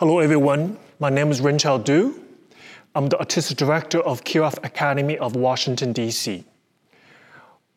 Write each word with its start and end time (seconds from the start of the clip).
Hello, 0.00 0.18
everyone. 0.18 0.78
My 0.98 1.10
name 1.10 1.30
is 1.30 1.42
Runqiao 1.42 1.84
Du. 1.84 2.18
I'm 2.94 3.10
the 3.10 3.18
Artistic 3.18 3.58
Director 3.58 4.00
of 4.00 4.24
Kirov 4.24 4.56
Academy 4.64 5.18
of 5.18 5.36
Washington, 5.36 5.92
D.C. 5.92 6.42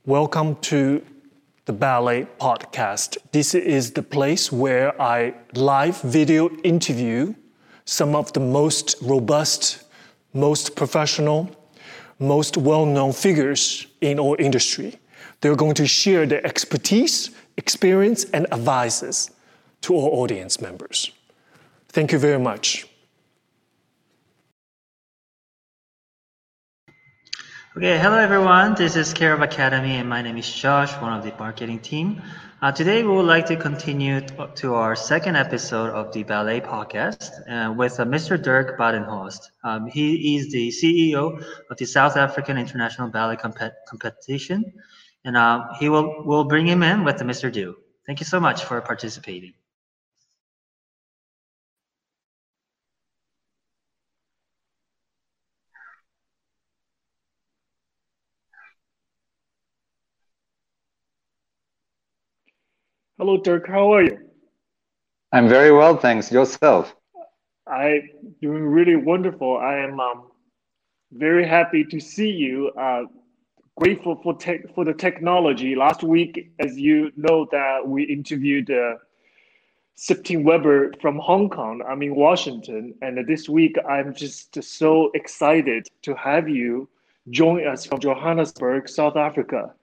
Welcome 0.05 0.55
to 0.71 1.04
the 1.65 1.73
Ballet 1.73 2.25
Podcast. 2.39 3.17
This 3.33 3.54
is 3.54 3.91
the 3.91 4.04
place 4.04 4.54
where 4.54 4.89
I 5.01 5.33
live 5.54 5.99
video 6.01 6.49
interview 6.63 7.36
some 7.83 8.16
of 8.16 8.32
the 8.32 8.40
most 8.40 8.96
robust, 9.02 9.84
most 10.34 10.78
professional, 10.78 11.54
most 12.20 12.55
well 12.55 12.86
known 12.86 13.12
figures 13.12 13.86
in 14.00 14.18
our 14.18 14.38
industry. 14.38 14.96
They're 15.42 15.58
going 15.58 15.76
to 15.76 15.86
share 15.86 16.26
their 16.26 16.48
expertise, 16.48 17.32
experience, 17.58 18.24
and 18.32 18.48
advices 18.54 19.30
to 19.82 19.98
our 19.98 20.08
audience 20.08 20.62
members. 20.62 21.12
Thank 21.94 22.12
you 22.12 22.18
very 22.18 22.39
much. 22.39 22.88
Okay, 27.77 28.00
hello 28.00 28.17
everyone. 28.17 28.73
This 28.73 28.95
is 28.95 29.13
Kirov 29.13 29.44
Academy, 29.44 29.98
and 29.98 30.09
my 30.09 30.23
name 30.23 30.38
is 30.38 30.52
Josh, 30.52 30.91
one 30.94 31.14
of 31.14 31.23
the 31.23 31.31
marketing 31.38 31.80
team. 31.80 32.20
Uh, 32.64 32.72
today, 32.72 33.03
we 33.03 33.09
would 33.09 33.27
like 33.27 33.45
to 33.45 33.55
continue 33.55 34.22
to 34.55 34.73
our 34.73 34.95
second 34.95 35.36
episode 35.36 35.91
of 35.91 36.12
the 36.14 36.23
Ballet 36.23 36.62
podcast 36.62 37.30
uh, 37.48 37.72
with 37.73 38.00
uh, 38.00 38.05
Mr. 38.05 38.41
Dirk 38.41 38.75
Badenhorst. 38.80 39.50
Um, 39.64 39.86
he 39.86 40.36
is 40.36 40.52
the 40.52 40.70
CEO 40.70 41.44
of 41.70 41.78
the 41.78 41.86
South 41.86 42.17
African 42.17 42.58
International 42.58 43.09
Ballet 43.09 43.36
Compet- 43.36 43.86
Competition, 43.88 44.73
and 45.25 45.38
uh, 45.38 45.73
he 45.80 45.89
will 45.89 46.25
will 46.25 46.45
bring 46.45 46.66
him 46.66 46.81
in 46.81 47.03
with 47.03 47.17
Mr. 47.17 47.52
Du. 47.52 47.75
Thank 48.08 48.20
you 48.20 48.25
so 48.25 48.39
much 48.39 48.64
for 48.64 48.81
participating. 48.81 49.53
Hello, 63.25 63.38
Dirk. 63.38 63.69
How 63.69 63.93
are 63.93 64.03
you? 64.03 64.19
I'm 65.31 65.47
very 65.47 65.71
well, 65.71 65.95
thanks. 65.95 66.29
Yourself? 66.29 66.93
I 67.66 68.02
doing 68.41 68.63
really 68.63 68.97
wonderful. 68.97 69.57
I 69.57 69.77
am 69.77 69.97
um, 70.02 70.23
very 71.13 71.47
happy 71.47 71.85
to 71.85 72.01
see 72.01 72.29
you. 72.29 72.71
Uh, 72.77 73.03
grateful 73.77 74.19
for 74.21 74.35
tech 74.35 74.75
for 74.75 74.83
the 74.83 74.94
technology. 74.94 75.73
Last 75.73 76.03
week, 76.03 76.51
as 76.59 76.77
you 76.77 77.13
know, 77.16 77.47
that 77.53 77.88
we 77.88 78.03
interviewed 78.03 78.69
uh, 78.69 78.95
Septime 79.97 80.44
Webre 80.44 80.99
from 80.99 81.17
Hong 81.17 81.49
Kong. 81.49 81.81
I'm 81.88 82.01
in 82.01 82.16
Washington, 82.16 82.94
and 83.01 83.25
this 83.25 83.47
week 83.47 83.77
I'm 83.88 84.13
just 84.13 84.61
so 84.61 85.11
excited 85.13 85.88
to 86.01 86.13
have 86.16 86.49
you 86.49 86.89
join 87.29 87.66
us 87.66 87.85
from 87.85 88.01
Johannesburg, 88.01 88.89
South 88.89 89.16
Africa 89.16 89.73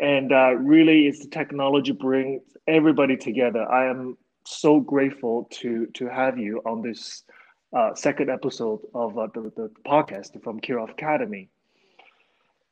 and 0.00 0.32
uh, 0.32 0.54
really 0.56 1.06
it's 1.06 1.20
the 1.20 1.30
technology 1.30 1.92
brings 1.92 2.42
everybody 2.66 3.16
together. 3.16 3.70
I 3.70 3.88
am 3.88 4.16
so 4.44 4.80
grateful 4.80 5.48
to 5.50 5.86
to 5.94 6.06
have 6.06 6.38
you 6.38 6.60
on 6.66 6.82
this 6.82 7.22
uh, 7.72 7.94
second 7.94 8.30
episode 8.30 8.80
of 8.94 9.18
uh, 9.18 9.28
the, 9.34 9.52
the 9.56 9.70
podcast 9.86 10.40
from 10.42 10.60
kirov 10.60 10.90
academy. 10.90 11.48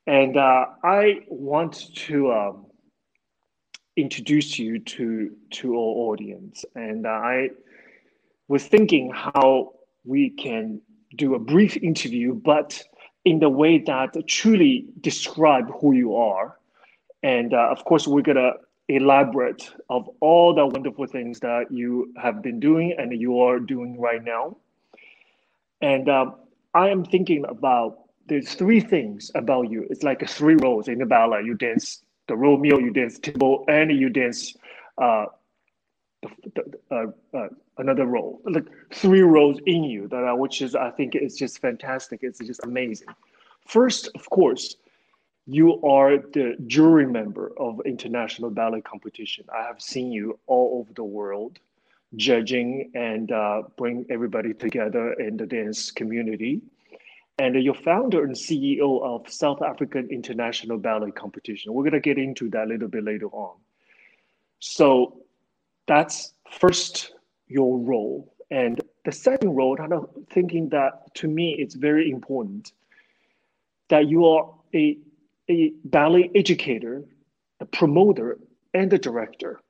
And 0.06 0.37
uh, 0.37 0.67
i 0.83 1.20
want 1.29 1.95
to 2.06 2.33
um, 2.33 2.67
introduce 3.97 4.59
you 4.59 4.81
to 4.81 5.31
to 5.51 5.75
our 5.75 5.95
audience. 6.11 6.64
And 6.75 7.07
i 7.07 7.51
was 8.48 8.67
thinking 8.67 9.11
how 9.14 9.73
we 10.05 10.31
can 10.31 10.81
do 11.17 11.34
a 11.34 11.39
brief 11.39 11.77
interview 11.77 12.34
but 12.34 12.83
in 13.25 13.39
the 13.39 13.48
way 13.48 13.79
that 13.79 14.17
truly 14.27 14.86
describe 15.01 15.70
who 15.81 15.92
you 15.92 16.17
are 16.17 16.59
and 17.23 17.55
uh, 17.55 17.69
of 17.71 17.85
course, 17.85 18.07
we're 18.07 18.23
going 18.23 18.37
to 18.37 18.55
elaborate 18.89 19.71
of 19.89 20.09
all 20.21 20.55
the 20.55 20.67
wonderful 20.67 21.07
things 21.07 21.41
that 21.41 21.71
you 21.71 22.13
have 22.21 22.43
been 22.43 22.59
doing 22.59 22.95
and 22.99 23.19
you 23.19 23.41
are 23.41 23.59
doing 23.59 23.99
right 24.01 24.23
now. 24.23 24.57
And 25.81 26.09
um, 26.09 26.37
I 26.75 26.89
am 26.89 27.05
thinking 27.05 27.45
about 27.49 27.99
there's 28.27 28.55
three 28.55 28.81
things 28.81 29.31
about 29.35 29.71
you. 29.71 29.87
It's 29.91 30.03
like 30.03 30.29
three 30.29 30.57
roles 30.63 30.89
in 30.89 30.99
the 30.99 31.07
ballet. 31.07 31.43
You 31.45 31.55
dance 31.55 32.03
the 32.29 32.37
Romeo, 32.37 32.79
you 32.79 32.93
dance 32.93 33.19
Tybalt, 33.19 33.65
and 33.69 33.91
you 33.91 34.09
dance 34.09 34.55
uh, 34.99 35.27
the, 36.23 36.29
the, 36.55 37.15
uh, 37.35 37.37
uh, 37.37 37.49
another 37.79 38.07
role. 38.07 38.41
Like 38.45 38.67
three 38.93 39.23
roles 39.23 39.59
in 39.67 39.85
you 39.85 40.09
that 40.09 40.25
uh, 40.25 40.37
which 40.37 40.63
is 40.63 40.75
I 40.75 40.91
think 40.91 41.15
is 41.15 41.37
just 41.37 41.61
fantastic. 41.61 42.21
It's 42.23 42.39
just 42.39 42.63
amazing. 42.65 43.09
First, 43.67 44.09
of 44.15 44.29
course, 44.31 44.77
you 45.47 45.83
are 45.83 46.19
the 46.19 46.57
jury 46.67 47.07
member 47.07 47.53
of 47.57 47.80
international 47.85 48.51
ballet 48.51 48.80
competition. 48.80 49.45
I 49.53 49.64
have 49.67 49.80
seen 49.80 50.13
you 50.13 50.39
all 50.47 50.80
over 50.80 50.92
the 50.92 51.05
world 51.05 51.58
judging 52.17 52.91
and 52.95 53.33
uh, 53.33 53.63
bring 53.77 54.07
everybody 54.11 54.55
together 54.55 55.14
in 55.14 55.36
the 55.36 55.47
dance 55.47 55.91
community. 55.91 56.61
And 57.39 57.61
you're 57.63 57.75
founder 57.75 58.23
and 58.25 58.35
CEO 58.35 59.03
of 59.03 59.29
South 59.33 59.63
African 59.63 60.08
International 60.11 60.79
Ballet 60.79 61.11
Competition. 61.11 61.73
We're 61.73 61.83
going 61.83 61.95
to 61.95 62.01
get 62.01 62.19
into 62.19 62.51
that 62.51 62.64
a 62.64 62.67
little 62.67 62.89
bit 62.89 63.05
later 63.05 63.29
on. 63.29 63.57
So 64.61 65.23
that's 65.86 66.35
first 66.51 67.14
your 67.48 67.79
role. 67.79 68.33
And 68.51 68.80
the 69.05 69.13
second 69.13 69.57
role, 69.57 69.77
I'm 69.80 70.07
thinking 70.30 70.69
that 70.69 71.14
to 71.17 71.27
me, 71.27 71.57
it's 71.59 71.74
very 71.74 72.11
important 72.11 72.73
that 73.89 74.09
you 74.09 74.27
are 74.27 74.55
a 74.74 74.98
a 75.52 75.73
ballet 75.85 76.30
educator, 76.35 77.05
a 77.61 77.67
promoter, 77.67 78.39
and 78.74 78.92
a 78.92 78.98
director. 78.98 79.61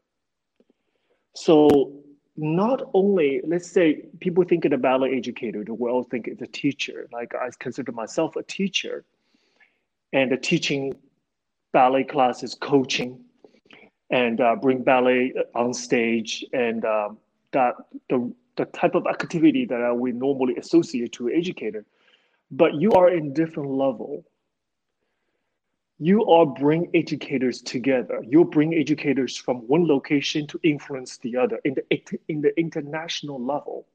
So 1.34 1.92
not 2.36 2.82
only, 2.94 3.40
let's 3.46 3.70
say 3.70 4.06
people 4.20 4.44
think 4.44 4.64
of 4.64 4.72
a 4.72 4.78
ballet 4.78 5.16
educator, 5.16 5.64
the 5.64 5.74
world 5.74 6.08
think 6.10 6.28
it's 6.28 6.42
a 6.42 6.46
teacher. 6.46 7.08
Like 7.12 7.34
I 7.34 7.50
consider 7.58 7.92
myself 7.92 8.36
a 8.36 8.42
teacher 8.42 9.04
and 10.12 10.32
a 10.32 10.36
teaching 10.36 10.94
ballet 11.72 12.04
classes, 12.04 12.54
coaching, 12.54 13.24
and 14.10 14.40
uh, 14.40 14.56
bring 14.56 14.82
ballet 14.82 15.32
on 15.54 15.72
stage 15.72 16.44
and 16.52 16.84
uh, 16.84 17.08
that 17.52 17.74
the, 18.10 18.32
the 18.56 18.66
type 18.66 18.94
of 18.94 19.06
activity 19.06 19.64
that 19.64 19.96
we 19.96 20.12
normally 20.12 20.56
associate 20.56 21.12
to 21.12 21.30
educator. 21.30 21.84
But 22.50 22.74
you 22.74 22.92
are 22.92 23.08
in 23.08 23.32
different 23.32 23.70
level 23.70 24.24
you 26.02 26.26
are 26.26 26.46
bring 26.46 26.90
educators 26.94 27.62
together. 27.62 28.24
You 28.28 28.44
bring 28.44 28.74
educators 28.74 29.36
from 29.36 29.58
one 29.68 29.86
location 29.86 30.48
to 30.48 30.58
influence 30.64 31.18
the 31.18 31.36
other 31.36 31.60
in 31.64 31.74
the, 31.74 32.12
in 32.26 32.40
the 32.40 32.52
international 32.58 33.40
level. 33.40 33.86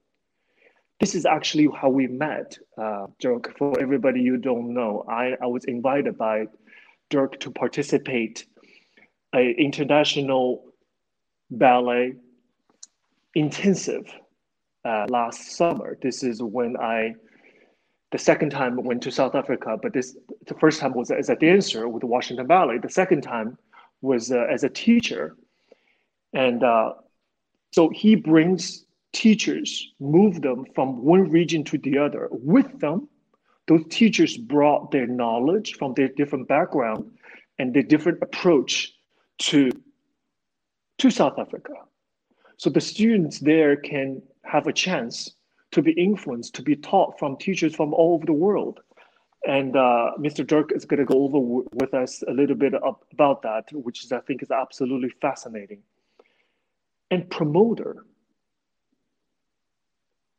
This 1.02 1.16
is 1.16 1.26
actually 1.26 1.68
how 1.76 1.90
we 1.90 2.08
met, 2.08 2.58
uh, 2.78 3.08
Dirk. 3.20 3.58
For 3.58 3.78
everybody 3.82 4.22
you 4.22 4.38
don't 4.38 4.74
know, 4.74 5.04
I, 5.10 5.34
I 5.42 5.48
was 5.48 5.66
invited 5.66 6.18
by 6.18 6.46
Dirk 7.10 7.42
to 7.42 7.52
participate 7.52 8.46
a 9.36 9.52
international 9.58 10.64
ballet 11.52 12.14
intensive 13.36 14.06
uh, 14.86 15.08
last 15.10 15.58
summer. 15.58 15.98
This 16.02 16.24
is 16.24 16.42
when 16.42 16.78
I 16.78 17.16
the 18.12 18.18
second 18.18 18.52
time 18.52 18.82
went 18.84 19.02
to 19.04 19.12
South 19.12 19.36
Africa, 19.36 19.78
but 19.82 19.94
this 19.94 20.16
the 20.46 20.54
first 20.56 20.80
time 20.80 20.94
was 20.94 21.12
as 21.12 21.30
a 21.30 21.36
dancer 21.36 21.88
with 21.90 22.02
the 22.02 22.08
Washington 22.08 22.48
Ballet. 22.48 22.78
The 22.78 22.90
second 22.90 23.22
time 23.22 23.58
was 24.02 24.32
uh, 24.32 24.46
as 24.50 24.64
a 24.64 24.70
teacher, 24.70 25.36
and 26.34 26.64
uh, 26.64 26.94
so 27.72 27.90
he 27.90 28.16
brings 28.16 28.86
teachers, 29.14 29.92
move 30.00 30.42
them 30.42 30.66
from 30.74 31.04
one 31.04 31.30
region 31.30 31.64
to 31.66 31.78
the 31.78 31.98
other. 31.98 32.30
With 32.32 32.80
them, 32.80 33.10
those 33.68 33.84
teachers 33.90 34.38
brought 34.38 34.92
their 34.92 35.08
knowledge 35.08 35.76
from 35.76 35.94
their 35.94 36.08
different 36.08 36.48
background 36.48 37.12
and 37.60 37.74
their 37.74 37.84
different 37.84 38.20
approach 38.22 38.94
to 39.40 39.70
to 41.00 41.12
South 41.12 41.38
Africa. 41.38 41.74
So 42.58 42.70
the 42.70 42.82
students 42.82 43.40
there 43.40 43.76
can 43.76 44.22
have 44.44 44.66
a 44.68 44.74
chance 44.74 45.37
to 45.72 45.82
be 45.82 45.92
influenced, 45.92 46.56
to 46.56 46.62
be 46.62 46.76
taught 46.76 47.20
from 47.20 47.38
teachers 47.38 47.76
from 47.76 47.94
all 47.94 48.16
over 48.16 48.26
the 48.26 48.34
world. 48.34 48.80
And 49.46 49.76
uh, 49.76 50.12
Mr. 50.20 50.46
Dirk 50.46 50.72
is 50.74 50.86
going 50.86 51.00
to 51.00 51.06
go 51.06 51.24
over 51.24 51.40
w- 51.40 51.70
with 51.74 51.94
us 51.94 52.24
a 52.28 52.32
little 52.32 52.56
bit 52.56 52.74
about 53.14 53.42
that, 53.44 53.66
which 53.72 54.04
is, 54.04 54.12
I 54.12 54.20
think 54.20 54.42
is 54.42 54.52
absolutely 54.52 55.10
fascinating. 55.22 55.84
And 57.12 57.30
promoter, 57.30 58.06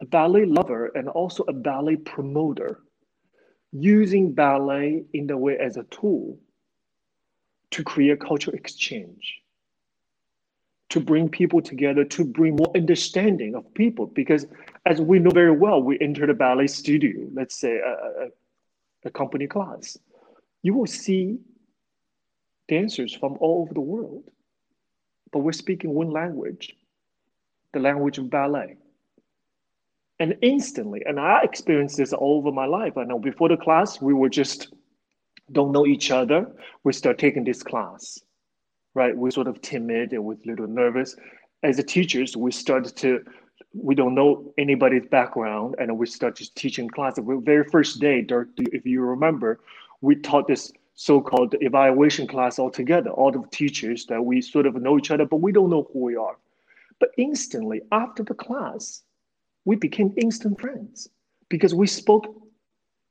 a 0.00 0.06
ballet 0.06 0.44
lover 0.44 0.86
and 0.94 1.08
also 1.08 1.44
a 1.48 1.52
ballet 1.52 1.96
promoter, 1.96 2.80
using 3.72 4.32
ballet 4.32 5.04
in 5.12 5.26
the 5.26 5.36
way 5.36 5.56
as 5.58 5.76
a 5.76 5.84
tool 5.84 6.38
to 7.70 7.84
create 7.84 8.20
cultural 8.20 8.56
exchange. 8.56 9.42
To 10.90 11.00
bring 11.00 11.28
people 11.28 11.60
together, 11.60 12.04
to 12.04 12.24
bring 12.24 12.56
more 12.56 12.70
understanding 12.74 13.54
of 13.54 13.72
people. 13.74 14.06
Because 14.06 14.46
as 14.86 15.00
we 15.00 15.18
know 15.18 15.30
very 15.30 15.52
well, 15.52 15.82
we 15.82 15.98
enter 16.00 16.26
the 16.26 16.34
ballet 16.34 16.66
studio, 16.66 17.26
let's 17.32 17.54
say 17.54 17.76
a, 17.78 18.24
a, 18.24 18.28
a 19.04 19.10
company 19.10 19.46
class, 19.46 19.98
you 20.62 20.74
will 20.74 20.86
see 20.86 21.38
dancers 22.68 23.14
from 23.14 23.36
all 23.40 23.62
over 23.62 23.74
the 23.74 23.80
world, 23.80 24.24
but 25.32 25.40
we're 25.40 25.52
speaking 25.52 25.90
one 25.90 26.10
language, 26.10 26.74
the 27.72 27.80
language 27.80 28.18
of 28.18 28.30
ballet. 28.30 28.76
And 30.20 30.36
instantly, 30.42 31.02
and 31.04 31.20
I 31.20 31.42
experienced 31.44 31.96
this 31.96 32.12
all 32.12 32.38
over 32.38 32.50
my 32.50 32.66
life. 32.66 32.96
I 32.96 33.04
know 33.04 33.20
before 33.20 33.48
the 33.48 33.56
class, 33.56 34.00
we 34.00 34.14
were 34.14 34.28
just 34.28 34.74
don't 35.52 35.70
know 35.70 35.86
each 35.86 36.10
other. 36.10 36.50
We 36.82 36.92
start 36.92 37.18
taking 37.18 37.44
this 37.44 37.62
class 37.62 38.18
right? 38.98 39.16
We're 39.16 39.30
sort 39.30 39.46
of 39.46 39.62
timid 39.62 40.12
and 40.12 40.24
we're 40.24 40.34
a 40.34 40.46
little 40.50 40.66
nervous. 40.66 41.14
As 41.62 41.78
a 41.78 41.84
teachers, 41.84 42.36
we 42.36 42.50
started 42.50 42.96
to, 42.96 43.24
we 43.72 43.94
don't 43.94 44.14
know 44.14 44.52
anybody's 44.58 45.06
background 45.06 45.76
and 45.78 45.96
we 45.96 46.06
started 46.06 46.50
teaching 46.56 46.88
class. 46.88 47.14
The 47.14 47.40
very 47.44 47.64
first 47.64 48.00
day, 48.00 48.22
Dirk, 48.22 48.48
if 48.56 48.84
you 48.84 49.00
remember, 49.02 49.60
we 50.00 50.16
taught 50.16 50.48
this 50.48 50.72
so-called 50.96 51.54
evaluation 51.60 52.26
class 52.26 52.58
altogether, 52.58 53.10
all 53.10 53.30
the 53.30 53.44
teachers 53.52 54.04
that 54.06 54.20
we 54.24 54.40
sort 54.40 54.66
of 54.66 54.74
know 54.74 54.98
each 54.98 55.12
other, 55.12 55.26
but 55.26 55.40
we 55.40 55.52
don't 55.52 55.70
know 55.70 55.88
who 55.92 56.00
we 56.00 56.16
are. 56.16 56.36
But 56.98 57.10
instantly 57.16 57.82
after 57.92 58.24
the 58.24 58.34
class, 58.34 59.04
we 59.64 59.76
became 59.76 60.12
instant 60.16 60.60
friends 60.60 61.08
because 61.48 61.72
we 61.72 61.86
spoke 61.86 62.26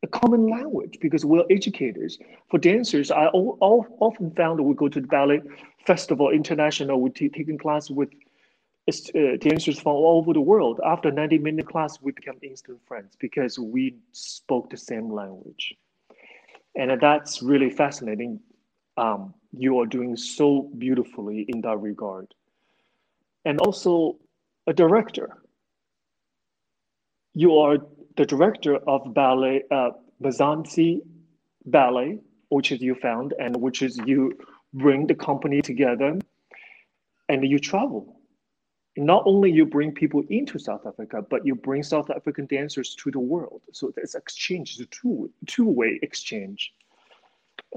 a 0.03 0.07
common 0.07 0.47
language 0.47 0.97
because 1.01 1.25
we're 1.25 1.43
educators. 1.49 2.19
For 2.49 2.57
dancers, 2.57 3.09
I 3.11 3.27
all, 3.27 3.57
all, 3.61 3.85
often 3.99 4.31
found 4.31 4.59
we 4.59 4.75
go 4.75 4.87
to 4.87 5.01
the 5.01 5.07
ballet 5.07 5.41
festival, 5.85 6.29
international, 6.29 7.01
we're 7.01 7.09
taking 7.09 7.57
class 7.57 7.89
with 7.89 8.09
uh, 8.87 9.37
dancers 9.39 9.79
from 9.79 9.93
all 9.93 10.19
over 10.19 10.33
the 10.33 10.41
world. 10.41 10.79
After 10.85 11.11
90 11.11 11.39
minute 11.39 11.67
class, 11.67 11.99
we 12.01 12.11
become 12.11 12.37
instant 12.41 12.79
friends 12.87 13.17
because 13.19 13.57
we 13.57 13.95
spoke 14.11 14.69
the 14.69 14.77
same 14.77 15.11
language. 15.11 15.75
And 16.75 16.91
that's 17.01 17.41
really 17.41 17.71
fascinating. 17.71 18.39
Um, 18.97 19.33
you 19.51 19.79
are 19.79 19.85
doing 19.85 20.15
so 20.15 20.69
beautifully 20.77 21.45
in 21.47 21.61
that 21.61 21.77
regard. 21.77 22.33
And 23.45 23.59
also 23.59 24.19
a 24.67 24.73
director. 24.73 25.37
You 27.33 27.57
are 27.57 27.77
the 28.17 28.25
director 28.25 28.75
of 28.87 29.13
ballet, 29.13 29.63
uh, 29.71 29.91
Ballet, 31.65 32.19
which 32.49 32.71
is 32.71 32.81
you 32.81 32.95
found, 32.95 33.33
and 33.39 33.55
which 33.57 33.81
is 33.81 33.97
you 34.05 34.37
bring 34.73 35.07
the 35.07 35.15
company 35.15 35.61
together 35.61 36.17
and 37.29 37.43
you 37.43 37.59
travel. 37.59 38.19
Not 38.95 39.23
only 39.25 39.51
you 39.51 39.65
bring 39.65 39.91
people 39.91 40.23
into 40.29 40.57
South 40.57 40.87
Africa, 40.87 41.21
but 41.29 41.45
you 41.45 41.53
bring 41.53 41.83
South 41.83 42.09
African 42.09 42.47
dancers 42.47 42.95
to 42.95 43.11
the 43.11 43.19
world. 43.19 43.61
So 43.71 43.93
there's 43.95 44.15
exchange, 44.15 44.71
it's 44.71 44.79
a 44.81 44.85
two, 44.85 45.29
two-way 45.45 45.99
exchange. 46.01 46.73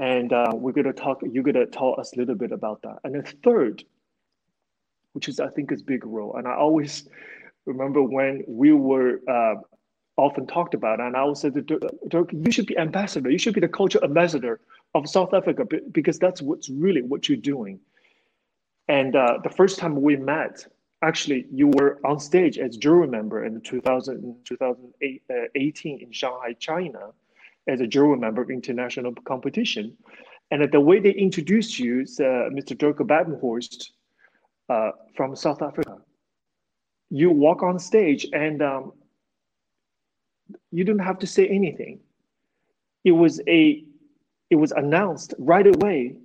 And 0.00 0.32
uh, 0.32 0.52
we're 0.54 0.72
gonna 0.72 0.94
talk, 0.94 1.20
you're 1.30 1.42
gonna 1.42 1.66
tell 1.66 1.98
us 2.00 2.14
a 2.14 2.16
little 2.16 2.36
bit 2.36 2.52
about 2.52 2.80
that. 2.82 3.00
And 3.04 3.14
then 3.14 3.24
third, 3.42 3.84
which 5.12 5.28
is 5.28 5.40
I 5.40 5.48
think 5.48 5.72
is 5.72 5.82
big 5.82 6.06
role. 6.06 6.36
And 6.36 6.46
I 6.48 6.54
always 6.54 7.08
remember 7.66 8.02
when 8.02 8.44
we 8.46 8.72
were 8.72 9.20
uh, 9.28 9.56
often 10.16 10.46
talked 10.46 10.74
about. 10.74 11.00
And 11.00 11.16
I 11.16 11.20
always 11.20 11.40
said, 11.40 11.54
Dirk, 12.08 12.32
you 12.32 12.50
should 12.50 12.66
be 12.66 12.76
ambassador. 12.76 13.30
You 13.30 13.38
should 13.38 13.54
be 13.54 13.60
the 13.60 13.68
culture 13.68 14.02
ambassador 14.02 14.60
of 14.94 15.08
South 15.08 15.32
Africa 15.34 15.64
because 15.92 16.18
that's 16.18 16.42
what's 16.42 16.68
really 16.68 17.02
what 17.02 17.28
you're 17.28 17.38
doing. 17.38 17.80
And 18.88 19.14
uh, 19.14 19.38
the 19.42 19.50
first 19.50 19.78
time 19.78 20.00
we 20.02 20.16
met, 20.16 20.66
actually, 21.02 21.46
you 21.52 21.68
were 21.68 22.00
on 22.04 22.18
stage 22.18 22.58
as 22.58 22.76
jury 22.76 23.06
member 23.06 23.44
in 23.44 23.60
2000, 23.60 24.36
2018 24.44 25.22
uh, 25.30 26.04
in 26.04 26.12
Shanghai, 26.12 26.52
China, 26.58 27.10
as 27.68 27.80
a 27.80 27.86
jury 27.86 28.16
member 28.16 28.42
of 28.42 28.50
international 28.50 29.14
competition. 29.24 29.96
And 30.50 30.70
the 30.72 30.80
way 30.80 30.98
they 30.98 31.12
introduced 31.12 31.78
you 31.78 32.00
uh, 32.00 32.50
Mr. 32.50 32.76
Dirk 32.76 32.98
Badenhorst 32.98 33.90
uh, 34.68 34.90
from 35.14 35.36
South 35.36 35.62
Africa. 35.62 35.98
You 37.10 37.30
walk 37.30 37.62
on 37.62 37.78
stage 37.78 38.26
and 38.32 38.62
um, 38.62 38.92
you 40.70 40.84
didn't 40.84 41.02
have 41.02 41.18
to 41.20 41.26
say 41.26 41.46
anything. 41.48 42.00
It 43.04 43.12
was 43.12 43.40
a 43.48 43.84
it 44.50 44.56
was 44.56 44.72
announced 44.72 45.34
right 45.38 45.66
away 45.66 46.16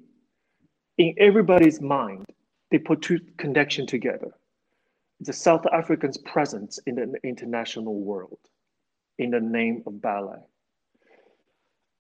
in 0.97 1.13
everybody's 1.17 1.79
mind. 1.79 2.25
They 2.71 2.79
put 2.79 3.01
two 3.01 3.19
connection 3.37 3.85
together. 3.85 4.31
The 5.21 5.33
South 5.33 5.65
Africans' 5.71 6.17
presence 6.17 6.79
in 6.87 6.95
the 6.95 7.13
international 7.23 7.99
world 7.99 8.39
in 9.17 9.31
the 9.31 9.39
name 9.39 9.83
of 9.85 10.01
ballet. 10.01 10.41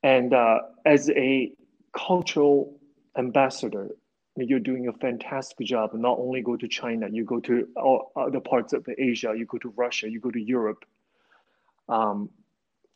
And 0.03 0.33
uh, 0.33 0.59
as 0.85 1.09
a 1.11 1.53
cultural 1.95 2.77
ambassador, 3.17 3.89
you're 4.35 4.59
doing 4.59 4.87
a 4.87 4.93
fantastic 4.93 5.65
job. 5.65 5.93
Not 5.93 6.19
only 6.19 6.41
go 6.41 6.57
to 6.57 6.67
China, 6.67 7.07
you 7.09 7.23
go 7.23 7.39
to 7.41 7.67
all 7.77 8.11
other 8.15 8.41
parts 8.41 8.73
of 8.73 8.85
Asia, 8.97 9.33
you 9.37 9.45
go 9.45 9.57
to 9.59 9.69
Russia, 9.77 10.09
you 10.09 10.19
go 10.19 10.31
to 10.31 10.41
Europe, 10.41 10.83
um, 11.89 12.29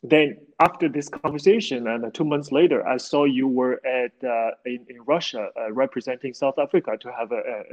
then 0.02 0.38
after 0.60 0.88
this 0.88 1.08
conversation, 1.08 1.86
and 1.86 2.04
uh, 2.04 2.10
two 2.12 2.24
months 2.24 2.50
later, 2.50 2.86
I 2.86 2.96
saw 2.96 3.24
you 3.24 3.46
were 3.46 3.80
at 3.86 4.12
uh, 4.24 4.52
in, 4.64 4.86
in 4.88 5.02
Russia 5.06 5.50
uh, 5.58 5.72
representing 5.72 6.32
South 6.32 6.58
Africa 6.58 6.96
to 6.98 7.12
have 7.12 7.32
a, 7.32 7.64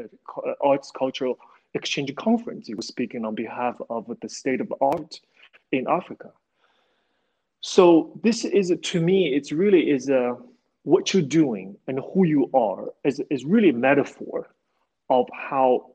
arts 0.61 0.91
cultural 0.91 1.39
exchange 1.73 2.13
conference. 2.15 2.67
You 2.67 2.75
were 2.75 2.81
speaking 2.81 3.23
on 3.23 3.33
behalf 3.33 3.75
of 3.89 4.11
the 4.21 4.29
state 4.29 4.59
of 4.59 4.73
art 4.81 5.19
in 5.71 5.87
Africa. 5.87 6.31
So 7.61 8.19
this 8.23 8.43
is 8.43 8.73
to 8.81 9.01
me, 9.01 9.33
it's 9.33 9.51
really 9.51 9.89
is 9.89 10.09
a 10.09 10.31
uh, 10.31 10.35
what 10.83 11.13
you're 11.13 11.21
doing 11.21 11.75
and 11.87 11.99
who 12.13 12.25
you 12.25 12.49
are 12.53 12.85
is, 13.03 13.21
is 13.29 13.43
really 13.43 13.69
a 13.69 13.73
metaphor 13.73 14.49
of 15.09 15.27
how 15.33 15.91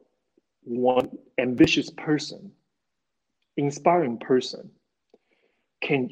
one 0.65 1.09
ambitious 1.39 1.89
person, 1.89 2.53
inspiring 3.57 4.19
person 4.19 4.71
can 5.83 6.09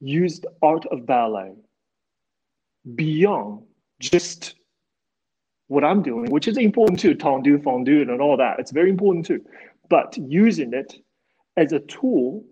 use 0.00 0.40
the 0.40 0.50
art 0.62 0.86
of 0.86 1.06
ballet 1.06 1.52
beyond 2.94 3.62
just 4.00 4.54
what 5.68 5.84
I'm 5.84 6.02
doing, 6.02 6.30
which 6.30 6.48
is 6.48 6.56
important 6.56 6.98
too, 6.98 7.14
tendu, 7.14 7.58
fondu, 7.58 8.02
and 8.02 8.20
all 8.20 8.36
that. 8.38 8.58
It's 8.58 8.72
very 8.72 8.90
important 8.90 9.26
too. 9.26 9.44
But 9.88 10.16
using 10.16 10.72
it 10.72 10.94
as 11.56 11.72
a 11.72 11.80
tool 11.80 12.44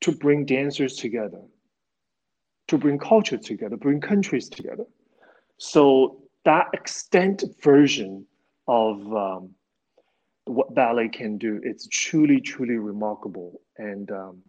to 0.00 0.12
bring 0.12 0.44
dancers 0.44 0.96
together, 0.96 1.40
to 2.68 2.78
bring 2.78 2.98
culture 2.98 3.38
together, 3.38 3.76
bring 3.76 4.00
countries 4.00 4.48
together. 4.48 4.84
So 5.58 6.22
that 6.44 6.66
extent 6.74 7.44
version 7.62 8.26
of 8.68 9.00
um, 9.14 9.54
what 10.44 10.74
ballet 10.74 11.08
can 11.08 11.38
do, 11.38 11.60
it's 11.62 11.86
truly, 11.88 12.40
truly 12.40 12.76
remarkable. 12.76 13.60
And 13.78 14.10
um, 14.10 14.42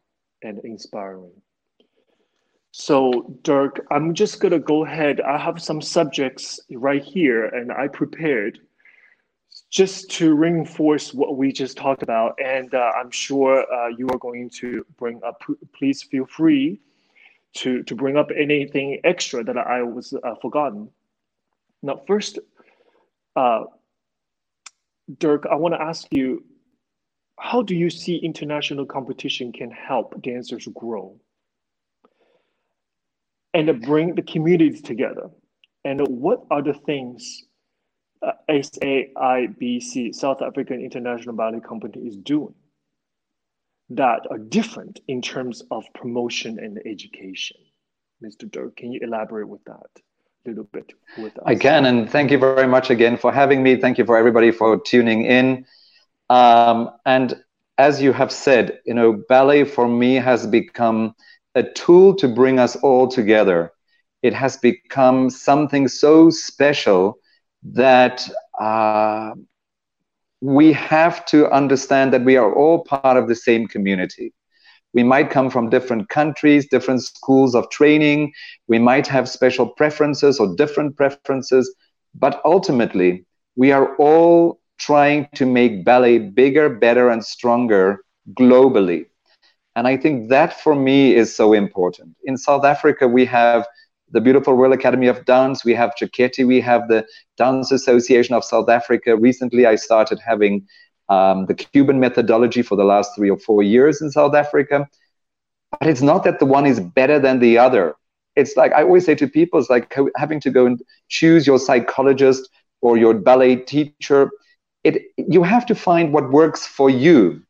and 0.44 0.60
inspiring. 0.64 1.32
So, 2.72 3.38
Dirk, 3.44 3.86
I'm 3.90 4.14
just 4.14 4.42
going 4.42 4.52
to 4.52 4.60
go 4.60 4.84
ahead. 4.84 5.22
I 5.22 5.38
have 5.38 5.62
some 5.62 5.82
subjects 5.82 6.60
right 6.72 7.02
here, 7.02 7.46
and 7.46 7.72
I 7.72 7.88
prepared 7.88 8.60
just 9.70 10.12
to 10.12 10.36
reinforce 10.36 11.14
what 11.14 11.38
we 11.38 11.52
just 11.52 11.78
talked 11.78 12.04
about. 12.04 12.38
And 12.44 12.74
uh, 12.74 12.92
I'm 12.98 13.12
sure 13.12 13.66
uh, 13.74 13.88
you 13.88 14.08
are 14.10 14.18
going 14.18 14.50
to 14.62 14.86
bring 14.98 15.22
up, 15.24 15.42
please 15.74 16.04
feel 16.04 16.26
free 16.26 16.82
to, 17.54 17.82
to 17.84 17.96
bring 17.96 18.18
up 18.18 18.30
anything 18.38 19.00
extra 19.06 19.44
that 19.44 19.58
I 19.58 19.82
was 19.82 20.14
uh, 20.14 20.36
forgotten. 20.42 20.90
Now, 21.82 22.02
first, 22.06 22.40
uh, 23.36 23.64
Dirk, 25.20 25.46
I 25.50 25.56
want 25.56 25.76
to 25.76 25.82
ask 25.82 26.08
you 26.12 26.44
how 27.46 27.62
do 27.62 27.76
you 27.76 27.92
see 27.92 28.16
international 28.16 28.88
competition 28.88 29.52
can 29.52 29.70
help 29.70 30.20
dancers 30.24 30.68
grow 30.74 31.16
and 33.54 33.82
bring 33.84 34.16
the 34.16 34.24
communities 34.24 34.82
together? 34.82 35.30
And 35.84 36.02
what 36.08 36.40
are 36.50 36.64
the 36.64 36.74
things 36.74 37.44
uh, 38.26 38.32
SAIBC, 38.50 40.16
South 40.16 40.42
African 40.42 40.82
International 40.82 41.36
Ballet 41.36 41.60
Company, 41.60 42.08
is 42.08 42.18
doing 42.18 42.56
that 43.90 44.22
are 44.32 44.40
different 44.40 45.02
in 45.08 45.22
terms 45.22 45.62
of 45.70 45.84
promotion 45.94 46.58
and 46.58 46.80
education? 46.84 47.58
Mr. 48.26 48.50
Dirk, 48.50 48.78
can 48.78 48.92
you 48.92 49.00
elaborate 49.04 49.48
with 49.48 49.64
that? 49.66 49.92
a 50.46 50.50
little 50.50 50.64
bit 50.66 50.94
with 51.18 51.38
us? 51.38 51.44
I 51.46 51.56
can, 51.56 51.86
and 51.86 52.10
thank 52.10 52.32
you 52.32 52.38
very 52.38 52.68
much 52.68 52.90
again 52.90 53.18
for 53.18 53.32
having 53.32 53.64
me. 53.64 53.76
Thank 53.76 53.98
you 53.98 54.06
for 54.06 54.18
everybody 54.18 54.52
for 54.52 54.80
tuning 54.80 55.26
in. 55.26 55.66
Um, 56.30 56.92
and 57.06 57.44
as 57.78 58.02
you 58.02 58.14
have 58.14 58.32
said, 58.32 58.80
you 58.86 58.94
know, 58.94 59.24
ballet 59.30 59.64
for 59.64 59.88
me 59.88 60.16
has 60.16 60.48
become 60.48 61.14
a 61.56 61.64
tool 61.64 62.16
to 62.16 62.28
bring 62.28 62.60
us 62.60 62.76
all 62.78 63.08
together. 63.08 63.72
It 64.22 64.34
has 64.34 64.58
become 64.58 65.30
something 65.30 65.88
so 65.88 66.30
special 66.30 67.18
that 67.64 68.28
uh, 68.60 69.32
we 70.42 70.74
have 70.74 71.26
to 71.28 71.50
understand 71.52 72.14
that 72.14 72.24
we 72.24 72.38
are 72.38 72.54
all 72.54 72.84
part 72.84 73.18
of 73.18 73.28
the 73.28 73.36
same 73.36 73.68
community. 73.68 74.34
We 74.94 75.04
might 75.04 75.30
come 75.30 75.50
from 75.50 75.70
different 75.70 76.08
countries, 76.10 76.68
different 76.70 77.04
schools 77.04 77.54
of 77.54 77.70
training. 77.70 78.32
We 78.68 78.80
might 78.80 79.08
have 79.08 79.28
special 79.28 79.68
preferences 79.68 80.40
or 80.40 80.56
different 80.56 80.96
preferences. 80.96 81.74
But 82.14 82.42
ultimately, 82.46 83.26
we 83.56 83.72
are 83.74 83.96
all 83.98 84.60
trying 84.78 85.28
to 85.36 85.46
make 85.46 85.86
ballet 85.86 86.20
bigger, 86.20 86.70
better, 86.70 87.10
and 87.10 87.24
stronger 87.24 88.00
globally. 88.34 89.06
And 89.76 89.88
I 89.88 89.98
think 89.98 90.30
that 90.30 90.62
for 90.62 90.76
me 90.76 91.16
is 91.16 91.36
so 91.36 91.54
important. 91.54 92.16
In 92.24 92.38
South 92.38 92.64
Africa, 92.64 93.08
we 93.08 93.26
have 93.26 93.68
the 94.12 94.22
beautiful 94.22 94.54
Royal 94.54 94.74
Academy 94.74 95.08
of 95.08 95.26
Dance. 95.26 95.66
We 95.66 95.74
have 95.74 95.94
JKT. 96.00 96.48
We 96.48 96.62
have 96.62 96.88
the 96.88 97.06
Dance 97.38 97.72
Association 97.72 98.36
of 98.36 98.44
South 98.44 98.70
Africa. 98.70 99.18
Recently, 99.18 99.66
I 99.66 99.76
started 99.76 100.20
having 100.26 100.66
um, 101.10 101.46
the 101.48 101.54
Cuban 101.54 102.00
methodology 102.00 102.62
for 102.62 102.76
the 102.76 102.84
last 102.84 103.12
three 103.16 103.30
or 103.30 103.38
four 103.38 103.64
years 103.64 104.02
in 104.02 104.12
South 104.12 104.36
Africa. 104.36 104.88
But 105.80 105.90
it's 105.90 106.02
not 106.02 106.24
that 106.24 106.40
the 106.40 106.46
one 106.46 106.66
is 106.66 106.80
better 106.80 107.20
than 107.20 107.40
the 107.40 107.58
other. 107.58 107.96
It's 108.36 108.56
like 108.56 108.72
I 108.74 108.84
always 108.84 109.06
say 109.06 109.16
to 109.16 109.28
people, 109.28 109.60
it's 109.60 109.70
like 109.70 109.94
having 110.16 110.40
to 110.42 110.50
go 110.52 110.66
and 110.66 110.82
choose 111.10 111.48
your 111.48 111.60
psychologist 111.60 112.50
or 112.82 112.98
your 112.98 113.14
ballet 113.14 113.58
teacher. 113.58 114.30
It, 114.86 115.12
you 115.18 115.44
have 115.44 115.66
to 115.68 115.76
find 115.76 116.14
what 116.14 116.32
works 116.32 116.66
for 116.66 116.90
you, 116.90 117.42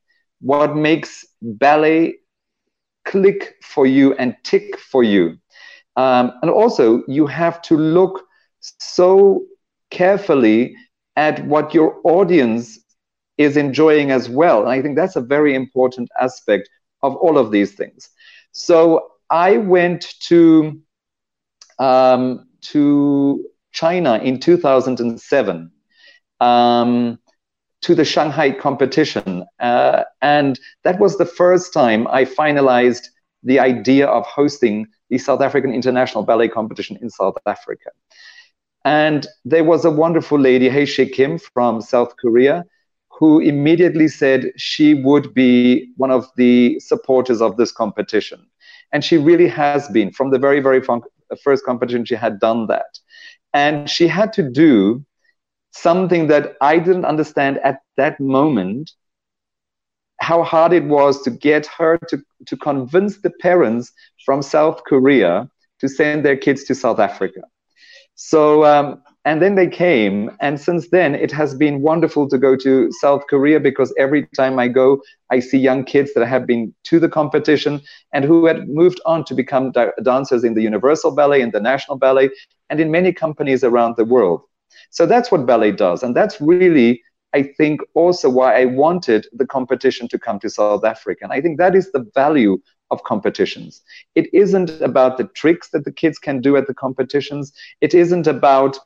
what 0.42 0.76
makes 0.76 1.26
ballet 1.42 2.16
click 3.04 3.56
for 3.62 3.86
you 3.86 4.14
and 4.16 4.36
tick 4.44 4.80
for 4.80 5.04
you. 5.04 5.38
Um, 5.98 6.34
and 6.42 6.50
also, 6.50 7.04
you 7.08 7.28
have 7.28 7.62
to 7.64 7.78
look 7.78 8.24
so 8.80 9.46
carefully 9.92 10.76
at 11.16 11.46
what 11.46 11.74
your 11.74 12.00
audience 12.04 12.80
is 13.38 13.58
enjoying 13.58 14.12
as 14.12 14.30
well. 14.30 14.62
And 14.62 14.70
I 14.70 14.82
think 14.82 14.96
that's 14.96 15.16
a 15.16 15.22
very 15.22 15.56
important 15.56 16.10
aspect 16.20 16.70
of 17.04 17.16
all 17.18 17.38
of 17.38 17.52
these 17.52 17.74
things. 17.74 18.10
So 18.54 19.12
I 19.30 19.58
went 19.58 20.16
to 20.28 20.82
um, 21.80 22.48
to 22.72 23.46
China 23.74 24.18
in 24.20 24.40
2007 24.40 25.72
um, 26.40 27.20
to 27.86 27.94
the 27.94 28.04
Shanghai 28.04 28.50
competition, 28.50 29.46
uh, 29.60 30.04
and 30.22 30.60
that 30.84 31.00
was 31.00 31.20
the 31.20 31.26
first 31.42 31.72
time 31.72 32.08
I 32.08 32.26
finalized 32.26 33.04
the 33.44 33.60
idea 33.60 34.08
of 34.08 34.26
hosting 34.26 34.88
the 35.12 35.20
South 35.20 35.40
African 35.40 35.72
International 35.72 36.24
Ballet 36.24 36.48
Competition 36.48 36.98
in 37.00 37.12
South 37.12 37.38
Africa. 37.46 37.92
And 38.86 39.28
there 39.46 39.64
was 39.64 39.86
a 39.86 39.92
wonderful 39.92 40.40
lady, 40.40 40.68
Hae 40.68 40.88
Kim 41.06 41.38
from 41.38 41.80
South 41.80 42.18
Korea, 42.18 42.66
who 43.12 43.40
immediately 43.40 44.08
said 44.08 44.52
she 44.58 44.96
would 44.96 45.36
be 45.36 45.92
one 45.98 46.10
of 46.10 46.26
the 46.38 46.80
supporters 46.80 47.40
of 47.40 47.56
this 47.58 47.72
competition. 47.72 48.48
And 48.94 49.04
she 49.04 49.18
really 49.18 49.48
has 49.48 49.88
been. 49.90 50.12
From 50.12 50.32
the 50.32 50.40
very, 50.40 50.60
very 50.60 50.82
first 51.44 51.64
competition, 51.66 52.04
she 52.04 52.16
had 52.16 52.40
done 52.40 52.66
that. 52.66 52.98
And 53.54 53.88
she 53.88 54.08
had 54.08 54.34
to 54.34 54.44
do 54.50 55.06
something 55.76 56.28
that 56.28 56.56
I 56.62 56.80
didn't 56.80 57.06
understand 57.06 57.60
at 57.64 57.80
that 57.98 58.20
moment 58.20 58.92
how 60.20 60.44
hard 60.44 60.72
it 60.74 60.86
was 60.86 61.22
to 61.24 61.30
get 61.30 61.66
her 61.68 61.98
to, 62.10 62.18
to 62.48 62.58
convince 62.58 63.18
the 63.18 63.32
parents 63.42 63.92
from 64.26 64.42
South 64.42 64.82
Korea 64.86 65.50
to 65.82 65.90
send 65.90 66.24
their 66.24 66.38
kids 66.38 66.64
to 66.66 66.76
South 66.76 67.00
Africa. 67.00 67.42
So, 68.16 68.64
um, 68.64 69.04
and 69.26 69.42
then 69.42 69.56
they 69.56 69.68
came, 69.68 70.32
and 70.40 70.60
since 70.60 70.90
then 70.90 71.16
it 71.16 71.32
has 71.32 71.54
been 71.54 71.82
wonderful 71.82 72.30
to 72.30 72.38
go 72.38 72.56
to 72.56 72.92
South 72.94 73.24
Korea 73.28 73.60
because 73.60 73.94
every 74.00 74.28
time 74.28 74.58
I 74.58 74.70
go, 74.70 75.02
I 75.30 75.40
see 75.40 75.58
young 75.58 75.84
kids 75.84 76.14
that 76.14 76.26
have 76.26 76.46
been 76.48 76.74
to 76.86 77.00
the 77.00 77.10
competition 77.10 77.82
and 78.14 78.24
who 78.24 78.46
had 78.46 78.70
moved 78.70 79.02
on 79.06 79.26
to 79.26 79.34
become 79.34 79.74
dancers 80.04 80.44
in 80.46 80.54
the 80.54 80.62
Universal 80.62 81.12
Ballet, 81.12 81.42
in 81.42 81.52
the 81.52 81.60
National 81.60 81.98
Ballet, 81.98 82.30
and 82.70 82.80
in 82.80 82.90
many 82.90 83.12
companies 83.12 83.64
around 83.64 83.96
the 83.98 84.06
world. 84.06 84.44
So 84.90 85.06
that's 85.06 85.32
what 85.32 85.46
ballet 85.46 85.72
does, 85.72 86.04
and 86.04 86.16
that's 86.16 86.42
really 86.42 87.02
I 87.34 87.44
think 87.44 87.82
also 87.96 88.30
why 88.30 88.62
I 88.62 88.66
wanted 88.66 89.28
the 89.34 89.46
competition 89.46 90.08
to 90.08 90.18
come 90.18 90.40
to 90.40 90.50
South 90.50 90.76
Africa. 90.86 91.16
And 91.18 91.34
I 91.34 91.42
think 91.42 91.58
that 91.58 91.76
is 91.76 91.92
the 91.92 92.10
value 92.16 92.58
of 92.90 93.04
competitions. 93.04 93.82
It 94.16 94.34
isn't 94.34 94.80
about 94.82 95.18
the 95.18 95.26
tricks 95.36 95.70
that 95.72 95.84
the 95.84 95.92
kids 95.92 96.18
can 96.18 96.40
do 96.40 96.56
at 96.56 96.68
the 96.68 96.74
competitions. 96.74 97.52
It 97.82 97.94
isn't 97.94 98.28
about, 98.28 98.80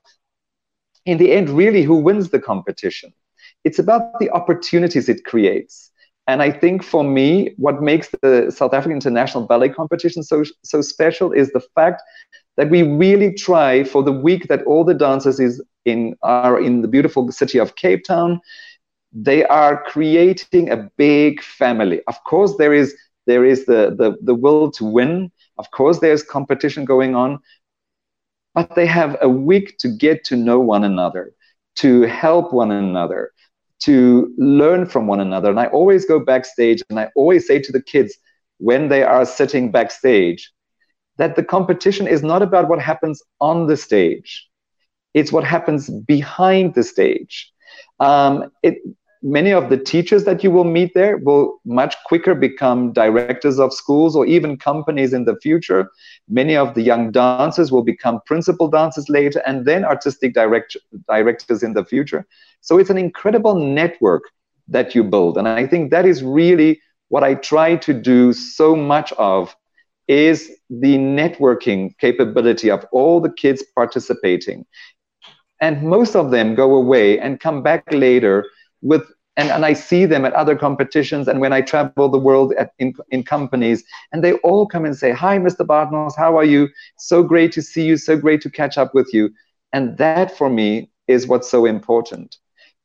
in 1.05 1.19
the 1.19 1.31
end, 1.31 1.49
really 1.49 1.83
who 1.83 1.97
wins 1.97 2.31
the 2.31 2.39
competition. 2.39 3.13
It's 3.63 3.77
about 3.77 4.17
the 4.19 4.31
opportunities 4.31 5.09
it 5.09 5.25
creates. 5.25 5.91
And 6.27 6.41
I 6.41 6.51
think 6.51 6.83
for 6.83 7.03
me, 7.03 7.53
what 7.57 7.81
makes 7.81 8.09
the 8.09 8.51
South 8.51 8.73
African 8.73 8.93
International 8.93 9.45
Ballet 9.45 9.69
Competition 9.69 10.23
so, 10.23 10.43
so 10.63 10.81
special 10.81 11.31
is 11.31 11.51
the 11.51 11.61
fact 11.75 12.01
that 12.59 12.69
we 12.69 12.83
really 12.83 13.33
try 13.33 13.85
for 13.85 14.03
the 14.03 14.11
week 14.11 14.49
that 14.49 14.63
all 14.63 14.83
the 14.83 14.93
dancers 14.93 15.39
is 15.39 15.63
in 15.85 16.13
are 16.21 16.59
in 16.59 16.81
the 16.81 16.89
beautiful 16.89 17.31
city 17.31 17.57
of 17.57 17.77
Cape 17.77 18.03
Town. 18.03 18.41
They 19.13 19.45
are 19.45 19.81
creating 19.85 20.69
a 20.69 20.91
big 20.97 21.41
family. 21.41 22.01
Of 22.07 22.21
course, 22.25 22.57
there 22.57 22.73
is 22.73 22.93
there 23.27 23.45
is 23.45 23.65
the, 23.65 23.95
the, 23.97 24.17
the 24.21 24.35
will 24.35 24.71
to 24.71 24.83
win. 24.83 25.31
Of 25.57 25.71
course, 25.71 25.99
there's 25.99 26.21
competition 26.21 26.83
going 26.83 27.15
on, 27.15 27.39
but 28.53 28.75
they 28.75 28.85
have 28.87 29.15
a 29.21 29.29
week 29.29 29.77
to 29.77 29.87
get 29.87 30.25
to 30.25 30.35
know 30.35 30.59
one 30.59 30.83
another, 30.83 31.33
to 31.77 32.01
help 32.01 32.51
one 32.51 32.71
another, 32.71 33.31
to 33.83 34.33
learn 34.37 34.85
from 34.85 35.07
one 35.07 35.21
another. 35.21 35.49
And 35.49 35.61
I 35.61 35.67
always 35.67 36.05
go 36.05 36.19
backstage 36.19 36.83
and 36.89 36.99
I 36.99 37.09
always 37.15 37.47
say 37.47 37.59
to 37.59 37.71
the 37.71 37.81
kids 37.81 38.17
when 38.57 38.89
they 38.89 39.03
are 39.03 39.25
sitting 39.25 39.71
backstage 39.71 40.51
that 41.19 41.35
the 41.35 41.43
competition 41.43 42.07
is 42.07 42.23
not 42.23 42.41
about 42.41 42.67
what 42.67 42.81
happens 42.81 43.21
on 43.39 43.67
the 43.67 43.77
stage 43.77 44.49
it's 45.13 45.31
what 45.31 45.43
happens 45.43 45.89
behind 45.89 46.75
the 46.75 46.83
stage. 46.83 47.51
Um, 47.99 48.51
it, 48.63 48.77
many 49.21 49.51
of 49.51 49.69
the 49.69 49.77
teachers 49.77 50.23
that 50.23 50.43
you 50.43 50.51
will 50.51 50.63
meet 50.63 50.93
there 50.93 51.17
will 51.17 51.59
much 51.65 51.95
quicker 52.05 52.33
become 52.35 52.93
directors 52.93 53.59
of 53.59 53.73
schools 53.73 54.15
or 54.15 54.25
even 54.25 54.57
companies 54.57 55.13
in 55.13 55.25
the 55.25 55.35
future. 55.41 55.89
Many 56.29 56.55
of 56.55 56.73
the 56.73 56.81
young 56.81 57.11
dancers 57.11 57.71
will 57.71 57.83
become 57.83 58.21
principal 58.25 58.69
dancers 58.69 59.09
later 59.09 59.41
and 59.45 59.65
then 59.65 59.83
artistic 59.83 60.33
direct, 60.33 60.77
directors 61.07 61.63
in 61.63 61.73
the 61.73 61.83
future. 61.83 62.25
So 62.61 62.77
it's 62.77 62.89
an 62.89 62.97
incredible 62.97 63.55
network 63.55 64.23
that 64.67 64.93
you 64.93 65.03
build. 65.03 65.37
And 65.37 65.47
I 65.47 65.65
think 65.65 65.91
that 65.91 66.05
is 66.05 66.23
really 66.23 66.79
what 67.09 67.23
I 67.23 67.33
try 67.33 67.75
to 67.77 67.93
do 67.93 68.31
so 68.33 68.75
much 68.75 69.11
of 69.13 69.55
is 70.09 70.51
the 70.69 70.97
networking 70.97 71.97
capability 71.99 72.69
of 72.69 72.85
all 72.91 73.21
the 73.21 73.31
kids 73.31 73.63
participating 73.75 74.65
and 75.61 75.83
most 75.83 76.15
of 76.15 76.31
them 76.31 76.55
go 76.55 76.75
away 76.75 77.19
and 77.19 77.39
come 77.39 77.61
back 77.61 77.83
later 77.91 78.45
with 78.81 79.03
and, 79.37 79.49
and 79.51 79.65
I 79.65 79.71
see 79.71 80.05
them 80.05 80.25
at 80.25 80.33
other 80.33 80.55
competitions 80.55 81.29
and 81.29 81.39
when 81.39 81.53
I 81.53 81.61
travel 81.61 82.09
the 82.09 82.19
world 82.19 82.53
at, 82.57 82.71
in, 82.77 82.93
in 83.09 83.23
companies 83.23 83.85
and 84.11 84.21
they 84.21 84.33
all 84.33 84.67
come 84.67 84.83
and 84.83 84.97
say, 84.97 85.11
hi, 85.11 85.37
Mr. 85.37 85.65
Bartels, 85.65 86.15
how 86.17 86.37
are 86.37 86.43
you? 86.43 86.67
So 86.97 87.23
great 87.23 87.53
to 87.53 87.61
see 87.61 87.85
you, 87.85 87.95
so 87.95 88.17
great 88.17 88.41
to 88.41 88.49
catch 88.49 88.77
up 88.77 88.93
with 88.93 89.13
you. 89.13 89.29
And 89.71 89.97
that 89.97 90.37
for 90.37 90.49
me 90.49 90.91
is 91.07 91.25
what's 91.25 91.49
so 91.49 91.65
important. 91.65 92.35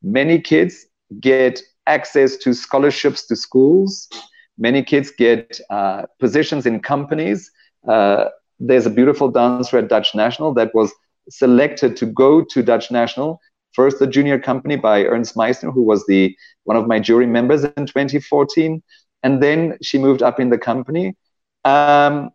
Many 0.02 0.40
kids 0.40 0.87
get 1.19 1.61
access 1.88 2.37
to 2.37 2.54
scholarships 2.54 3.26
to 3.26 3.37
schools. 3.37 4.09
Many 4.58 4.82
kids 4.82 5.11
get 5.11 5.61
uh, 5.70 6.02
positions 6.20 6.66
in 6.66 6.80
companies. 6.80 7.50
Uh, 7.87 8.26
there's 8.61 8.87
a 8.87 8.90
beautiful 8.90 9.30
dancer 9.30 9.78
at 9.78 9.88
Dutch 9.88 10.14
National 10.14 10.54
that 10.54 10.75
was 10.75 10.92
selected 11.28 11.96
to 11.96 12.06
go 12.06 12.42
to 12.44 12.62
Dutch 12.62 12.90
National. 12.90 13.40
First, 13.73 13.99
the 13.99 14.06
junior 14.06 14.38
company 14.38 14.76
by 14.76 15.04
Ernst 15.04 15.34
Meisner, 15.34 15.73
who 15.73 15.82
was 15.82 16.06
the 16.06 16.37
one 16.64 16.76
of 16.76 16.87
my 16.87 17.00
jury 17.00 17.26
members 17.26 17.64
in 17.64 17.87
2014, 17.87 18.82
and 19.23 19.42
then 19.42 19.76
she 19.82 19.99
moved 19.99 20.23
up 20.23 20.38
in 20.38 20.50
the 20.50 20.58
company. 20.58 21.16
Um, 21.64 22.30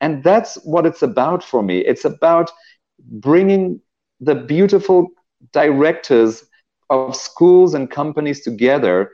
and 0.00 0.24
that's 0.24 0.56
what 0.64 0.86
it's 0.86 1.02
about 1.02 1.44
for 1.44 1.62
me. 1.62 1.78
It's 1.78 2.04
about 2.04 2.50
bringing 2.98 3.80
the 4.20 4.34
beautiful 4.34 5.08
directors 5.52 6.44
of 6.90 7.14
schools 7.14 7.74
and 7.74 7.90
companies 7.90 8.42
together, 8.42 9.12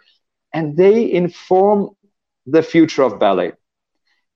and 0.54 0.76
they 0.76 1.12
inform 1.12 1.90
the 2.46 2.62
future 2.62 3.02
of 3.02 3.18
ballet. 3.18 3.52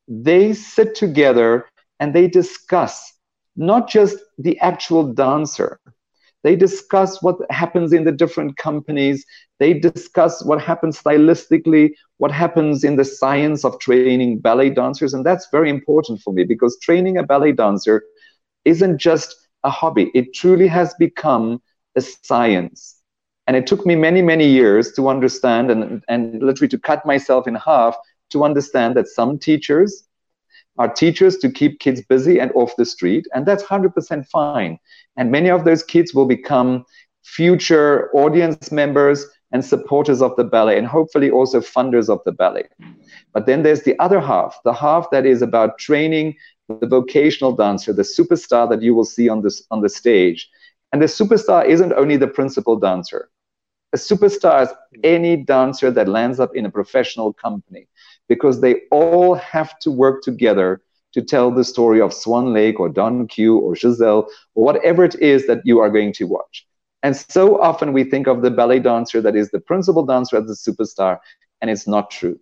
They 0.08 0.52
sit 0.52 0.94
together 0.94 1.66
and 2.00 2.14
they 2.14 2.28
discuss 2.28 3.12
not 3.56 3.88
just 3.88 4.18
the 4.38 4.58
actual 4.60 5.12
dancer. 5.12 5.80
They 6.42 6.56
discuss 6.56 7.22
what 7.22 7.36
happens 7.50 7.92
in 7.92 8.04
the 8.04 8.12
different 8.12 8.56
companies. 8.58 9.24
They 9.58 9.74
discuss 9.74 10.44
what 10.44 10.60
happens 10.60 11.00
stylistically, 11.00 11.92
what 12.18 12.30
happens 12.30 12.84
in 12.84 12.96
the 12.96 13.04
science 13.04 13.64
of 13.64 13.78
training 13.78 14.40
ballet 14.40 14.70
dancers. 14.70 15.14
And 15.14 15.24
that's 15.24 15.48
very 15.50 15.70
important 15.70 16.20
for 16.20 16.32
me 16.34 16.44
because 16.44 16.78
training 16.82 17.16
a 17.16 17.22
ballet 17.22 17.52
dancer 17.52 18.02
isn't 18.64 18.98
just 18.98 19.34
a 19.64 19.70
hobby, 19.70 20.10
it 20.14 20.34
truly 20.34 20.66
has 20.68 20.94
become 20.98 21.62
a 21.96 22.02
science. 22.02 23.00
And 23.46 23.56
it 23.56 23.66
took 23.66 23.84
me 23.84 23.94
many, 23.94 24.22
many 24.22 24.48
years 24.48 24.92
to 24.92 25.08
understand 25.08 25.70
and, 25.70 26.02
and 26.08 26.42
literally 26.42 26.68
to 26.68 26.78
cut 26.78 27.04
myself 27.04 27.46
in 27.46 27.54
half 27.54 27.96
to 28.30 28.44
understand 28.44 28.96
that 28.96 29.08
some 29.08 29.38
teachers 29.38 30.08
are 30.78 30.92
teachers 30.92 31.36
to 31.38 31.50
keep 31.50 31.78
kids 31.78 32.02
busy 32.02 32.40
and 32.40 32.50
off 32.54 32.74
the 32.76 32.84
street, 32.84 33.26
and 33.32 33.46
that's 33.46 33.62
100% 33.62 34.26
fine. 34.26 34.78
And 35.16 35.30
many 35.30 35.50
of 35.50 35.64
those 35.64 35.82
kids 35.82 36.14
will 36.14 36.26
become 36.26 36.84
future 37.22 38.10
audience 38.14 38.72
members 38.72 39.24
and 39.52 39.64
supporters 39.64 40.20
of 40.20 40.34
the 40.36 40.42
ballet, 40.42 40.76
and 40.76 40.86
hopefully 40.86 41.30
also 41.30 41.60
funders 41.60 42.08
of 42.08 42.20
the 42.24 42.32
ballet. 42.32 42.64
But 43.32 43.46
then 43.46 43.62
there's 43.62 43.82
the 43.82 43.96
other 44.00 44.20
half, 44.20 44.58
the 44.64 44.72
half 44.72 45.10
that 45.12 45.24
is 45.26 45.42
about 45.42 45.78
training 45.78 46.34
the 46.68 46.86
vocational 46.86 47.52
dancer, 47.52 47.92
the 47.92 48.02
superstar 48.02 48.68
that 48.70 48.82
you 48.82 48.94
will 48.94 49.04
see 49.04 49.28
on 49.28 49.42
this 49.42 49.62
on 49.70 49.80
the 49.80 49.88
stage. 49.88 50.50
And 50.92 51.00
the 51.00 51.06
superstar 51.06 51.66
isn't 51.66 51.92
only 51.92 52.16
the 52.16 52.26
principal 52.26 52.76
dancer. 52.76 53.30
A 53.94 53.96
superstar 53.96 54.64
is 54.64 54.70
any 55.04 55.36
dancer 55.36 55.88
that 55.92 56.08
lands 56.08 56.40
up 56.40 56.56
in 56.56 56.66
a 56.66 56.70
professional 56.70 57.32
company 57.32 57.86
because 58.28 58.60
they 58.60 58.74
all 58.90 59.34
have 59.36 59.78
to 59.78 59.90
work 59.92 60.22
together 60.22 60.82
to 61.12 61.22
tell 61.22 61.52
the 61.52 61.62
story 61.62 62.00
of 62.00 62.12
Swan 62.12 62.52
Lake 62.52 62.80
or 62.80 62.88
Don 62.88 63.28
Q 63.28 63.58
or 63.58 63.76
Giselle 63.76 64.26
or 64.56 64.64
whatever 64.64 65.04
it 65.04 65.14
is 65.22 65.46
that 65.46 65.60
you 65.64 65.78
are 65.78 65.90
going 65.90 66.12
to 66.14 66.24
watch. 66.24 66.66
And 67.04 67.16
so 67.16 67.60
often 67.60 67.92
we 67.92 68.02
think 68.02 68.26
of 68.26 68.42
the 68.42 68.50
ballet 68.50 68.80
dancer 68.80 69.20
that 69.20 69.36
is 69.36 69.50
the 69.50 69.60
principal 69.60 70.04
dancer 70.04 70.38
as 70.38 70.46
the 70.46 70.54
superstar, 70.54 71.20
and 71.60 71.70
it's 71.70 71.86
not 71.86 72.10
true. 72.10 72.40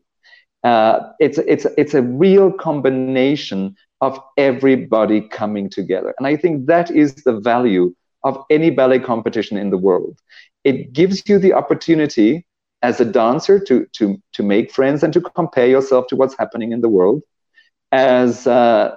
Uh, 0.64 1.10
it's, 1.20 1.36
it's, 1.38 1.66
it's 1.76 1.92
a 1.92 2.02
real 2.02 2.50
combination 2.50 3.76
of 4.00 4.18
everybody 4.38 5.20
coming 5.20 5.68
together. 5.68 6.14
And 6.16 6.26
I 6.26 6.36
think 6.36 6.66
that 6.66 6.90
is 6.90 7.14
the 7.24 7.38
value 7.40 7.94
of 8.24 8.42
any 8.50 8.70
ballet 8.70 9.00
competition 9.00 9.58
in 9.58 9.70
the 9.70 9.76
world. 9.76 10.18
It 10.64 10.92
gives 10.92 11.28
you 11.28 11.38
the 11.38 11.52
opportunity 11.52 12.46
as 12.82 13.00
a 13.00 13.04
dancer 13.04 13.58
to, 13.60 13.86
to, 13.92 14.20
to 14.32 14.42
make 14.42 14.72
friends 14.72 15.02
and 15.02 15.12
to 15.12 15.20
compare 15.20 15.66
yourself 15.66 16.06
to 16.08 16.16
what's 16.16 16.36
happening 16.36 16.72
in 16.72 16.80
the 16.80 16.88
world. 16.88 17.22
As 17.92 18.46
uh, 18.46 18.94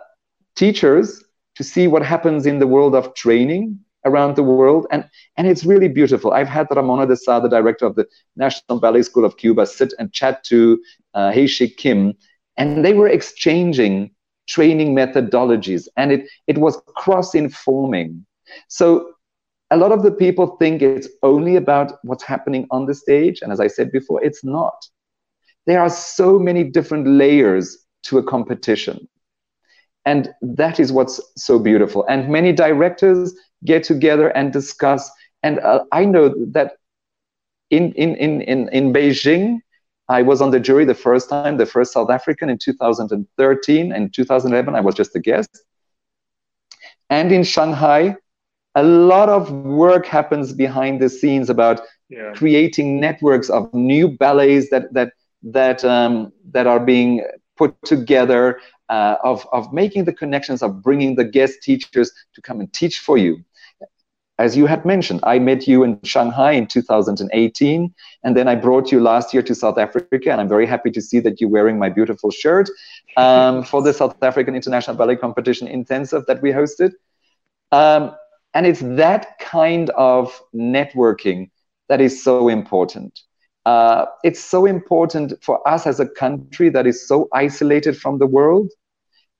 teachers, 0.55 1.23
to 1.55 1.63
see 1.63 1.87
what 1.87 2.03
happens 2.03 2.45
in 2.45 2.59
the 2.59 2.67
world 2.67 2.95
of 2.95 3.13
training 3.15 3.79
around 4.05 4.35
the 4.35 4.43
world. 4.43 4.85
And, 4.91 5.09
and 5.37 5.47
it's 5.47 5.65
really 5.65 5.87
beautiful. 5.87 6.31
I've 6.31 6.47
had 6.47 6.67
Ramona 6.69 7.07
de 7.07 7.13
Saá, 7.13 7.41
the 7.41 7.49
director 7.49 7.85
of 7.85 7.95
the 7.95 8.05
National 8.35 8.79
Ballet 8.79 9.01
School 9.01 9.25
of 9.25 9.37
Cuba, 9.37 9.65
sit 9.65 9.93
and 9.97 10.13
chat 10.13 10.43
to 10.45 10.79
uh, 11.13 11.31
Hae-Shik 11.31 11.77
Kim, 11.77 12.13
and 12.57 12.85
they 12.85 12.93
were 12.93 13.07
exchanging 13.07 14.11
training 14.47 14.95
methodologies, 14.95 15.87
and 15.97 16.11
it, 16.11 16.29
it 16.45 16.57
was 16.59 16.79
cross-informing. 16.95 18.25
So 18.67 19.14
a 19.71 19.77
lot 19.77 19.91
of 19.91 20.03
the 20.03 20.11
people 20.11 20.57
think 20.57 20.81
it's 20.81 21.07
only 21.23 21.55
about 21.55 21.93
what's 22.03 22.23
happening 22.23 22.67
on 22.71 22.85
the 22.85 22.93
stage. 22.93 23.41
And 23.41 23.51
as 23.51 23.59
I 23.59 23.67
said 23.67 23.91
before, 23.91 24.23
it's 24.23 24.43
not. 24.43 24.85
There 25.65 25.81
are 25.81 25.89
so 25.89 26.37
many 26.37 26.63
different 26.63 27.07
layers 27.07 27.85
to 28.03 28.19
a 28.19 28.23
competition. 28.23 29.07
And 30.05 30.31
that 30.41 30.79
is 30.79 30.91
what's 30.91 31.19
so 31.35 31.57
beautiful. 31.57 32.05
And 32.07 32.29
many 32.29 32.53
directors 32.53 33.33
get 33.63 33.83
together 33.83 34.29
and 34.29 34.53
discuss. 34.53 35.09
And 35.41 35.59
uh, 35.59 35.83
I 35.91 36.05
know 36.05 36.33
that 36.51 36.73
in, 37.71 37.91
in, 37.93 38.15
in, 38.15 38.41
in, 38.41 38.69
in 38.69 38.93
Beijing, 38.93 39.59
I 40.07 40.21
was 40.21 40.39
on 40.39 40.51
the 40.51 40.59
jury 40.59 40.85
the 40.85 40.93
first 40.93 41.29
time, 41.29 41.57
the 41.57 41.65
first 41.65 41.91
South 41.91 42.11
African 42.11 42.49
in 42.49 42.59
2013. 42.59 43.91
And 43.91 44.13
2011, 44.13 44.75
I 44.75 44.81
was 44.81 44.93
just 44.93 45.15
a 45.15 45.19
guest. 45.19 45.63
And 47.09 47.31
in 47.31 47.43
Shanghai, 47.43 48.17
a 48.75 48.83
lot 48.83 49.29
of 49.29 49.51
work 49.51 50.05
happens 50.05 50.53
behind 50.53 51.01
the 51.01 51.09
scenes 51.09 51.49
about 51.49 51.81
yeah. 52.09 52.31
creating 52.33 52.99
networks 52.99 53.49
of 53.49 53.73
new 53.73 54.09
ballets 54.09 54.69
that 54.69 54.93
that 54.93 55.13
that 55.43 55.83
um, 55.85 56.31
that 56.51 56.67
are 56.67 56.79
being 56.79 57.25
put 57.57 57.75
together 57.85 58.59
uh, 58.89 59.15
of 59.23 59.47
of 59.51 59.71
making 59.73 60.05
the 60.05 60.13
connections 60.13 60.61
of 60.61 60.81
bringing 60.81 61.15
the 61.15 61.23
guest 61.23 61.61
teachers 61.63 62.11
to 62.33 62.41
come 62.41 62.59
and 62.59 62.71
teach 62.73 62.99
for 62.99 63.17
you 63.17 63.43
as 64.37 64.57
you 64.57 64.65
had 64.65 64.83
mentioned, 64.83 65.21
I 65.23 65.39
met 65.39 65.65
you 65.65 65.83
in 65.83 65.99
Shanghai 66.03 66.51
in 66.51 66.67
2018, 66.67 67.93
and 68.23 68.35
then 68.35 68.47
I 68.49 68.55
brought 68.55 68.91
you 68.91 68.99
last 68.99 69.33
year 69.33 69.41
to 69.43 69.55
South 69.55 69.77
Africa, 69.77 70.29
and 70.29 70.41
I'm 70.41 70.49
very 70.49 70.65
happy 70.65 70.91
to 70.91 71.01
see 71.01 71.21
that 71.21 71.39
you're 71.39 71.49
wearing 71.49 71.79
my 71.79 71.89
beautiful 71.89 72.31
shirt 72.31 72.69
um, 73.15 73.63
for 73.63 73.81
the 73.81 73.93
South 73.93 74.21
African 74.21 74.53
International 74.53 74.97
Ballet 74.97 75.15
Competition 75.15 75.67
Intensive 75.67 76.25
that 76.25 76.41
we 76.41 76.51
hosted. 76.51 76.91
Um, 77.71 78.13
and 78.55 78.65
it's 78.65 78.79
that 78.79 79.37
kind 79.39 79.89
of 79.91 80.41
networking 80.55 81.51
that 81.89 82.01
is 82.01 82.23
so 82.23 82.47
important. 82.47 83.19
Uh, 83.65 84.05
it's 84.23 84.43
so 84.43 84.65
important 84.65 85.33
for 85.43 85.67
us 85.67 85.85
as 85.85 85.99
a 85.99 86.07
country 86.07 86.69
that 86.69 86.87
is 86.87 87.07
so 87.07 87.27
isolated 87.33 87.97
from 87.97 88.17
the 88.17 88.25
world. 88.25 88.71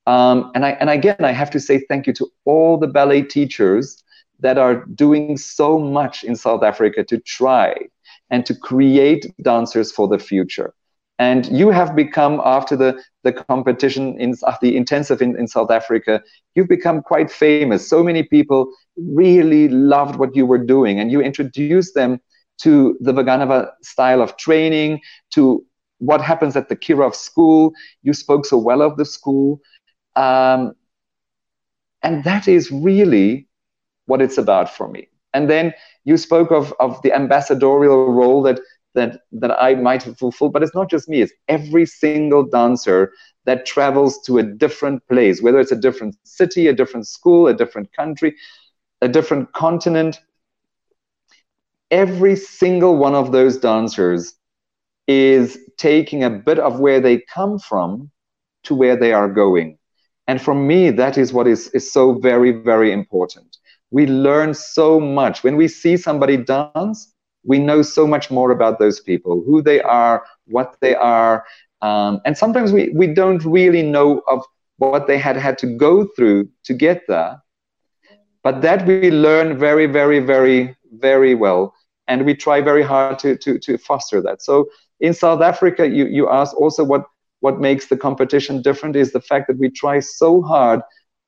Um, 0.06 0.52
and, 0.54 0.66
I, 0.66 0.72
and 0.72 0.90
again, 0.90 1.16
I 1.20 1.32
have 1.32 1.50
to 1.52 1.60
say 1.60 1.86
thank 1.90 2.06
you 2.06 2.14
to 2.14 2.28
all 2.44 2.78
the 2.78 2.88
ballet 2.88 3.22
teachers 3.22 4.04
that 4.42 4.58
are 4.58 4.86
doing 4.86 5.38
so 5.38 5.80
much 5.80 6.24
in 6.24 6.36
South 6.36 6.62
Africa 6.62 7.04
to 7.06 7.18
try 7.20 7.74
and 8.30 8.46
to 8.46 8.54
create 8.54 9.34
dancers 9.42 9.92
for 9.92 10.08
the 10.08 10.20
future. 10.20 10.74
And 11.18 11.46
you 11.48 11.70
have 11.70 11.96
become, 11.96 12.42
after 12.44 12.76
the, 12.76 13.02
the 13.24 13.32
competition 13.32 14.20
in 14.20 14.32
the 14.62 14.76
intensive 14.76 15.22
in, 15.22 15.40
in 15.40 15.48
South 15.48 15.72
Africa, 15.72 16.22
you've 16.56 16.68
become 16.68 17.02
quite 17.02 17.32
famous. 17.32 17.88
So 17.90 18.04
many 18.04 18.24
people 18.24 18.70
really 18.98 19.70
loved 19.70 20.18
what 20.18 20.36
you 20.36 20.46
were 20.46 20.58
doing, 20.58 21.00
and 21.00 21.12
you 21.12 21.22
introduced 21.22 21.96
them 21.96 22.20
to 22.58 22.98
the 23.00 23.14
Vaganova 23.14 23.72
style 23.82 24.22
of 24.22 24.36
training, 24.36 25.00
to 25.32 25.66
what 26.00 26.22
happens 26.22 26.56
at 26.56 26.68
the 26.68 26.76
Kirov 26.76 27.16
school. 27.16 27.72
You 28.04 28.14
spoke 28.14 28.46
so 28.46 28.58
well 28.58 28.82
of 28.82 28.98
the 28.98 29.06
school. 29.06 29.62
Um, 30.16 30.76
and 32.02 32.24
that 32.26 32.48
is 32.48 32.72
really 32.72 33.48
what 34.06 34.22
it's 34.22 34.38
about 34.38 34.70
for 34.70 34.88
me. 34.88 35.08
And 35.34 35.50
then 35.50 35.74
you 36.04 36.18
spoke 36.18 36.52
of, 36.52 36.74
of 36.80 37.02
the 37.02 37.14
ambassadorial 37.14 38.12
role 38.12 38.42
that 38.44 38.60
that 38.96 39.22
that 39.34 39.52
I 39.62 39.76
might 39.76 40.04
have 40.04 40.18
fulfilled. 40.18 40.54
But 40.54 40.64
it's 40.64 40.76
not 40.76 40.90
just 40.90 41.08
me; 41.08 41.22
it's 41.22 41.34
every 41.48 41.86
single 41.86 42.44
dancer 42.44 43.12
that 43.46 43.66
travels 43.66 44.20
to 44.24 44.40
a 44.40 44.44
different 44.44 45.08
place, 45.08 45.42
whether 45.42 45.60
it's 45.60 45.72
a 45.72 45.76
different 45.76 46.16
city, 46.24 46.68
a 46.68 46.74
different 46.74 47.08
school, 47.08 47.48
a 47.48 47.54
different 47.54 47.94
country, 47.94 48.36
a 49.02 49.08
different 49.08 49.54
continent. 49.54 50.20
Every 51.92 52.36
single 52.36 52.98
one 52.98 53.14
of 53.14 53.32
those 53.32 53.58
dancers 53.58 54.34
is 55.08 55.60
taking 55.78 56.24
a 56.24 56.30
bit 56.30 56.60
of 56.60 56.80
where 56.80 57.00
they 57.00 57.20
come 57.34 57.60
from 57.60 58.12
to 58.64 58.76
where 58.76 58.96
they 58.96 59.14
are 59.14 59.30
going. 59.30 59.78
And 60.28 60.42
for 60.42 60.56
me, 60.56 60.90
that 60.92 61.18
is 61.18 61.32
what 61.32 61.48
is, 61.48 61.70
is 61.70 61.92
so 61.94 62.14
very, 62.14 62.52
very 62.52 62.92
important. 62.92 63.58
We 63.92 64.08
learn 64.08 64.54
so 64.54 65.00
much. 65.00 65.44
When 65.44 65.56
we 65.56 65.68
see 65.68 65.98
somebody 65.98 66.38
dance, 66.38 67.14
we 67.46 67.60
know 67.60 67.82
so 67.82 68.08
much 68.08 68.32
more 68.32 68.52
about 68.52 68.80
those 68.80 69.00
people, 69.00 69.44
who 69.46 69.62
they 69.62 69.82
are, 69.82 70.24
what 70.48 70.76
they 70.82 70.96
are. 70.96 71.46
Um, 71.82 72.22
and 72.26 72.38
sometimes 72.38 72.74
we, 72.74 72.90
we 72.90 73.08
don't 73.08 73.44
really 73.46 73.84
know 73.84 74.22
of 74.28 74.44
what 74.78 75.08
they 75.08 75.18
had 75.18 75.38
had 75.38 75.58
to 75.60 75.68
go 75.68 76.06
through 76.16 76.50
to 76.64 76.74
get 76.74 77.04
there. 77.08 77.42
But 78.44 78.62
that 78.62 78.86
we 78.86 79.12
learn 79.12 79.58
very, 79.58 79.86
very, 79.86 80.20
very, 80.20 80.76
very 80.94 81.36
well. 81.36 81.74
And 82.08 82.26
we 82.26 82.36
try 82.36 82.62
very 82.62 82.84
hard 82.84 83.18
to, 83.20 83.36
to, 83.38 83.58
to 83.60 83.78
foster 83.78 84.22
that. 84.22 84.42
So 84.44 84.70
in 85.00 85.14
South 85.14 85.42
Africa, 85.42 85.88
you, 85.88 86.06
you 86.06 86.30
asked 86.30 86.56
also 86.56 86.84
what, 86.84 87.06
what 87.40 87.60
makes 87.60 87.88
the 87.88 87.98
competition 87.98 88.62
different 88.62 88.96
is 88.96 89.12
the 89.12 89.22
fact 89.22 89.48
that 89.48 89.58
we 89.58 89.70
try 89.70 90.00
so 90.00 90.42
hard 90.42 90.82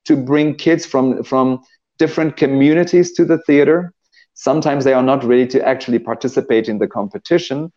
to 0.06 0.15
bring 0.15 0.56
kids 0.56 0.86
from, 0.86 1.23
from 1.23 1.62
different 1.97 2.38
communities 2.38 3.13
to 3.13 3.25
the 3.25 3.39
theater 3.39 3.93
Sometimes 4.39 4.84
they 4.84 4.93
are 4.93 5.02
not 5.02 5.23
ready 5.23 5.47
to 5.47 5.67
actually 5.67 5.97
participate 5.97 6.69
in 6.69 6.78
the 6.78 6.88
competition, 6.88 7.73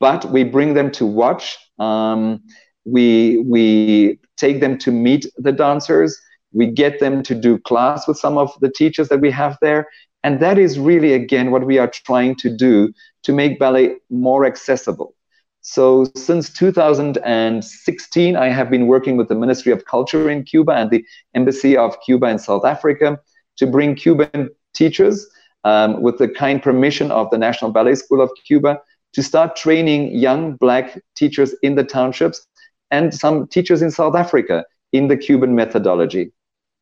but 0.00 0.24
we 0.30 0.42
bring 0.42 0.72
them 0.72 0.90
to 0.92 1.04
watch. 1.04 1.58
Um, 1.78 2.42
we 2.86 3.44
we 3.46 4.18
take 4.38 4.60
them 4.62 4.78
to 4.78 4.90
meet 4.90 5.26
the 5.36 5.52
dancers. 5.52 6.18
We 6.52 6.66
get 6.68 6.98
them 6.98 7.22
to 7.24 7.34
do 7.34 7.58
class 7.58 8.08
with 8.08 8.16
some 8.16 8.38
of 8.38 8.58
the 8.60 8.72
teachers 8.72 9.10
that 9.10 9.20
we 9.20 9.30
have 9.32 9.58
there, 9.60 9.86
and 10.24 10.40
that 10.40 10.56
is 10.56 10.78
really 10.78 11.12
again 11.12 11.50
what 11.50 11.66
we 11.66 11.76
are 11.76 11.88
trying 11.88 12.36
to 12.36 12.48
do 12.48 12.90
to 13.24 13.32
make 13.34 13.58
ballet 13.58 13.96
more 14.08 14.46
accessible. 14.46 15.14
So 15.60 16.06
since 16.16 16.50
2016, 16.54 18.36
I 18.36 18.48
have 18.48 18.70
been 18.70 18.86
working 18.86 19.18
with 19.18 19.28
the 19.28 19.34
Ministry 19.34 19.72
of 19.72 19.84
Culture 19.84 20.30
in 20.30 20.44
Cuba 20.44 20.72
and 20.72 20.90
the 20.90 21.04
Embassy 21.34 21.76
of 21.76 22.00
Cuba 22.00 22.28
in 22.28 22.38
South 22.38 22.64
Africa 22.64 23.20
to 23.58 23.66
bring 23.66 23.94
Cuban 23.94 24.48
teachers 24.74 25.28
um, 25.64 26.02
with 26.02 26.18
the 26.18 26.28
kind 26.28 26.62
permission 26.62 27.10
of 27.10 27.30
the 27.30 27.38
National 27.38 27.70
Ballet 27.70 27.94
School 27.94 28.20
of 28.20 28.30
Cuba, 28.44 28.80
to 29.12 29.22
start 29.22 29.56
training 29.56 30.16
young 30.16 30.56
black 30.56 31.00
teachers 31.16 31.54
in 31.62 31.74
the 31.74 31.84
townships 31.84 32.46
and 32.90 33.14
some 33.14 33.46
teachers 33.46 33.82
in 33.82 33.90
South 33.90 34.14
Africa 34.14 34.64
in 34.92 35.08
the 35.08 35.16
Cuban 35.16 35.54
methodology. 35.54 36.32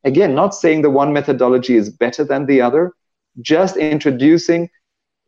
Again, 0.05 0.35
not 0.35 0.55
saying 0.55 0.83
the 0.83 0.91
one 0.91 1.13
methodology 1.13 1.77
is 1.77 1.91
better 1.91 2.25
than 2.25 2.47
the 2.47 2.61
other, 2.61 2.93
just 3.41 3.77
introducing 3.77 4.71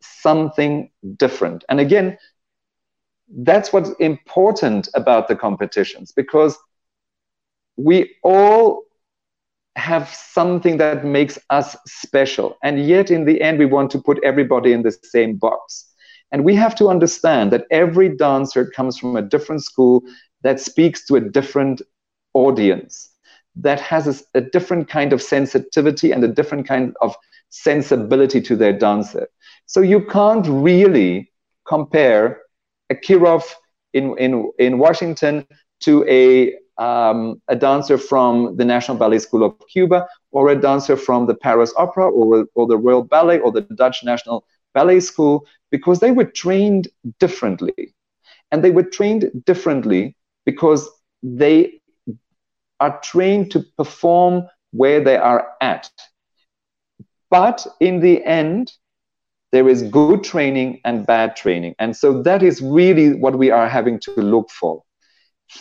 something 0.01 0.91
different. 1.17 1.63
And 1.69 1.79
again, 1.79 2.17
that's 3.29 3.71
what's 3.71 3.91
important 3.99 4.89
about 4.95 5.27
the 5.27 5.35
competitions 5.35 6.11
because 6.11 6.57
we 7.77 8.15
all 8.23 8.83
have 9.75 10.07
something 10.09 10.77
that 10.77 11.03
makes 11.03 11.39
us 11.49 11.75
special. 11.87 12.57
And 12.63 12.85
yet, 12.85 13.09
in 13.09 13.25
the 13.25 13.41
end, 13.41 13.59
we 13.59 13.65
want 13.65 13.91
to 13.91 13.99
put 13.99 14.23
everybody 14.23 14.71
in 14.71 14.83
the 14.83 14.91
same 15.03 15.35
box. 15.35 15.89
And 16.31 16.43
we 16.43 16.55
have 16.55 16.75
to 16.75 16.89
understand 16.89 17.51
that 17.51 17.65
every 17.71 18.09
dancer 18.09 18.65
comes 18.65 18.97
from 18.97 19.15
a 19.15 19.21
different 19.21 19.63
school 19.63 20.03
that 20.41 20.59
speaks 20.59 21.05
to 21.05 21.15
a 21.15 21.21
different 21.21 21.81
audience, 22.33 23.09
that 23.55 23.79
has 23.79 24.07
a, 24.07 24.37
a 24.37 24.41
different 24.41 24.89
kind 24.89 25.13
of 25.13 25.21
sensitivity 25.21 26.11
and 26.11 26.23
a 26.23 26.27
different 26.27 26.67
kind 26.67 26.95
of 27.01 27.15
sensibility 27.49 28.41
to 28.41 28.55
their 28.55 28.73
dancer. 28.73 29.27
So 29.67 29.81
you 29.81 30.05
can't 30.05 30.45
really 30.47 31.31
compare 31.67 32.41
a 32.89 32.95
Kirov 32.95 33.43
in, 33.93 34.17
in, 34.17 34.51
in 34.57 34.79
Washington 34.79 35.45
to 35.81 36.03
a 36.09 36.55
um, 36.77 37.41
a 37.47 37.55
dancer 37.55 37.97
from 37.97 38.55
the 38.57 38.65
National 38.65 38.97
Ballet 38.97 39.19
School 39.19 39.43
of 39.43 39.55
Cuba, 39.67 40.07
or 40.31 40.49
a 40.49 40.59
dancer 40.59 40.97
from 40.97 41.27
the 41.27 41.35
Paris 41.35 41.73
Opera, 41.77 42.09
or, 42.09 42.45
or 42.55 42.67
the 42.67 42.77
Royal 42.77 43.03
Ballet, 43.03 43.39
or 43.39 43.51
the 43.51 43.61
Dutch 43.61 44.03
National 44.03 44.45
Ballet 44.73 44.99
School, 44.99 45.45
because 45.71 45.99
they 45.99 46.11
were 46.11 46.25
trained 46.25 46.87
differently. 47.19 47.93
And 48.51 48.63
they 48.63 48.71
were 48.71 48.83
trained 48.83 49.31
differently 49.45 50.15
because 50.45 50.89
they 51.21 51.81
are 52.79 52.99
trained 53.01 53.51
to 53.51 53.63
perform 53.77 54.47
where 54.71 54.99
they 54.99 55.17
are 55.17 55.47
at. 55.61 55.89
But 57.29 57.65
in 57.79 57.99
the 57.99 58.23
end, 58.23 58.73
there 59.51 59.69
is 59.69 59.83
good 59.83 60.23
training 60.23 60.81
and 60.83 61.05
bad 61.05 61.35
training. 61.35 61.75
And 61.79 61.95
so 61.95 62.21
that 62.23 62.43
is 62.43 62.61
really 62.61 63.13
what 63.13 63.37
we 63.37 63.51
are 63.51 63.69
having 63.69 63.99
to 64.01 64.11
look 64.11 64.49
for. 64.49 64.83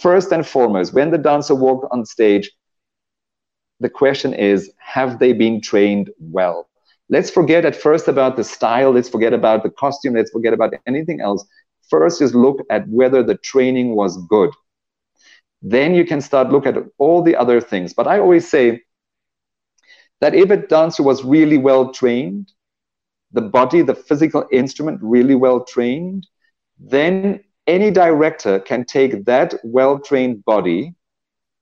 First 0.01 0.33
and 0.33 0.47
foremost, 0.47 0.95
when 0.95 1.11
the 1.11 1.19
dancer 1.19 1.55
walks 1.55 1.87
on 1.91 2.05
stage, 2.07 2.51
the 3.81 3.91
question 3.91 4.33
is 4.33 4.73
have 4.79 5.19
they 5.19 5.33
been 5.33 5.61
trained 5.61 6.11
well? 6.19 6.69
Let's 7.09 7.31
forget 7.31 7.65
at 7.67 7.77
first 7.77 8.09
about 8.09 8.37
the 8.37 8.45
style, 8.45 8.93
let's 8.93 9.09
forget 9.09 9.35
about 9.35 9.63
the 9.63 9.71
costume, 9.71 10.15
let's 10.15 10.31
forget 10.31 10.55
about 10.55 10.73
anything 10.87 11.21
else. 11.21 11.45
First, 11.91 12.21
just 12.21 12.35
look 12.35 12.61
at 12.71 12.89
whether 12.89 13.23
the 13.23 13.37
training 13.37 13.95
was 13.95 14.17
good. 14.29 14.51
Then 15.61 15.95
you 15.95 16.07
can 16.07 16.21
start 16.23 16.51
look 16.51 16.67
at 16.67 16.77
all 16.99 17.23
the 17.23 17.37
other 17.37 17.61
things. 17.61 17.93
But 17.93 18.07
I 18.09 18.19
always 18.19 18.49
say 18.49 18.81
that 20.21 20.35
if 20.35 20.51
a 20.51 20.57
dancer 20.57 21.03
was 21.03 21.23
really 21.23 21.59
well 21.59 21.93
trained, 21.93 22.51
the 23.33 23.43
body, 23.43 23.83
the 23.83 23.95
physical 23.95 24.47
instrument 24.51 25.01
really 25.03 25.35
well 25.35 25.65
trained, 25.65 26.27
then 26.79 27.45
any 27.67 27.91
director 27.91 28.59
can 28.61 28.85
take 28.85 29.25
that 29.25 29.55
well 29.63 29.99
trained 29.99 30.45
body 30.45 30.95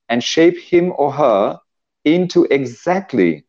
and 0.09 0.23
shape 0.23 0.57
him 0.57 0.93
or 0.97 1.11
her 1.11 1.59
into 2.05 2.45
exactly 2.51 3.45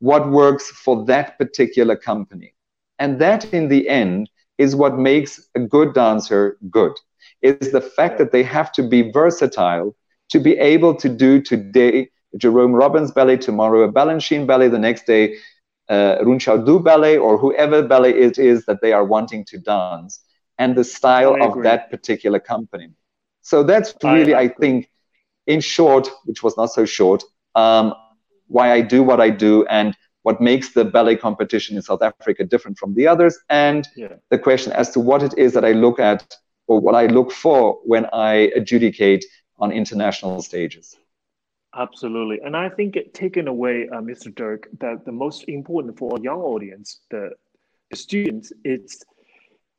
what 0.00 0.30
works 0.30 0.68
for 0.70 1.04
that 1.06 1.38
particular 1.38 1.96
company. 1.96 2.54
And 2.98 3.20
that, 3.20 3.52
in 3.52 3.68
the 3.68 3.88
end, 3.88 4.30
is 4.58 4.74
what 4.76 4.98
makes 4.98 5.48
a 5.54 5.60
good 5.60 5.94
dancer 5.94 6.58
good. 6.70 6.92
Is 7.42 7.70
the 7.72 7.80
fact 7.80 8.18
that 8.18 8.32
they 8.32 8.42
have 8.42 8.72
to 8.72 8.82
be 8.82 9.10
versatile 9.10 9.94
to 10.30 10.40
be 10.40 10.56
able 10.58 10.94
to 10.96 11.08
do 11.08 11.40
today 11.40 12.08
Jerome 12.36 12.72
Robbins 12.72 13.10
ballet, 13.12 13.36
tomorrow 13.36 13.82
a 13.82 13.92
Balanchine 13.92 14.46
ballet, 14.46 14.68
the 14.68 14.78
next 14.78 15.06
day 15.06 15.36
uh, 15.88 16.16
Du 16.22 16.80
ballet, 16.80 17.18
or 17.18 17.38
whoever 17.38 17.82
ballet 17.82 18.14
it 18.14 18.38
is 18.38 18.64
that 18.66 18.80
they 18.80 18.92
are 18.92 19.04
wanting 19.04 19.44
to 19.46 19.58
dance 19.58 20.20
and 20.62 20.76
the 20.76 20.84
style 20.84 21.34
of 21.42 21.62
that 21.62 21.90
particular 21.90 22.38
company. 22.38 22.88
So 23.40 23.56
that's 23.64 23.94
really, 24.04 24.34
I, 24.34 24.42
I 24.42 24.48
think, 24.48 24.88
in 25.46 25.60
short, 25.60 26.08
which 26.24 26.42
was 26.42 26.56
not 26.56 26.66
so 26.78 26.84
short, 26.84 27.20
um, 27.54 27.94
why 28.46 28.72
I 28.72 28.80
do 28.80 29.02
what 29.02 29.20
I 29.20 29.30
do 29.30 29.66
and 29.66 29.96
what 30.22 30.40
makes 30.40 30.72
the 30.72 30.84
ballet 30.84 31.16
competition 31.16 31.76
in 31.76 31.82
South 31.82 32.02
Africa 32.02 32.44
different 32.44 32.78
from 32.78 32.94
the 32.94 33.08
others, 33.08 33.34
and 33.48 33.88
yeah. 33.96 34.14
the 34.30 34.38
question 34.38 34.70
as 34.72 34.90
to 34.90 35.00
what 35.00 35.20
it 35.28 35.34
is 35.36 35.52
that 35.54 35.64
I 35.64 35.72
look 35.72 35.98
at 35.98 36.20
or 36.68 36.78
what 36.78 36.94
I 36.94 37.06
look 37.06 37.32
for 37.32 37.80
when 37.92 38.06
I 38.12 38.32
adjudicate 38.60 39.24
on 39.58 39.72
international 39.72 40.40
stages. 40.42 40.96
Absolutely, 41.74 42.38
and 42.44 42.56
I 42.56 42.68
think 42.68 42.96
taken 43.14 43.48
away, 43.48 43.88
uh, 43.88 44.00
Mr. 44.00 44.32
Dirk, 44.32 44.68
that 44.78 45.04
the 45.04 45.16
most 45.24 45.40
important 45.48 45.98
for 45.98 46.16
a 46.16 46.20
young 46.20 46.40
audience, 46.40 47.00
the, 47.10 47.30
the 47.90 47.96
students, 47.96 48.52
it's 48.62 49.02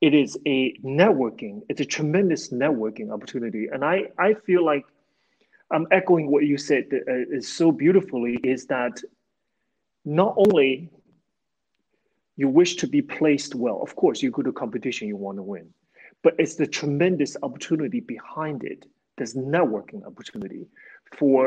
it 0.04 0.13
is 0.13 0.38
a 0.46 0.74
networking 0.84 1.62
it's 1.70 1.80
a 1.80 1.86
tremendous 1.86 2.50
networking 2.50 3.10
opportunity. 3.16 3.63
And 3.72 3.86
i 3.86 3.98
i 4.28 4.34
feel 4.46 4.63
like 4.72 4.86
i'm 5.72 5.88
echoing 6.00 6.26
what 6.34 6.44
you 6.52 6.58
said 6.58 6.84
uh, 6.94 7.38
is 7.38 7.48
so 7.62 7.72
beautifully 7.72 8.34
is 8.54 8.66
that 8.76 8.96
not 10.04 10.34
only 10.44 10.89
you 12.36 12.50
wish 12.50 12.76
to 12.82 12.88
be 12.96 13.02
placed 13.02 13.56
well 13.56 13.80
of 13.82 13.96
course 13.96 14.22
you 14.22 14.30
go 14.30 14.42
to 14.42 14.52
competition 14.52 15.08
you 15.08 15.16
want 15.16 15.38
to 15.38 15.46
win 15.54 15.68
but 16.24 16.34
it's 16.38 16.56
the 16.56 16.68
tremendous 16.80 17.38
opportunity 17.42 18.02
behind 18.16 18.63
it 18.72 18.86
there's 19.18 19.36
networking 19.36 20.02
opportunity 20.06 20.63
for 21.18 21.39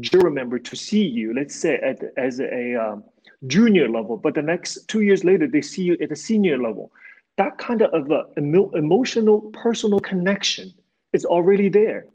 jury 0.00 0.32
member 0.40 0.58
to 0.58 0.74
see 0.74 1.04
you 1.18 1.34
let's 1.34 1.56
say 1.64 1.74
at 1.90 1.98
as 2.16 2.40
a 2.40 2.64
um, 2.84 3.04
junior 3.46 3.88
level 3.98 4.16
but 4.16 4.34
the 4.34 4.46
next 4.52 4.88
two 4.88 5.02
years 5.02 5.22
later 5.22 5.46
they 5.46 5.64
see 5.72 5.82
you 5.82 5.94
at 6.00 6.10
a 6.10 6.20
senior 6.28 6.58
level 6.68 6.90
that 7.38 7.58
kind 7.58 7.82
of 7.82 8.10
a 8.10 8.24
emotional 8.36 9.40
personal 9.52 10.00
connection 10.00 10.72
is 11.12 11.24
already 11.24 11.68
there. 11.68 12.06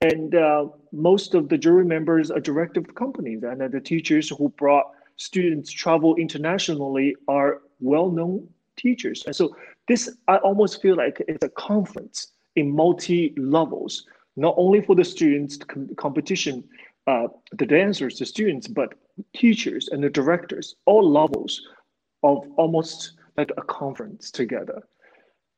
And 0.00 0.34
uh, 0.34 0.66
most 0.92 1.34
of 1.34 1.48
the 1.48 1.56
jury 1.56 1.84
members 1.84 2.30
are 2.30 2.40
directive 2.40 2.94
companies 2.94 3.42
and 3.44 3.60
the 3.60 3.80
teachers 3.80 4.28
who 4.28 4.48
brought 4.58 4.86
students 5.16 5.70
travel 5.70 6.16
internationally 6.16 7.14
are 7.28 7.62
well-known 7.80 8.48
teachers. 8.76 9.22
And 9.26 9.36
so 9.36 9.54
this 9.88 10.10
i 10.28 10.36
almost 10.36 10.80
feel 10.80 10.96
like 10.96 11.22
it's 11.28 11.44
a 11.44 11.48
conference 11.48 12.32
in 12.56 12.74
multi 12.74 13.34
levels 13.36 14.06
not 14.36 14.54
only 14.56 14.80
for 14.80 14.94
the 14.94 15.04
students 15.04 15.58
competition 15.96 16.64
uh, 17.06 17.26
the 17.52 17.66
dancers 17.66 18.18
the 18.18 18.26
students 18.26 18.66
but 18.66 18.94
teachers 19.34 19.88
and 19.88 20.02
the 20.02 20.10
directors 20.10 20.76
all 20.86 21.08
levels 21.08 21.62
of 22.22 22.46
almost 22.56 23.12
like 23.36 23.50
a 23.56 23.62
conference 23.62 24.30
together. 24.30 24.82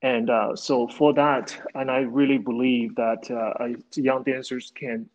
And 0.02 0.30
uh, 0.30 0.54
so 0.56 0.88
for 0.88 1.14
that, 1.14 1.56
and 1.74 1.90
I 1.90 2.00
really 2.00 2.38
believe 2.38 2.94
that 2.96 3.30
uh, 3.30 3.66
young 3.94 4.22
dancers 4.22 4.72
can 4.74 5.08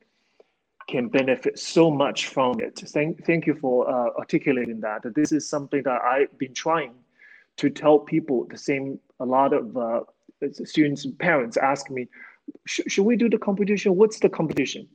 can 0.87 1.07
benefit 1.07 1.57
so 1.57 1.89
much 1.89 2.27
from 2.27 2.59
it. 2.59 2.81
Thank, 2.87 3.25
thank 3.25 3.47
you 3.47 3.55
for 3.55 3.89
uh, 3.89 4.09
articulating 4.17 4.81
that. 4.81 5.01
This 5.15 5.31
is 5.31 5.47
something 5.47 5.83
that 5.83 6.01
I've 6.01 6.35
been 6.37 6.53
trying 6.53 6.93
to 7.57 7.69
tell 7.69 7.99
people. 7.99 8.47
The 8.49 8.57
same, 8.57 8.99
a 9.19 9.25
lot 9.25 9.53
of 9.53 9.77
uh, 9.77 10.01
students, 10.65 11.05
and 11.05 11.17
parents 11.17 11.55
ask 11.55 11.89
me, 11.89 12.07
should 12.65 13.05
we 13.05 13.15
do 13.15 13.29
the 13.29 13.37
competition? 13.37 13.95
What's 13.95 14.19
the 14.19 14.27
competition? 14.27 14.87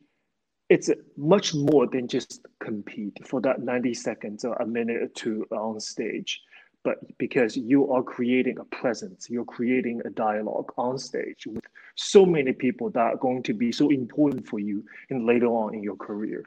It's 0.68 0.90
much 1.16 1.54
more 1.54 1.86
than 1.86 2.08
just 2.08 2.44
compete 2.60 3.16
for 3.24 3.40
that 3.42 3.60
90 3.60 3.94
seconds 3.94 4.44
or 4.44 4.54
a 4.56 4.66
minute 4.66 5.00
or 5.00 5.08
two 5.08 5.46
on 5.52 5.78
stage 5.80 6.40
but 6.86 7.18
because 7.18 7.56
you 7.56 7.92
are 7.92 8.00
creating 8.00 8.58
a 8.60 8.64
presence, 8.64 9.28
you're 9.28 9.44
creating 9.44 10.00
a 10.04 10.10
dialogue 10.10 10.72
on 10.78 10.96
stage 10.96 11.44
with 11.44 11.64
so 11.96 12.24
many 12.24 12.52
people 12.52 12.90
that 12.90 13.00
are 13.00 13.16
going 13.16 13.42
to 13.42 13.52
be 13.52 13.72
so 13.72 13.90
important 13.90 14.46
for 14.46 14.60
you 14.60 14.84
in 15.10 15.26
later 15.26 15.48
on 15.48 15.74
in 15.74 15.82
your 15.82 15.96
career. 15.96 16.44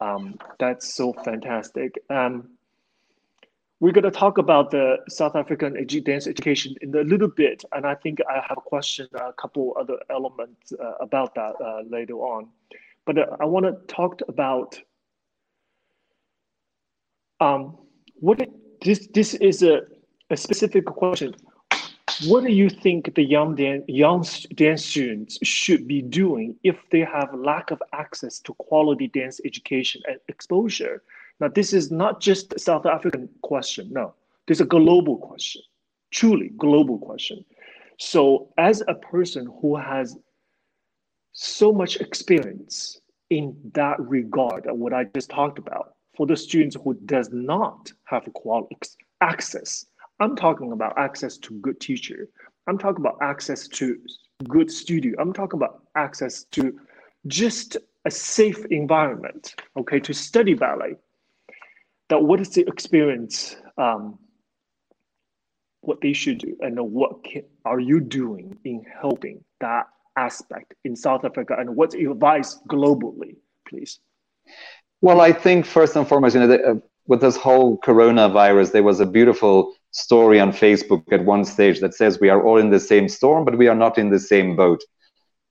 Um, 0.00 0.38
that's 0.58 0.94
so 0.94 1.12
fantastic. 1.12 1.98
Um, 2.08 2.48
we're 3.78 3.92
going 3.92 4.10
to 4.10 4.10
talk 4.10 4.38
about 4.38 4.70
the 4.70 4.96
South 5.10 5.36
African 5.36 5.74
dance 6.02 6.26
education 6.26 6.74
in 6.80 6.94
a 6.94 7.02
little 7.02 7.28
bit, 7.28 7.62
and 7.72 7.84
I 7.84 7.94
think 7.94 8.20
I 8.26 8.40
have 8.48 8.56
a 8.56 8.62
question, 8.62 9.06
a 9.12 9.34
couple 9.34 9.76
other 9.78 9.98
elements 10.08 10.72
uh, 10.72 10.92
about 10.98 11.34
that 11.34 11.52
uh, 11.62 11.82
later 11.86 12.14
on. 12.14 12.48
But 13.04 13.18
uh, 13.18 13.36
I 13.38 13.44
want 13.44 13.66
to 13.66 13.72
talk 13.86 14.22
about 14.28 14.80
um, 17.38 17.76
what 18.14 18.40
it, 18.40 18.50
this 18.82 19.08
this 19.08 19.34
is 19.34 19.62
a, 19.62 19.82
a 20.30 20.36
specific 20.36 20.84
question. 20.86 21.34
What 22.26 22.42
do 22.42 22.52
you 22.52 22.68
think 22.68 23.14
the 23.14 23.22
young 23.22 23.54
dan- 23.54 23.84
young 23.86 24.24
dance 24.54 24.84
students 24.84 25.38
should 25.42 25.86
be 25.86 26.02
doing 26.02 26.56
if 26.64 26.76
they 26.90 27.00
have 27.00 27.32
lack 27.32 27.70
of 27.70 27.80
access 27.92 28.40
to 28.40 28.54
quality 28.54 29.08
dance 29.08 29.40
education 29.44 30.02
and 30.08 30.18
exposure? 30.28 31.02
Now, 31.40 31.48
this 31.48 31.72
is 31.72 31.92
not 31.92 32.20
just 32.20 32.52
a 32.54 32.58
South 32.58 32.86
African 32.86 33.28
question. 33.42 33.88
No, 33.92 34.14
this 34.46 34.56
is 34.56 34.62
a 34.62 34.66
global 34.66 35.16
question, 35.16 35.62
truly 36.10 36.50
global 36.56 36.98
question. 36.98 37.44
So, 37.98 38.52
as 38.58 38.82
a 38.88 38.94
person 38.94 39.48
who 39.60 39.76
has 39.76 40.16
so 41.32 41.72
much 41.72 41.96
experience 41.96 43.00
in 43.30 43.56
that 43.74 44.00
regard, 44.00 44.64
what 44.66 44.92
I 44.92 45.04
just 45.04 45.30
talked 45.30 45.58
about, 45.58 45.94
for 46.18 46.26
the 46.26 46.36
students 46.36 46.76
who 46.84 46.92
does 47.06 47.30
not 47.32 47.90
have 48.04 48.30
quality 48.34 48.76
access 49.22 49.86
I'm 50.20 50.34
talking 50.34 50.72
about 50.72 50.98
access 50.98 51.36
to 51.38 51.54
good 51.60 51.80
teacher. 51.80 52.28
I'm 52.66 52.78
talking 52.78 53.04
about 53.04 53.18
access 53.22 53.68
to 53.68 53.98
good 54.48 54.70
studio. 54.70 55.14
I'm 55.18 55.32
talking 55.32 55.58
about 55.58 55.82
access 55.94 56.44
to 56.52 56.78
just 57.26 57.76
a 58.04 58.10
safe 58.10 58.64
environment, 58.66 59.54
okay, 59.76 60.00
to 60.00 60.12
study 60.12 60.54
ballet. 60.54 60.96
That 62.08 62.22
what 62.22 62.40
is 62.40 62.50
the 62.50 62.66
experience, 62.66 63.56
um, 63.76 64.18
what 65.82 66.00
they 66.00 66.12
should 66.12 66.38
do, 66.38 66.56
and 66.60 66.78
what 66.80 67.22
can, 67.22 67.42
are 67.64 67.80
you 67.80 68.00
doing 68.00 68.58
in 68.64 68.84
helping 69.00 69.44
that 69.60 69.86
aspect 70.16 70.74
in 70.84 70.96
South 70.96 71.24
Africa, 71.24 71.54
and 71.58 71.76
what's 71.76 71.94
your 71.94 72.12
advice 72.12 72.58
globally, 72.68 73.36
please? 73.68 74.00
Well, 75.00 75.20
I 75.20 75.32
think 75.32 75.64
first 75.64 75.94
and 75.96 76.06
foremost, 76.08 76.34
you 76.34 76.40
know, 76.40 76.46
the, 76.48 76.62
uh, 76.62 76.74
with 77.06 77.20
this 77.20 77.36
whole 77.36 77.78
coronavirus, 77.78 78.72
there 78.72 78.82
was 78.82 79.00
a 79.00 79.06
beautiful 79.06 79.74
story 79.92 80.40
on 80.40 80.52
Facebook 80.52 81.04
at 81.12 81.24
one 81.24 81.44
stage 81.44 81.80
that 81.80 81.94
says 81.94 82.20
we 82.20 82.28
are 82.28 82.42
all 82.42 82.58
in 82.58 82.70
the 82.70 82.80
same 82.80 83.08
storm, 83.08 83.44
but 83.44 83.56
we 83.56 83.68
are 83.68 83.74
not 83.74 83.96
in 83.96 84.10
the 84.10 84.18
same 84.18 84.56
boat. 84.56 84.82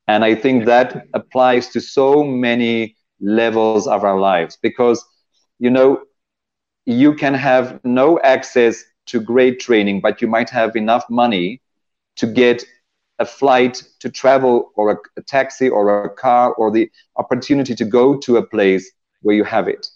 And 0.07 0.23
I 0.23 0.35
think 0.35 0.65
that 0.65 1.05
applies 1.13 1.69
to 1.69 1.81
so 1.81 2.23
many 2.23 2.95
levels 3.19 3.87
of 3.87 4.03
our 4.03 4.19
lives 4.19 4.57
because, 4.61 5.03
you 5.59 5.69
know, 5.69 6.01
you 6.85 7.13
can 7.15 7.33
have 7.33 7.79
no 7.83 8.19
access 8.21 8.83
to 9.07 9.19
great 9.19 9.59
training, 9.59 10.01
but 10.01 10.21
you 10.21 10.27
might 10.27 10.49
have 10.49 10.75
enough 10.75 11.05
money 11.09 11.61
to 12.17 12.27
get 12.27 12.63
a 13.19 13.25
flight 13.25 13.81
to 13.99 14.09
travel 14.09 14.71
or 14.75 14.91
a, 14.91 14.97
a 15.17 15.21
taxi 15.23 15.69
or 15.69 16.05
a 16.05 16.09
car 16.09 16.53
or 16.53 16.69
the 16.69 16.89
opportunity 17.15 17.73
to 17.75 17.85
go 17.85 18.17
to 18.17 18.37
a 18.37 18.45
place 18.45 18.91
where 19.21 19.35
you 19.35 19.43
have 19.43 19.67
it 19.67 19.87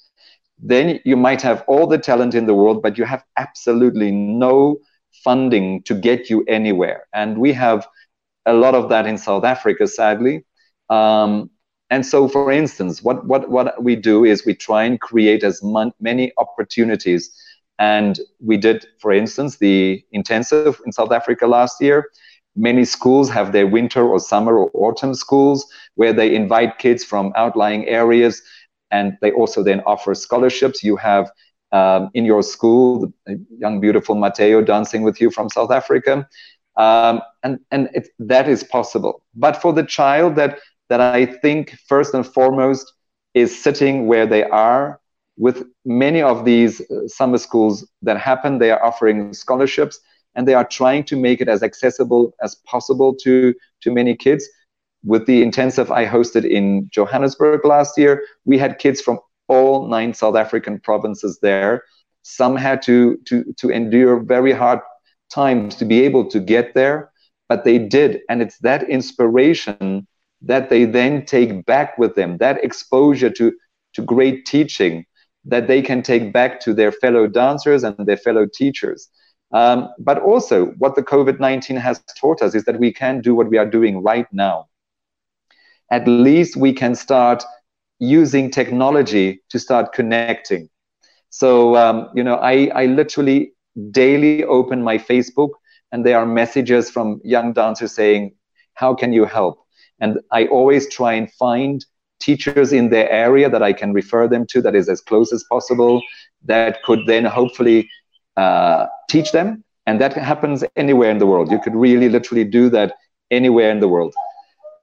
then 0.62 1.00
you 1.04 1.18
might 1.18 1.42
have 1.42 1.64
all 1.68 1.88
the 1.88 1.98
talent 1.98 2.36
in 2.36 2.46
the 2.46 2.54
world, 2.54 2.84
but 2.84 2.98
you 2.98 3.04
have 3.04 3.24
absolutely 3.38 4.12
no 4.12 4.78
funding 5.24 5.82
to 5.84 5.96
get 5.96 6.30
you 6.30 6.44
anywhere. 6.48 7.08
And 7.14 7.38
we 7.40 7.52
have 7.54 7.88
a 8.46 8.54
lot 8.54 8.76
of 8.76 8.90
that 8.90 9.08
in 9.08 9.18
South 9.18 9.44
Africa, 9.44 9.88
sadly. 9.88 10.46
Um, 10.90 11.50
and 11.90 12.06
so, 12.06 12.28
for 12.28 12.52
instance, 12.52 13.02
what, 13.04 13.26
what, 13.26 13.50
what 13.50 13.84
we 13.84 13.96
do 13.96 14.24
is 14.24 14.46
we 14.46 14.54
try 14.54 14.84
and 14.84 15.00
create 15.00 15.44
as 15.44 15.62
mon- 15.64 15.92
many 16.00 16.32
opportunities. 16.38 17.32
And 17.80 18.20
we 18.40 18.58
did, 18.58 18.86
for 19.00 19.12
instance, 19.12 19.58
the 19.58 20.04
intensive 20.12 20.80
in 20.86 20.92
South 20.92 21.12
Africa 21.12 21.48
last 21.48 21.82
year. 21.82 22.10
Many 22.56 22.86
schools 22.86 23.30
have 23.30 23.52
their 23.52 23.66
winter 23.66 24.08
or 24.08 24.20
summer 24.20 24.58
or 24.58 24.70
autumn 24.74 25.16
schools 25.16 25.66
where 25.96 26.14
they 26.14 26.36
invite 26.36 26.78
kids 26.80 27.04
from 27.04 27.34
outlying 27.36 27.88
areas 27.88 28.42
and 28.92 29.18
they 29.22 29.32
also 29.32 29.64
then 29.64 29.82
offer 29.86 30.14
scholarships. 30.14 30.84
You 30.84 30.96
have 30.98 31.32
um, 31.72 32.10
in 32.14 32.26
your 32.26 32.44
school, 32.44 33.12
the 33.26 33.44
young, 33.58 33.80
beautiful 33.80 34.16
Mateo 34.16 34.62
dancing 34.62 35.04
with 35.04 35.22
you 35.22 35.32
from 35.32 35.50
South 35.50 35.72
Africa. 35.72 36.28
Um, 36.78 37.22
and 37.44 37.60
and 37.72 37.90
it, 37.94 38.10
that 38.20 38.48
is 38.48 38.64
possible. 38.64 39.24
But 39.36 39.62
for 39.62 39.74
the 39.74 39.84
child 39.84 40.36
that, 40.36 40.60
that 40.90 41.02
I 41.02 41.26
think 41.26 41.78
first 41.88 42.14
and 42.14 42.26
foremost 42.26 42.94
is 43.34 43.58
sitting 43.62 44.08
where 44.08 44.26
they 44.26 44.44
are 44.44 45.00
with 45.38 45.64
many 45.86 46.22
of 46.22 46.44
these 46.46 46.82
uh, 46.82 47.08
summer 47.08 47.38
schools 47.38 47.88
that 48.02 48.18
happen, 48.18 48.60
they 48.60 48.72
are 48.72 48.84
offering 48.84 49.34
scholarships 49.34 50.00
and 50.36 50.48
they 50.48 50.54
are 50.54 50.68
trying 50.68 51.04
to 51.06 51.16
make 51.16 51.42
it 51.42 51.48
as 51.48 51.64
accessible 51.64 52.34
as 52.42 52.56
possible 52.56 53.16
to, 53.16 53.54
to 53.82 53.92
many 53.92 54.16
kids 54.16 54.48
with 55.04 55.26
the 55.26 55.42
intensive 55.42 55.92
I 55.92 56.06
hosted 56.06 56.50
in 56.50 56.90
Johannesburg 56.92 57.66
last 57.66 57.98
year, 57.98 58.24
we 58.46 58.58
had 58.58 58.80
kids 58.80 59.02
from 59.02 59.20
all 59.48 59.88
nine 59.88 60.14
South 60.14 60.36
African 60.36 60.80
provinces 60.80 61.40
there. 61.42 61.84
Some 62.24 62.56
had 62.56 62.82
to, 62.84 63.18
to, 63.26 63.44
to 63.58 63.70
endure 63.70 64.20
very 64.20 64.52
hard 64.52 64.80
times 65.34 65.76
to 65.76 65.86
be 65.86 66.04
able 66.04 66.30
to 66.30 66.40
get 66.40 66.74
there, 66.76 67.12
but 67.50 67.64
they 67.64 67.80
did. 67.80 68.22
And 68.30 68.42
it's 68.42 68.60
that 68.60 68.88
inspiration 68.90 70.08
that 70.44 70.70
they 70.70 70.86
then 70.86 71.26
take 71.26 71.66
back 71.66 71.98
with 71.98 72.16
them, 72.16 72.38
that 72.38 72.64
exposure 72.64 73.30
to, 73.32 73.54
to 73.94 74.02
great 74.02 74.46
teaching 74.46 75.06
that 75.46 75.68
they 75.68 75.82
can 75.82 76.04
take 76.04 76.32
back 76.32 76.60
to 76.62 76.74
their 76.74 76.92
fellow 76.92 77.28
dancers 77.28 77.84
and 77.84 77.96
their 78.06 78.18
fellow 78.18 78.46
teachers. 78.54 79.10
Um, 79.52 79.90
but 80.00 80.22
also, 80.22 80.68
what 80.78 80.96
the 80.96 81.04
COVID 81.04 81.40
19 81.40 81.76
has 81.76 82.02
taught 82.18 82.42
us 82.42 82.56
is 82.56 82.64
that 82.66 82.80
we 82.80 82.94
can 82.94 83.20
do 83.20 83.36
what 83.36 83.50
we 83.50 83.58
are 83.58 83.66
doing 83.66 84.02
right 84.02 84.28
now 84.32 84.68
at 85.92 86.08
least 86.08 86.56
we 86.56 86.74
can 86.74 86.96
start 86.96 87.44
using 88.00 88.50
technology 88.50 89.42
to 89.50 89.60
start 89.60 89.94
connecting. 89.94 90.70
So, 91.30 91.76
um, 91.76 92.10
you 92.16 92.24
know, 92.24 92.36
I, 92.36 92.72
I 92.74 92.86
literally 92.88 93.54
daily 93.92 94.44
open 94.46 94.82
my 94.84 94.98
Facebook 94.98 95.50
and 95.92 96.06
there 96.06 96.18
are 96.18 96.26
messages 96.26 96.90
from 96.90 97.22
young 97.24 97.54
dancers 97.54 97.94
saying, 97.94 98.34
How 98.74 98.96
can 98.96 99.14
you 99.14 99.26
help? 99.26 99.60
And 100.00 100.20
I 100.32 100.48
always 100.48 100.90
try 100.90 101.14
and 101.14 101.32
find 101.34 101.86
teachers 102.20 102.72
in 102.74 102.90
their 102.90 103.10
area 103.10 103.50
that 103.50 103.62
I 103.62 103.74
can 103.74 103.94
refer 103.94 104.28
them 104.28 104.46
to 104.48 104.62
that 104.62 104.76
is 104.76 104.90
as 104.90 105.02
close 105.02 105.34
as 105.34 105.44
possible, 105.50 106.02
that 106.46 106.82
could 106.84 107.02
then 107.06 107.26
hopefully 107.26 107.90
uh, 108.38 108.88
teach 109.10 109.32
them. 109.32 109.64
And 109.86 110.00
that 110.00 110.14
happens 110.14 110.64
anywhere 110.76 111.10
in 111.12 111.18
the 111.18 111.28
world. 111.28 111.52
You 111.52 111.60
could 111.60 111.76
really 111.76 112.10
literally 112.10 112.44
do 112.44 112.70
that 112.70 112.94
anywhere 113.32 113.72
in 113.72 113.80
the 113.80 113.88
world. 113.88 114.14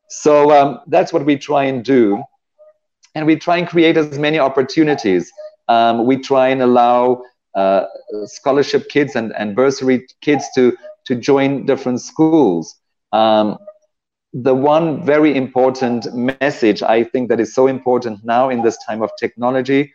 So 0.08 0.50
um, 0.50 0.80
that's 0.86 1.12
what 1.12 1.24
we 1.24 1.36
try 1.36 1.64
and 1.64 1.84
do. 1.84 2.22
And 3.14 3.26
we 3.26 3.36
try 3.36 3.58
and 3.58 3.66
create 3.68 3.96
as 3.96 4.18
many 4.18 4.38
opportunities. 4.38 5.30
Um, 5.68 6.06
we 6.06 6.18
try 6.18 6.48
and 6.48 6.62
allow 6.62 7.22
uh, 7.54 7.84
scholarship 8.24 8.88
kids 8.88 9.16
and, 9.16 9.34
and 9.36 9.54
bursary 9.54 10.06
kids 10.20 10.46
to, 10.54 10.76
to 11.06 11.14
join 11.14 11.66
different 11.66 12.00
schools. 12.00 12.76
Um, 13.12 13.58
the 14.32 14.54
one 14.54 15.04
very 15.04 15.34
important 15.36 16.14
message 16.14 16.82
I 16.82 17.04
think 17.04 17.28
that 17.30 17.40
is 17.40 17.54
so 17.54 17.66
important 17.66 18.24
now 18.24 18.50
in 18.50 18.62
this 18.62 18.78
time 18.86 19.02
of 19.02 19.10
technology, 19.18 19.92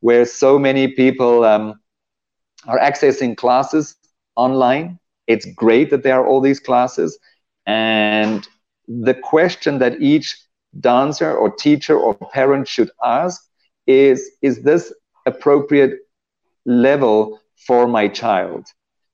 where 0.00 0.24
so 0.24 0.58
many 0.58 0.88
people 0.88 1.44
um, 1.44 1.80
are 2.66 2.78
accessing 2.78 3.36
classes 3.36 3.96
online. 4.36 4.98
It's 5.26 5.46
great 5.54 5.90
that 5.90 6.02
there 6.02 6.20
are 6.20 6.26
all 6.26 6.40
these 6.40 6.60
classes. 6.60 7.18
And 7.66 8.46
the 8.90 9.14
question 9.14 9.78
that 9.78 10.02
each 10.02 10.36
dancer 10.80 11.32
or 11.32 11.50
teacher 11.50 11.96
or 11.96 12.14
parent 12.14 12.66
should 12.66 12.90
ask 13.04 13.40
is 13.86 14.30
is 14.42 14.62
this 14.62 14.92
appropriate 15.26 16.00
level 16.66 17.40
for 17.66 17.86
my 17.86 18.08
child? 18.08 18.66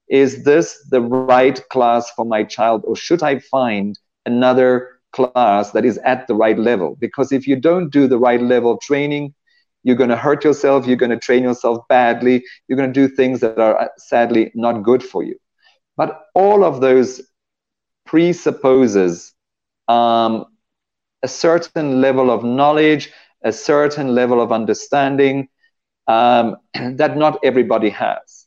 Is 0.08 0.44
this 0.44 0.78
the 0.90 1.00
right 1.00 1.60
class 1.68 2.10
for 2.12 2.24
my 2.24 2.42
child 2.44 2.84
or 2.86 2.96
should 2.96 3.22
i 3.22 3.38
find 3.38 3.98
another 4.24 4.98
class 5.12 5.72
that 5.72 5.84
is 5.84 5.98
at 5.98 6.26
the 6.26 6.34
right 6.34 6.58
level? 6.58 6.96
Because 6.98 7.32
if 7.32 7.46
you 7.46 7.56
don't 7.56 7.90
do 7.90 8.06
the 8.06 8.18
right 8.18 8.40
level 8.40 8.72
of 8.72 8.80
training 8.80 9.34
you're 9.82 9.96
going 9.96 10.10
to 10.10 10.16
hurt 10.16 10.42
yourself 10.42 10.86
you're 10.86 10.96
going 10.96 11.10
to 11.10 11.18
train 11.18 11.42
yourself 11.42 11.86
badly 11.88 12.42
you're 12.66 12.78
going 12.78 12.92
to 12.92 13.08
do 13.08 13.14
things 13.14 13.40
that 13.40 13.58
are 13.58 13.78
uh, 13.82 13.88
sadly 13.98 14.50
not 14.54 14.82
good 14.82 15.02
for 15.02 15.22
you. 15.22 15.36
But 15.96 16.26
all 16.34 16.64
of 16.64 16.80
those 16.80 17.20
presupposes 18.06 19.35
um, 19.88 20.46
a 21.22 21.28
certain 21.28 22.00
level 22.00 22.30
of 22.30 22.44
knowledge, 22.44 23.10
a 23.42 23.52
certain 23.52 24.14
level 24.14 24.40
of 24.40 24.52
understanding 24.52 25.48
um, 26.06 26.56
that 26.74 27.16
not 27.16 27.38
everybody 27.42 27.90
has. 27.90 28.46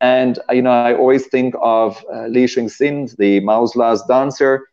And 0.00 0.38
you 0.50 0.62
know, 0.62 0.70
I 0.70 0.94
always 0.94 1.26
think 1.26 1.54
of 1.60 2.04
uh, 2.12 2.26
Li 2.26 2.44
Cunxin, 2.44 3.16
the 3.16 3.40
Mao's 3.40 3.76
last 3.76 4.06
dancer. 4.08 4.68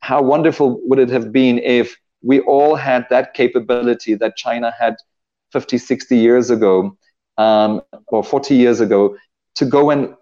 How 0.00 0.20
wonderful 0.22 0.80
would 0.84 0.98
it 0.98 1.10
have 1.10 1.32
been 1.32 1.58
if 1.58 1.96
we 2.22 2.40
all 2.40 2.74
had 2.74 3.06
that 3.10 3.34
capability 3.34 4.14
that 4.14 4.36
China 4.36 4.72
had 4.78 4.96
50, 5.52 5.78
60 5.78 6.16
years 6.16 6.50
ago, 6.50 6.96
um, 7.38 7.82
or 8.08 8.24
40 8.24 8.54
years 8.56 8.80
ago, 8.80 9.16
to 9.54 9.64
go 9.64 9.90
and 9.90 10.14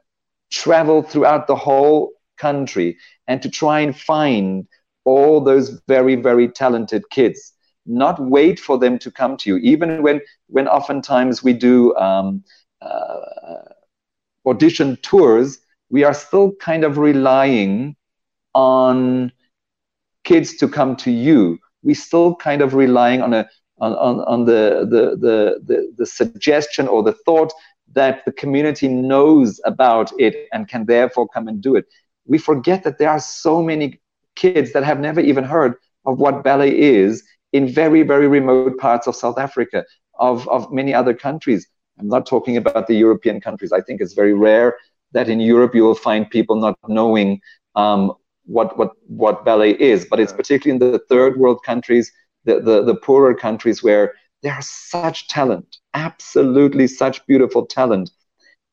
travel 0.50 1.02
throughout 1.02 1.46
the 1.46 1.56
whole 1.56 2.12
country 2.36 2.98
and 3.26 3.40
to 3.42 3.50
try 3.50 3.80
and 3.80 3.98
find 3.98 4.66
all 5.04 5.40
those 5.40 5.80
very, 5.88 6.16
very 6.16 6.48
talented 6.48 7.08
kids. 7.10 7.52
Not 7.86 8.20
wait 8.20 8.60
for 8.60 8.78
them 8.78 8.98
to 9.00 9.10
come 9.10 9.36
to 9.38 9.50
you, 9.50 9.56
even 9.58 10.02
when, 10.02 10.20
when 10.46 10.68
oftentimes 10.68 11.42
we 11.42 11.52
do 11.52 11.94
um, 11.96 12.44
uh, 12.80 13.20
audition 14.46 14.96
tours, 15.02 15.58
we 15.90 16.04
are 16.04 16.14
still 16.14 16.52
kind 16.60 16.84
of 16.84 16.98
relying 16.98 17.96
on 18.54 19.32
kids 20.24 20.56
to 20.58 20.68
come 20.68 20.96
to 20.96 21.10
you. 21.10 21.58
We 21.82 21.94
still 21.94 22.36
kind 22.36 22.62
of 22.62 22.74
relying 22.74 23.22
on 23.22 23.34
a 23.34 23.48
on, 23.78 23.94
on, 23.94 24.20
on 24.20 24.44
the, 24.44 24.86
the, 24.88 25.16
the, 25.16 25.60
the, 25.66 25.92
the 25.98 26.06
suggestion 26.06 26.86
or 26.86 27.02
the 27.02 27.14
thought 27.24 27.52
that 27.94 28.24
the 28.24 28.32
community 28.32 28.86
knows 28.86 29.60
about 29.64 30.12
it 30.18 30.46
and 30.52 30.68
can 30.68 30.86
therefore 30.86 31.28
come 31.28 31.48
and 31.48 31.60
do 31.60 31.74
it. 31.74 31.86
We 32.24 32.38
forget 32.38 32.84
that 32.84 32.98
there 32.98 33.10
are 33.10 33.18
so 33.18 33.60
many 33.60 34.00
kids 34.36 34.72
that 34.72 34.84
have 34.84 35.00
never 35.00 35.20
even 35.20 35.44
heard 35.44 35.74
of 36.06 36.18
what 36.18 36.42
ballet 36.44 36.76
is 36.78 37.22
in 37.52 37.68
very, 37.68 38.02
very 38.02 38.28
remote 38.28 38.78
parts 38.78 39.06
of 39.06 39.14
South 39.14 39.38
Africa, 39.38 39.84
of, 40.18 40.48
of 40.48 40.72
many 40.72 40.94
other 40.94 41.14
countries. 41.14 41.66
I'm 41.98 42.08
not 42.08 42.26
talking 42.26 42.56
about 42.56 42.86
the 42.86 42.94
European 42.94 43.40
countries. 43.40 43.72
I 43.72 43.80
think 43.80 44.00
it's 44.00 44.14
very 44.14 44.34
rare 44.34 44.76
that 45.12 45.28
in 45.28 45.40
Europe 45.40 45.74
you 45.74 45.84
will 45.84 45.94
find 45.94 46.28
people 46.28 46.56
not 46.56 46.78
knowing 46.88 47.40
um, 47.74 48.12
what 48.44 48.76
what 48.76 48.90
what 49.06 49.44
ballet 49.44 49.72
is, 49.78 50.04
but 50.04 50.18
it's 50.18 50.32
particularly 50.32 50.84
in 50.84 50.92
the 50.92 50.98
third 51.08 51.38
world 51.38 51.62
countries, 51.64 52.10
the, 52.44 52.60
the 52.60 52.82
the 52.82 52.94
poorer 52.96 53.34
countries 53.34 53.82
where 53.82 54.14
there 54.42 54.58
is 54.58 54.68
such 54.68 55.28
talent, 55.28 55.78
absolutely 55.94 56.86
such 56.86 57.24
beautiful 57.26 57.66
talent, 57.66 58.10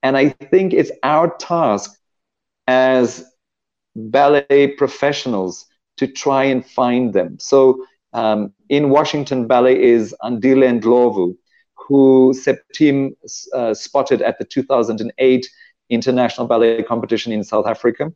and 0.01 0.17
I 0.17 0.29
think 0.29 0.73
it's 0.73 0.91
our 1.03 1.35
task 1.37 1.91
as 2.67 3.28
ballet 4.09 4.67
professionals 4.77 5.65
to 5.97 6.07
try 6.07 6.43
and 6.43 6.65
find 6.65 7.13
them. 7.13 7.37
So 7.39 7.85
um, 8.13 8.53
in 8.69 8.89
Washington, 8.89 9.47
ballet 9.47 9.81
is 9.81 10.15
Andile 10.23 10.79
Ndlovu, 10.79 11.35
who 11.75 12.33
Septime 12.35 13.15
uh, 13.53 13.73
spotted 13.73 14.21
at 14.21 14.39
the 14.39 14.45
2008 14.45 15.49
International 15.89 16.47
Ballet 16.47 16.83
Competition 16.83 17.31
in 17.31 17.43
South 17.43 17.65
Africa 17.67 18.11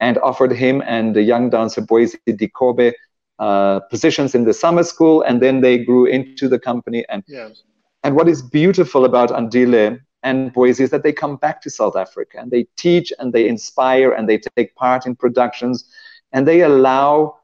and 0.00 0.18
offered 0.18 0.52
him 0.52 0.82
and 0.86 1.14
the 1.14 1.22
young 1.22 1.50
dancer 1.50 1.82
Boise 1.82 2.18
Dikobe 2.26 2.92
uh, 3.38 3.80
positions 3.90 4.34
in 4.34 4.44
the 4.44 4.54
summer 4.54 4.82
school, 4.82 5.22
and 5.22 5.40
then 5.40 5.60
they 5.60 5.78
grew 5.78 6.06
into 6.06 6.48
the 6.48 6.58
company. 6.58 7.04
And 7.08 7.22
yes. 7.28 7.62
and 8.02 8.16
what 8.16 8.28
is 8.28 8.42
beautiful 8.42 9.04
about 9.04 9.30
Andile 9.30 10.00
and 10.22 10.52
Boise 10.52 10.84
is 10.84 10.90
that 10.90 11.02
they 11.02 11.12
come 11.12 11.36
back 11.36 11.60
to 11.62 11.70
South 11.70 11.96
Africa 11.96 12.38
and 12.40 12.50
they 12.50 12.66
teach 12.76 13.12
and 13.18 13.32
they 13.32 13.48
inspire 13.48 14.12
and 14.12 14.28
they 14.28 14.38
take 14.56 14.74
part 14.74 15.06
in 15.06 15.14
productions 15.14 15.88
and 16.32 16.46
they 16.46 16.62
allow 16.62 17.36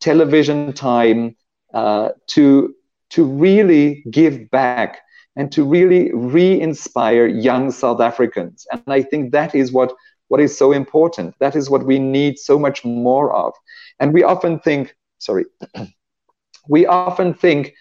television 0.00 0.72
time 0.72 1.36
uh, 1.74 2.10
to 2.28 2.74
to 3.10 3.24
really 3.24 4.04
give 4.10 4.50
back 4.50 5.00
and 5.36 5.50
to 5.52 5.64
really 5.64 6.12
re-inspire 6.12 7.26
young 7.26 7.70
South 7.70 8.00
Africans. 8.00 8.66
And 8.72 8.82
I 8.86 9.02
think 9.02 9.32
that 9.32 9.54
is 9.54 9.72
what 9.72 9.92
what 10.28 10.40
is 10.40 10.56
so 10.56 10.72
important. 10.72 11.34
That 11.40 11.56
is 11.56 11.68
what 11.68 11.84
we 11.84 11.98
need 11.98 12.38
so 12.38 12.58
much 12.58 12.84
more 12.84 13.32
of. 13.34 13.52
And 13.98 14.12
we 14.12 14.22
often 14.22 14.60
think, 14.60 14.94
sorry, 15.18 15.44
we 16.68 16.86
often 16.86 17.34
think 17.34 17.74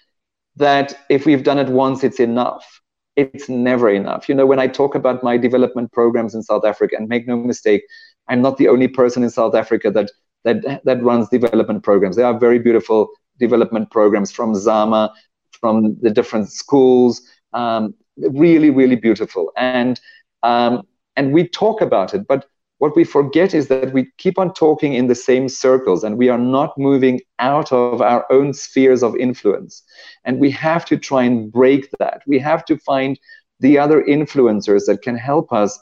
that 0.56 0.98
if 1.10 1.26
we've 1.26 1.44
done 1.44 1.60
it 1.60 1.70
once, 1.70 2.04
it's 2.04 2.20
enough. 2.20 2.82
It's 3.20 3.50
never 3.50 3.90
enough. 3.90 4.30
You 4.30 4.36
know, 4.36 4.46
when 4.46 4.60
I 4.60 4.68
talk 4.68 4.96
about 4.96 5.24
my 5.24 5.38
development 5.38 5.92
programs 5.92 6.34
in 6.36 6.44
South 6.44 6.66
Africa, 6.66 6.96
and 6.98 7.08
make 7.08 7.28
no 7.28 7.36
mistake, 7.38 7.84
I'm 8.28 8.42
not 8.42 8.58
the 8.58 8.68
only 8.68 8.88
person 8.88 9.24
in 9.24 9.30
South 9.30 9.56
Africa 9.56 9.92
that 9.92 10.12
that 10.46 10.82
that 10.86 11.04
runs 11.04 11.30
development 11.30 11.84
programs. 11.84 12.16
They 12.16 12.24
are 12.24 12.38
very 12.38 12.60
beautiful 12.60 13.10
development 13.40 13.92
programs 13.92 14.32
from 14.32 14.56
Zama, 14.56 15.14
from 15.52 15.98
the 16.02 16.10
different 16.10 16.50
schools. 16.50 17.22
Um, 17.54 17.94
really, 18.18 18.70
really 18.70 18.96
beautiful. 18.96 19.52
And 19.58 20.00
um, 20.44 20.84
and 21.16 21.34
we 21.34 21.48
talk 21.48 21.82
about 21.82 22.14
it 22.14 22.26
but 22.28 22.46
what 22.80 22.96
we 22.96 23.04
forget 23.04 23.54
is 23.54 23.68
that 23.68 23.94
we 23.94 24.12
keep 24.18 24.40
on 24.40 24.54
talking 24.54 24.94
in 24.94 25.08
the 25.08 25.16
same 25.16 25.48
circles 25.48 26.04
and 26.04 26.18
we 26.18 26.30
are 26.30 26.38
not 26.38 26.78
moving 26.78 27.22
out 27.38 27.72
of 27.72 28.02
our 28.02 28.26
own 28.32 28.54
spheres 28.54 29.04
of 29.04 29.16
influence. 29.16 29.84
And 30.26 30.40
we 30.40 30.52
have 30.52 30.86
to 30.86 30.98
try 30.98 31.24
and 31.24 31.52
break 31.52 31.90
that. 32.00 32.24
We 32.26 32.40
have 32.40 32.66
to 32.66 32.78
find 32.78 33.20
the 33.60 33.78
other 33.78 34.02
influencers 34.04 34.86
that 34.88 35.02
can 35.02 35.18
help 35.18 35.54
us 35.54 35.78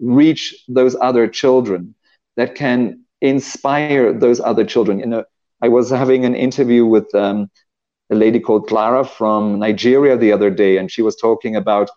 reach 0.00 0.64
those 0.68 0.96
other 1.00 1.28
children 1.28 1.94
that 2.36 2.54
can 2.54 3.04
inspire 3.20 4.12
those 4.12 4.40
other 4.40 4.64
children. 4.64 4.98
You 4.98 5.06
know 5.06 5.24
i 5.62 5.68
was 5.68 5.90
having 5.90 6.24
an 6.24 6.34
interview 6.34 6.86
with 6.86 7.12
um, 7.14 7.50
a 8.10 8.14
lady 8.14 8.40
called 8.40 8.68
clara 8.68 9.04
from 9.04 9.58
nigeria 9.58 10.16
the 10.16 10.32
other 10.32 10.50
day 10.50 10.76
and 10.76 10.90
she 10.90 11.02
was 11.02 11.16
talking 11.16 11.56
about 11.56 11.90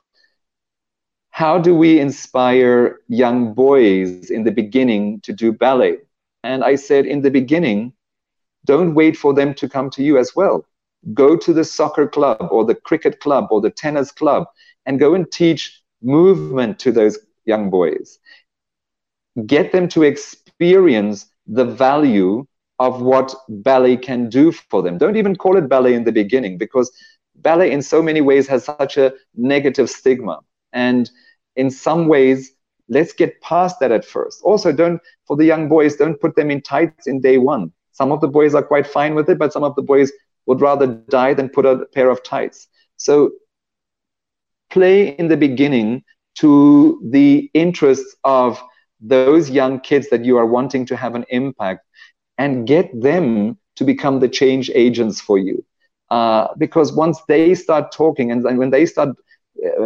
how 1.42 1.58
do 1.58 1.74
we 1.74 2.00
inspire 2.00 3.00
young 3.08 3.52
boys 3.56 4.30
in 4.30 4.44
the 4.44 4.52
beginning 4.52 5.20
to 5.22 5.34
do 5.34 5.52
ballet? 5.52 5.98
And 6.44 6.64
I 6.64 6.76
said, 6.76 7.08
in 7.08 7.24
the 7.24 7.32
beginning, 7.32 7.94
don't 8.66 8.94
wait 8.94 9.18
for 9.18 9.34
them 9.34 9.56
to 9.56 9.68
come 9.68 9.90
to 9.90 10.04
you 10.04 10.20
as 10.20 10.36
well. 10.36 10.64
Go 11.16 11.36
to 11.36 11.52
the 11.52 11.64
soccer 11.64 12.08
club 12.08 12.48
or 12.52 12.64
the 12.64 12.76
cricket 12.76 13.22
club 13.22 13.48
or 13.50 13.60
the 13.60 13.72
tennis 13.72 14.12
club 14.12 14.44
and 14.86 15.00
go 15.00 15.16
and 15.16 15.32
teach 15.32 15.82
movement 16.04 16.78
to 16.82 16.92
those 16.92 17.18
young 17.46 17.72
boys. 17.72 18.20
Get 19.48 19.72
them 19.72 19.88
to 19.96 20.04
experience 20.04 21.26
the 21.48 21.66
value 21.66 22.46
of 22.78 23.02
what 23.02 23.34
ballet 23.50 23.98
can 23.98 24.30
do 24.30 24.52
for 24.52 24.84
them. 24.84 25.00
Don't 25.00 25.18
even 25.18 25.36
call 25.36 25.58
it 25.58 25.68
ballet 25.68 25.96
in 25.96 26.04
the 26.04 26.12
beginning 26.12 26.60
because 26.60 26.92
ballet, 27.38 27.72
in 27.72 27.82
so 27.82 28.00
many 28.04 28.22
ways, 28.22 28.48
has 28.48 28.64
such 28.64 28.98
a 28.98 29.12
negative 29.34 29.90
stigma 29.90 30.42
and 30.74 31.10
in 31.56 31.70
some 31.70 32.08
ways, 32.08 32.54
let's 32.90 33.14
get 33.14 33.40
past 33.42 33.80
that 33.80 33.92
at 33.92 34.06
first. 34.06 34.42
Also, 34.44 34.72
don't, 34.72 35.00
for 35.26 35.36
the 35.36 35.46
young 35.46 35.70
boys, 35.70 35.96
don't 35.96 36.20
put 36.20 36.36
them 36.36 36.52
in 36.52 36.62
tights 36.62 37.08
in 37.08 37.22
day 37.22 37.38
one. 37.38 37.72
Some 37.92 38.12
of 38.12 38.22
the 38.22 38.28
boys 38.28 38.56
are 38.56 38.64
quite 38.64 38.88
fine 38.88 39.16
with 39.16 39.30
it, 39.30 39.38
but 39.38 39.54
some 39.54 39.64
of 39.64 39.76
the 39.76 39.82
boys 39.82 40.12
would 40.46 40.62
rather 40.62 40.88
die 40.88 41.34
than 41.34 41.50
put 41.50 41.66
a 41.66 41.86
pair 41.94 42.10
of 42.10 42.24
tights. 42.24 42.68
So 42.98 43.32
play 44.70 45.10
in 45.10 45.28
the 45.28 45.38
beginning 45.38 46.04
to 46.36 47.00
the 47.12 47.50
interests 47.54 48.16
of 48.24 48.62
those 49.00 49.50
young 49.50 49.80
kids 49.80 50.10
that 50.10 50.24
you 50.26 50.38
are 50.38 50.46
wanting 50.46 50.86
to 50.88 50.96
have 50.96 51.16
an 51.16 51.26
impact 51.30 51.86
and 52.38 52.68
get 52.68 52.90
them 53.02 53.58
to 53.76 53.84
become 53.84 54.20
the 54.20 54.30
change 54.30 54.70
agents 54.74 55.20
for 55.20 55.38
you. 55.38 55.64
Uh, 56.10 56.48
because 56.58 56.92
once 56.94 57.22
they 57.28 57.56
start 57.56 57.92
talking 57.92 58.32
and, 58.32 58.46
and 58.46 58.58
when 58.58 58.70
they 58.70 58.86
start 58.86 59.10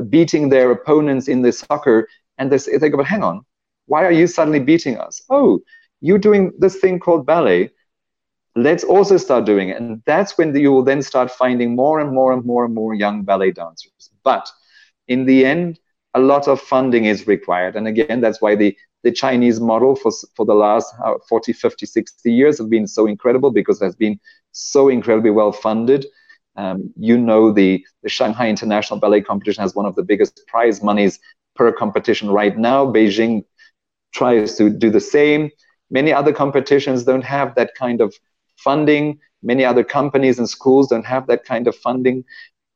beating 0.10 0.49
their 0.49 0.71
opponents 0.71 1.28
in 1.28 1.41
the 1.41 1.51
soccer, 1.51 2.08
and 2.38 2.51
they, 2.51 2.58
they 2.78 2.89
go, 2.89 2.97
but 2.97 3.06
hang 3.06 3.23
on, 3.23 3.45
why 3.88 4.04
are 4.04 4.12
you 4.12 4.28
suddenly 4.28 4.60
beating 4.60 4.97
us? 4.97 5.21
Oh, 5.30 5.60
you're 6.01 6.17
doing 6.17 6.51
this 6.60 6.78
thing 6.78 6.99
called 6.99 7.25
ballet. 7.25 7.71
Let's 8.56 8.84
also 8.84 9.17
start 9.17 9.45
doing 9.45 9.69
it. 9.69 9.78
And 9.78 10.01
that's 10.06 10.38
when 10.38 10.56
you 10.56 10.71
will 10.71 10.84
then 10.84 11.01
start 11.01 11.30
finding 11.32 11.75
more 11.75 11.99
and 11.99 12.12
more 12.13 12.32
and 12.32 12.45
more 12.45 12.65
and 12.65 12.73
more 12.73 12.93
young 12.93 13.23
ballet 13.23 13.51
dancers. 13.51 14.10
But 14.23 14.49
in 15.08 15.25
the 15.25 15.45
end, 15.45 15.80
a 16.13 16.19
lot 16.19 16.47
of 16.47 16.62
funding 16.62 17.06
is 17.06 17.28
required. 17.28 17.75
And 17.75 17.88
again, 17.88 18.21
that's 18.21 18.41
why 18.41 18.56
the, 18.56 18.75
the 19.04 19.12
Chinese 19.12 19.60
model 19.60 19.95
for, 19.95 20.12
for 20.36 20.45
the 20.45 20.54
last 20.54 20.93
uh, 21.04 21.15
40, 21.28 21.51
50, 21.54 21.86
60 21.86 22.34
years 22.34 22.58
have 22.58 22.69
been 22.69 22.88
so 22.88 23.06
incredible 23.06 23.51
because 23.51 23.82
it 23.82 23.86
has 23.86 23.95
been 23.95 24.19
so 24.51 24.88
incredibly 24.88 25.32
well 25.32 25.51
funded. 25.51 26.06
Um, 26.57 26.93
you 26.97 27.17
know 27.17 27.51
the, 27.51 27.83
the 28.03 28.09
Shanghai 28.09 28.49
International 28.49 28.99
Ballet 28.99 29.21
Competition 29.21 29.61
has 29.61 29.75
one 29.75 29.85
of 29.85 29.95
the 29.95 30.03
biggest 30.03 30.41
prize 30.47 30.81
monies 30.81 31.19
per 31.55 31.71
competition 31.71 32.29
right 32.29 32.57
now. 32.57 32.85
Beijing 32.85 33.43
tries 34.13 34.55
to 34.57 34.69
do 34.69 34.89
the 34.89 35.01
same. 35.01 35.49
Many 35.89 36.13
other 36.13 36.33
competitions 36.33 37.03
don't 37.03 37.23
have 37.23 37.55
that 37.55 37.75
kind 37.75 38.01
of 38.01 38.13
funding. 38.57 39.19
Many 39.43 39.63
other 39.65 39.83
companies 39.83 40.39
and 40.39 40.49
schools 40.49 40.87
don't 40.87 41.05
have 41.05 41.27
that 41.27 41.45
kind 41.45 41.67
of 41.67 41.75
funding. 41.75 42.23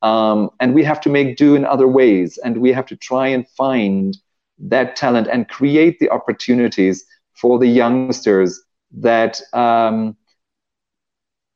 Um, 0.01 0.49
and 0.59 0.73
we 0.73 0.83
have 0.83 1.01
to 1.01 1.09
make 1.09 1.37
do 1.37 1.55
in 1.55 1.65
other 1.65 1.87
ways. 1.87 2.37
And 2.43 2.57
we 2.57 2.71
have 2.71 2.85
to 2.87 2.95
try 2.95 3.27
and 3.27 3.47
find 3.49 4.17
that 4.59 4.95
talent 4.95 5.27
and 5.27 5.47
create 5.47 5.99
the 5.99 6.09
opportunities 6.09 7.05
for 7.33 7.57
the 7.57 7.67
youngsters 7.67 8.61
that 8.91 9.41
um, 9.53 10.15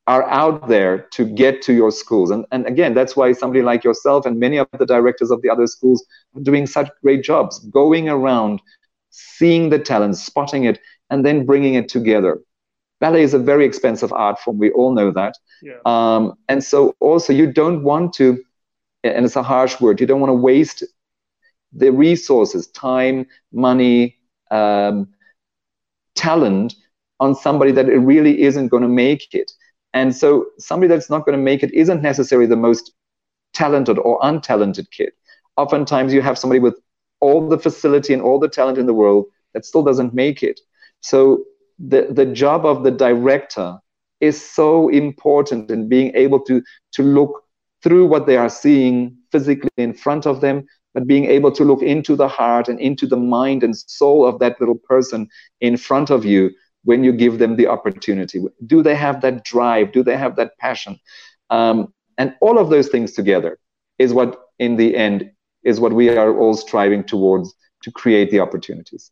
are 0.07 0.23
out 0.29 0.67
there 0.67 0.99
to 1.11 1.25
get 1.25 1.61
to 1.61 1.73
your 1.73 1.91
schools. 1.91 2.29
And, 2.29 2.45
and 2.51 2.65
again, 2.67 2.93
that's 2.93 3.15
why 3.15 3.31
somebody 3.31 3.61
like 3.61 3.83
yourself 3.83 4.25
and 4.25 4.39
many 4.39 4.57
of 4.57 4.67
the 4.77 4.85
directors 4.85 5.31
of 5.31 5.41
the 5.41 5.49
other 5.49 5.65
schools 5.65 6.05
are 6.35 6.41
doing 6.41 6.67
such 6.67 6.89
great 7.01 7.23
jobs, 7.23 7.59
going 7.59 8.09
around, 8.09 8.61
seeing 9.11 9.69
the 9.69 9.79
talent, 9.79 10.17
spotting 10.17 10.65
it, 10.65 10.79
and 11.09 11.25
then 11.25 11.45
bringing 11.45 11.75
it 11.75 11.87
together. 11.87 12.41
Ballet 12.99 13.23
is 13.23 13.33
a 13.33 13.39
very 13.39 13.65
expensive 13.65 14.11
art 14.11 14.39
form. 14.39 14.57
We 14.57 14.71
all 14.71 14.93
know 14.93 15.11
that. 15.11 15.37
Yeah. 15.61 15.79
Um, 15.85 16.33
and 16.49 16.63
so 16.63 16.95
also 16.99 17.31
you 17.31 17.51
don't 17.51 17.83
want 17.83 18.13
to, 18.15 18.43
and 19.03 19.25
it's 19.25 19.35
a 19.35 19.43
harsh 19.43 19.79
word, 19.79 20.01
you 20.01 20.07
don't 20.07 20.19
want 20.19 20.31
to 20.31 20.35
waste 20.35 20.83
the 21.71 21.91
resources, 21.91 22.67
time, 22.67 23.25
money, 23.51 24.17
um, 24.51 25.08
talent 26.15 26.75
on 27.19 27.35
somebody 27.35 27.71
that 27.71 27.89
it 27.89 27.97
really 27.97 28.41
isn't 28.43 28.67
going 28.67 28.83
to 28.83 28.89
make 28.89 29.33
it. 29.33 29.51
And 29.94 30.15
so 30.15 30.48
somebody 30.58 30.87
that's 30.87 31.10
not 31.10 31.25
going 31.25 31.37
to 31.37 31.44
make 31.44 31.63
it 31.63 31.73
isn't 31.73 32.02
necessarily 32.02 32.48
the 32.48 32.56
most 32.56 32.91
talented 33.54 34.00
or 34.00 34.19
untalented 34.21 34.89
kid. 34.91 35.12
Oftentimes 35.58 36.13
you 36.13 36.21
have 36.21 36.37
somebody 36.37 36.60
with 36.60 36.79
all 37.19 37.48
the 37.48 37.60
facility 37.60 38.13
and 38.13 38.21
all 38.21 38.39
the 38.39 38.50
talent 38.50 38.77
in 38.77 38.87
the 38.87 38.94
world 38.94 39.25
that 39.54 39.65
still 39.65 39.83
doesn't 39.83 40.13
make 40.13 40.41
it. 40.41 40.60
So 41.02 41.44
the, 41.79 42.08
the 42.10 42.25
job 42.25 42.65
of 42.65 42.83
the 42.83 42.91
director 42.91 43.77
is 44.19 44.41
so 44.41 44.89
important 44.89 45.69
in 45.69 45.87
being 45.87 46.12
able 46.15 46.39
to, 46.41 46.62
to 46.94 47.04
look 47.04 47.44
through 47.83 48.08
what 48.08 48.25
they 48.25 48.37
are 48.37 48.50
seeing 48.50 49.15
physically 49.31 49.69
in 49.77 49.94
front 49.94 50.25
of 50.25 50.41
them, 50.41 50.65
but 50.94 51.06
being 51.06 51.25
able 51.25 51.52
to 51.52 51.63
look 51.63 51.81
into 51.81 52.15
the 52.15 52.27
heart 52.27 52.67
and 52.67 52.79
into 52.79 53.06
the 53.06 53.17
mind 53.17 53.63
and 53.63 53.77
soul 53.77 54.25
of 54.25 54.39
that 54.39 54.60
little 54.60 54.77
person 54.77 55.27
in 55.62 55.77
front 55.77 56.10
of 56.10 56.25
you 56.25 56.50
when 56.84 57.04
you 57.04 57.12
give 57.12 57.40
them 57.40 57.56
the 57.56 57.67
opportunity? 57.67 58.44
Do 58.65 58.84
they 58.84 58.96
have 58.96 59.21
that 59.21 59.44
drive? 59.44 59.92
Do 59.92 60.04
they 60.04 60.17
have 60.17 60.36
that 60.36 60.58
passion? 60.58 61.00
Um, 61.50 61.94
and 62.17 62.36
all 62.42 62.58
of 62.60 62.69
those 62.69 62.90
things 62.90 63.13
together 63.13 63.60
is 64.00 64.13
what, 64.13 64.50
in 64.60 64.75
the 64.75 64.96
end, 64.96 65.31
is 65.63 65.79
what 65.79 65.94
we 65.94 66.10
are 66.10 66.38
all 66.38 66.54
striving 66.54 67.04
towards 67.04 67.54
to 67.84 67.92
create 67.92 68.31
the 68.31 68.40
opportunities. 68.40 69.12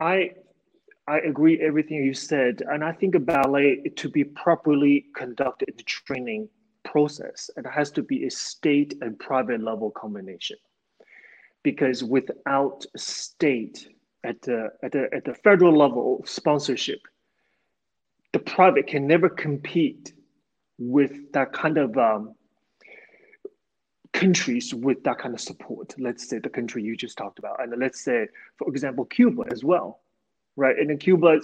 I 0.00 0.32
I 1.08 1.18
agree 1.20 1.60
everything 1.60 1.98
you 2.04 2.14
said, 2.14 2.62
and 2.68 2.82
I 2.82 2.92
think 2.92 3.14
a 3.14 3.20
ballet 3.20 3.80
to 3.94 4.08
be 4.08 4.24
properly 4.24 5.06
conducted 5.14 5.72
the 5.76 5.84
training 5.84 6.48
process, 6.84 7.48
it 7.56 7.66
has 7.66 7.90
to 7.92 8.02
be 8.02 8.26
a 8.26 8.30
state 8.30 8.94
and 9.00 9.18
private 9.18 9.62
level 9.62 9.90
combination. 9.90 10.56
Because 11.62 12.02
without 12.02 12.84
state 12.96 13.88
at 14.26 14.42
the 14.42 14.70
at 14.82 14.92
the 14.92 15.08
at 15.14 15.24
the 15.24 15.34
federal 15.34 15.76
level 15.76 16.18
of 16.20 16.28
sponsorship, 16.28 17.00
the 18.32 18.38
private 18.40 18.86
can 18.86 19.06
never 19.06 19.28
compete 19.28 20.12
with 20.78 21.32
that 21.32 21.52
kind 21.52 21.78
of 21.78 21.96
um, 21.96 22.34
countries 24.12 24.74
with 24.74 25.02
that 25.04 25.18
kind 25.18 25.34
of 25.34 25.40
support. 25.40 25.94
Let's 25.98 26.28
say 26.28 26.38
the 26.38 26.50
country 26.50 26.82
you 26.82 26.96
just 26.96 27.16
talked 27.16 27.38
about, 27.38 27.62
and 27.62 27.72
let's 27.78 28.00
say, 28.00 28.26
for 28.56 28.68
example, 28.68 29.04
Cuba 29.04 29.44
as 29.50 29.62
well, 29.64 30.00
right? 30.56 30.76
And 30.76 30.90
in 30.90 30.98
Cuba 30.98 31.40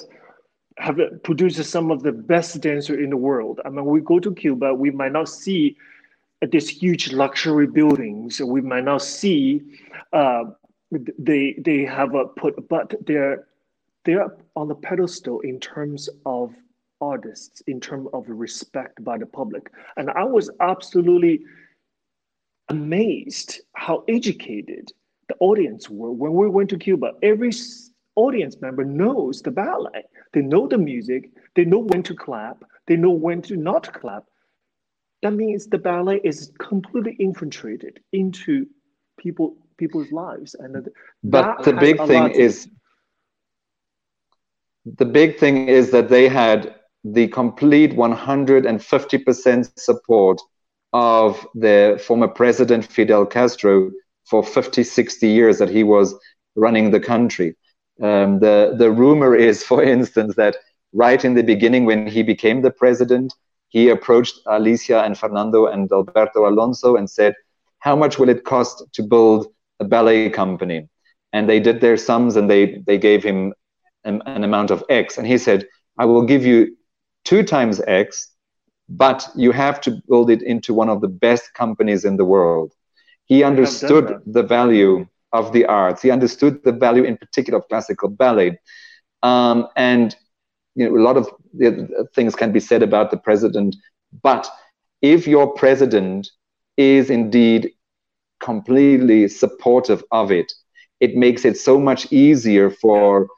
have 0.78 0.98
produced 1.22 1.62
some 1.64 1.90
of 1.90 2.02
the 2.02 2.12
best 2.12 2.60
dancer 2.60 2.98
in 2.98 3.10
the 3.10 3.16
world. 3.16 3.60
I 3.64 3.68
mean, 3.68 3.84
we 3.84 4.00
go 4.00 4.18
to 4.18 4.34
Cuba, 4.34 4.74
we 4.74 4.90
might 4.90 5.12
not 5.12 5.28
see 5.28 5.76
this 6.50 6.68
huge 6.68 7.12
luxury 7.12 7.66
buildings. 7.66 8.40
We 8.40 8.62
might 8.62 8.84
not 8.84 9.02
see 9.02 9.62
uh, 10.12 10.44
they 11.18 11.54
they 11.58 11.84
have 11.84 12.14
a 12.14 12.26
put, 12.26 12.68
but 12.68 12.94
they're 13.06 13.46
they're 14.04 14.36
on 14.56 14.68
the 14.68 14.74
pedestal 14.74 15.40
in 15.40 15.60
terms 15.60 16.08
of 16.26 16.54
artists, 17.00 17.62
in 17.66 17.80
terms 17.80 18.08
of 18.12 18.28
respect 18.28 19.02
by 19.02 19.18
the 19.18 19.26
public. 19.26 19.70
And 19.96 20.10
I 20.10 20.24
was 20.24 20.50
absolutely 20.60 21.44
amazed 22.68 23.60
how 23.74 24.04
educated 24.08 24.92
the 25.28 25.34
audience 25.40 25.88
were 25.90 26.12
when 26.12 26.32
we 26.34 26.48
went 26.48 26.70
to 26.70 26.78
Cuba. 26.78 27.12
Every 27.22 27.52
audience 28.16 28.60
member 28.60 28.84
knows 28.84 29.42
the 29.42 29.50
ballet. 29.50 30.04
They 30.32 30.42
know 30.42 30.66
the 30.66 30.78
music. 30.78 31.30
They 31.54 31.64
know 31.64 31.78
when 31.78 32.02
to 32.04 32.14
clap. 32.14 32.64
They 32.86 32.96
know 32.96 33.10
when 33.10 33.42
to 33.42 33.56
not 33.56 33.92
clap. 33.92 34.24
That 35.22 35.34
means 35.34 35.66
the 35.66 35.78
ballet 35.78 36.20
is 36.24 36.52
completely 36.58 37.16
infiltrated 37.18 38.00
into 38.12 38.66
people 39.18 39.56
people's 39.82 40.12
lives. 40.12 40.50
And 40.64 40.88
but 41.24 41.64
the 41.64 41.72
big 41.86 41.96
thing 42.10 42.30
is 42.46 42.68
the 45.00 45.10
big 45.20 45.38
thing 45.42 45.68
is 45.78 45.90
that 45.94 46.08
they 46.08 46.26
had 46.28 46.60
the 47.04 47.26
complete 47.28 47.92
150% 47.92 49.78
support 49.88 50.40
of 50.92 51.46
the 51.54 52.00
former 52.06 52.28
president 52.28 52.84
Fidel 52.84 53.26
Castro 53.26 53.90
for 54.24 54.42
50, 54.44 54.84
60 54.84 55.28
years 55.28 55.58
that 55.58 55.70
he 55.70 55.82
was 55.84 56.14
running 56.54 56.90
the 56.90 57.00
country. 57.00 57.56
Um, 58.00 58.38
the, 58.40 58.74
the 58.76 58.90
rumor 58.90 59.34
is, 59.34 59.64
for 59.64 59.82
instance, 59.96 60.34
that 60.36 60.56
right 60.92 61.24
in 61.24 61.34
the 61.34 61.42
beginning, 61.42 61.84
when 61.86 62.06
he 62.06 62.22
became 62.22 62.62
the 62.62 62.70
president, 62.70 63.34
he 63.68 63.88
approached 63.88 64.36
Alicia 64.46 65.02
and 65.02 65.16
Fernando 65.16 65.66
and 65.66 65.90
Alberto 65.90 66.48
Alonso 66.48 66.96
and 66.96 67.08
said, 67.08 67.34
How 67.78 67.96
much 67.96 68.18
will 68.18 68.28
it 68.28 68.44
cost 68.44 68.84
to 68.92 69.02
build 69.02 69.46
a 69.82 69.88
ballet 69.88 70.30
company? 70.30 70.88
And 71.32 71.48
they 71.48 71.60
did 71.60 71.80
their 71.80 71.96
sums 71.96 72.36
and 72.36 72.48
they, 72.50 72.82
they 72.86 72.98
gave 72.98 73.22
him 73.22 73.54
an, 74.04 74.22
an 74.26 74.44
amount 74.44 74.70
of 74.70 74.84
X. 74.88 75.18
And 75.18 75.26
he 75.26 75.38
said, 75.38 75.66
I 75.98 76.04
will 76.04 76.24
give 76.24 76.44
you 76.44 76.76
two 77.24 77.42
times 77.42 77.80
X 77.86 78.32
but 78.88 79.28
you 79.34 79.52
have 79.52 79.80
to 79.82 80.02
build 80.08 80.30
it 80.30 80.42
into 80.42 80.74
one 80.74 80.88
of 80.90 81.00
the 81.00 81.08
best 81.08 81.54
companies 81.54 82.04
in 82.04 82.16
the 82.16 82.24
world. 82.24 82.72
He 83.24 83.42
understood 83.42 84.20
the 84.26 84.42
value 84.42 85.06
of 85.32 85.52
the 85.52 85.64
arts. 85.64 86.02
He 86.02 86.10
understood 86.10 86.62
the 86.64 86.72
value, 86.72 87.04
in 87.04 87.16
particular, 87.16 87.58
of 87.60 87.68
classical 87.68 88.10
ballet. 88.10 88.58
Um, 89.22 89.68
and 89.76 90.14
you 90.74 90.88
know, 90.88 90.96
a 90.96 91.02
lot 91.02 91.16
of 91.16 91.30
things 92.14 92.34
can 92.34 92.52
be 92.52 92.60
said 92.60 92.82
about 92.82 93.10
the 93.10 93.16
president, 93.16 93.76
but 94.22 94.50
if 95.00 95.26
your 95.26 95.52
president 95.54 96.28
is 96.76 97.10
indeed 97.10 97.72
completely 98.42 99.28
supportive 99.28 100.04
of 100.10 100.30
it, 100.30 100.52
it 101.00 101.16
makes 101.16 101.44
it 101.44 101.56
so 101.56 101.80
much 101.80 102.12
easier 102.12 102.70
for 102.70 103.28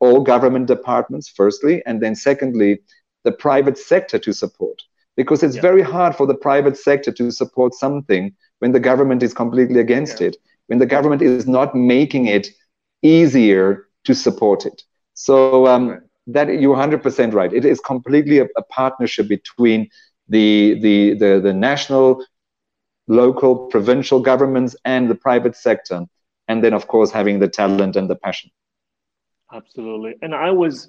all 0.00 0.20
government 0.20 0.66
departments, 0.66 1.28
firstly, 1.28 1.82
and 1.86 2.02
then 2.02 2.14
secondly, 2.14 2.80
the 3.24 3.32
private 3.32 3.78
sector 3.78 4.18
to 4.18 4.32
support 4.32 4.82
because 5.16 5.42
it's 5.42 5.56
yeah. 5.56 5.62
very 5.62 5.82
hard 5.82 6.16
for 6.16 6.26
the 6.26 6.34
private 6.34 6.76
sector 6.76 7.12
to 7.12 7.30
support 7.30 7.74
something 7.74 8.34
when 8.60 8.72
the 8.72 8.80
government 8.80 9.22
is 9.22 9.34
completely 9.34 9.80
against 9.80 10.20
yeah. 10.20 10.28
it 10.28 10.36
when 10.68 10.78
the 10.78 10.86
government 10.86 11.20
is 11.20 11.46
not 11.46 11.74
making 11.74 12.26
it 12.26 12.48
easier 13.02 13.86
to 14.04 14.14
support 14.14 14.64
it 14.64 14.82
so 15.14 15.66
um, 15.66 15.88
right. 15.90 16.00
that 16.26 16.60
you're 16.60 16.76
100% 16.76 17.34
right 17.34 17.52
it 17.52 17.64
is 17.64 17.80
completely 17.80 18.38
a, 18.38 18.46
a 18.56 18.62
partnership 18.62 19.28
between 19.28 19.88
the, 20.28 20.78
the, 20.80 21.14
the, 21.14 21.40
the 21.40 21.52
national 21.52 22.24
local 23.10 23.52
provincial 23.74 24.20
governments 24.20 24.76
and 24.84 25.10
the 25.10 25.14
private 25.14 25.56
sector 25.56 26.06
and 26.48 26.64
then 26.64 26.72
of 26.72 26.86
course 26.86 27.10
having 27.10 27.38
the 27.40 27.48
talent 27.48 27.96
and 27.96 28.08
the 28.08 28.16
passion 28.16 28.50
absolutely 29.52 30.14
and 30.22 30.34
i 30.34 30.50
was 30.50 30.88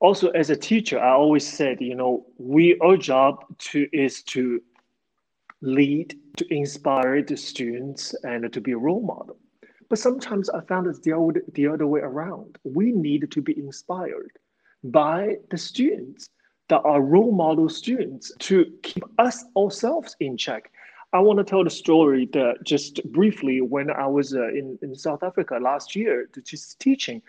also 0.00 0.28
as 0.30 0.50
a 0.50 0.56
teacher, 0.56 0.98
I 1.00 1.12
always 1.12 1.46
said, 1.46 1.80
you 1.80 1.94
know, 1.94 2.26
we 2.38 2.78
our 2.80 2.96
job 2.96 3.44
to 3.70 3.88
is 3.92 4.22
to 4.24 4.60
lead, 5.62 6.14
to 6.36 6.54
inspire 6.54 7.22
the 7.22 7.36
students, 7.36 8.14
and 8.24 8.52
to 8.52 8.60
be 8.60 8.72
a 8.72 8.78
role 8.78 9.02
model. 9.02 9.38
But 9.88 9.98
sometimes 9.98 10.50
I 10.50 10.60
found 10.62 10.86
it's 10.86 10.98
the, 11.00 11.12
old, 11.12 11.38
the 11.54 11.66
other 11.68 11.86
way 11.86 12.00
around. 12.00 12.58
We 12.64 12.92
need 12.92 13.30
to 13.30 13.40
be 13.40 13.56
inspired 13.56 14.32
by 14.82 15.36
the 15.50 15.56
students 15.56 16.28
that 16.68 16.82
are 16.82 17.00
role 17.00 17.32
model 17.32 17.68
students 17.68 18.32
to 18.40 18.66
keep 18.82 19.04
us 19.18 19.44
ourselves 19.56 20.16
in 20.20 20.36
check. 20.36 20.70
I 21.16 21.20
want 21.20 21.38
to 21.38 21.44
tell 21.44 21.64
the 21.64 21.70
story 21.70 22.28
that 22.32 22.56
just 22.64 23.02
briefly 23.12 23.60
when 23.60 23.90
I 23.90 24.06
was 24.06 24.34
uh, 24.34 24.48
in, 24.48 24.78
in 24.82 24.94
South 24.94 25.22
Africa 25.22 25.58
last 25.60 25.96
year, 25.96 26.28
to 26.32 26.40
just 26.42 26.78
teaching 26.78 27.22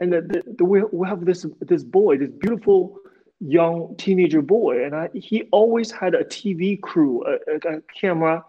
and 0.00 0.12
the, 0.12 0.20
the, 0.20 0.42
the, 0.58 0.64
we, 0.64 0.82
we 0.92 1.08
have 1.08 1.24
this 1.24 1.46
this 1.60 1.82
boy, 1.82 2.18
this 2.18 2.30
beautiful 2.30 2.98
young 3.40 3.94
teenager 3.96 4.42
boy, 4.42 4.84
and 4.84 4.94
I, 4.94 5.08
he 5.14 5.44
always 5.52 5.90
had 5.90 6.14
a 6.14 6.24
TV 6.24 6.80
crew, 6.80 7.24
a, 7.26 7.32
a, 7.52 7.76
a 7.76 7.80
camera, 8.00 8.44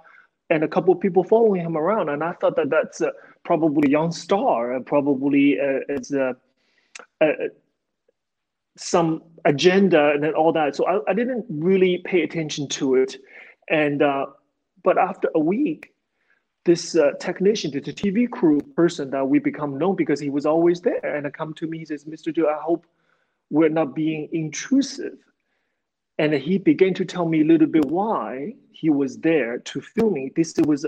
and 0.50 0.64
a 0.64 0.68
couple 0.68 0.94
of 0.94 1.00
people 1.00 1.24
following 1.24 1.62
him 1.62 1.78
around. 1.78 2.10
And 2.10 2.24
I 2.24 2.34
thought 2.34 2.56
that 2.56 2.70
that's 2.70 3.02
uh, 3.02 3.12
probably 3.44 3.90
a 3.90 3.92
young 3.92 4.12
star, 4.12 4.74
and 4.74 4.86
probably 4.86 5.60
uh, 5.60 5.80
it's 5.90 6.12
a, 6.12 6.36
some 8.78 9.24
agenda 9.46 10.12
and 10.12 10.26
all 10.34 10.52
that. 10.54 10.76
So 10.76 10.86
I, 10.88 11.12
I 11.12 11.14
didn't 11.14 11.46
really 11.50 12.00
pay 12.00 12.24
attention 12.24 12.68
to 12.70 12.96
it, 12.96 13.18
and 13.70 14.02
uh, 14.02 14.26
but 14.86 14.98
after 15.00 15.30
a 15.36 15.40
week, 15.40 15.94
this 16.64 16.96
uh, 16.96 17.12
technician, 17.20 17.72
the 17.72 17.82
TV 17.82 18.30
crew 18.30 18.60
person 18.76 19.10
that 19.12 19.28
we 19.28 19.40
become 19.40 19.78
known 19.78 19.96
because 19.96 20.20
he 20.20 20.30
was 20.30 20.46
always 20.46 20.80
there. 20.82 21.16
And 21.16 21.32
come 21.34 21.54
to 21.56 21.68
me, 21.68 21.80
he 21.80 21.86
says, 21.86 22.06
Mr. 22.06 22.34
Joe, 22.34 22.48
I 22.48 22.62
hope 22.62 22.86
we're 23.50 23.70
not 23.70 23.94
being 23.96 24.30
intrusive. 24.32 25.18
And 26.18 26.34
he 26.34 26.58
began 26.58 26.94
to 26.94 27.06
tell 27.06 27.28
me 27.28 27.42
a 27.42 27.44
little 27.44 27.68
bit 27.68 27.86
why 27.86 28.54
he 28.72 28.90
was 28.90 29.18
there 29.18 29.58
to 29.60 29.82
film 29.82 30.14
me. 30.14 30.32
This 30.36 30.56
was 30.66 30.86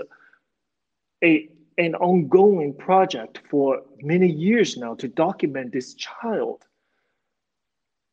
a, 1.22 1.48
an 1.76 1.94
ongoing 1.96 2.72
project 2.74 3.40
for 3.50 3.82
many 4.00 4.30
years 4.30 4.76
now 4.76 4.94
to 4.94 5.06
document 5.06 5.72
this 5.72 5.94
child, 5.94 6.64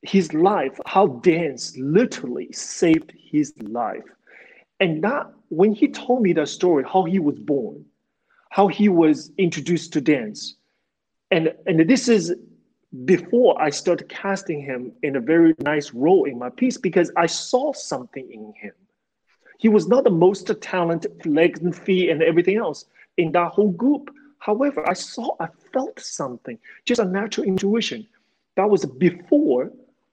his 0.01 0.33
life, 0.33 0.77
how 0.85 1.07
dance 1.07 1.75
literally 1.77 2.51
saved 2.51 3.13
his 3.15 3.53
life. 3.61 4.14
And 4.79 5.03
that 5.03 5.31
when 5.49 5.73
he 5.73 5.87
told 5.87 6.21
me 6.21 6.33
that 6.33 6.49
story, 6.49 6.83
how 6.83 7.03
he 7.03 7.19
was 7.19 7.39
born, 7.39 7.85
how 8.49 8.67
he 8.67 8.89
was 8.89 9.31
introduced 9.37 9.93
to 9.93 10.01
dance, 10.01 10.55
and 11.31 11.53
and 11.65 11.89
this 11.89 12.07
is 12.07 12.33
before 13.03 13.61
I 13.61 13.69
started 13.71 14.07
casting 14.07 14.61
him 14.61 14.93
in 15.03 15.15
a 15.15 15.19
very 15.19 15.53
nice 15.59 15.93
role 15.93 16.25
in 16.25 16.39
my 16.39 16.49
piece 16.49 16.77
because 16.77 17.11
I 17.17 17.25
saw 17.25 17.73
something 17.73 18.31
in 18.31 18.53
him. 18.53 18.73
He 19.57 19.69
was 19.69 19.87
not 19.87 20.03
the 20.03 20.11
most 20.11 20.49
talented 20.61 21.25
legs 21.25 21.59
and 21.59 21.75
feet 21.75 22.09
and 22.09 22.21
everything 22.21 22.57
else 22.57 22.85
in 23.17 23.31
that 23.33 23.51
whole 23.51 23.71
group. 23.71 24.11
However, 24.39 24.87
I 24.87 24.93
saw, 24.93 25.35
I 25.39 25.47
felt 25.73 25.99
something, 25.99 26.59
just 26.85 27.01
a 27.01 27.05
natural 27.05 27.47
intuition. 27.47 28.07
That 28.55 28.69
was 28.69 28.85
before 28.85 29.71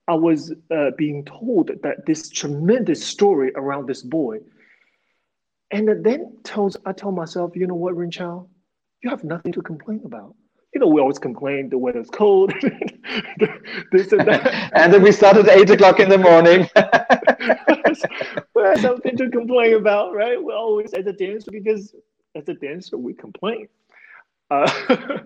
I 0.08 0.14
was 0.14 0.52
uh, 0.70 0.90
being 0.96 1.24
told 1.24 1.70
that 1.82 2.06
this 2.06 2.28
tremendous 2.28 3.04
story 3.04 3.52
around 3.54 3.88
this 3.88 4.02
boy. 4.02 4.38
And 5.70 6.04
then 6.04 6.36
tells 6.44 6.76
I 6.84 6.92
tell 6.92 7.12
myself, 7.12 7.52
you 7.54 7.66
know 7.66 7.74
what, 7.74 7.94
Chao, 8.10 8.48
you 9.02 9.10
have 9.10 9.24
nothing 9.24 9.52
to 9.52 9.62
complain 9.62 10.02
about. 10.04 10.34
You 10.74 10.80
know, 10.80 10.86
we 10.86 11.00
always 11.00 11.18
complain 11.18 11.68
the 11.68 11.78
weather's 11.78 12.08
cold, 12.08 12.52
this 13.92 14.10
and 14.12 14.26
that. 14.26 14.70
and 14.74 14.92
then 14.92 15.02
we 15.02 15.12
start 15.12 15.36
at 15.36 15.48
eight 15.48 15.68
o'clock 15.68 16.00
in 16.00 16.08
the 16.08 16.18
morning. 16.18 16.68
we 18.54 18.62
have 18.62 18.80
something 18.80 19.16
to 19.18 19.30
complain 19.30 19.74
about, 19.74 20.14
right? 20.14 20.42
We 20.42 20.52
always 20.52 20.94
as 20.94 21.06
a 21.06 21.12
dancer 21.12 21.50
because 21.50 21.94
as 22.34 22.48
a 22.48 22.54
dancer 22.54 22.96
we 22.96 23.12
complain. 23.12 23.68
Uh, 24.50 24.70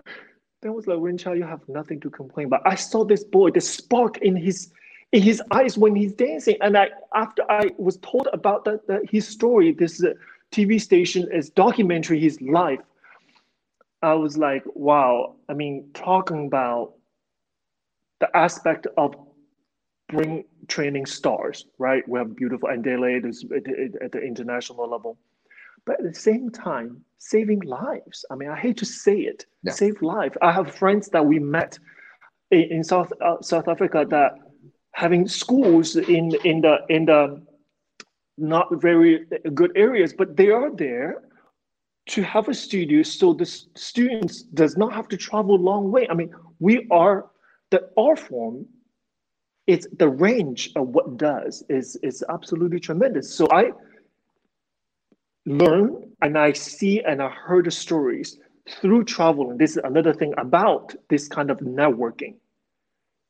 Then 0.61 0.73
was 0.73 0.87
like, 0.87 0.97
Runqiao, 0.97 1.37
you 1.37 1.43
have 1.43 1.67
nothing 1.67 1.99
to 2.01 2.09
complain 2.09 2.47
about. 2.47 2.61
I 2.65 2.75
saw 2.75 3.03
this 3.03 3.23
boy, 3.23 3.51
the 3.51 3.61
spark 3.61 4.17
in 4.19 4.35
his 4.35 4.71
in 5.13 5.21
his 5.21 5.41
eyes 5.51 5.77
when 5.77 5.95
he's 5.95 6.13
dancing. 6.13 6.57
And 6.61 6.77
I 6.77 6.89
after 7.13 7.43
I 7.49 7.71
was 7.77 7.97
told 7.97 8.27
about 8.33 8.65
that, 8.65 8.87
that 8.87 9.09
his 9.09 9.27
story, 9.27 9.71
this 9.71 10.03
uh, 10.03 10.13
TV 10.51 10.81
station 10.81 11.27
is 11.31 11.49
documentary 11.49 12.19
his 12.19 12.41
life. 12.41 12.79
I 14.01 14.13
was 14.13 14.37
like, 14.37 14.63
wow. 14.73 15.35
I 15.49 15.53
mean, 15.53 15.89
talking 15.93 16.47
about 16.47 16.93
the 18.19 18.35
aspect 18.35 18.87
of 18.97 19.15
bring 20.09 20.45
training 20.67 21.05
stars, 21.05 21.65
right? 21.77 22.07
We 22.07 22.19
have 22.19 22.35
beautiful 22.35 22.69
Andile 22.69 23.17
at 23.17 24.11
the 24.11 24.21
international 24.21 24.89
level. 24.89 25.17
But 25.87 26.01
at 26.01 26.13
the 26.13 26.19
same 26.19 26.51
time, 26.51 27.01
saving 27.17 27.61
lives. 27.61 28.25
I 28.29 28.35
mean, 28.35 28.49
I 28.49 28.57
hate 28.57 28.77
to 28.77 28.85
say 28.85 29.17
it, 29.21 29.45
yeah. 29.63 29.71
save 29.71 30.01
life. 30.01 30.35
I 30.41 30.51
have 30.51 30.75
friends 30.75 31.07
that 31.09 31.25
we 31.25 31.39
met 31.39 31.79
in, 32.51 32.63
in 32.75 32.83
South 32.83 33.11
uh, 33.21 33.41
South 33.41 33.67
Africa 33.67 34.05
that 34.09 34.33
having 34.91 35.27
schools 35.27 35.95
in 35.95 36.35
in 36.43 36.61
the 36.61 36.75
in 36.89 37.05
the 37.05 37.41
not 38.37 38.67
very 38.87 39.25
good 39.55 39.71
areas, 39.75 40.13
but 40.13 40.37
they 40.37 40.51
are 40.51 40.69
there 40.75 41.23
to 42.09 42.21
have 42.21 42.47
a 42.49 42.53
studio 42.53 43.01
so 43.03 43.33
the 43.33 43.45
students 43.75 44.43
does 44.43 44.77
not 44.77 44.93
have 44.93 45.07
to 45.07 45.17
travel 45.17 45.55
a 45.55 45.63
long 45.71 45.91
way. 45.91 46.07
I 46.09 46.13
mean, 46.13 46.31
we 46.59 46.85
are 46.91 47.25
the 47.71 47.89
art 47.97 48.19
form 48.19 48.65
it's 49.67 49.85
the 49.97 50.07
range 50.07 50.71
of 50.77 50.87
what 50.87 51.17
does 51.17 51.63
is 51.69 51.97
is 52.01 52.23
absolutely 52.29 52.79
tremendous. 52.79 53.33
So 53.33 53.47
I 53.51 53.71
learn 55.47 56.11
and 56.21 56.37
I 56.37 56.51
see 56.51 57.01
and 57.01 57.21
I 57.21 57.29
heard 57.29 57.65
the 57.65 57.71
stories 57.71 58.37
through 58.69 59.05
traveling. 59.05 59.57
This 59.57 59.71
is 59.71 59.81
another 59.83 60.13
thing 60.13 60.33
about 60.37 60.93
this 61.09 61.27
kind 61.29 61.49
of 61.49 61.59
networking. 61.59 62.35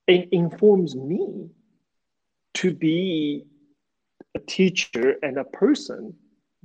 It 0.08 0.30
informs 0.32 0.96
me 0.96 1.50
to 2.56 2.74
be 2.74 3.46
a 4.36 4.40
teacher 4.40 5.18
and 5.22 5.38
a 5.38 5.44
person 5.44 6.16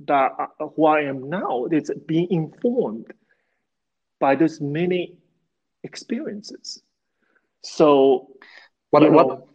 that 0.05 0.31
uh, 0.39 0.67
who 0.75 0.85
I 0.85 1.01
am 1.01 1.29
now. 1.29 1.65
It's 1.65 1.91
being 2.07 2.27
informed 2.31 3.13
by 4.19 4.35
those 4.35 4.59
many 4.59 5.17
experiences. 5.83 6.81
So, 7.61 8.27
what, 8.89 9.09
what, 9.11 9.47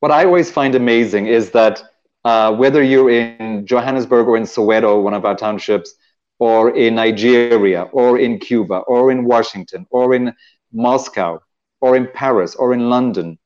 what 0.00 0.12
I 0.12 0.24
always 0.24 0.50
find 0.50 0.74
amazing 0.74 1.26
is 1.26 1.50
that 1.52 1.82
uh, 2.24 2.54
whether 2.54 2.82
you're 2.82 3.10
in 3.10 3.66
Johannesburg 3.66 4.28
or 4.28 4.36
in 4.36 4.44
Soweto, 4.44 5.02
one 5.02 5.14
of 5.14 5.24
our 5.24 5.36
townships, 5.36 5.94
or 6.38 6.76
in 6.76 6.96
Nigeria, 6.96 7.82
or 7.92 8.18
in 8.18 8.38
Cuba, 8.38 8.78
or 8.78 9.10
in 9.10 9.24
Washington, 9.24 9.86
or 9.90 10.14
in 10.14 10.34
Moscow, 10.72 11.40
or 11.80 11.96
in 11.96 12.08
Paris, 12.12 12.54
or 12.54 12.72
in 12.74 12.90
London, 12.90 13.38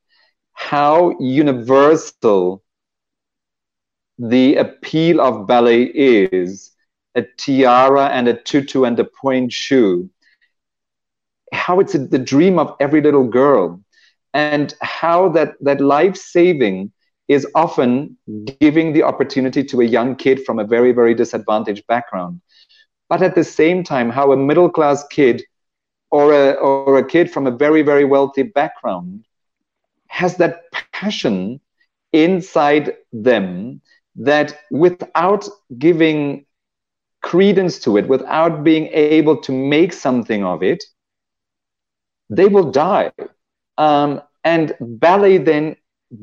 how 0.52 1.16
universal 1.20 2.62
the 4.18 4.56
appeal 4.56 5.20
of 5.20 5.46
ballet 5.46 5.84
is 5.94 6.72
a 7.14 7.22
tiara 7.36 8.06
and 8.08 8.28
a 8.28 8.34
tutu 8.34 8.84
and 8.84 8.98
a 8.98 9.04
pointe 9.04 9.52
shoe, 9.52 10.08
how 11.52 11.80
it's 11.80 11.92
the 11.92 12.18
dream 12.18 12.58
of 12.58 12.76
every 12.80 13.00
little 13.00 13.26
girl 13.26 13.80
and 14.34 14.74
how 14.80 15.28
that 15.30 15.54
that 15.60 15.80
life 15.80 16.16
saving 16.16 16.92
is 17.28 17.46
often 17.54 18.16
giving 18.60 18.92
the 18.92 19.02
opportunity 19.02 19.62
to 19.64 19.80
a 19.80 19.84
young 19.84 20.16
kid 20.16 20.44
from 20.44 20.58
a 20.58 20.64
very 20.64 20.92
very 20.92 21.14
disadvantaged 21.14 21.86
background. 21.86 22.40
But 23.08 23.22
at 23.22 23.34
the 23.34 23.44
same 23.44 23.84
time 23.84 24.10
how 24.10 24.32
a 24.32 24.36
middle 24.36 24.70
class 24.70 25.06
kid 25.08 25.42
or 26.10 26.32
a 26.32 26.52
or 26.52 26.98
a 26.98 27.06
kid 27.06 27.30
from 27.30 27.46
a 27.46 27.50
very 27.50 27.82
very 27.82 28.04
wealthy 28.04 28.42
background 28.42 29.24
has 30.08 30.36
that 30.36 30.62
passion 30.92 31.60
inside 32.12 32.96
them 33.12 33.80
that 34.16 34.60
without 34.70 35.46
giving 35.78 36.44
credence 37.22 37.78
to 37.80 37.96
it 37.98 38.08
without 38.08 38.64
being 38.64 38.86
able 38.92 39.36
to 39.36 39.52
make 39.52 39.92
something 39.92 40.44
of 40.44 40.62
it 40.62 40.82
they 42.30 42.46
will 42.46 42.70
die. 42.70 43.12
Um, 43.76 44.22
and 44.44 44.74
ballet 44.80 45.38
then 45.38 45.76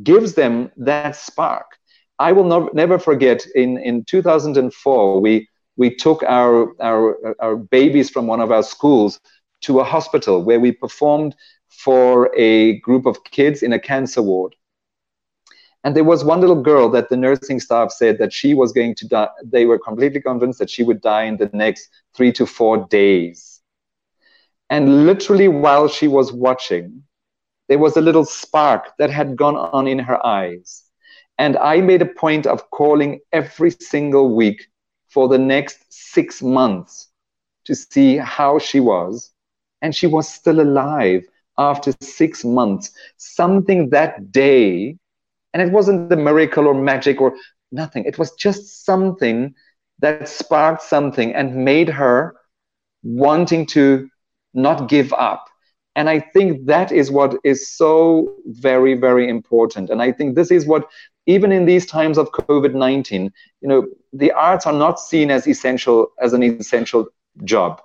gives 0.04 0.34
them 0.34 0.72
that 0.78 1.16
spark. 1.16 1.66
I 2.20 2.32
will 2.32 2.46
no, 2.46 2.70
never 2.74 2.98
forget 2.98 3.46
in, 3.56 3.78
in 3.78 4.04
2004, 4.06 5.20
we, 5.20 5.48
we 5.76 5.94
took 5.94 6.24
our, 6.24 6.74
our, 6.82 7.36
our 7.40 7.56
babies 7.56 8.10
from 8.10 8.28
one 8.28 8.40
of 8.40 8.52
our 8.52 8.64
schools 8.64 9.20
to 9.62 9.80
a 9.80 9.84
hospital 9.84 10.44
where 10.44 10.60
we 10.60 10.72
performed 10.72 11.36
for 11.70 12.34
a 12.38 12.80
group 12.80 13.06
of 13.06 13.24
kids 13.26 13.64
in 13.64 13.74
a 13.74 13.80
cancer 13.80 14.22
ward. 14.22 14.56
And 15.84 15.96
there 15.96 16.04
was 16.04 16.24
one 16.24 16.42
little 16.42 16.62
girl 16.64 16.90
that 16.90 17.10
the 17.10 17.18
nursing 17.18 17.60
staff 17.60 17.92
said 17.92 18.18
that 18.18 18.34
she 18.34 18.56
was 18.56 18.72
going 18.72 18.96
to 18.96 19.08
die. 19.08 19.30
They 19.44 19.66
were 19.66 19.78
completely 19.78 20.20
convinced 20.20 20.58
that 20.60 20.70
she 20.70 20.84
would 20.84 21.02
die 21.02 21.24
in 21.24 21.38
the 21.38 21.50
next 21.54 21.90
three 22.16 22.32
to 22.34 22.48
four 22.48 22.88
days. 22.88 23.62
And 24.70 25.06
literally, 25.06 25.48
while 25.48 25.88
she 25.88 26.08
was 26.08 26.34
watching, 26.34 27.04
there 27.68 27.80
was 27.80 27.98
a 27.98 28.02
little 28.02 28.26
spark 28.26 28.96
that 28.98 29.10
had 29.10 29.36
gone 29.38 29.56
on 29.56 29.88
in 29.88 30.00
her 30.00 30.24
eyes. 30.26 30.84
And 31.38 31.58
I 31.58 31.82
made 31.82 32.02
a 32.02 32.06
point 32.06 32.46
of 32.46 32.70
calling 32.72 33.20
every 33.32 33.72
single 33.72 34.36
week 34.36 34.68
for 35.08 35.28
the 35.28 35.38
next 35.38 35.86
six 35.90 36.42
months 36.42 37.10
to 37.66 37.76
see 37.76 38.18
how 38.18 38.60
she 38.60 38.80
was. 38.80 39.32
And 39.82 39.96
she 39.96 40.08
was 40.08 40.28
still 40.28 40.62
alive 40.62 41.24
after 41.58 41.94
six 42.02 42.44
months. 42.44 42.92
Something 43.18 43.90
that 43.90 44.32
day, 44.32 44.98
and 45.54 45.62
it 45.62 45.72
wasn't 45.72 46.10
the 46.10 46.18
miracle 46.18 46.68
or 46.68 46.74
magic 46.74 47.22
or 47.22 47.36
nothing, 47.72 48.06
it 48.06 48.18
was 48.18 48.32
just 48.34 48.86
something 48.86 49.54
that 50.00 50.28
sparked 50.30 50.82
something 50.84 51.34
and 51.34 51.56
made 51.56 51.90
her 51.90 52.36
wanting 53.04 53.66
to 53.68 54.10
not 54.54 54.90
give 54.90 55.14
up 55.14 55.46
and 55.96 56.10
I 56.10 56.20
think 56.20 56.66
that 56.66 56.92
is 56.92 57.10
what 57.10 57.38
is 57.44 57.70
so 57.70 58.36
very, 58.46 58.96
very 58.96 59.30
important. 59.30 59.90
And 59.90 60.02
I 60.02 60.12
think 60.12 60.36
this 60.36 60.52
is 60.52 60.66
what, 60.66 60.90
even 61.26 61.52
in 61.52 61.66
these 61.66 61.86
times 61.86 62.18
of 62.18 62.32
COVID 62.32 62.74
19, 62.74 63.32
you 63.62 63.68
know, 63.68 63.88
the 64.12 64.32
arts 64.34 64.66
are 64.66 64.74
not 64.74 65.00
seen 65.00 65.32
as 65.32 65.48
essential, 65.48 66.12
as 66.22 66.34
an 66.34 66.44
essential 66.44 67.08
job. 67.46 67.82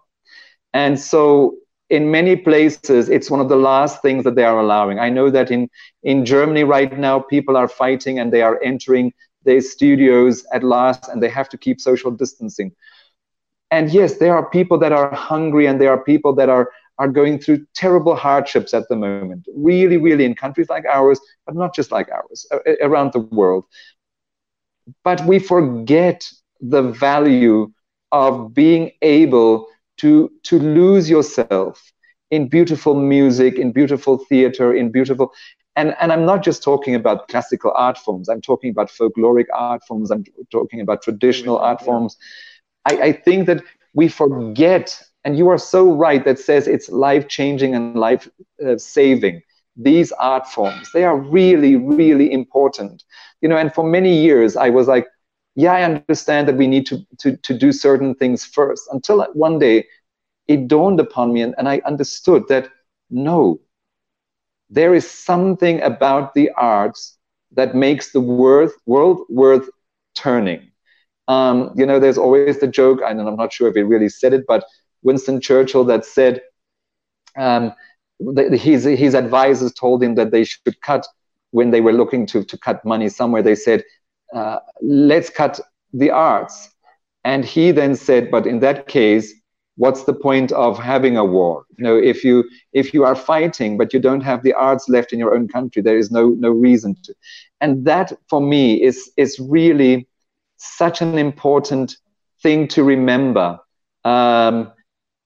And 0.72 0.98
so 0.98 1.56
in 1.88 2.11
many 2.11 2.36
places, 2.36 3.08
it's 3.08 3.30
one 3.30 3.40
of 3.40 3.48
the 3.48 3.56
last 3.56 4.02
things 4.02 4.24
that 4.24 4.34
they 4.34 4.44
are 4.44 4.58
allowing. 4.58 4.98
I 4.98 5.08
know 5.08 5.30
that 5.30 5.50
in, 5.50 5.68
in 6.02 6.24
Germany 6.24 6.64
right 6.64 6.96
now, 6.98 7.20
people 7.20 7.56
are 7.56 7.68
fighting 7.68 8.18
and 8.18 8.32
they 8.32 8.42
are 8.42 8.61
entering 8.62 9.12
their 9.44 9.61
studios 9.61 10.44
at 10.52 10.62
last 10.62 11.08
and 11.08 11.22
they 11.22 11.28
have 11.28 11.48
to 11.50 11.58
keep 11.58 11.80
social 11.80 12.11
distancing. 12.11 12.72
And 13.70 13.90
yes, 13.90 14.18
there 14.18 14.34
are 14.34 14.50
people 14.50 14.78
that 14.78 14.92
are 14.92 15.14
hungry 15.14 15.66
and 15.66 15.80
there 15.80 15.90
are 15.90 16.02
people 16.02 16.34
that 16.34 16.48
are 16.48 16.70
are 17.01 17.09
going 17.09 17.38
through 17.38 17.66
terrible 17.74 18.14
hardships 18.14 18.74
at 18.74 18.86
the 18.90 18.96
moment, 18.96 19.48
really, 19.57 19.96
really 19.96 20.26
in 20.26 20.34
countries 20.34 20.68
like 20.68 20.84
ours, 20.84 21.18
but 21.46 21.55
not 21.55 21.74
just 21.74 21.90
like 21.90 22.11
ours, 22.11 22.46
around 22.82 23.12
the 23.14 23.20
world. 23.20 23.64
But 25.03 25.24
we 25.24 25.38
forget 25.38 26.30
the 26.61 26.82
value 26.82 27.72
of 28.12 28.53
being 28.53 28.92
able 29.01 29.66
to, 29.98 30.30
to 30.42 30.59
lose 30.59 31.09
yourself 31.09 31.90
in 32.30 32.48
beautiful 32.48 32.94
music, 32.94 33.59
in 33.59 33.72
beautiful 33.72 34.18
theater, 34.28 34.74
in 34.74 34.92
beautiful. 34.92 35.32
And, 35.76 35.96
and 36.01 36.12
I'm 36.12 36.26
not 36.26 36.42
just 36.42 36.62
talking 36.62 36.94
about 36.94 37.28
classical 37.28 37.72
art 37.74 37.96
forms, 37.96 38.28
I'm 38.28 38.42
talking 38.42 38.70
about 38.70 38.90
folkloric 38.90 39.46
art 39.55 39.82
forms, 39.88 40.11
I'm 40.11 40.24
talking 40.51 40.82
about 40.82 41.01
traditional 41.03 41.59
art 41.59 41.80
forms. 41.80 42.18
I, 42.84 42.94
I 43.01 43.12
think 43.12 43.46
that 43.46 43.62
we 43.94 44.09
forget 44.09 45.03
and 45.24 45.36
you 45.38 45.48
are 45.48 45.58
so 45.58 45.92
right 45.92 46.24
that 46.24 46.38
says 46.38 46.66
it's 46.66 46.88
life 46.90 47.28
changing 47.28 47.74
and 47.74 47.88
life 47.88 48.28
uh, 48.66 48.76
saving 48.76 49.40
these 49.76 50.12
art 50.12 50.46
forms 50.46 50.90
they 50.92 51.04
are 51.04 51.16
really 51.16 51.76
really 51.76 52.32
important. 52.32 53.04
You 53.40 53.48
know 53.48 53.56
and 53.56 53.72
for 53.72 53.84
many 53.84 54.22
years 54.22 54.56
i 54.56 54.70
was 54.70 54.88
like 54.88 55.06
yeah 55.56 55.72
i 55.72 55.82
understand 55.82 56.36
that 56.38 56.44
we 56.44 56.56
need 56.56 56.74
to 56.76 56.88
to, 57.08 57.36
to 57.36 57.44
do 57.44 57.60
certain 57.60 58.04
things 58.04 58.36
first 58.38 58.80
until 58.90 59.22
one 59.32 59.58
day 59.58 59.86
it 60.46 60.66
dawned 60.68 61.00
upon 61.00 61.32
me 61.32 61.40
and, 61.42 61.54
and 61.58 61.68
i 61.68 61.80
understood 61.86 62.42
that 62.48 62.68
no 63.10 63.60
there 64.70 64.94
is 64.94 65.08
something 65.10 65.80
about 65.82 66.34
the 66.34 66.50
arts 66.56 67.18
that 67.52 67.74
makes 67.74 68.12
the 68.12 68.20
worth, 68.20 68.74
world 68.86 69.20
worth 69.28 69.68
turning. 70.14 70.70
Um, 71.28 71.72
you 71.76 71.86
know 71.86 71.98
there's 72.00 72.18
always 72.18 72.50
the 72.50 72.58
joke 72.58 72.90
and 72.94 73.20
i'm 73.20 73.36
not 73.36 73.42
sure 73.42 73.58
if 73.58 73.64
he 73.64 73.72
really 73.72 74.00
said 74.00 74.28
it 74.28 74.38
but 74.42 74.64
Winston 75.03 75.40
Churchill 75.40 75.84
that 75.84 76.05
said 76.05 76.42
um, 77.38 77.72
his, 78.53 78.84
his 78.84 79.14
advisors 79.14 79.72
told 79.72 80.03
him 80.03 80.14
that 80.16 80.30
they 80.30 80.44
should 80.44 80.80
cut 80.82 81.07
when 81.53 81.70
they 81.70 81.80
were 81.80 81.92
looking 81.92 82.26
to, 82.26 82.44
to 82.44 82.59
cut 82.59 82.84
money 82.84 83.09
somewhere. 83.09 83.42
They 83.42 83.55
said, 83.55 83.84
uh, 84.34 84.59
let's 84.82 85.30
cut 85.30 85.61
the 85.92 86.11
arts. 86.11 86.68
And 87.24 87.44
he 87.44 87.72
then 87.72 87.96
said, 87.96 88.30
but 88.30 88.46
in 88.46 88.61
that 88.61 88.86
case, 88.86 89.34
what's 89.80 90.05
the 90.05 90.12
point 90.12 90.53
of 90.53 90.78
having 90.78 91.16
a 91.16 91.24
war 91.24 91.64
you 91.78 91.84
know 91.84 91.96
if 91.96 92.22
you 92.22 92.44
if 92.74 92.92
you 92.92 93.03
are 93.03 93.14
fighting 93.14 93.78
but 93.78 93.94
you 93.94 93.98
don't 93.98 94.20
have 94.20 94.42
the 94.42 94.53
arts 94.53 94.90
left 94.90 95.11
in 95.11 95.18
your 95.18 95.34
own 95.34 95.48
country 95.48 95.80
there 95.80 95.96
is 95.96 96.11
no 96.11 96.30
no 96.38 96.51
reason 96.51 96.94
to 97.03 97.14
and 97.62 97.86
that 97.86 98.12
for 98.28 98.42
me 98.42 98.82
is 98.82 99.11
is 99.16 99.40
really 99.40 100.07
such 100.59 101.01
an 101.01 101.16
important 101.16 101.96
thing 102.42 102.68
to 102.68 102.84
remember 102.84 103.59
um, 104.05 104.70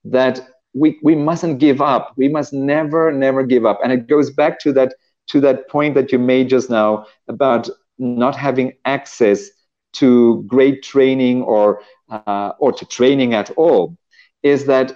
that 0.05 0.41
we, 0.73 0.99
we 1.03 1.15
mustn't 1.15 1.59
give 1.59 1.81
up. 1.81 2.13
We 2.17 2.29
must 2.29 2.53
never 2.53 3.11
never 3.11 3.43
give 3.43 3.65
up. 3.65 3.79
And 3.83 3.91
it 3.91 4.07
goes 4.07 4.31
back 4.31 4.59
to 4.61 4.73
that 4.73 4.95
to 5.27 5.41
that 5.41 5.69
point 5.69 5.95
that 5.95 6.11
you 6.11 6.19
made 6.19 6.49
just 6.49 6.69
now 6.69 7.05
about 7.27 7.69
not 7.97 8.35
having 8.35 8.73
access 8.85 9.49
to 9.93 10.43
great 10.47 10.83
training 10.83 11.43
or 11.43 11.81
uh, 12.09 12.53
or 12.59 12.71
to 12.73 12.85
training 12.85 13.33
at 13.33 13.51
all 13.51 13.97
is 14.43 14.65
that 14.65 14.93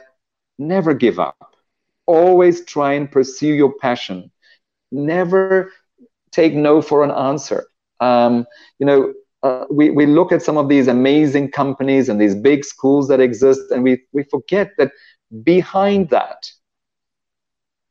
never 0.60 0.94
give 0.94 1.20
up. 1.20 1.56
Always 2.06 2.66
try 2.66 2.94
and 2.94 3.12
pursue 3.12 3.54
your 3.54 3.74
passion. 3.82 4.32
Never 4.92 5.72
take 6.32 6.54
no 6.54 6.82
for 6.82 7.04
an 7.04 7.12
answer. 7.12 7.68
Um, 8.00 8.46
you 8.80 8.86
know 8.86 9.14
uh, 9.44 9.66
we, 9.70 9.90
we 9.90 10.06
look 10.06 10.32
at 10.32 10.42
some 10.42 10.58
of 10.58 10.68
these 10.68 10.88
amazing 10.88 11.52
companies 11.52 12.10
and 12.10 12.20
these 12.20 12.36
big 12.36 12.66
schools 12.66 13.08
that 13.08 13.20
exist 13.20 13.62
and 13.72 13.84
we, 13.84 14.02
we 14.12 14.24
forget 14.24 14.72
that 14.78 14.92
behind 15.44 16.10
that 16.10 16.50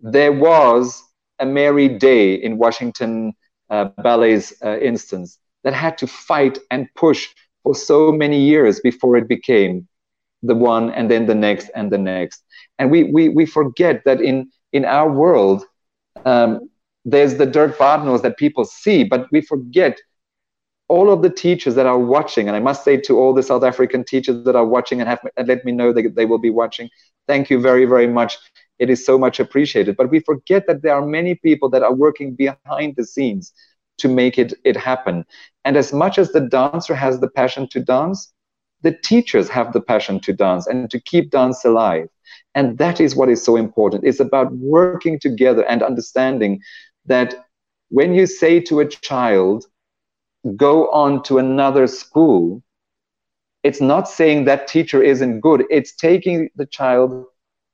there 0.01 0.32
was 0.32 1.03
a 1.38 1.46
Mary 1.46 1.88
Day 1.88 2.34
in 2.34 2.59
Washington 2.59 3.32
uh, 3.70 3.86
Ballet's 4.03 4.53
uh, 4.64 4.78
instance 4.78 5.38
that 5.64 5.74
had 5.74 5.99
to 5.99 6.07
fight 6.07 6.59
and 6.70 6.88
push 6.94 7.28
for 7.62 7.74
so 7.74 8.12
many 8.12 8.40
years 8.40 8.80
before 8.80 9.16
it 9.16 9.28
became 9.28 9.86
the 10.42 10.55
one 10.55 10.90
and 10.90 11.11
then 11.11 11.26
the 11.26 11.34
next 11.34 11.70
and 11.74 11.90
the 11.90 11.99
next. 11.99 12.42
And 12.78 12.90
we, 12.90 13.05
we, 13.05 13.28
we 13.28 13.46
forget 13.46 14.05
that 14.05 14.20
in, 14.20 14.51
in 14.72 14.84
our 14.84 15.11
world, 15.11 15.64
um, 16.24 16.70
there's 17.05 17.36
the 17.36 17.46
Dirk 17.46 17.76
Badenhorst 17.76 18.22
that 18.22 18.36
people 18.36 18.64
see, 18.64 19.03
but 19.05 19.26
we 19.32 19.40
forget 19.40 19.99
all 20.89 21.11
of 21.11 21.22
the 21.22 21.30
teachers 21.30 21.74
that 21.74 21.86
are 21.86 21.99
watching, 21.99 22.49
and 22.49 22.57
I 22.57 22.61
must 22.61 22.82
say 22.82 22.97
to 22.97 23.18
all 23.18 23.34
the 23.34 23.43
South 23.43 23.62
African 23.62 24.05
teachers 24.05 24.45
that 24.45 24.57
are 24.57 24.64
watching 24.64 25.01
and 25.01 25.09
have 25.09 25.20
and 25.36 25.47
let 25.47 25.64
me 25.64 25.72
know 25.72 25.93
that 25.93 26.14
they 26.16 26.24
will 26.24 26.39
be 26.39 26.51
watching, 26.51 26.89
thank 27.26 27.51
you 27.51 27.61
very, 27.61 27.84
very 27.84 28.07
much. 28.07 28.39
It 28.78 28.89
is 28.89 29.05
so 29.05 29.18
much 29.18 29.39
appreciated. 29.39 29.97
But 29.97 30.11
we 30.11 30.20
forget 30.20 30.66
that 30.66 30.82
there 30.82 30.95
are 30.95 31.05
many 31.05 31.34
people 31.34 31.68
that 31.70 31.82
are 31.82 31.95
working 31.95 32.34
behind 32.34 32.97
the 32.97 33.05
scenes 33.05 33.53
to 33.99 34.09
make 34.09 34.39
it, 34.39 34.55
it 34.64 34.76
happen. 34.76 35.24
And 35.64 35.76
as 35.76 35.93
much 35.93 36.18
as 36.18 36.32
the 36.32 36.41
dancer 36.41 36.95
has 36.95 37.20
the 37.20 37.28
passion 37.28 37.68
to 37.72 37.80
dance, 37.80 38.32
the 38.82 38.93
teachers 38.93 39.49
have 39.49 39.72
the 39.72 39.80
passion 39.80 40.20
to 40.20 40.32
dance 40.32 40.66
and 40.66 40.91
to 40.91 41.01
keep 41.01 41.30
dance 41.30 41.64
alive. 41.64 42.09
And 42.55 42.78
that 42.78 43.01
is 43.01 43.16
what 43.16 43.28
is 43.28 43.43
so 43.43 43.57
important. 43.57 44.05
It's 44.05 44.20
about 44.20 44.53
working 44.53 45.18
together 45.18 45.64
and 45.64 45.82
understanding 45.82 46.61
that 47.07 47.47
when 47.91 48.14
you 48.14 48.26
say 48.26 48.61
to 48.61 48.80
a 48.80 48.86
child, 48.86 49.66
go 50.57 50.90
on 50.90 51.22
to 51.24 51.38
another 51.38 51.86
school, 51.86 52.62
it's 53.62 53.80
not 53.80 54.09
saying 54.09 54.44
that 54.44 54.68
teacher 54.68 55.03
isn't 55.03 55.40
good. 55.40 55.64
It's 55.70 55.94
taking 55.94 56.49
the 56.57 56.66
child 56.66 57.26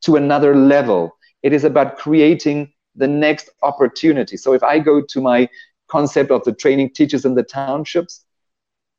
to 0.02 0.16
another 0.16 0.56
level. 0.56 1.16
It 1.42 1.52
is 1.52 1.64
about 1.64 1.98
creating 1.98 2.72
the 2.94 3.08
next 3.08 3.50
opportunity. 3.62 4.36
So 4.36 4.54
if 4.54 4.62
I 4.62 4.78
go 4.78 5.02
to 5.02 5.20
my 5.20 5.48
concept 5.88 6.30
of 6.30 6.44
the 6.44 6.52
training 6.52 6.90
teachers 6.94 7.24
in 7.24 7.34
the 7.34 7.42
townships, 7.42 8.24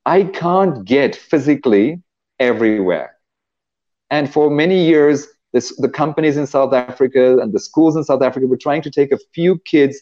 I 0.06 0.24
can't 0.24 0.86
get 0.86 1.16
physically 1.16 2.04
everywhere. 2.40 3.16
And 4.12 4.32
for 4.32 4.50
many 4.50 4.86
years, 4.86 5.28
this, 5.54 5.76
the 5.78 5.90
companies 5.90 6.38
in 6.38 6.46
South 6.46 6.74
Africa 6.74 7.38
and 7.40 7.54
the 7.54 7.60
schools 7.60 7.96
in 7.96 8.04
South 8.04 8.22
Africa 8.22 8.46
were 8.46 8.58
trying 8.58 8.82
to 8.84 8.92
take 8.92 9.12
a 9.12 9.18
few 9.34 9.58
kids 9.60 10.00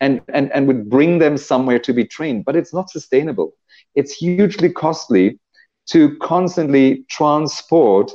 and, 0.00 0.20
and, 0.32 0.52
and 0.52 0.66
would 0.66 0.88
bring 0.90 1.18
them 1.18 1.36
somewhere 1.36 1.78
to 1.80 1.92
be 1.92 2.04
trained. 2.04 2.44
But 2.44 2.56
it's 2.56 2.74
not 2.74 2.90
sustainable. 2.90 3.52
It's 3.94 4.12
hugely 4.12 4.70
costly 4.70 5.38
to 5.86 6.16
constantly 6.18 7.04
transport 7.08 8.12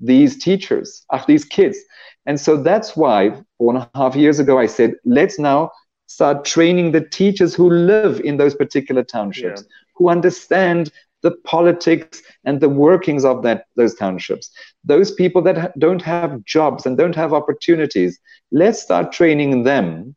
these 0.00 0.42
teachers, 0.42 1.04
uh, 1.10 1.22
these 1.26 1.44
kids. 1.44 1.78
And 2.26 2.40
so 2.40 2.56
that's 2.56 2.96
why 2.96 3.32
four 3.58 3.74
and 3.74 3.82
a 3.82 3.90
half 3.94 4.16
years 4.16 4.38
ago 4.38 4.58
I 4.58 4.66
said, 4.66 4.94
let's 5.04 5.38
now 5.38 5.70
start 6.06 6.44
training 6.44 6.92
the 6.92 7.00
teachers 7.00 7.54
who 7.54 7.70
live 7.70 8.20
in 8.20 8.36
those 8.36 8.54
particular 8.54 9.02
townships, 9.02 9.62
yeah. 9.62 9.68
who 9.96 10.08
understand 10.08 10.92
the 11.22 11.30
politics 11.44 12.20
and 12.44 12.60
the 12.60 12.68
workings 12.68 13.24
of 13.24 13.42
that 13.44 13.66
those 13.76 13.94
townships. 13.94 14.50
Those 14.84 15.12
people 15.12 15.40
that 15.42 15.78
don't 15.78 16.02
have 16.02 16.44
jobs 16.44 16.84
and 16.84 16.98
don't 16.98 17.14
have 17.14 17.32
opportunities, 17.32 18.18
let's 18.50 18.82
start 18.82 19.12
training 19.12 19.62
them 19.62 20.14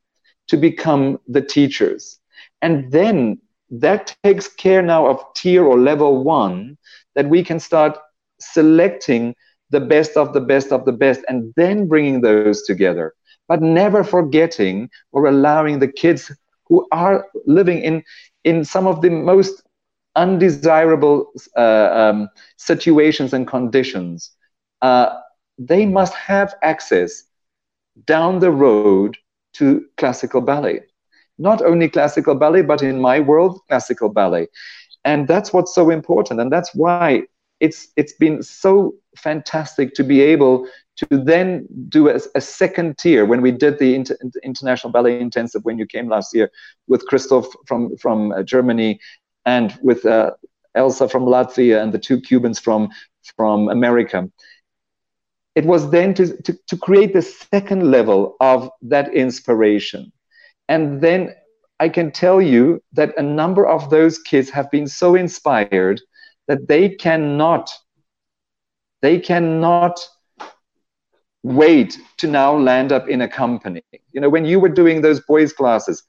to 0.47 0.57
become 0.57 1.19
the 1.27 1.41
teachers. 1.41 2.19
And 2.61 2.91
then 2.91 3.39
that 3.69 4.07
takes 4.07 4.47
care 4.47 4.81
now 4.81 5.07
of 5.07 5.23
tier 5.35 5.63
or 5.65 5.77
level 5.77 6.23
one 6.23 6.77
that 7.15 7.27
we 7.29 7.43
can 7.43 7.59
start 7.59 7.97
selecting 8.39 9.35
the 9.69 9.79
best 9.79 10.15
of 10.17 10.33
the 10.33 10.41
best 10.41 10.71
of 10.71 10.85
the 10.85 10.91
best 10.91 11.21
and 11.27 11.53
then 11.55 11.87
bringing 11.87 12.21
those 12.21 12.63
together 12.63 13.13
but 13.47 13.61
never 13.61 14.03
forgetting 14.03 14.89
or 15.11 15.25
allowing 15.27 15.79
the 15.79 15.87
kids 15.87 16.31
who 16.67 16.87
are 16.91 17.25
living 17.45 17.79
in 17.81 18.03
in 18.43 18.63
some 18.63 18.87
of 18.87 19.01
the 19.01 19.09
most 19.09 19.63
undesirable 20.15 21.31
uh, 21.57 21.89
um, 21.91 22.29
situations 22.57 23.33
and 23.33 23.47
conditions 23.47 24.31
uh, 24.81 25.09
they 25.57 25.85
must 25.85 26.13
have 26.13 26.55
access 26.61 27.23
down 28.05 28.39
the 28.39 28.51
road 28.51 29.17
to 29.57 29.85
classical 29.97 30.41
ballet. 30.41 30.81
Not 31.37 31.61
only 31.61 31.89
classical 31.89 32.35
ballet, 32.35 32.61
but 32.61 32.81
in 32.81 33.01
my 33.01 33.19
world, 33.19 33.59
classical 33.67 34.09
ballet. 34.09 34.47
And 35.03 35.27
that's 35.27 35.53
what's 35.53 35.75
so 35.75 35.89
important. 35.89 36.39
And 36.39 36.51
that's 36.51 36.73
why 36.73 37.23
it's 37.59 37.87
it's 37.95 38.13
been 38.13 38.43
so 38.43 38.93
fantastic 39.17 39.93
to 39.95 40.03
be 40.03 40.21
able 40.21 40.67
to 40.97 41.05
then 41.11 41.67
do 41.89 42.09
a, 42.09 42.19
a 42.35 42.41
second 42.41 42.97
tier 42.97 43.25
when 43.25 43.41
we 43.41 43.51
did 43.51 43.79
the 43.79 43.95
inter, 43.95 44.15
international 44.43 44.91
ballet 44.91 45.19
intensive 45.19 45.63
when 45.63 45.77
you 45.77 45.85
came 45.85 46.07
last 46.09 46.33
year 46.33 46.49
with 46.87 47.05
Christoph 47.07 47.47
from 47.65 47.95
from 47.97 48.31
uh, 48.31 48.43
Germany 48.43 48.99
and 49.45 49.77
with 49.81 50.05
uh, 50.05 50.31
Elsa 50.75 51.07
from 51.07 51.23
Latvia 51.23 51.81
and 51.81 51.93
the 51.93 51.99
two 51.99 52.19
Cubans 52.19 52.59
from 52.59 52.89
from 53.35 53.69
America 53.69 54.29
it 55.55 55.65
was 55.65 55.89
then 55.89 56.13
to, 56.13 56.41
to, 56.43 56.57
to 56.67 56.77
create 56.77 57.13
the 57.13 57.21
second 57.21 57.89
level 57.89 58.35
of 58.41 58.69
that 58.81 59.13
inspiration. 59.13 60.11
And 60.67 61.01
then 61.01 61.33
I 61.79 61.89
can 61.89 62.11
tell 62.11 62.41
you 62.41 62.81
that 62.93 63.17
a 63.17 63.21
number 63.21 63.65
of 63.65 63.89
those 63.89 64.19
kids 64.19 64.49
have 64.49 64.69
been 64.69 64.87
so 64.87 65.15
inspired 65.15 66.01
that 66.47 66.67
they 66.67 66.89
cannot, 66.89 67.71
they 69.01 69.19
cannot 69.19 69.99
wait 71.43 71.99
to 72.17 72.27
now 72.27 72.57
land 72.57 72.91
up 72.91 73.07
in 73.07 73.21
a 73.21 73.27
company. 73.27 73.83
You 74.11 74.21
know, 74.21 74.29
when 74.29 74.45
you 74.45 74.59
were 74.59 74.69
doing 74.69 75.01
those 75.01 75.21
boys' 75.21 75.53
classes, 75.53 76.03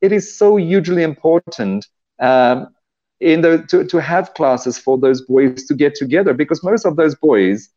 it 0.00 0.12
is 0.12 0.36
so 0.36 0.56
hugely 0.56 1.02
important 1.02 1.86
um, 2.20 2.68
in 3.20 3.40
the, 3.40 3.64
to, 3.68 3.84
to 3.84 4.00
have 4.00 4.34
classes 4.34 4.78
for 4.78 4.98
those 4.98 5.22
boys 5.22 5.64
to 5.64 5.74
get 5.74 5.94
together 5.94 6.34
because 6.34 6.62
most 6.62 6.84
of 6.84 6.96
those 6.96 7.14
boys 7.14 7.68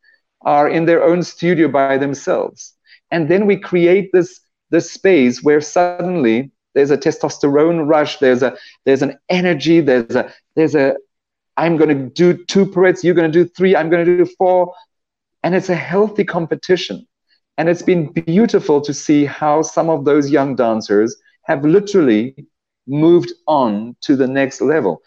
are 0.45 0.69
in 0.69 0.85
their 0.85 1.03
own 1.03 1.23
studio 1.23 1.67
by 1.67 1.97
themselves. 1.97 2.73
And 3.11 3.29
then 3.29 3.45
we 3.45 3.57
create 3.57 4.11
this, 4.13 4.39
this 4.69 4.91
space 4.91 5.43
where 5.43 5.61
suddenly 5.61 6.51
there's 6.75 6.91
a 6.91 6.97
testosterone 6.97 7.87
rush, 7.87 8.17
there's 8.19 8.43
a 8.43 8.55
there's 8.85 9.01
an 9.01 9.17
energy, 9.29 9.81
there's 9.81 10.15
a 10.15 10.31
there's 10.55 10.75
a 10.75 10.95
I'm 11.57 11.77
gonna 11.77 11.95
do 12.09 12.43
two 12.45 12.65
parades, 12.65 13.03
you're 13.03 13.15
gonna 13.15 13.29
do 13.29 13.45
three, 13.45 13.75
I'm 13.75 13.89
gonna 13.89 14.05
do 14.05 14.25
four. 14.37 14.73
And 15.43 15.55
it's 15.55 15.69
a 15.69 15.75
healthy 15.75 16.23
competition. 16.23 17.07
And 17.57 17.69
it's 17.69 17.81
been 17.81 18.11
beautiful 18.11 18.81
to 18.81 18.93
see 18.93 19.25
how 19.25 19.61
some 19.61 19.89
of 19.89 20.03
those 20.03 20.29
young 20.29 20.55
dancers 20.55 21.15
have 21.43 21.63
literally 21.63 22.35
moved 22.87 23.31
on 23.47 23.95
to 24.01 24.15
the 24.15 24.27
next 24.27 24.59
level. 24.61 25.01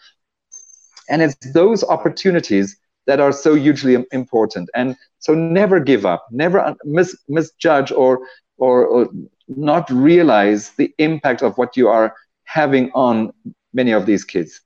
And 1.09 1.21
it's 1.21 1.35
those 1.53 1.83
opportunities 1.83 2.77
that 3.07 3.19
are 3.19 3.31
so 3.31 3.55
hugely 3.55 4.05
important. 4.11 4.69
And 4.75 4.95
so 5.19 5.33
never 5.33 5.79
give 5.79 6.05
up, 6.05 6.27
never 6.31 6.75
mis- 6.83 7.17
misjudge 7.27 7.91
or, 7.91 8.19
or, 8.57 8.85
or 8.85 9.09
not 9.47 9.89
realize 9.89 10.71
the 10.71 10.93
impact 10.97 11.41
of 11.41 11.57
what 11.57 11.75
you 11.75 11.87
are 11.87 12.15
having 12.43 12.91
on 12.93 13.31
many 13.73 13.91
of 13.91 14.05
these 14.05 14.23
kids. 14.23 14.61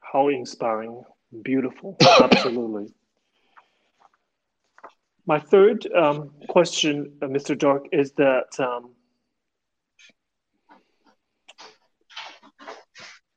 How 0.00 0.28
inspiring, 0.28 1.02
beautiful, 1.42 1.96
absolutely. 2.22 2.92
My 5.26 5.40
third 5.40 5.86
um, 5.92 6.30
question, 6.48 7.12
uh, 7.20 7.26
Mr. 7.26 7.58
Dirk, 7.58 7.86
is 7.90 8.12
that 8.12 8.48
um, 8.60 8.94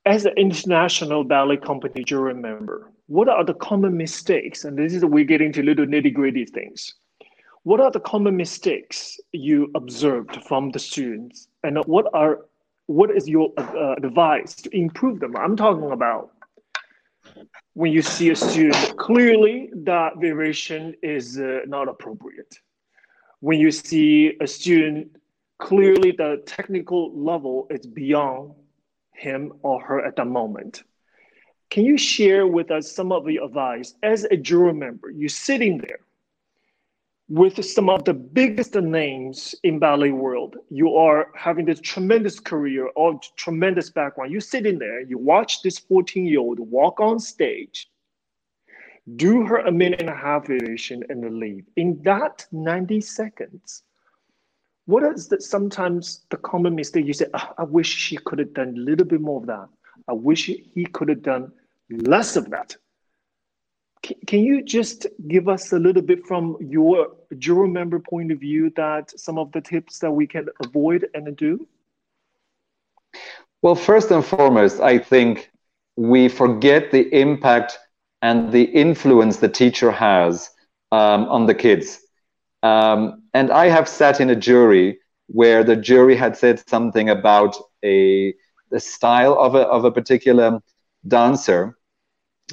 as 0.05 0.26
an 0.26 0.34
international 0.38 1.24
ballet 1.24 1.57
company 1.57 2.03
jury 2.03 2.36
member, 2.36 2.91
what 3.10 3.28
are 3.28 3.43
the 3.43 3.55
common 3.55 3.97
mistakes? 3.97 4.66
And 4.66 4.78
this 4.78 4.93
is 4.93 5.03
we 5.03 5.24
get 5.24 5.41
into 5.41 5.64
little 5.64 5.88
nitty 5.88 6.14
gritty 6.14 6.45
things. 6.45 6.93
What 7.64 7.82
are 7.82 7.89
the 7.89 7.99
common 7.99 8.38
mistakes 8.38 9.20
you 9.32 9.72
observed 9.76 10.43
from 10.47 10.70
the 10.70 10.78
students, 10.78 11.47
and 11.64 11.80
what 11.86 12.05
are 12.14 12.45
what 12.86 13.10
is 13.10 13.28
your 13.28 13.51
uh, 13.57 13.95
advice 13.95 14.53
to 14.55 14.70
improve 14.78 15.20
them? 15.20 15.36
I'm 15.36 15.57
talking 15.57 15.91
about 15.91 16.30
when 17.74 17.91
you 17.91 18.03
see 18.03 18.30
a 18.30 18.36
student 18.36 18.95
clearly 18.97 19.72
that 19.74 20.18
variation 20.18 20.93
is 21.01 21.39
uh, 21.39 21.62
not 21.66 21.88
appropriate. 21.88 22.60
When 23.39 23.60
you 23.60 23.72
see 23.72 24.38
a 24.39 24.45
student 24.45 25.18
clearly 25.57 26.12
the 26.12 26.43
technical 26.45 27.12
level 27.18 27.68
is 27.72 27.88
beyond 27.88 28.53
him 29.14 29.53
or 29.64 29.82
her 29.82 30.05
at 30.05 30.16
the 30.16 30.26
moment. 30.26 30.84
Can 31.70 31.86
you 31.86 31.98
share 31.98 32.48
with 32.48 32.72
us 32.72 32.92
some 32.92 33.12
of 33.12 33.26
the 33.26 33.38
advice 33.38 33.94
as 34.02 34.24
a 34.24 34.38
jury 34.38 34.74
member? 34.74 35.12
You're 35.12 35.30
sitting 35.30 35.78
there 35.78 36.00
with 37.28 37.64
some 37.64 37.90
of 37.90 38.04
the 38.06 38.14
biggest 38.14 38.74
names 38.74 39.54
in 39.64 39.78
ballet 39.78 40.12
world. 40.12 40.56
You 40.72 40.96
are 40.96 41.28
having 41.36 41.66
this 41.66 41.80
tremendous 41.80 42.40
career 42.40 42.90
or 42.96 43.20
tremendous 43.36 43.92
background. 43.92 44.32
You're 44.32 44.42
sitting 44.42 44.80
there, 44.80 45.02
you 45.02 45.20
watch 45.20 45.62
this 45.62 45.78
14 45.78 46.26
year 46.26 46.40
old 46.40 46.60
walk 46.60 47.00
on 47.00 47.20
stage, 47.20 47.88
do 49.16 49.46
her 49.46 49.58
a 49.60 49.72
minute 49.72 50.02
and 50.02 50.10
a 50.10 50.16
half 50.16 50.48
variation 50.48 51.04
and 51.10 51.40
leave. 51.40 51.66
In 51.76 52.02
that 52.02 52.48
90 52.52 53.00
seconds, 53.02 53.84
what 54.88 55.04
is 55.04 55.28
that 55.28 55.44
sometimes 55.44 56.26
the 56.32 56.38
common 56.38 56.74
mistake 56.74 57.06
you 57.06 57.14
say, 57.14 57.28
oh, 57.36 57.54
I 57.60 57.64
wish 57.64 57.88
she 57.88 58.18
could 58.18 58.40
have 58.40 58.56
done 58.56 58.70
a 58.70 58.80
little 58.80 59.06
bit 59.06 59.22
more 59.22 59.40
of 59.40 59.46
that. 59.46 59.68
I 60.08 60.14
wish 60.14 60.46
he 60.48 60.86
could 60.94 61.10
have 61.10 61.22
done 61.22 61.52
less 61.90 62.36
of 62.36 62.50
that. 62.52 62.76
Can, 64.02 64.18
can 64.28 64.40
you 64.40 64.64
just 64.64 65.08
give 65.28 65.48
us 65.48 65.74
a 65.74 65.80
little 65.80 66.02
bit 66.02 66.26
from 66.26 66.58
your 66.60 67.16
jury 67.38 67.68
member 67.68 68.00
point 68.00 68.32
of 68.32 68.40
view 68.40 68.72
that 68.76 69.18
some 69.20 69.38
of 69.38 69.52
the 69.52 69.62
tips 69.62 70.00
that 70.00 70.12
we 70.12 70.28
can 70.28 70.48
avoid 70.64 71.08
and 71.14 71.36
do? 71.36 71.68
Well, 73.62 73.76
first 73.76 74.12
and 74.12 74.24
foremost, 74.24 74.80
I 74.80 74.98
think 74.98 75.52
we 75.98 76.30
forget 76.30 76.92
the 76.92 77.14
impact 77.14 77.78
and 78.22 78.52
the 78.52 78.64
influence 78.64 79.38
the 79.38 79.50
teacher 79.50 79.92
has 79.92 80.50
um, 80.92 81.26
on 81.26 81.46
the 81.46 81.56
kids. 81.56 82.00
Um, 82.64 83.24
and 83.34 83.52
I 83.52 83.68
have 83.68 83.88
sat 83.88 84.22
in 84.22 84.30
a 84.30 84.36
jury 84.36 85.00
where 85.28 85.64
the 85.64 85.76
jury 85.76 86.16
had 86.16 86.36
said 86.36 86.68
something 86.68 87.10
about 87.10 87.56
a 87.84 88.34
the 88.72 88.80
style 88.80 89.38
of 89.40 89.56
a 89.56 89.62
of 89.62 89.86
a 89.86 89.92
particular 89.92 90.60
dancer. 91.08 91.78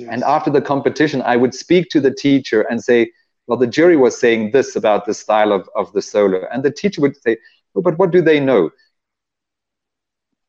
And 0.00 0.22
after 0.24 0.50
the 0.50 0.60
competition, 0.60 1.22
I 1.22 1.36
would 1.36 1.54
speak 1.54 1.88
to 1.90 2.00
the 2.00 2.14
teacher 2.14 2.62
and 2.62 2.82
say, 2.82 3.10
well, 3.46 3.58
the 3.58 3.66
jury 3.66 3.96
was 3.96 4.18
saying 4.18 4.50
this 4.50 4.76
about 4.76 5.06
the 5.06 5.14
style 5.14 5.52
of, 5.52 5.68
of 5.76 5.92
the 5.92 6.02
solo. 6.02 6.46
And 6.52 6.62
the 6.62 6.70
teacher 6.70 7.00
would 7.00 7.16
say, 7.22 7.36
oh, 7.74 7.82
but 7.82 7.98
what 7.98 8.10
do 8.10 8.20
they 8.20 8.40
know? 8.40 8.70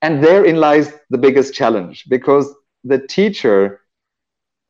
And 0.01 0.23
therein 0.23 0.57
lies 0.57 0.93
the 1.09 1.17
biggest 1.17 1.53
challenge 1.53 2.05
because 2.09 2.53
the 2.83 2.99
teacher 2.99 3.81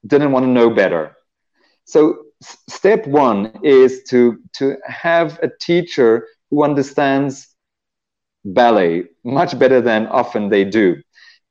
didn't 0.06 0.32
want 0.32 0.44
to 0.46 0.50
know 0.50 0.70
better. 0.70 1.16
So 1.86 2.26
step 2.42 3.08
one 3.08 3.52
is 3.64 4.04
to 4.10 4.40
to 4.58 4.78
have 4.86 5.40
a 5.42 5.50
teacher 5.60 6.28
who 6.50 6.64
understands 6.64 7.56
ballet 8.46 9.06
much 9.24 9.58
better 9.58 9.82
than 9.82 10.08
often 10.08 10.50
they 10.50 10.64
do. 10.64 11.02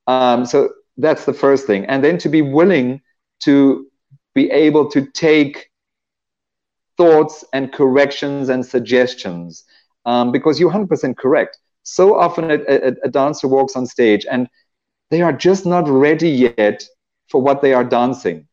Um, 0.07 0.47
so 0.47 0.71
that's 0.97 1.25
the 1.25 1.35
first 1.35 1.67
thing, 1.67 1.85
and 1.87 2.03
then 2.03 2.17
to 2.19 2.29
be 2.29 2.41
willing 2.43 3.01
to 3.41 3.87
be 4.35 4.51
able 4.51 4.91
to 4.91 5.07
take 5.07 5.71
thoughts 6.97 7.45
and 7.53 7.73
corrections 7.73 8.49
and 8.49 8.65
suggestions 8.65 9.65
um, 10.05 10.33
because 10.33 10.59
you're 10.59 10.71
100% 10.71 11.17
correct. 11.17 11.59
So 11.83 12.19
often 12.19 12.51
a, 12.51 12.55
a, 12.55 12.93
a 13.05 13.09
dancer 13.09 13.49
walks 13.49 13.77
on 13.77 13.87
stage 13.87 14.27
and 14.31 14.49
they 15.11 15.23
are 15.23 15.33
just 15.33 15.67
not 15.67 15.89
ready 15.89 16.29
yet 16.29 16.85
for 17.29 17.41
what 17.41 17.63
they 17.63 17.73
are 17.73 17.85
dancing. 17.85 18.47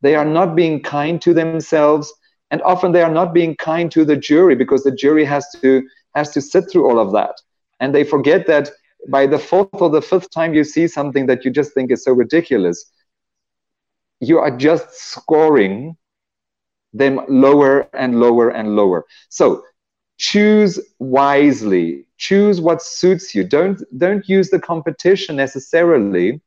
They 0.00 0.14
are 0.14 0.24
not 0.24 0.56
being 0.56 0.82
kind 0.82 1.20
to 1.22 1.32
themselves, 1.32 2.12
and 2.50 2.60
often 2.62 2.92
they 2.92 3.02
are 3.02 3.12
not 3.12 3.32
being 3.32 3.56
kind 3.56 3.90
to 3.92 4.04
the 4.04 4.16
jury 4.16 4.54
because 4.54 4.82
the 4.82 4.94
jury 4.94 5.24
has 5.24 5.46
to 5.60 5.82
has 6.14 6.30
to 6.32 6.40
sit 6.40 6.70
through 6.70 6.88
all 6.88 6.98
of 6.98 7.12
that, 7.12 7.40
and 7.80 7.94
they 7.94 8.04
forget 8.04 8.46
that 8.48 8.70
by 9.08 9.26
the 9.26 9.38
fourth 9.38 9.68
or 9.80 9.90
the 9.90 10.02
fifth 10.02 10.30
time 10.30 10.54
you 10.54 10.64
see 10.64 10.86
something 10.86 11.26
that 11.26 11.44
you 11.44 11.50
just 11.50 11.72
think 11.72 11.90
is 11.90 12.04
so 12.04 12.12
ridiculous, 12.12 12.90
you 14.22 14.38
are 14.38 14.56
just 14.56 14.86
scoring 14.94 15.96
them 16.94 17.20
lower 17.28 17.88
and 17.94 18.20
lower 18.20 18.48
and 18.50 18.76
lower. 18.76 19.04
So 19.28 19.64
choose 20.18 20.78
wisely 20.98 22.06
choose 22.16 22.60
what 22.60 22.80
suits 22.80 23.34
you 23.34 23.42
don't 23.42 23.82
don't 23.98 24.28
use 24.28 24.50
the 24.50 24.60
competition 24.60 25.34
necessarily 25.34 26.40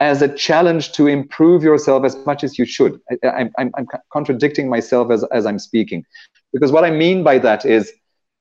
as 0.00 0.22
a 0.22 0.28
challenge 0.28 0.92
to 0.92 1.06
improve 1.06 1.62
yourself 1.62 2.04
as 2.04 2.16
much 2.26 2.44
as 2.44 2.58
you 2.58 2.66
should. 2.66 3.00
I, 3.22 3.48
am 3.58 3.86
contradicting 4.12 4.68
myself 4.68 5.10
as, 5.10 5.24
as 5.32 5.46
I'm 5.46 5.58
speaking. 5.58 6.04
Because 6.52 6.70
what 6.70 6.84
I 6.84 6.90
mean 6.90 7.22
by 7.22 7.38
that 7.38 7.64
is, 7.64 7.92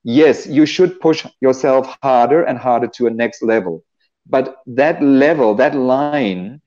yes, 0.04 0.46
you 0.46 0.66
should 0.66 1.00
push 1.00 1.26
yourself 1.40 1.98
harder 2.02 2.44
and 2.44 2.58
harder 2.58 2.88
to 2.88 3.08
a 3.08 3.10
next 3.10 3.42
level. 3.42 3.84
But 4.28 4.58
that 4.68 5.02
level, 5.02 5.56
that 5.56 5.76
line, 5.76 6.62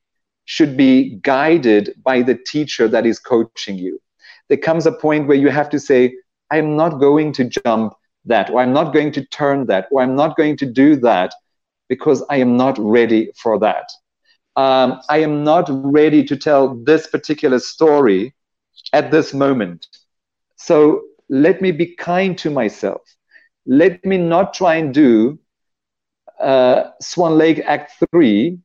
should 0.48 0.76
be 0.76 1.18
guided 1.22 1.94
by 2.02 2.22
the 2.22 2.34
teacher 2.46 2.88
that 2.88 3.06
is 3.06 3.18
coaching 3.18 3.78
you. 3.78 4.00
There 4.48 4.58
comes 4.58 4.86
a 4.86 4.92
point 4.92 5.28
where 5.28 5.36
you 5.36 5.50
have 5.50 5.70
to 5.70 5.78
say, 5.78 6.16
I'm 6.50 6.76
not 6.76 7.00
going 7.00 7.32
to 7.34 7.44
jump 7.44 7.94
that, 8.24 8.50
or 8.50 8.60
I'm 8.60 8.72
not 8.72 8.92
going 8.92 9.12
to 9.12 9.24
turn 9.26 9.66
that, 9.66 9.88
or 9.90 10.02
I'm 10.02 10.16
not 10.16 10.36
going 10.36 10.56
to 10.58 10.66
do 10.66 10.96
that 10.96 11.32
because 11.88 12.24
I 12.30 12.36
am 12.36 12.56
not 12.56 12.78
ready 12.78 13.32
for 13.36 13.58
that 13.60 13.88
um, 14.58 15.00
I 15.08 15.18
am 15.18 15.44
not 15.44 15.68
ready 15.70 16.24
to 16.24 16.36
tell 16.36 16.74
this 16.74 17.06
particular 17.06 17.60
story 17.60 18.34
at 18.92 19.12
this 19.12 19.32
moment. 19.32 19.86
So 20.56 21.02
let 21.28 21.62
me 21.62 21.70
be 21.70 21.94
kind 21.94 22.36
to 22.38 22.50
myself. 22.50 23.02
Let 23.66 24.04
me 24.04 24.18
not 24.18 24.54
try 24.54 24.74
and 24.76 24.92
do 24.92 25.38
uh, 26.40 26.90
Swan 27.00 27.38
Lake 27.38 27.60
Act 27.66 27.92
3 28.10 28.58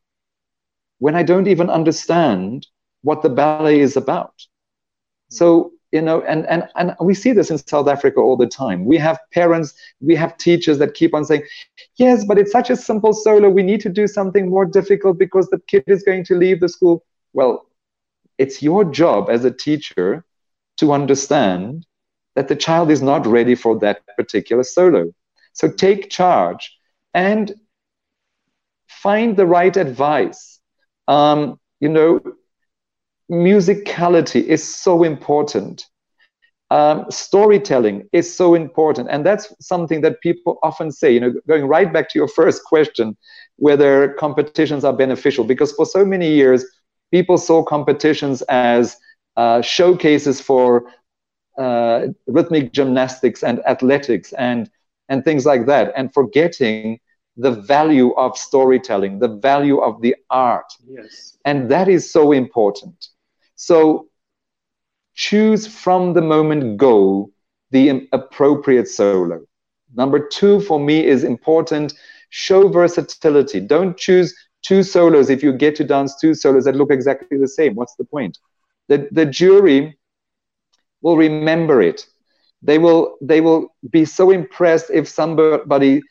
when 1.04 1.14
I 1.14 1.22
don't 1.22 1.48
even 1.48 1.68
understand 1.68 2.66
what 3.02 3.20
the 3.20 3.28
ballet 3.28 3.80
is 3.80 3.94
about. 3.94 4.34
Hmm. 5.28 5.36
So 5.38 5.72
you 5.92 6.00
know 6.00 6.22
and, 6.22 6.46
and 6.46 6.64
and 6.76 6.94
we 7.08 7.14
see 7.14 7.32
this 7.32 7.50
in 7.50 7.58
south 7.58 7.88
africa 7.88 8.20
all 8.20 8.38
the 8.38 8.46
time. 8.46 8.86
We 8.86 8.96
have 9.06 9.18
parents 9.30 9.74
we 10.00 10.16
have 10.16 10.38
teachers 10.38 10.78
that 10.78 10.94
keep 10.94 11.12
on 11.14 11.26
saying 11.26 11.44
yes 11.96 12.24
but 12.24 12.38
it's 12.38 12.52
such 12.52 12.70
a 12.70 12.76
simple 12.76 13.12
solo. 13.12 13.50
We 13.50 13.62
need 13.62 13.82
to 13.82 13.90
do 13.90 14.06
something 14.06 14.48
more 14.48 14.64
difficult 14.78 15.18
because 15.18 15.46
the 15.50 15.60
kid 15.72 15.84
is 15.86 16.02
going 16.02 16.24
to 16.30 16.34
leave 16.36 16.60
the 16.60 16.70
school. 16.70 17.04
Well 17.34 17.66
it's 18.38 18.62
your 18.62 18.82
job 19.02 19.28
as 19.28 19.44
a 19.44 19.50
teacher 19.66 20.24
to 20.78 20.92
understand 20.92 21.86
that 22.34 22.48
the 22.48 22.56
child 22.56 22.90
is 22.90 23.02
not 23.02 23.26
ready 23.26 23.54
for 23.54 23.78
that 23.80 24.00
particular 24.16 24.64
solo. 24.64 25.12
So 25.52 25.70
take 25.70 26.10
charge 26.10 26.64
and 27.12 27.54
find 28.88 29.36
the 29.36 29.46
right 29.46 29.76
advice 29.76 30.53
um, 31.08 31.58
you 31.80 31.88
know 31.88 32.20
musicality 33.30 34.42
is 34.42 34.62
so 34.62 35.02
important. 35.02 35.86
Um, 36.70 37.04
storytelling 37.10 38.08
is 38.12 38.34
so 38.34 38.54
important. 38.54 39.08
And 39.10 39.24
that's 39.24 39.52
something 39.60 40.00
that 40.00 40.20
people 40.20 40.58
often 40.62 40.90
say, 40.90 41.12
you 41.12 41.20
know, 41.20 41.32
going 41.46 41.66
right 41.66 41.92
back 41.92 42.08
to 42.10 42.18
your 42.18 42.28
first 42.28 42.64
question, 42.64 43.16
whether 43.56 44.14
competitions 44.14 44.84
are 44.84 44.92
beneficial, 44.92 45.44
because 45.44 45.72
for 45.72 45.86
so 45.86 46.04
many 46.04 46.32
years, 46.32 46.64
people 47.12 47.38
saw 47.38 47.62
competitions 47.62 48.42
as 48.42 48.96
uh, 49.36 49.60
showcases 49.60 50.40
for 50.40 50.90
uh, 51.58 52.08
rhythmic 52.26 52.72
gymnastics 52.72 53.44
and 53.44 53.60
athletics 53.66 54.32
and, 54.32 54.68
and 55.08 55.24
things 55.24 55.46
like 55.46 55.66
that, 55.66 55.92
and 55.96 56.12
forgetting 56.12 56.98
the 57.36 57.50
value 57.50 58.12
of 58.14 58.36
storytelling, 58.38 59.18
the 59.18 59.28
value 59.28 59.78
of 59.78 60.00
the 60.00 60.14
art. 60.30 60.72
Yes. 60.86 61.36
And 61.44 61.70
that 61.70 61.88
is 61.88 62.10
so 62.12 62.32
important. 62.32 63.08
So 63.56 64.08
choose 65.14 65.66
from 65.66 66.12
the 66.12 66.22
moment 66.22 66.76
go 66.76 67.30
the 67.70 68.08
appropriate 68.12 68.88
solo. 68.88 69.44
Number 69.94 70.26
two 70.28 70.60
for 70.60 70.78
me 70.78 71.04
is 71.04 71.24
important. 71.24 71.94
Show 72.30 72.68
versatility. 72.68 73.60
Don't 73.60 73.96
choose 73.96 74.34
two 74.62 74.82
solos 74.82 75.30
if 75.30 75.42
you 75.42 75.52
get 75.52 75.76
to 75.76 75.84
dance 75.84 76.18
two 76.20 76.34
solos 76.34 76.64
that 76.64 76.76
look 76.76 76.90
exactly 76.90 77.38
the 77.38 77.48
same. 77.48 77.74
What's 77.74 77.94
the 77.96 78.04
point? 78.04 78.38
The, 78.88 79.08
the 79.12 79.26
jury 79.26 79.98
will 81.02 81.16
remember 81.16 81.82
it. 81.82 82.06
They 82.62 82.78
will, 82.78 83.16
they 83.20 83.40
will 83.40 83.74
be 83.90 84.04
so 84.04 84.30
impressed 84.30 84.90
if 84.90 85.06
somebody 85.06 86.02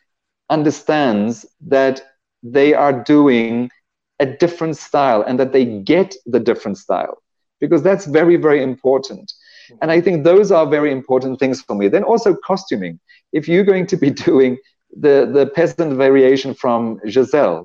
understands 0.55 1.45
that 1.75 1.95
they 2.43 2.69
are 2.73 2.95
doing 3.15 3.69
a 4.19 4.25
different 4.43 4.75
style 4.77 5.21
and 5.27 5.39
that 5.39 5.53
they 5.53 5.65
get 5.93 6.09
the 6.33 6.39
different 6.49 6.77
style 6.77 7.15
because 7.59 7.81
that's 7.87 8.05
very 8.19 8.37
very 8.47 8.61
important. 8.71 9.27
And 9.81 9.89
i 9.97 9.99
think 10.05 10.17
those 10.23 10.49
are 10.57 10.75
very 10.77 10.91
important 10.99 11.33
things 11.39 11.61
for 11.61 11.75
me. 11.79 11.85
Then 11.87 12.05
also 12.11 12.31
costuming. 12.51 12.99
If 13.39 13.43
you're 13.49 13.69
going 13.73 13.87
to 13.93 13.97
be 14.05 14.11
doing 14.29 14.51
the 15.05 15.15
the 15.37 15.45
peasant 15.57 15.91
variation 16.05 16.51
from 16.53 16.81
giselle 17.15 17.59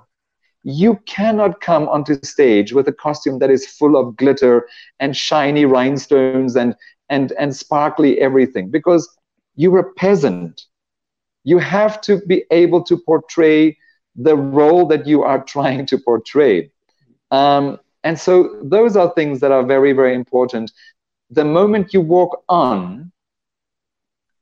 you 0.65 0.97
cannot 1.07 1.61
come 1.61 1.89
onto 1.89 2.15
stage 2.25 2.73
with 2.73 2.89
a 2.89 2.93
costume 2.93 3.39
that 3.39 3.51
is 3.51 3.67
full 3.67 3.97
of 3.97 4.17
glitter 4.17 4.69
and 5.01 5.17
shiny 5.17 5.65
rhinestones 5.65 6.57
and 6.57 6.75
and 7.09 7.33
and 7.33 7.55
sparkly 7.55 8.21
everything 8.21 8.71
because 8.71 9.09
you're 9.57 9.79
a 9.79 9.93
peasant 9.95 10.67
you 11.51 11.59
have 11.59 11.95
to 12.09 12.13
be 12.33 12.39
able 12.63 12.83
to 12.91 12.97
portray 13.11 13.77
the 14.27 14.37
role 14.61 14.85
that 14.93 15.07
you 15.07 15.23
are 15.23 15.41
trying 15.55 15.87
to 15.91 15.97
portray. 16.09 16.71
Um, 17.31 17.79
and 18.07 18.19
so 18.19 18.33
those 18.75 18.97
are 18.97 19.11
things 19.15 19.41
that 19.41 19.53
are 19.53 19.65
very 19.75 19.93
very 20.01 20.15
important. 20.15 20.73
The 21.31 21.45
moment 21.45 21.93
you 21.95 22.01
walk 22.01 22.33
on 22.49 23.13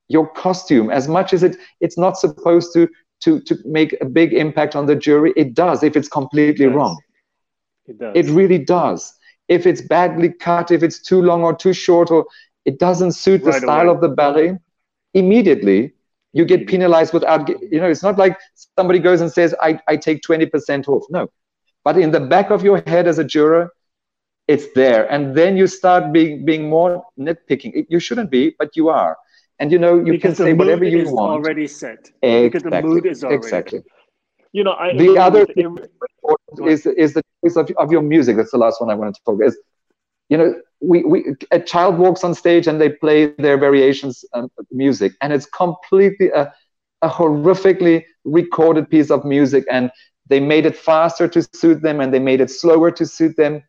your 0.08 0.26
costume 0.44 0.90
as 0.90 1.08
much 1.08 1.32
as 1.32 1.42
it 1.42 1.56
it's 1.80 1.98
not 1.98 2.16
supposed 2.18 2.68
to 2.74 2.88
to 3.24 3.40
to 3.48 3.56
make 3.64 3.96
a 4.00 4.04
big 4.18 4.32
impact 4.32 4.76
on 4.76 4.86
the 4.86 4.96
jury 5.06 5.32
it 5.36 5.54
does 5.54 5.82
if 5.82 5.96
it's 5.96 6.08
completely 6.08 6.66
it 6.66 6.76
wrong. 6.76 6.96
It 7.86 7.98
does. 7.98 8.12
It 8.20 8.26
really 8.40 8.58
does. 8.58 9.12
If 9.48 9.66
it's 9.66 9.82
badly 9.96 10.30
cut 10.30 10.70
if 10.70 10.82
it's 10.82 11.00
too 11.00 11.22
long 11.22 11.42
or 11.42 11.54
too 11.56 11.72
short 11.72 12.10
or 12.10 12.24
it 12.64 12.78
doesn't 12.78 13.12
suit 13.12 13.42
the 13.44 13.52
Right 13.52 13.62
style 13.62 13.88
away. 13.88 13.94
of 13.94 14.00
the 14.00 14.08
ballet 14.08 14.58
immediately 15.14 15.95
you 16.36 16.44
get 16.52 16.66
penalized 16.72 17.12
without 17.14 17.48
you 17.74 17.80
know 17.80 17.88
it's 17.94 18.02
not 18.08 18.18
like 18.24 18.36
somebody 18.78 18.98
goes 19.08 19.20
and 19.24 19.32
says 19.38 19.54
i, 19.68 19.80
I 19.88 19.96
take 19.96 20.22
20% 20.22 20.88
off. 20.88 21.04
No. 21.10 21.28
But 21.84 21.98
in 21.98 22.10
the 22.10 22.20
back 22.34 22.50
of 22.50 22.64
your 22.64 22.78
head 22.86 23.06
as 23.06 23.18
a 23.18 23.24
juror 23.24 23.70
it's 24.48 24.66
there. 24.74 25.02
And 25.12 25.34
then 25.36 25.56
you 25.56 25.66
start 25.66 26.12
being 26.12 26.44
being 26.44 26.68
more 26.68 27.04
nitpicking. 27.18 27.86
You 27.88 28.00
shouldn't 28.00 28.30
be 28.30 28.54
but 28.58 28.76
you 28.76 28.88
are. 28.88 29.16
And 29.58 29.72
you 29.72 29.78
know 29.78 29.94
you 29.98 30.12
because 30.12 30.36
can 30.36 30.44
say 30.46 30.52
whatever 30.52 30.84
you 30.84 31.00
is 31.00 31.10
want. 31.10 31.32
already 31.32 31.66
set. 31.66 32.10
Because 32.22 32.62
the 32.62 32.68
exactly. 32.68 32.90
mood 32.94 33.06
is 33.06 33.24
already 33.24 33.36
exactly. 33.36 33.80
You 34.52 34.64
know 34.64 34.72
I 34.72 34.92
The 34.94 35.14
agree 35.14 35.18
other 35.28 35.44
thing- 35.46 35.78
is 36.66 36.86
is 36.86 37.14
the 37.14 37.22
choice 37.42 37.56
of, 37.56 37.70
of 37.78 37.92
your 37.92 38.02
music. 38.02 38.36
That's 38.36 38.50
the 38.50 38.58
last 38.58 38.80
one 38.80 38.90
I 38.90 38.94
wanted 38.94 39.14
to 39.16 39.22
talk. 39.24 39.40
Is 39.42 39.58
you 40.28 40.36
know 40.36 40.54
we, 40.80 41.02
we 41.04 41.24
a 41.50 41.60
child 41.60 41.98
walks 41.98 42.22
on 42.22 42.34
stage 42.34 42.66
and 42.66 42.80
they 42.80 42.90
play 42.90 43.26
their 43.38 43.56
variations 43.56 44.24
um, 44.34 44.50
music 44.70 45.12
and 45.22 45.32
it's 45.32 45.46
completely 45.46 46.28
a, 46.30 46.52
a 47.02 47.08
horrifically 47.08 48.04
recorded 48.24 48.90
piece 48.90 49.10
of 49.10 49.24
music 49.24 49.64
and 49.70 49.90
they 50.28 50.40
made 50.40 50.66
it 50.66 50.76
faster 50.76 51.28
to 51.28 51.42
suit 51.42 51.82
them 51.82 52.00
and 52.00 52.12
they 52.12 52.18
made 52.18 52.40
it 52.40 52.50
slower 52.50 52.90
to 52.90 53.06
suit 53.06 53.36
them. 53.36 53.62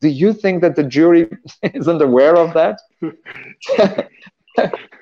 Do 0.00 0.08
you 0.08 0.32
think 0.32 0.60
that 0.62 0.76
the 0.76 0.82
jury 0.82 1.28
isn't 1.62 2.02
aware 2.02 2.36
of 2.36 2.52
that? 2.54 2.80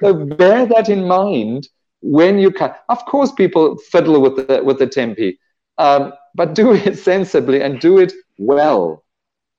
so 0.01 0.15
bear 0.15 0.67
that 0.67 0.89
in 0.89 1.07
mind 1.07 1.69
when 2.01 2.39
you 2.39 2.51
can. 2.51 2.75
Of 2.89 3.05
course, 3.07 3.33
people 3.33 3.77
fiddle 3.79 4.21
with 4.21 4.37
the 4.49 4.63
with 4.63 4.79
the 4.79 4.87
tempi, 4.87 5.39
um, 5.79 6.13
but 6.35 6.55
do 6.55 6.73
it 6.75 6.99
sensibly 7.11 7.63
and 7.63 7.81
do 7.81 7.99
it 7.99 8.13
well, 8.39 9.02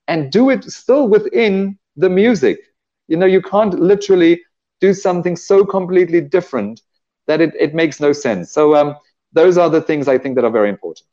and 0.07 0.31
do 0.31 0.49
it 0.49 0.63
still 0.65 1.07
within 1.07 1.77
the 1.95 2.09
music. 2.09 2.59
You 3.07 3.17
know, 3.17 3.25
you 3.25 3.41
can't 3.41 3.79
literally 3.79 4.41
do 4.81 4.93
something 4.93 5.35
so 5.35 5.65
completely 5.65 6.21
different 6.21 6.81
that 7.27 7.41
it, 7.41 7.53
it 7.59 7.73
makes 7.73 7.99
no 7.99 8.11
sense. 8.11 8.51
So 8.51 8.75
um, 8.75 8.95
those 9.31 9.57
are 9.57 9.69
the 9.69 9.81
things 9.81 10.07
I 10.07 10.17
think 10.17 10.35
that 10.35 10.43
are 10.43 10.51
very 10.51 10.69
important. 10.69 11.07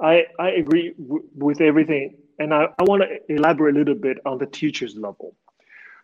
I, 0.00 0.24
I 0.38 0.50
agree 0.50 0.94
w- 0.98 1.24
with 1.34 1.60
everything. 1.60 2.16
And 2.38 2.52
I, 2.52 2.66
I 2.78 2.82
want 2.84 3.02
to 3.02 3.34
elaborate 3.34 3.76
a 3.76 3.78
little 3.78 3.94
bit 3.94 4.18
on 4.26 4.38
the 4.38 4.46
teacher's 4.46 4.94
level. 4.96 5.34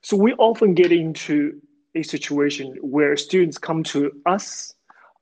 So 0.00 0.16
we 0.16 0.32
often 0.34 0.74
get 0.74 0.92
into 0.92 1.60
a 1.94 2.02
situation 2.02 2.76
where 2.80 3.16
students 3.16 3.58
come 3.58 3.82
to 3.84 4.10
us, 4.24 4.74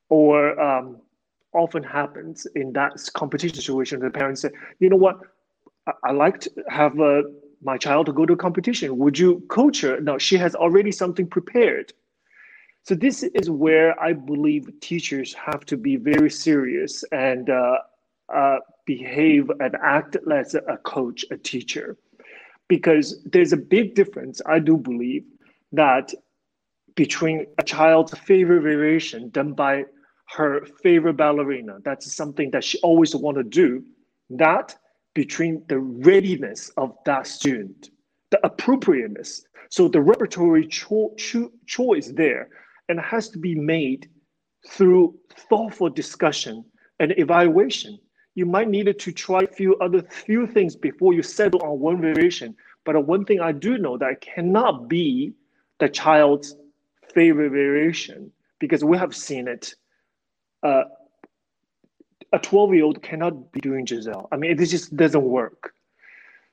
or 0.08 0.58
um, 0.60 0.98
often 1.52 1.82
happens 1.82 2.46
in 2.54 2.72
that 2.74 2.92
competition 3.14 3.56
situation, 3.56 4.00
the 4.00 4.10
parents 4.10 4.42
say, 4.42 4.50
you 4.78 4.88
know 4.88 4.96
what, 4.96 5.16
I, 6.04 6.12
like 6.12 6.40
to 6.40 6.50
have 6.68 6.98
uh, 7.00 7.22
my 7.62 7.76
child 7.76 8.06
to 8.06 8.12
go 8.12 8.26
to 8.26 8.32
a 8.32 8.36
competition. 8.36 8.96
Would 8.98 9.18
you 9.18 9.40
coach 9.48 9.80
her? 9.82 10.00
No, 10.00 10.18
she 10.18 10.36
has 10.36 10.54
already 10.54 10.92
something 10.92 11.26
prepared. 11.26 11.92
So 12.82 12.94
this 12.94 13.22
is 13.22 13.50
where 13.50 14.00
I 14.00 14.14
believe 14.14 14.68
teachers 14.80 15.34
have 15.34 15.64
to 15.66 15.76
be 15.76 15.96
very 15.96 16.30
serious 16.30 17.04
and 17.12 17.50
uh, 17.50 17.78
uh, 18.34 18.58
behave 18.86 19.50
and 19.60 19.76
act 19.82 20.16
as 20.32 20.54
a 20.54 20.78
coach, 20.78 21.24
a 21.30 21.36
teacher, 21.36 21.98
because 22.68 23.22
there's 23.24 23.52
a 23.52 23.56
big 23.56 23.94
difference. 23.94 24.40
I 24.46 24.58
do 24.58 24.76
believe 24.76 25.24
that 25.72 26.14
between 26.94 27.46
a 27.58 27.62
child's 27.62 28.16
favorite 28.18 28.62
variation 28.62 29.30
done 29.30 29.52
by 29.52 29.84
her 30.36 30.64
favorite 30.82 31.16
ballerina, 31.16 31.78
that's 31.84 32.14
something 32.14 32.50
that 32.52 32.64
she 32.64 32.78
always 32.80 33.14
want 33.14 33.36
to 33.36 33.44
do, 33.44 33.84
that 34.30 34.74
between 35.14 35.62
the 35.68 35.78
readiness 35.78 36.70
of 36.76 36.96
that 37.04 37.26
student, 37.26 37.90
the 38.30 38.44
appropriateness. 38.44 39.44
So 39.70 39.88
the 39.88 40.00
repertory 40.00 40.66
cho- 40.66 41.14
cho- 41.16 41.52
choice 41.66 42.08
there, 42.08 42.48
and 42.88 43.00
has 43.00 43.28
to 43.30 43.38
be 43.38 43.54
made 43.54 44.08
through 44.68 45.18
thoughtful 45.48 45.88
discussion 45.88 46.64
and 46.98 47.14
evaluation. 47.16 47.98
You 48.34 48.46
might 48.46 48.68
need 48.68 48.98
to 48.98 49.12
try 49.12 49.40
a 49.42 49.46
few 49.46 49.76
other 49.76 50.02
few 50.02 50.46
things 50.46 50.76
before 50.76 51.12
you 51.12 51.22
settle 51.22 51.62
on 51.62 51.80
one 51.80 52.00
variation. 52.00 52.56
But 52.84 53.06
one 53.06 53.24
thing 53.24 53.40
I 53.40 53.52
do 53.52 53.78
know 53.78 53.98
that 53.98 54.20
cannot 54.20 54.88
be 54.88 55.32
the 55.78 55.88
child's 55.88 56.56
favorite 57.14 57.50
variation 57.50 58.32
because 58.58 58.84
we 58.84 58.96
have 58.98 59.14
seen 59.14 59.48
it. 59.48 59.74
Uh, 60.62 60.84
a 62.32 62.38
12 62.38 62.74
year 62.74 62.84
old 62.84 63.02
cannot 63.02 63.52
be 63.52 63.60
doing 63.60 63.86
Giselle. 63.86 64.28
I 64.32 64.36
mean, 64.36 64.50
it 64.52 64.64
just 64.66 64.96
doesn't 64.96 65.22
work. 65.22 65.74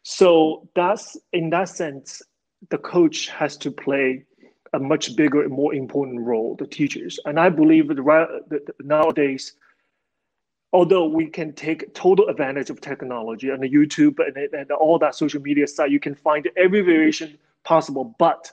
So 0.04 0.70
that's 0.76 1.18
in 1.34 1.50
that 1.52 1.70
sense, 1.70 2.22
the 2.70 2.78
coach 2.78 3.30
has 3.30 3.58
to 3.58 3.72
play 3.72 4.26
a 4.74 4.80
much 4.80 5.16
bigger 5.16 5.44
and 5.44 5.52
more 5.52 5.74
important 5.74 6.22
role, 6.22 6.56
the 6.56 6.68
teachers. 6.68 7.20
And 7.26 7.40
I 7.40 7.50
believe 7.50 7.88
that 7.90 8.74
nowadays, 8.84 9.54
although 10.74 11.06
we 11.06 11.28
can 11.28 11.54
take 11.54 11.94
total 11.94 12.28
advantage 12.28 12.70
of 12.70 12.82
technology 12.82 13.50
and 13.50 13.64
YouTube 13.64 14.20
and, 14.20 14.36
and 14.54 14.72
all 14.72 15.00
that 15.00 15.16
social 15.16 15.42
media 15.42 15.68
site, 15.68 15.92
you 15.92 16.00
can 16.00 16.16
find 16.16 16.50
every 16.58 16.82
variation 16.82 17.38
possible. 17.64 18.16
But 18.18 18.52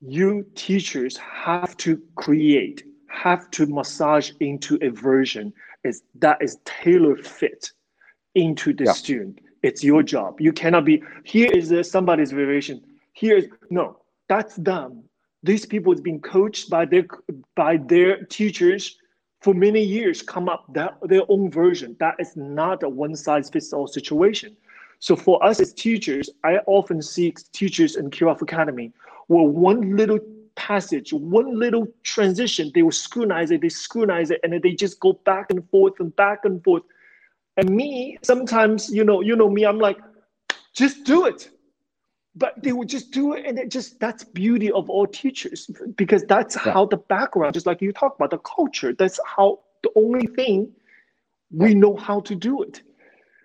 you 0.00 0.46
teachers 0.54 1.16
have 1.16 1.76
to 1.78 2.00
create, 2.14 2.84
have 3.08 3.50
to 3.52 3.66
massage 3.66 4.30
into 4.40 4.78
a 4.80 4.88
version 4.88 5.52
is 5.88 6.02
that 6.24 6.36
is 6.46 6.58
tailor 6.64 7.16
fit 7.16 7.72
into 8.34 8.72
the 8.72 8.84
Yeah. 8.84 8.92
student. 8.92 9.40
It's 9.62 9.82
your 9.82 10.02
job. 10.14 10.40
You 10.46 10.52
cannot 10.52 10.84
be 10.84 11.02
here 11.24 11.50
is 11.60 11.72
uh, 11.72 11.82
somebody's 11.82 12.32
variation. 12.40 12.76
Here 13.12 13.36
is 13.40 13.46
no, 13.70 13.86
that's 14.28 14.54
them. 14.70 14.90
These 15.42 15.64
people 15.66 15.92
has 15.92 16.00
been 16.00 16.20
coached 16.20 16.64
by 16.70 16.84
their 16.84 17.06
by 17.62 17.72
their 17.92 18.24
teachers 18.38 18.82
for 19.44 19.54
many 19.54 19.82
years. 19.82 20.16
Come 20.34 20.48
up 20.54 20.62
that 20.78 20.92
their 21.12 21.24
own 21.28 21.50
version. 21.50 21.96
That 22.04 22.16
is 22.24 22.36
not 22.36 22.82
a 22.82 22.88
one 22.88 23.16
size 23.16 23.46
fits 23.50 23.72
all 23.72 23.88
situation. 23.88 24.56
So 25.00 25.14
for 25.16 25.36
us 25.48 25.60
as 25.60 25.72
teachers, 25.72 26.26
I 26.44 26.58
often 26.66 27.00
see 27.02 27.34
teachers 27.52 27.96
in 27.96 28.10
Kirov 28.10 28.42
Academy 28.42 28.92
where 29.28 29.44
one 29.44 29.96
little 29.96 30.18
passage, 30.58 31.12
one 31.12 31.58
little 31.58 31.86
transition, 32.02 32.70
they 32.74 32.82
will 32.82 32.90
scrutinize 32.90 33.50
it, 33.50 33.62
they 33.62 33.68
scrutinize 33.70 34.30
it, 34.30 34.40
and 34.42 34.52
then 34.52 34.60
they 34.62 34.72
just 34.74 35.00
go 35.00 35.12
back 35.24 35.46
and 35.50 35.62
forth 35.70 35.94
and 36.00 36.14
back 36.16 36.44
and 36.44 36.62
forth. 36.64 36.82
And 37.56 37.70
me, 37.70 38.18
sometimes, 38.22 38.90
you 38.90 39.04
know, 39.04 39.20
you 39.22 39.36
know 39.36 39.48
me, 39.48 39.64
I'm 39.64 39.78
like, 39.78 39.98
just 40.74 41.04
do 41.04 41.26
it. 41.26 41.48
But 42.34 42.62
they 42.62 42.72
would 42.72 42.88
just 42.88 43.10
do 43.12 43.32
it, 43.34 43.46
and 43.46 43.58
it 43.58 43.70
just 43.70 43.98
that's 44.00 44.24
beauty 44.24 44.70
of 44.70 44.90
all 44.90 45.06
teachers 45.06 45.70
because 45.96 46.22
that's 46.24 46.56
Yeah. 46.56 46.72
how 46.72 46.86
the 46.86 46.98
background, 46.98 47.54
just 47.54 47.66
like 47.66 47.80
you 47.82 47.92
talk 47.92 48.16
about 48.16 48.30
the 48.30 48.38
culture, 48.38 48.92
that's 48.92 49.18
how 49.36 49.60
the 49.82 49.90
only 49.96 50.26
thing 50.38 50.72
we 51.50 51.74
know 51.74 51.96
how 51.96 52.20
to 52.20 52.34
do 52.34 52.62
it. 52.62 52.82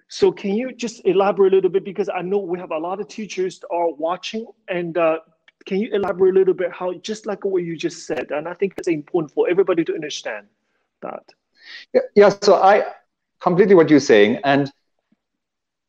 So 0.10 0.32
can 0.32 0.54
you 0.54 0.74
just 0.74 1.02
elaborate 1.06 1.54
a 1.54 1.56
little 1.56 1.72
bit 1.72 1.84
because 1.84 2.10
I 2.10 2.22
know 2.22 2.38
we 2.38 2.60
have 2.60 2.72
a 2.72 2.78
lot 2.78 3.00
of 3.00 3.08
teachers 3.08 3.60
that 3.60 3.70
are 3.72 3.92
watching, 3.94 4.46
and 4.68 4.98
uh, 4.98 5.20
can 5.66 5.80
you 5.80 5.90
elaborate 5.94 6.36
a 6.36 6.40
little 6.40 6.54
bit 6.54 6.72
how 6.72 6.94
just 6.96 7.26
like 7.26 7.44
what 7.46 7.64
you 7.64 7.78
just 7.78 8.06
said, 8.06 8.32
and 8.32 8.48
I 8.48 8.54
think 8.54 8.74
it's 8.78 8.88
important 8.88 9.32
for 9.34 9.50
everybody 9.50 9.84
to 9.86 9.94
understand 9.94 10.48
that. 11.02 11.24
Yeah, 11.94 12.02
yeah, 12.16 12.30
so 12.42 12.56
I 12.56 12.86
completely 13.42 13.76
what 13.76 13.90
you're 13.90 14.00
saying. 14.00 14.40
And 14.44 14.72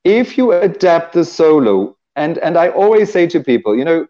if 0.05 0.37
you 0.37 0.53
adapt 0.53 1.15
the 1.15 1.25
solo, 1.25 1.97
and 2.17 2.39
and 2.39 2.57
I 2.57 2.69
always 2.69 3.13
say 3.13 3.27
to 3.29 3.41
people, 3.41 3.77
you 3.77 3.85
know, 3.85 4.07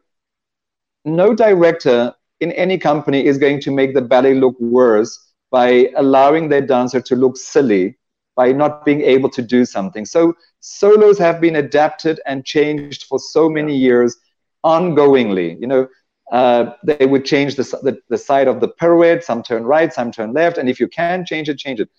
no 1.04 1.34
director 1.34 2.14
in 2.40 2.52
any 2.52 2.78
company 2.78 3.24
is 3.24 3.38
going 3.38 3.60
to 3.60 3.70
make 3.70 3.94
the 3.94 4.02
ballet 4.02 4.34
look 4.34 4.58
worse 4.60 5.32
by 5.50 5.90
allowing 5.96 6.48
their 6.48 6.60
dancer 6.60 7.00
to 7.00 7.16
look 7.16 7.36
silly 7.36 7.96
by 8.36 8.50
not 8.50 8.84
being 8.84 9.00
able 9.00 9.30
to 9.30 9.42
do 9.42 9.64
something. 9.64 10.04
So 10.04 10.34
solos 10.60 11.18
have 11.18 11.40
been 11.40 11.56
adapted 11.56 12.20
and 12.26 12.44
changed 12.44 13.04
for 13.04 13.18
so 13.18 13.48
many 13.48 13.76
years 13.76 14.16
ongoingly. 14.64 15.60
You 15.60 15.66
know, 15.66 15.88
uh, 16.32 16.72
they 16.84 17.06
would 17.06 17.24
change 17.24 17.56
the, 17.56 17.64
the, 17.82 17.98
the 18.08 18.18
side 18.18 18.48
of 18.48 18.60
the 18.60 18.68
pirouette, 18.68 19.22
some 19.24 19.42
turn 19.42 19.64
right, 19.64 19.92
some 19.92 20.10
turn 20.10 20.32
left, 20.32 20.58
and 20.58 20.68
if 20.68 20.80
you 20.80 20.88
can 20.88 21.24
change 21.24 21.48
it, 21.48 21.58
change 21.58 21.80
it. 21.80 21.90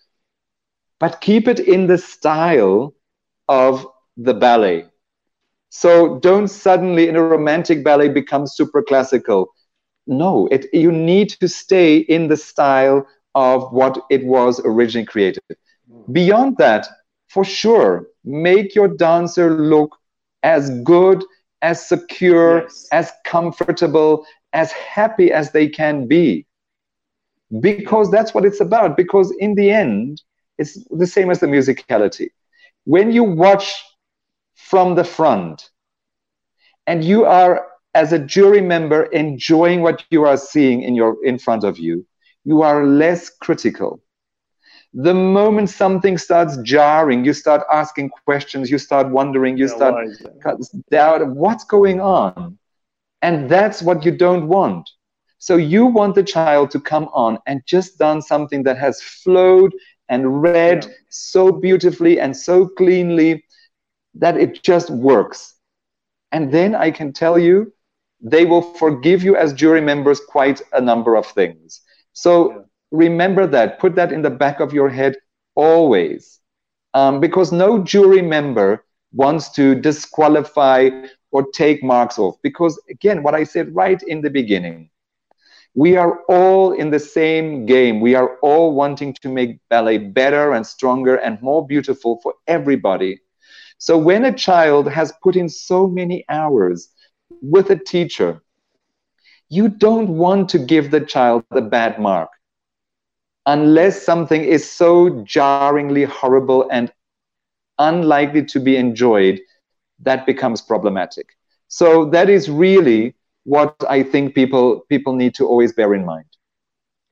But 1.00 1.22
keep 1.22 1.48
it 1.48 1.60
in 1.60 1.88
the 1.88 1.98
style 1.98 2.96
of 3.48 3.86
the 4.18 4.34
ballet. 4.34 4.86
So 5.70 6.20
don't 6.20 6.48
suddenly 6.48 7.10
in 7.10 7.16
a 7.16 7.22
romantic 7.24 7.84
ballet 7.84 8.10
become 8.10 8.48
super 8.48 8.82
classical. 8.82 9.50
No, 10.08 10.48
it, 10.52 10.68
you 10.74 10.92
need 10.92 11.30
to 11.42 11.48
stay 11.50 11.98
in 11.98 12.28
the 12.28 12.38
style 12.38 13.06
of 13.36 13.72
what 13.74 14.06
it 14.10 14.26
was 14.26 14.62
originally 14.64 15.06
created. 15.06 15.44
Beyond 16.12 16.58
that, 16.58 16.88
for 17.28 17.44
sure, 17.44 18.08
make 18.24 18.74
your 18.76 18.88
dancer 18.88 19.52
look 19.52 19.98
as 20.44 20.70
good, 20.84 21.24
as 21.66 21.86
secure, 21.88 22.62
yes. 22.62 22.88
as 22.92 23.12
comfortable, 23.26 24.26
as 24.54 24.72
happy 24.72 25.32
as 25.32 25.52
they 25.52 25.68
can 25.68 26.08
be. 26.08 26.46
Because 27.60 28.12
that's 28.12 28.34
what 28.36 28.46
it's 28.46 28.62
about. 28.62 28.96
Because 28.96 29.34
in 29.40 29.56
the 29.56 29.72
end, 29.72 30.22
it's 30.60 30.78
the 30.92 31.08
same 31.08 31.32
as 31.32 31.40
the 31.40 31.48
musicality. 31.48 32.30
When 32.84 33.12
you 33.12 33.24
watch 33.24 33.84
from 34.54 34.94
the 34.94 35.04
front 35.04 35.70
and 36.86 37.04
you 37.04 37.26
are 37.26 37.66
as 37.96 38.14
a 38.14 38.20
jury 38.20 38.62
member 38.62 39.06
enjoying 39.06 39.82
what 39.82 40.04
you 40.12 40.24
are 40.24 40.38
seeing 40.38 40.84
in 40.84 40.96
your 40.96 41.18
in 41.26 41.38
front 41.38 41.64
of 41.64 41.78
you 41.78 42.06
you 42.44 42.62
are 42.62 42.86
less 42.86 43.30
critical 43.30 44.02
the 44.96 45.14
moment 45.14 45.70
something 45.70 46.18
starts 46.18 46.56
jarring 46.58 47.26
you 47.26 47.34
start 47.34 47.64
asking 47.70 48.10
questions 48.24 48.72
you 48.72 48.78
start 48.78 49.10
wondering 49.10 49.58
you 49.58 49.68
yeah, 49.68 49.76
start 49.76 50.08
doubt 50.90 51.28
what's 51.28 51.66
going 51.66 52.00
on? 52.00 52.58
And 53.22 53.50
that's 53.50 53.82
what 53.82 54.06
you 54.06 54.12
don't 54.12 54.48
want. 54.48 54.90
So 55.40 55.58
you 55.58 55.86
want 55.86 56.16
the 56.16 56.24
child 56.24 56.72
to 56.72 56.80
come 56.80 57.10
on 57.12 57.40
and 57.46 57.62
just 57.66 57.98
done 57.98 58.22
something 58.22 58.64
that 58.64 58.78
has 58.78 59.02
flowed 59.02 59.74
and 60.08 60.42
read 60.42 60.86
yeah. 60.86 60.92
so 61.10 61.52
beautifully 61.52 62.20
and 62.20 62.36
so 62.36 62.68
cleanly 62.68 63.44
that 64.14 64.38
it 64.38 64.64
just 64.64 64.90
works. 64.90 65.56
And 66.32 66.54
then 66.54 66.74
i 66.74 66.90
can 66.90 67.12
tell 67.12 67.38
you 67.38 67.74
they 68.22 68.46
will 68.46 68.62
forgive 68.62 69.24
you 69.24 69.36
as 69.36 69.52
jury 69.52 69.82
members 69.82 70.22
quite 70.22 70.62
a 70.72 70.80
number 70.80 71.18
of 71.18 71.26
things. 71.28 71.82
So 72.14 72.52
yeah 72.52 72.58
remember 72.92 73.48
that. 73.48 73.80
Put 73.80 73.96
that 73.96 74.12
in 74.12 74.22
the 74.22 74.30
back 74.30 74.60
of 74.60 74.74
your 74.74 74.90
head 74.90 75.16
always. 75.56 76.40
Um, 76.94 77.20
because 77.20 77.52
no 77.52 77.84
jury 77.84 78.22
member 78.22 78.86
wants 79.14 79.50
to 79.52 79.76
disqualify 79.76 80.90
or 81.32 81.46
take 81.54 81.84
marks 81.84 82.18
off. 82.18 82.36
Because, 82.42 82.82
again, 82.90 83.24
what 83.24 83.36
I 83.36 83.44
said 83.44 83.76
right 83.76 84.02
in 84.04 84.22
the 84.22 84.30
beginning, 84.30 84.90
we 85.74 85.98
are 85.98 86.22
all 86.30 86.72
in 86.72 86.90
the 86.90 87.00
same 87.00 87.66
game. 87.66 88.00
We 88.00 88.16
are 88.16 88.38
all 88.38 88.74
wanting 88.74 89.14
to 89.16 89.30
make 89.30 89.60
ballet 89.70 89.98
better 89.98 90.54
and 90.54 90.66
stronger 90.66 91.18
and 91.18 91.42
more 91.42 91.68
beautiful 91.68 92.20
for 92.24 92.34
everybody. 92.48 93.20
So 93.78 93.98
when 93.98 94.24
a 94.24 94.34
child 94.34 94.90
has 94.90 95.12
put 95.22 95.36
in 95.36 95.50
so 95.50 95.88
many 95.88 96.24
hours 96.30 96.90
with 97.42 97.70
a 97.72 97.76
teacher, 97.76 98.42
you 99.50 99.68
don't 99.68 100.18
want 100.18 100.50
to 100.50 100.60
give 100.60 100.92
the 100.92 101.02
child 101.02 101.44
a 101.52 101.62
bad 101.62 102.00
mark 102.00 102.30
unless 103.46 104.02
something 104.04 104.44
is 104.44 104.70
so 104.70 105.22
jarringly 105.24 106.04
horrible 106.04 106.68
and 106.72 106.92
unlikely 107.80 108.44
to 108.46 108.60
be 108.60 108.78
enjoyed, 108.78 109.40
that 110.00 110.26
becomes 110.26 110.62
problematic. 110.62 111.30
So 111.68 112.06
that 112.12 112.30
is 112.30 112.50
really 112.50 113.16
what 113.44 113.76
I 113.90 114.04
think 114.04 114.36
people 114.36 114.82
people 114.90 115.14
need 115.14 115.34
to 115.36 115.48
always 115.48 115.74
bear 115.74 115.94
in 115.94 116.06
mind. 116.06 116.26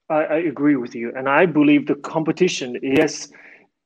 I, 0.10 0.24
I 0.24 0.38
agree 0.38 0.76
with 0.76 0.96
you, 0.96 1.12
and 1.16 1.28
I 1.30 1.46
believe 1.46 1.88
the 1.88 1.96
competition 1.96 2.78
yes. 2.82 3.30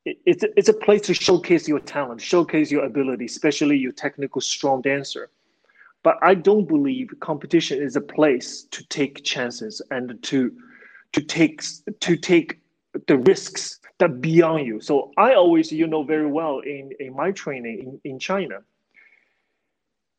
It's 0.06 0.46
it's 0.56 0.70
a 0.70 0.74
place 0.74 1.02
to 1.02 1.14
showcase 1.14 1.68
your 1.68 1.80
talent, 1.82 2.22
showcase 2.22 2.72
your 2.72 2.86
ability, 2.86 3.26
especially 3.26 3.78
your 3.78 3.92
technical 3.92 4.40
strong 4.40 4.82
dancer. 4.82 5.30
But 6.02 6.16
I 6.22 6.34
don't 6.36 6.66
believe 6.66 7.10
competition 7.20 7.82
is 7.82 7.98
a 7.98 8.02
place 8.02 8.64
to 8.72 8.88
take 8.88 9.26
chances 9.26 9.82
and 9.92 10.18
to 10.24 10.52
to 11.18 11.24
take 11.24 11.64
to 12.00 12.16
take 12.16 12.60
the 13.08 13.18
risks 13.18 13.80
that 13.98 14.22
beyond 14.22 14.68
you. 14.68 14.80
So 14.80 15.12
I 15.18 15.34
always, 15.34 15.72
you 15.72 15.88
know, 15.88 16.04
very 16.04 16.28
well 16.28 16.60
in, 16.60 16.92
in 17.00 17.16
my 17.16 17.32
training 17.32 18.00
in, 18.04 18.12
in 18.12 18.20
China, 18.20 18.60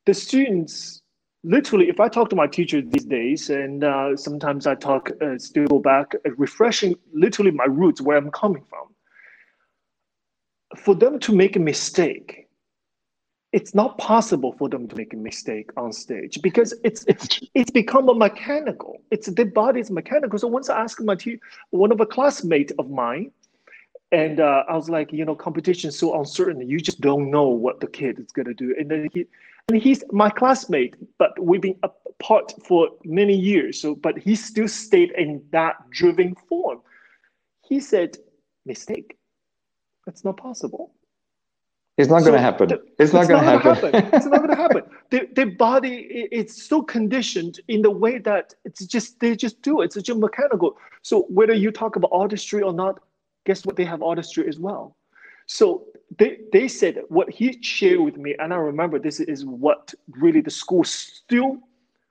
the 0.07 0.15
students 0.15 1.01
literally, 1.45 1.89
if 1.89 2.01
I 2.01 2.09
talk 2.09 2.31
to 2.31 2.37
my 2.37 2.49
teacher 2.49 2.83
these 2.83 3.05
days, 3.05 3.51
and 3.51 3.85
uh, 3.85 4.17
sometimes 4.17 4.67
I 4.67 4.75
talk, 4.75 5.11
uh, 5.23 5.39
still 5.39 5.67
go 5.67 5.79
back, 5.79 6.15
uh, 6.27 6.31
refreshing 6.37 6.97
literally 7.13 7.53
my 7.53 7.67
roots, 7.67 8.01
where 8.01 8.17
I'm 8.17 8.33
coming 8.33 8.65
from. 8.69 8.89
For 10.77 10.97
them 10.97 11.21
to 11.21 11.35
make 11.35 11.55
a 11.55 11.61
mistake, 11.61 12.48
it's 13.53 13.75
not 13.75 13.97
possible 13.97 14.53
for 14.59 14.69
them 14.69 14.87
to 14.89 14.97
make 14.97 15.15
a 15.15 15.17
mistake 15.17 15.71
on 15.77 15.93
stage 15.93 16.41
because 16.43 16.75
it's 16.85 17.05
it's 17.09 17.41
it's 17.55 17.71
become 17.71 18.09
a 18.09 18.15
mechanical. 18.15 19.01
It's 19.11 19.27
the 19.29 19.45
body 19.45 19.81
is 19.81 19.91
mechanical. 19.91 20.39
So 20.39 20.49
once 20.49 20.69
I 20.69 20.81
asked 20.81 21.03
my 21.03 21.15
te- 21.15 21.41
one 21.71 21.91
of 21.91 22.01
a 22.01 22.07
classmate 22.07 22.73
of 22.79 22.91
mine, 22.91 23.31
and 24.13 24.41
uh, 24.41 24.65
I 24.69 24.75
was 24.75 24.91
like, 24.91 25.13
you 25.13 25.25
know, 25.25 25.35
competition 25.35 25.89
is 25.89 25.99
so 25.99 26.19
uncertain. 26.19 26.69
You 26.69 26.79
just 26.79 27.01
don't 27.01 27.31
know 27.31 27.49
what 27.49 27.81
the 27.81 27.87
kid 27.87 28.19
is 28.19 28.31
gonna 28.33 28.55
do. 28.55 28.75
And 28.79 28.91
then 28.91 29.09
he 29.15 29.27
and 29.69 29.81
he's 29.81 30.05
my 30.11 30.29
classmate, 30.29 30.95
but 31.19 31.39
we've 31.43 31.63
been 31.63 31.79
apart 31.83 32.53
for 32.67 32.91
many 33.05 33.35
years. 33.35 33.81
So, 33.81 33.95
but 33.95 34.19
he 34.19 34.35
still 34.35 34.69
stayed 34.69 35.13
in 35.13 35.43
that 35.53 35.77
driven 35.91 36.35
form. 36.49 36.81
He 37.67 37.81
said, 37.81 38.17
mistake. 38.67 39.17
That's 40.07 40.25
not 40.25 40.39
possible 40.39 40.95
it's 41.99 42.09
not 42.09 42.23
so 42.23 42.27
going 42.27 42.39
to 42.39 42.43
happen. 42.43 42.71
It's 42.99 43.13
not 43.13 43.27
going 43.27 43.43
to 43.43 43.51
happen. 43.51 43.93
happen. 43.93 44.11
It's 44.15 44.27
not 44.27 44.39
going 44.39 44.49
to 44.57 44.57
happen. 44.57 44.83
Their, 45.11 45.27
their 45.35 45.51
body, 45.51 46.29
it's 46.31 46.63
so 46.63 46.81
conditioned 46.81 47.61
in 47.67 47.83
the 47.83 47.91
way 47.91 48.19
that 48.19 48.55
it's 48.65 48.87
just, 48.87 49.19
they 49.19 49.35
just 49.35 49.61
do 49.63 49.81
it. 49.81 49.87
It's 49.87 50.07
just 50.07 50.21
mechanical. 50.21 50.79
So 51.03 51.23
whether 51.23 51.55
you 51.55 51.73
talk 51.73 51.97
about 51.97 52.11
artistry 52.13 52.63
or 52.63 52.73
not, 52.73 53.01
guess 53.47 53.67
what? 53.67 53.75
They 53.75 53.85
have 53.85 54.03
artistry 54.03 54.47
as 54.47 54.61
well. 54.61 54.97
So 55.47 55.87
they, 56.19 56.39
they 56.53 56.69
said 56.69 57.03
what 57.09 57.31
he 57.31 57.61
shared 57.63 58.01
with 58.01 58.17
me, 58.17 58.37
and 58.39 58.53
I 58.55 58.59
remember 58.59 58.99
this 58.99 59.19
is 59.19 59.45
what 59.45 59.93
really 60.11 60.41
the 60.41 60.51
school 60.51 60.85
still 60.85 61.59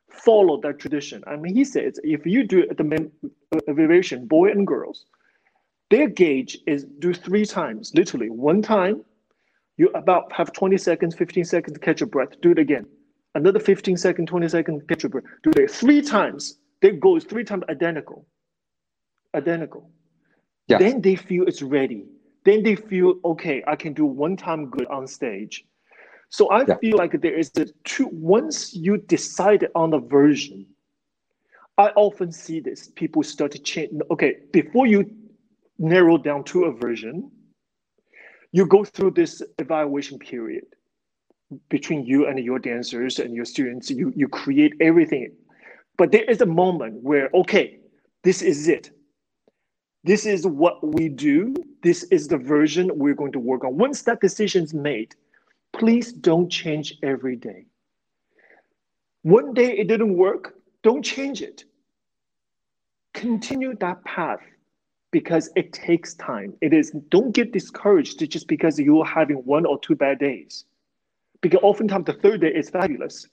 follow 0.09 0.59
that 0.61 0.79
tradition. 0.79 1.23
I 1.27 1.37
mean, 1.37 1.55
he 1.55 1.63
said 1.63 1.93
if 2.03 2.25
you 2.25 2.43
do 2.43 2.67
the 2.67 3.11
uh, 3.53 3.73
variation, 3.73 4.25
boy 4.25 4.51
and 4.51 4.67
girls, 4.67 5.05
their 5.89 6.09
gauge 6.09 6.57
is 6.67 6.85
do 6.99 7.13
three 7.13 7.45
times, 7.45 7.93
literally 7.95 8.29
one 8.29 8.61
time 8.61 9.05
you 9.77 9.89
about 9.93 10.31
have 10.33 10.51
20 10.51 10.77
seconds, 10.77 11.15
15 11.15 11.45
seconds 11.45 11.73
to 11.73 11.79
catch 11.79 11.99
your 12.01 12.07
breath. 12.07 12.29
Do 12.41 12.51
it 12.51 12.59
again. 12.59 12.85
Another 13.35 13.59
15 13.59 13.95
seconds, 13.97 14.29
20 14.29 14.49
seconds, 14.49 14.83
catch 14.89 15.03
your 15.03 15.11
breath. 15.11 15.25
Do 15.43 15.51
it 15.55 15.69
three 15.69 16.01
times. 16.01 16.57
Their 16.81 16.93
goal 16.93 17.17
is 17.17 17.23
three 17.23 17.43
times 17.43 17.63
identical. 17.69 18.25
Identical. 19.35 19.89
Yes. 20.67 20.81
Then 20.81 21.01
they 21.01 21.15
feel 21.15 21.45
it's 21.47 21.61
ready. 21.61 22.05
Then 22.43 22.63
they 22.63 22.75
feel, 22.75 23.15
okay, 23.23 23.63
I 23.67 23.75
can 23.75 23.93
do 23.93 24.05
one 24.05 24.35
time 24.35 24.69
good 24.69 24.87
on 24.87 25.05
stage. 25.05 25.65
So 26.29 26.49
I 26.49 26.65
yeah. 26.67 26.75
feel 26.77 26.97
like 26.97 27.19
there 27.21 27.37
is 27.37 27.51
a 27.57 27.65
two, 27.83 28.09
once 28.11 28.73
you 28.73 28.97
decide 28.97 29.67
on 29.75 29.91
the 29.91 29.99
version, 29.99 30.65
I 31.77 31.89
often 31.89 32.31
see 32.31 32.59
this. 32.59 32.89
People 32.95 33.21
start 33.23 33.51
to 33.51 33.59
change. 33.59 33.91
Okay, 34.09 34.37
before 34.51 34.87
you 34.87 35.09
narrow 35.77 36.17
down 36.17 36.43
to 36.45 36.65
a 36.65 36.71
version, 36.71 37.31
you 38.51 38.65
go 38.65 38.83
through 38.83 39.11
this 39.11 39.41
evaluation 39.59 40.19
period 40.19 40.65
between 41.69 42.05
you 42.05 42.27
and 42.27 42.39
your 42.39 42.59
dancers 42.59 43.19
and 43.19 43.33
your 43.33 43.45
students. 43.45 43.89
You, 43.89 44.11
you 44.15 44.27
create 44.27 44.73
everything. 44.81 45.31
But 45.97 46.11
there 46.11 46.23
is 46.23 46.41
a 46.41 46.45
moment 46.45 47.03
where, 47.03 47.29
okay, 47.33 47.79
this 48.23 48.41
is 48.41 48.67
it. 48.67 48.91
This 50.03 50.25
is 50.25 50.45
what 50.45 50.85
we 50.85 51.09
do. 51.09 51.55
This 51.83 52.03
is 52.03 52.27
the 52.27 52.37
version 52.37 52.91
we're 52.93 53.15
going 53.15 53.31
to 53.33 53.39
work 53.39 53.63
on. 53.63 53.77
Once 53.77 54.03
that 54.03 54.21
decision 54.21 54.63
is 54.63 54.73
made, 54.73 55.15
please 55.73 56.13
don't 56.13 56.49
change 56.49 56.93
every 57.03 57.35
day. 57.35 57.65
One 59.23 59.53
day 59.53 59.77
it 59.77 59.87
didn't 59.87 60.15
work, 60.15 60.55
don't 60.83 61.03
change 61.03 61.41
it. 61.41 61.65
Continue 63.13 63.75
that 63.77 64.03
path 64.05 64.39
because 65.11 65.49
it 65.55 65.73
takes 65.73 66.13
time. 66.15 66.53
It 66.61 66.73
is 66.73 66.91
don't 67.09 67.31
get 67.33 67.53
discouraged 67.53 68.19
just 68.29 68.47
because 68.47 68.79
you're 68.79 69.05
having 69.05 69.37
one 69.37 69.65
or 69.65 69.79
two 69.79 69.95
bad 69.95 70.19
days. 70.19 70.65
Because 71.41 71.59
oftentimes 71.63 72.05
the 72.05 72.13
third 72.13 72.41
day 72.41 72.53
is 72.53 72.69
fabulous. 72.69 73.27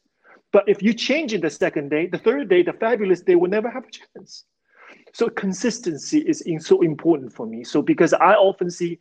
But 0.53 0.68
if 0.68 0.83
you 0.83 0.95
change 0.95 1.33
it 1.33 1.43
the 1.43 1.51
second 1.51 1.89
day, 1.89 2.07
the 2.07 2.18
third 2.18 2.49
day, 2.49 2.62
the 2.62 2.72
fabulous 2.72 3.22
day 3.22 3.35
will 3.35 3.51
never 3.51 3.70
have 3.70 3.85
a 3.85 3.91
chance. 3.91 4.45
So 5.12 5.29
consistency 5.29 6.18
is 6.18 6.43
in, 6.43 6.61
so 6.61 6.83
important 6.83 7.33
for 7.33 7.47
me. 7.47 7.64
So 7.64 7.83
because 7.83 8.12
I 8.12 8.35
often 8.35 8.70
see 8.70 8.99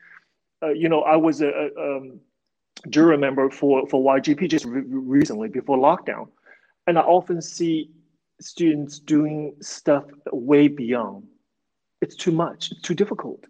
uh, 0.64 0.70
you 0.70 0.88
know, 0.88 1.02
I 1.02 1.16
was 1.16 1.42
a, 1.42 1.50
a 1.50 1.98
um, 1.98 2.20
jury 2.90 3.18
member 3.18 3.50
for, 3.50 3.86
for 3.88 4.02
YGP 4.18 4.50
just 4.50 4.66
re- 4.66 4.84
recently 4.86 5.50
before 5.50 5.78
lockdown. 5.78 6.30
And 6.88 6.98
I 6.98 7.02
often 7.02 7.42
see 7.42 7.92
students 8.40 9.00
doing 9.00 9.56
stuff 9.62 10.06
way 10.32 10.68
beyond. 10.68 11.28
It's 12.04 12.16
too 12.16 12.34
much, 12.34 12.72
it's 12.72 12.82
too 12.82 12.93
difficult. 12.93 13.45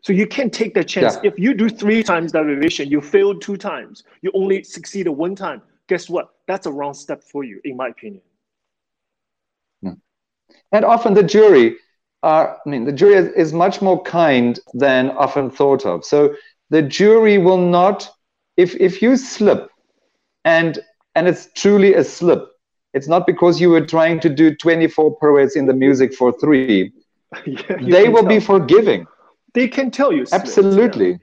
So 0.00 0.14
you 0.14 0.26
can't 0.26 0.52
take 0.52 0.72
that 0.74 0.88
chance. 0.88 1.16
Yeah. 1.16 1.30
If 1.30 1.38
you 1.38 1.52
do 1.52 1.68
three 1.68 2.02
times 2.02 2.32
that 2.32 2.44
revision, 2.44 2.88
you 2.88 3.02
failed 3.02 3.42
two 3.42 3.58
times, 3.58 4.04
you 4.22 4.30
only 4.32 4.64
succeeded 4.64 5.10
one 5.10 5.36
time. 5.36 5.60
Guess 5.90 6.08
what? 6.08 6.26
That's 6.48 6.64
a 6.64 6.72
wrong 6.72 6.94
step 6.94 7.22
for 7.22 7.44
you, 7.44 7.60
in 7.64 7.76
my 7.76 7.88
opinion. 7.88 8.22
Hmm. 9.82 9.98
And 10.72 10.86
often 10.86 11.12
the 11.12 11.22
jury 11.22 11.76
are, 12.22 12.58
I 12.64 12.68
mean, 12.68 12.84
the 12.84 12.92
jury 12.92 13.14
is, 13.14 13.28
is 13.34 13.52
much 13.52 13.82
more 13.82 14.02
kind 14.02 14.58
than 14.72 15.10
often 15.10 15.50
thought 15.50 15.84
of. 15.84 16.02
So 16.02 16.34
the 16.70 16.80
jury 16.80 17.36
will 17.36 17.62
not, 17.78 18.10
if, 18.56 18.74
if 18.76 19.02
you 19.02 19.18
slip 19.18 19.68
and, 20.46 20.78
and 21.14 21.28
it's 21.28 21.50
truly 21.54 21.92
a 21.92 22.04
slip, 22.04 22.42
it's 22.94 23.08
not 23.08 23.26
because 23.26 23.60
you 23.60 23.68
were 23.68 23.84
trying 23.84 24.18
to 24.20 24.30
do 24.30 24.54
24 24.56 25.18
pirouettes 25.18 25.56
in 25.56 25.66
the 25.66 25.74
music 25.74 26.14
for 26.14 26.32
three. 26.32 26.92
yeah, 27.46 27.76
they 27.80 28.08
will 28.08 28.26
be 28.26 28.40
forgiving 28.40 29.06
they 29.54 29.68
can 29.68 29.90
tell 29.90 30.12
you. 30.12 30.26
Absolutely. 30.32 31.12
Yeah. 31.12 31.16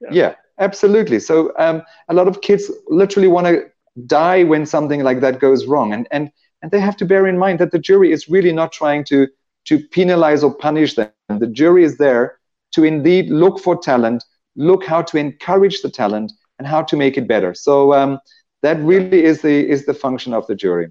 Yeah. 0.00 0.08
yeah. 0.12 0.34
absolutely. 0.58 1.20
So 1.20 1.52
um, 1.58 1.82
a 2.08 2.14
lot 2.14 2.28
of 2.28 2.40
kids 2.40 2.70
literally 2.88 3.28
want 3.28 3.48
to 3.48 3.64
die 4.06 4.44
when 4.44 4.64
something 4.64 5.02
like 5.02 5.20
that 5.20 5.38
goes 5.40 5.66
wrong, 5.66 5.92
and 5.92 6.08
and 6.10 6.30
and 6.62 6.70
they 6.70 6.80
have 6.80 6.96
to 6.98 7.04
bear 7.04 7.26
in 7.26 7.36
mind 7.36 7.58
that 7.58 7.72
the 7.72 7.78
jury 7.78 8.12
is 8.12 8.28
really 8.28 8.52
not 8.52 8.72
trying 8.72 9.04
to 9.04 9.28
to 9.66 9.78
penalize 9.88 10.42
or 10.42 10.54
punish 10.54 10.94
them. 10.94 11.10
The 11.28 11.46
jury 11.46 11.84
is 11.84 11.98
there 11.98 12.38
to 12.72 12.84
indeed 12.84 13.30
look 13.30 13.60
for 13.60 13.76
talent, 13.76 14.24
look 14.56 14.84
how 14.84 15.02
to 15.02 15.18
encourage 15.18 15.82
the 15.82 15.90
talent, 15.90 16.32
and 16.58 16.66
how 16.66 16.82
to 16.82 16.96
make 16.96 17.18
it 17.18 17.28
better. 17.28 17.54
So 17.54 17.92
um, 17.92 18.18
that 18.62 18.78
really 18.80 19.24
is 19.24 19.42
the 19.42 19.68
is 19.68 19.84
the 19.84 19.94
function 19.94 20.32
of 20.32 20.46
the 20.46 20.54
jury. 20.54 20.88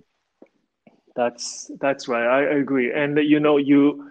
That's 1.16 1.72
that's 1.80 2.08
right. 2.08 2.28
I 2.28 2.42
agree. 2.60 2.94
And 2.94 3.18
you 3.18 3.40
know, 3.40 3.58
you 3.58 4.11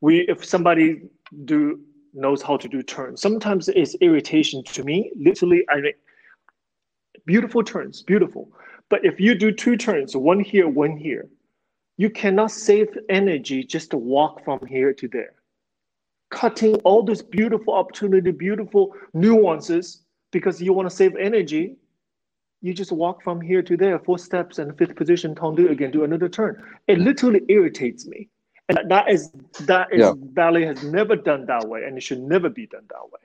we 0.00 0.20
if 0.28 0.44
somebody 0.44 1.02
do 1.44 1.80
knows 2.14 2.42
how 2.42 2.56
to 2.56 2.68
do 2.68 2.82
turns. 2.82 3.20
Sometimes 3.20 3.68
it's 3.68 3.94
irritation 4.00 4.64
to 4.64 4.82
me. 4.82 5.12
Literally, 5.16 5.64
I 5.70 5.80
mean, 5.80 5.92
beautiful 7.26 7.62
turns, 7.62 8.02
beautiful. 8.02 8.50
But 8.88 9.04
if 9.04 9.20
you 9.20 9.34
do 9.34 9.52
two 9.52 9.76
turns, 9.76 10.16
one 10.16 10.40
here, 10.40 10.68
one 10.68 10.96
here, 10.96 11.28
you 11.98 12.10
cannot 12.10 12.50
save 12.50 12.88
energy 13.08 13.64
just 13.64 13.90
to 13.90 13.96
walk 13.96 14.44
from 14.44 14.64
here 14.66 14.92
to 14.94 15.08
there. 15.08 15.34
Cutting 16.30 16.76
all 16.76 17.02
this 17.02 17.22
beautiful 17.22 17.74
opportunity, 17.74 18.30
beautiful 18.30 18.94
nuances, 19.14 20.02
because 20.32 20.60
you 20.60 20.72
want 20.72 20.88
to 20.88 20.94
save 20.94 21.16
energy, 21.16 21.76
you 22.62 22.74
just 22.74 22.92
walk 22.92 23.22
from 23.22 23.40
here 23.40 23.62
to 23.62 23.76
there, 23.76 23.98
four 23.98 24.18
steps 24.18 24.58
and 24.58 24.76
fifth 24.76 24.96
position, 24.96 25.34
tendu 25.34 25.70
again, 25.70 25.90
do 25.90 26.04
another 26.04 26.28
turn. 26.28 26.62
It 26.88 26.98
literally 26.98 27.42
irritates 27.48 28.06
me 28.06 28.28
and 28.68 28.90
that 28.90 29.08
is 29.08 29.30
that 29.60 29.92
is 29.92 30.00
yeah. 30.00 30.12
ballet 30.16 30.64
has 30.64 30.82
never 30.82 31.14
done 31.16 31.46
that 31.46 31.68
way 31.68 31.84
and 31.84 31.96
it 31.96 32.02
should 32.02 32.20
never 32.20 32.48
be 32.48 32.66
done 32.66 32.84
that 32.88 33.04
way. 33.04 33.20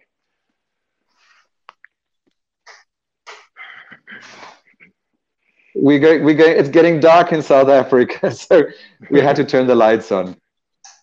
We 5.76 6.00
get 6.00 6.22
we 6.22 6.36
get 6.36 6.58
it's 6.58 6.70
getting 6.70 7.00
dark 7.00 7.32
in 7.32 7.42
south 7.42 7.70
africa 7.70 8.32
so 8.36 8.64
we 9.10 9.20
had 9.20 9.36
to 9.38 9.46
turn 9.46 9.68
the 9.68 9.76
lights 9.76 10.12
on. 10.12 10.36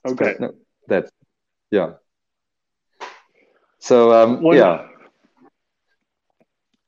Okay. 0.07 0.37
no, 0.39 0.55
that's 0.87 1.11
yeah. 1.71 1.95
So 3.81 4.13
um 4.13 4.43
One, 4.43 4.57
yeah. 4.57 4.87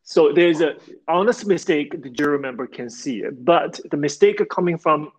So 0.03 0.32
there's 0.32 0.61
a 0.61 0.76
honest 1.09 1.46
mistake 1.46 2.01
the 2.03 2.11
jury 2.11 2.38
member 2.38 2.66
can 2.66 2.88
see 2.90 3.22
it 3.22 3.44
but 3.44 3.80
the 3.90 3.96
mistake 3.96 4.40
coming 4.51 4.78
from 4.78 5.11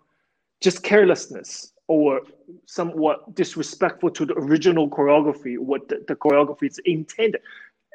just 0.62 0.84
carelessness 0.84 1.74
or 1.92 2.22
somewhat 2.66 3.36
disrespectful 3.36 4.10
to 4.10 4.26
the 4.26 4.34
original 4.36 4.90
choreography, 4.90 5.58
what 5.60 5.90
the, 5.90 6.02
the 6.08 6.16
choreography 6.16 6.68
is 6.70 6.80
intended. 6.86 7.42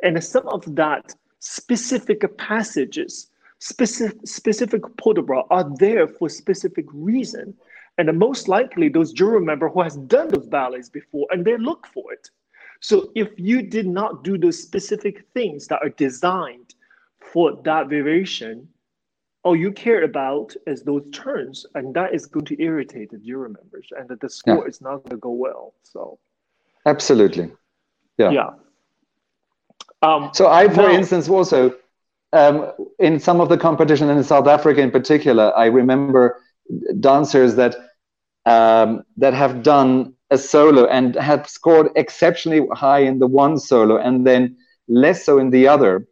And 0.03 0.23
some 0.23 0.47
of 0.49 0.63
that 0.77 1.15
specific 1.39 2.21
passages, 2.37 3.31
specific, 3.59 4.19
specific 4.27 4.83
bras 4.99 5.47
are 5.49 5.67
there 5.79 6.07
for 6.07 6.29
specific 6.29 6.85
reason. 6.93 7.55
And 7.97 8.19
most 8.19 8.49
likely 8.49 8.91
those 8.91 9.15
jury 9.15 9.41
member 9.41 9.71
who 9.71 9.81
has 9.81 9.97
done 9.97 10.29
those 10.29 10.47
ballets 10.47 10.91
before 10.91 11.27
and 11.31 11.43
they 11.43 11.57
look 11.57 11.87
for 11.87 12.13
it. 12.13 12.29
So 12.81 13.11
if 13.15 13.31
you 13.39 13.63
did 13.63 13.87
not 13.87 14.23
do 14.23 14.37
those 14.37 14.63
specific 14.63 15.25
things 15.33 15.69
that 15.69 15.81
are 15.83 15.89
designed 15.89 16.75
for 17.33 17.57
that 17.65 17.89
variation, 17.89 18.69
all 19.47 19.55
you 19.55 19.71
care 19.71 20.03
about 20.03 20.49
is 20.67 20.83
those 20.83 21.05
turns, 21.13 21.67
and 21.77 21.95
that 21.95 22.13
is 22.13 22.27
going 22.27 22.47
to 22.47 22.61
irritate 22.61 23.09
the 23.13 23.19
jury 23.19 23.49
members, 23.59 23.87
and 23.97 24.09
the 24.09 24.29
score 24.29 24.65
yeah. 24.65 24.73
is 24.73 24.81
not 24.81 24.97
going 25.05 25.11
to 25.11 25.23
go 25.29 25.31
well. 25.31 25.75
So, 25.85 26.19
absolutely, 26.85 27.53
yeah, 28.19 28.31
yeah. 28.39 28.51
Um, 30.03 30.31
so 30.35 30.49
I, 30.49 30.69
for 30.69 30.89
now, 30.89 30.91
instance, 30.91 31.29
also 31.29 31.77
um, 32.33 32.73
in 32.99 33.21
some 33.21 33.41
of 33.41 33.49
the 33.49 33.57
competition 33.57 34.11
in 34.11 34.25
South 34.25 34.49
Africa, 34.49 34.81
in 34.81 34.91
particular, 34.91 35.57
I 35.57 35.67
remember 35.67 36.43
dancers 36.99 37.55
that 37.55 37.77
um, 38.47 39.05
that 39.17 39.33
have 39.33 39.63
done 39.63 40.15
a 40.33 40.39
solo 40.39 40.87
and 40.87 41.15
have 41.15 41.49
scored 41.49 41.89
exceptionally 41.95 42.67
high 42.75 43.03
in 43.11 43.21
the 43.21 43.29
one 43.29 43.59
solo, 43.59 43.97
and 43.97 44.27
then 44.27 44.57
less 44.89 45.25
so 45.25 45.39
in 45.39 45.51
the 45.51 45.69
other, 45.69 46.09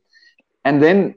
and 0.65 0.81
then 0.81 1.17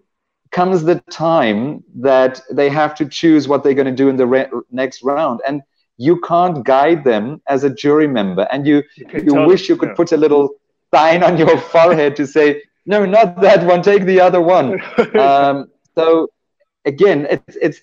comes 0.58 0.84
the 0.84 0.99
time 1.12 1.84
that 1.93 2.41
they 2.51 2.68
have 2.68 2.95
to 2.95 3.05
choose 3.08 3.47
what 3.47 3.64
they're 3.64 3.80
going 3.82 3.93
to 3.95 3.99
do 4.03 4.10
in 4.10 4.18
the 4.18 4.26
re- 4.26 4.49
next 4.72 5.03
round 5.03 5.39
and 5.47 5.62
you 5.97 6.20
can't 6.22 6.64
guide 6.66 7.03
them 7.03 7.39
as 7.47 7.64
a 7.64 7.70
jury 7.84 8.08
member 8.08 8.47
and 8.51 8.66
you 8.66 8.78
you, 8.95 9.20
you 9.28 9.34
wish 9.51 9.70
you 9.70 9.78
could 9.78 9.89
yeah. 9.89 10.01
put 10.01 10.12
a 10.12 10.18
little 10.18 10.49
sign 10.93 11.22
on 11.22 11.38
your 11.38 11.58
forehead 11.74 12.16
to 12.16 12.26
say 12.26 12.47
no 12.88 13.05
not 13.05 13.39
that 13.39 13.64
one 13.72 13.84
take 13.84 14.03
the 14.05 14.20
other 14.20 14.41
one 14.41 14.68
um, 15.28 15.68
so 15.95 16.28
again 16.86 17.28
it's 17.30 17.55
it's 17.68 17.80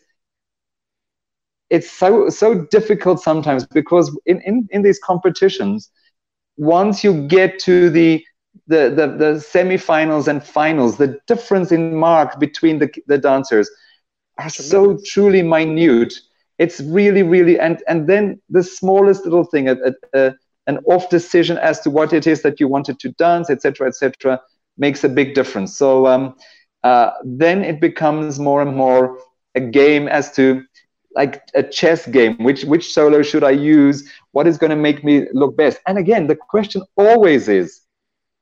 it's 1.70 1.90
so 2.02 2.28
so 2.28 2.48
difficult 2.76 3.20
sometimes 3.20 3.64
because 3.80 4.06
in, 4.26 4.40
in 4.40 4.68
in 4.72 4.82
these 4.82 4.98
competitions 4.98 5.90
once 6.56 7.04
you 7.04 7.12
get 7.28 7.58
to 7.60 7.88
the 7.90 8.24
the, 8.66 8.90
the, 8.90 9.06
the 9.06 9.34
semifinals 9.34 10.28
and 10.28 10.42
finals, 10.42 10.96
the 10.96 11.18
difference 11.26 11.72
in 11.72 11.94
mark 11.94 12.38
between 12.38 12.78
the, 12.78 12.90
the 13.06 13.18
dancers 13.18 13.70
are 14.38 14.48
so 14.48 14.98
truly 15.04 15.42
minute. 15.42 16.14
It's 16.58 16.80
really, 16.80 17.22
really, 17.22 17.58
and, 17.58 17.82
and 17.88 18.06
then 18.06 18.40
the 18.48 18.62
smallest 18.62 19.24
little 19.24 19.44
thing, 19.44 19.68
a, 19.68 19.76
a, 20.14 20.34
an 20.66 20.78
off 20.86 21.10
decision 21.10 21.58
as 21.58 21.80
to 21.80 21.90
what 21.90 22.12
it 22.12 22.26
is 22.26 22.42
that 22.42 22.60
you 22.60 22.68
wanted 22.68 22.98
to 23.00 23.10
dance, 23.12 23.50
etc., 23.50 23.88
etc., 23.88 24.40
makes 24.78 25.04
a 25.04 25.08
big 25.08 25.34
difference. 25.34 25.76
So 25.76 26.06
um, 26.06 26.36
uh, 26.82 27.10
then 27.24 27.64
it 27.64 27.80
becomes 27.80 28.38
more 28.38 28.62
and 28.62 28.74
more 28.76 29.18
a 29.54 29.60
game 29.60 30.08
as 30.08 30.32
to 30.32 30.64
like 31.14 31.42
a 31.54 31.62
chess 31.62 32.06
game. 32.06 32.36
Which 32.38 32.64
which 32.64 32.92
solo 32.92 33.22
should 33.22 33.44
I 33.44 33.50
use? 33.50 34.10
What 34.32 34.46
is 34.46 34.58
going 34.58 34.70
to 34.70 34.76
make 34.76 35.04
me 35.04 35.26
look 35.32 35.56
best? 35.56 35.78
And 35.86 35.96
again, 35.96 36.26
the 36.26 36.36
question 36.36 36.82
always 36.96 37.48
is 37.48 37.83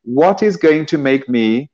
what 0.05 0.43
is 0.43 0.57
going 0.57 0.87
to 0.87 0.99
make 0.99 1.29
me 1.29 1.71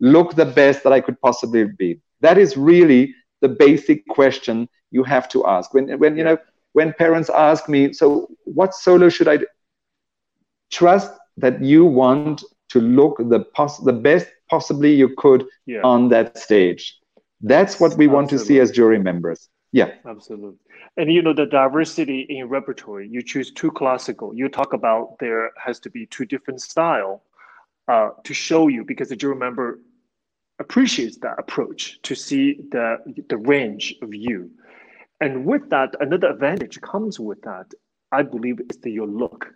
look 0.00 0.34
the 0.34 0.44
best 0.44 0.82
that 0.84 0.92
I 0.92 1.00
could 1.00 1.20
possibly 1.20 1.64
be? 1.64 2.00
That 2.20 2.38
is 2.38 2.56
really 2.56 3.14
the 3.40 3.48
basic 3.48 4.06
question 4.08 4.68
you 4.90 5.04
have 5.04 5.28
to 5.30 5.46
ask. 5.46 5.74
When, 5.74 5.98
when 5.98 6.16
you 6.16 6.24
know, 6.24 6.38
when 6.72 6.92
parents 6.92 7.30
ask 7.30 7.68
me, 7.68 7.92
so 7.92 8.28
what 8.44 8.74
solo 8.74 9.08
should 9.08 9.28
I 9.28 9.38
do? 9.38 9.46
Trust 10.70 11.12
that 11.36 11.62
you 11.62 11.84
want 11.84 12.44
to 12.70 12.80
look 12.80 13.18
the 13.18 13.40
pos- 13.40 13.78
the 13.78 13.92
best 13.92 14.26
possibly 14.48 14.94
you 14.94 15.14
could 15.16 15.46
yeah. 15.66 15.80
on 15.82 16.08
that 16.08 16.38
stage. 16.38 16.98
That's 17.40 17.80
what 17.80 17.96
we 17.96 18.06
Absolutely. 18.06 18.14
want 18.14 18.30
to 18.30 18.38
see 18.38 18.60
as 18.60 18.70
jury 18.70 18.98
members. 18.98 19.48
Yeah. 19.72 19.92
Absolutely. 20.06 20.58
And 20.96 21.12
you 21.12 21.22
know, 21.22 21.32
the 21.32 21.46
diversity 21.46 22.26
in 22.28 22.48
repertory, 22.48 23.08
you 23.08 23.22
choose 23.22 23.50
two 23.50 23.70
classical, 23.70 24.34
you 24.34 24.48
talk 24.48 24.74
about 24.74 25.18
there 25.18 25.50
has 25.56 25.80
to 25.80 25.90
be 25.90 26.06
two 26.06 26.26
different 26.26 26.60
style 26.60 27.22
uh, 27.88 28.10
to 28.24 28.34
show 28.34 28.68
you 28.68 28.84
because 28.84 29.08
the 29.08 29.16
jury 29.16 29.36
member 29.36 29.80
appreciates 30.58 31.18
that 31.18 31.36
approach 31.38 32.00
to 32.02 32.14
see 32.14 32.60
the, 32.70 32.98
the 33.28 33.36
range 33.36 33.94
of 34.02 34.14
you. 34.14 34.50
And 35.20 35.44
with 35.44 35.70
that, 35.70 35.94
another 36.00 36.28
advantage 36.30 36.80
comes 36.80 37.18
with 37.18 37.40
that, 37.42 37.72
I 38.10 38.22
believe, 38.22 38.60
is 38.70 38.78
the, 38.78 38.90
your 38.90 39.06
look. 39.06 39.46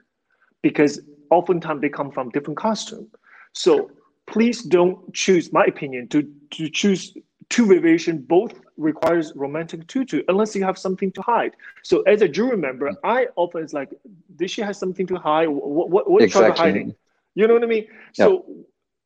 Because 0.63 1.01
oftentimes 1.31 1.81
they 1.81 1.89
come 1.89 2.11
from 2.11 2.31
different 2.31 2.59
costume. 2.59 3.09
So 3.53 3.91
please 4.27 4.63
don't 4.63 5.13
choose, 5.15 5.53
my 5.53 5.65
opinion, 5.65 6.09
to, 6.09 6.29
to 6.53 6.69
choose 6.69 7.17
two 7.49 7.67
variation, 7.67 8.19
both 8.19 8.55
requires 8.77 9.33
romantic 9.37 9.87
tutu, 9.87 10.23
unless 10.29 10.55
you 10.57 10.65
have 10.65 10.77
something 10.77 11.13
to 11.13 11.23
hide. 11.23 11.53
So 11.83 12.03
as 12.03 12.23
a 12.23 12.29
jury 12.29 12.57
member, 12.57 12.93
I 13.05 13.29
often 13.37 13.63
is 13.65 13.73
like, 13.73 13.91
this 14.37 14.51
she 14.51 14.63
has 14.63 14.79
something 14.79 15.07
to 15.07 15.17
hide. 15.17 15.49
What, 15.49 15.91
what, 15.91 16.11
what 16.11 16.23
exactly. 16.23 16.57
hiding? 16.57 16.95
You 17.37 17.47
know 17.47 17.55
what 17.55 17.63
I 17.63 17.67
mean? 17.67 17.87
So 18.15 18.47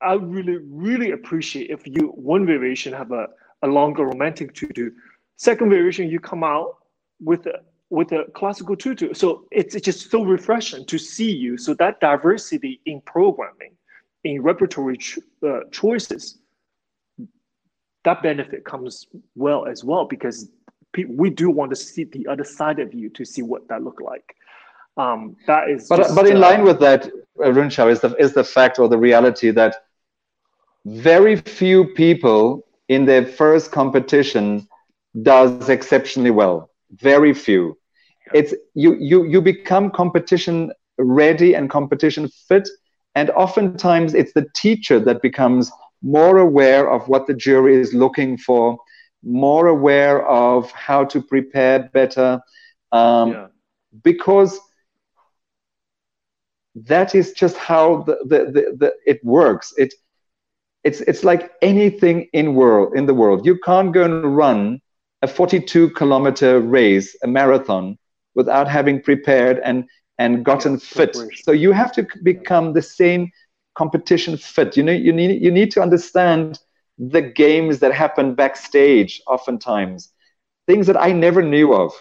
I 0.01 0.15
really, 0.15 0.59
really 0.63 1.11
appreciate 1.11 1.69
if 1.69 1.87
you 1.87 2.13
one 2.15 2.47
variation 2.47 2.93
have 2.95 3.11
a, 3.11 3.27
a 3.63 3.67
longer 3.67 4.05
romantic 4.07 4.55
tutu, 4.55 4.93
second 5.37 5.69
variation 5.69 6.09
you 6.09 6.21
come 6.21 6.43
out 6.43 6.77
with 7.21 7.45
a 7.47 7.61
with 7.91 8.13
a 8.13 8.25
classical 8.35 8.77
tutu. 8.77 9.13
So 9.15 9.47
it's, 9.51 9.75
it's 9.75 9.85
just 9.85 10.13
so 10.13 10.23
refreshing 10.23 10.87
to 10.87 10.97
see 10.97 11.33
you. 11.33 11.59
So 11.59 11.75
that 11.75 11.99
diversity 11.99 12.81
in 12.87 13.01
programming, 13.01 13.73
in 14.23 14.43
repertory 14.43 14.97
uh, 15.45 15.63
choices, 15.73 16.39
that 18.05 18.23
benefit 18.23 18.65
comes 18.65 19.09
well 19.35 19.67
as 19.67 19.83
well 19.83 20.05
because 20.05 20.49
pe- 20.93 21.05
we 21.05 21.31
do 21.31 21.51
want 21.51 21.71
to 21.71 21.77
see 21.77 22.05
the 22.05 22.29
other 22.29 22.45
side 22.45 22.79
of 22.79 22.95
you 22.95 23.11
to 23.11 23.25
see 23.25 23.43
what 23.43 23.67
that 23.69 23.83
look 23.83 24.01
like. 24.01 24.37
Um, 24.97 25.37
that 25.49 25.69
is. 25.69 25.89
But 25.89 25.97
just, 25.97 26.15
but 26.15 26.29
in 26.29 26.37
uh, 26.37 26.41
line 26.41 26.63
with 26.63 26.79
that, 26.81 27.11
uh, 27.43 27.87
is 27.89 28.01
the 28.01 28.15
is 28.19 28.35
the 28.35 28.45
fact 28.45 28.79
or 28.79 28.89
the 28.89 28.99
reality 28.99 29.51
that 29.51 29.77
very 30.85 31.37
few 31.37 31.85
people 31.95 32.67
in 32.89 33.05
their 33.05 33.25
first 33.25 33.71
competition 33.71 34.67
does 35.23 35.69
exceptionally 35.69 36.31
well. 36.31 36.71
Very 36.93 37.35
few. 37.35 37.77
It's 38.33 38.55
you 38.75 38.97
you 38.99 39.25
you 39.25 39.41
become 39.41 39.91
competition 39.91 40.73
ready 40.99 41.55
and 41.55 41.69
competition 41.71 42.29
fit, 42.49 42.69
and 43.15 43.31
oftentimes 43.31 44.15
it's 44.15 44.33
the 44.33 44.47
teacher 44.55 45.01
that 45.01 45.23
becomes 45.23 45.71
more 46.03 46.39
aware 46.39 46.91
of 46.91 47.09
what 47.09 47.27
the 47.27 47.35
jury 47.35 47.77
is 47.77 47.93
looking 47.93 48.37
for, 48.39 48.79
more 49.23 49.67
aware 49.67 50.27
of 50.29 50.71
how 50.73 51.05
to 51.05 51.21
prepare 51.21 51.91
better, 51.93 52.41
um, 52.93 53.33
yeah. 53.33 53.47
because 54.03 54.59
that 56.75 57.15
is 57.15 57.33
just 57.33 57.57
how 57.57 58.03
the, 58.03 58.19
the, 58.25 58.39
the, 58.45 58.77
the 58.79 58.95
it 59.07 59.25
works. 59.25 59.73
It 59.77 59.95
it's 60.85 61.01
it's 61.03 61.25
like 61.25 61.53
anything 61.63 62.29
in 62.33 62.55
world 62.55 62.95
in 62.97 63.07
the 63.07 63.15
world. 63.15 63.45
You 63.45 63.59
can't 63.59 63.93
go 63.93 64.05
and 64.05 64.37
run 64.37 64.81
a 65.23 65.29
42 65.29 65.91
kilometer 65.91 66.61
race, 66.61 67.17
a 67.23 67.27
marathon, 67.27 67.99
without 68.35 68.69
having 68.69 69.03
prepared 69.03 69.59
and 69.65 69.85
and 70.19 70.45
gotten 70.45 70.79
fit. 70.79 71.17
So 71.45 71.53
you 71.53 71.73
have 71.73 71.93
to 71.93 72.07
become 72.23 72.73
the 72.73 72.83
same 72.83 73.31
competition 73.75 74.37
fit. 74.37 74.77
You 74.77 74.83
know, 74.85 74.93
you 74.93 75.13
need 75.13 75.43
you 75.43 75.51
need 75.51 75.71
to 75.73 75.83
understand 75.83 76.61
the 76.99 77.23
games 77.23 77.79
that 77.81 77.93
happen 77.93 78.35
backstage. 78.35 79.21
Oftentimes, 79.27 80.13
things 80.67 80.87
that 80.87 81.01
I 81.01 81.13
never 81.13 81.43
knew 81.43 81.75
of. 81.75 81.93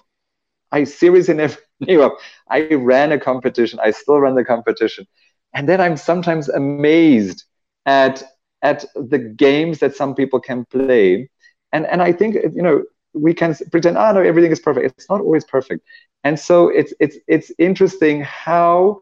I 0.72 0.84
seriously 0.84 1.34
never 1.34 1.58
knew 1.80 2.04
of. 2.04 2.14
I 2.50 2.68
ran 2.74 3.12
a 3.12 3.20
competition. 3.20 3.80
I 3.82 3.92
still 3.92 4.20
run 4.20 4.36
the 4.36 4.46
competition, 4.46 5.08
and 5.54 5.68
then 5.68 5.82
I'm 5.82 5.98
sometimes 5.98 6.50
amazed 6.50 7.46
at 7.86 8.24
at 8.62 8.86
the 8.96 9.20
games 9.20 9.80
that 9.80 9.96
some 9.96 10.16
people 10.16 10.40
can 10.40 10.66
play. 10.66 11.30
And 11.72 11.86
and 11.86 12.02
I 12.02 12.12
think 12.12 12.36
you 12.36 12.62
know 12.62 12.84
we 13.14 13.34
can 13.34 13.56
pretend, 13.72 13.98
oh 13.98 14.12
no, 14.12 14.22
everything 14.22 14.52
is 14.52 14.60
perfect. 14.60 14.98
It's 14.98 15.10
not 15.10 15.22
always 15.22 15.46
perfect. 15.46 15.86
And 16.24 16.40
so 16.40 16.70
it's 16.70 16.94
it's 17.00 17.18
it's 17.28 17.52
interesting 17.58 18.22
how 18.22 19.02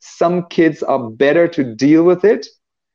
some 0.00 0.46
kids 0.46 0.82
are 0.82 1.10
better 1.10 1.48
to 1.48 1.64
deal 1.74 2.04
with 2.04 2.24
it 2.24 2.46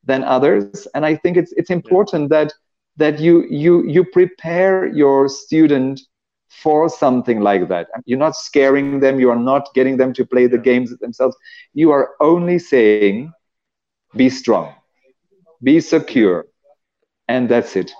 than 0.04 0.24
others. 0.24 0.86
And 0.94 1.04
I 1.04 1.16
think 1.16 1.36
it's 1.36 1.52
it's 1.52 1.70
important 1.70 2.30
that 2.30 2.52
that 2.96 3.18
you 3.20 3.44
you 3.50 3.84
you 3.86 4.04
prepare 4.04 4.86
your 4.86 5.28
student 5.28 6.00
for 6.62 6.88
something 6.88 7.40
like 7.40 7.68
that. 7.68 7.88
You're 8.06 8.18
not 8.18 8.36
scaring 8.36 9.00
them. 9.00 9.20
You 9.20 9.30
are 9.30 9.38
not 9.38 9.68
getting 9.74 9.96
them 9.96 10.12
to 10.14 10.24
play 10.24 10.46
the 10.46 10.58
games 10.58 10.96
themselves. 10.98 11.36
You 11.74 11.90
are 11.92 12.10
only 12.20 12.58
saying, 12.58 13.32
be 14.14 14.28
strong, 14.30 14.72
be 15.62 15.80
secure, 15.80 16.46
and 17.28 17.48
that's 17.48 17.76
it. 17.76 17.92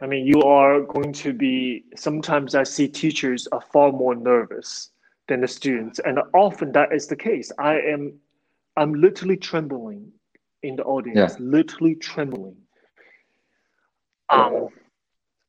I 0.00 0.06
mean, 0.06 0.26
you 0.26 0.42
are 0.42 0.80
going 0.80 1.12
to 1.14 1.32
be. 1.32 1.84
Sometimes 1.96 2.54
I 2.54 2.64
see 2.64 2.88
teachers 2.88 3.46
are 3.52 3.60
far 3.72 3.92
more 3.92 4.14
nervous 4.14 4.90
than 5.28 5.40
the 5.40 5.48
students, 5.48 5.98
and 6.00 6.18
often 6.34 6.72
that 6.72 6.92
is 6.92 7.06
the 7.06 7.16
case. 7.16 7.50
I 7.58 7.78
am, 7.80 8.18
I'm 8.76 8.94
literally 8.94 9.36
trembling 9.36 10.12
in 10.62 10.76
the 10.76 10.84
audience, 10.84 11.36
Yeah. 11.38 11.46
literally 11.46 11.94
trembling. 11.96 12.56
Um, 14.28 14.68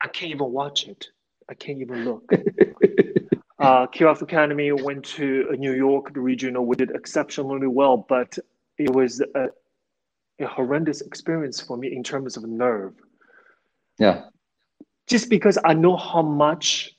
I 0.02 0.08
can't 0.08 0.32
even 0.32 0.52
watch 0.52 0.88
it. 0.88 1.10
I 1.50 1.54
can't 1.56 1.80
even 1.82 2.04
look. 2.04 2.38
uh, 3.60 3.88
Kirov 3.88 4.22
Academy 4.22 4.72
went 4.72 5.06
to 5.06 5.48
New 5.58 5.74
York, 5.74 6.14
the 6.14 6.22
regional. 6.22 6.66
We 6.66 6.76
did 6.76 6.92
exceptionally 6.92 7.68
well, 7.68 7.98
but 7.98 8.38
it 8.78 8.92
was 8.94 9.22
a, 9.22 9.50
a 10.40 10.48
horrendous 10.48 11.02
experience 11.02 11.62
for 11.62 11.78
me 11.78 11.96
in 11.96 12.04
terms 12.04 12.38
of 12.38 12.46
nerve 12.46 12.94
Yeah, 14.00 14.24
just 15.08 15.30
because 15.30 15.58
I 15.66 15.74
know 15.74 15.98
how 15.98 16.22
much 16.24 16.96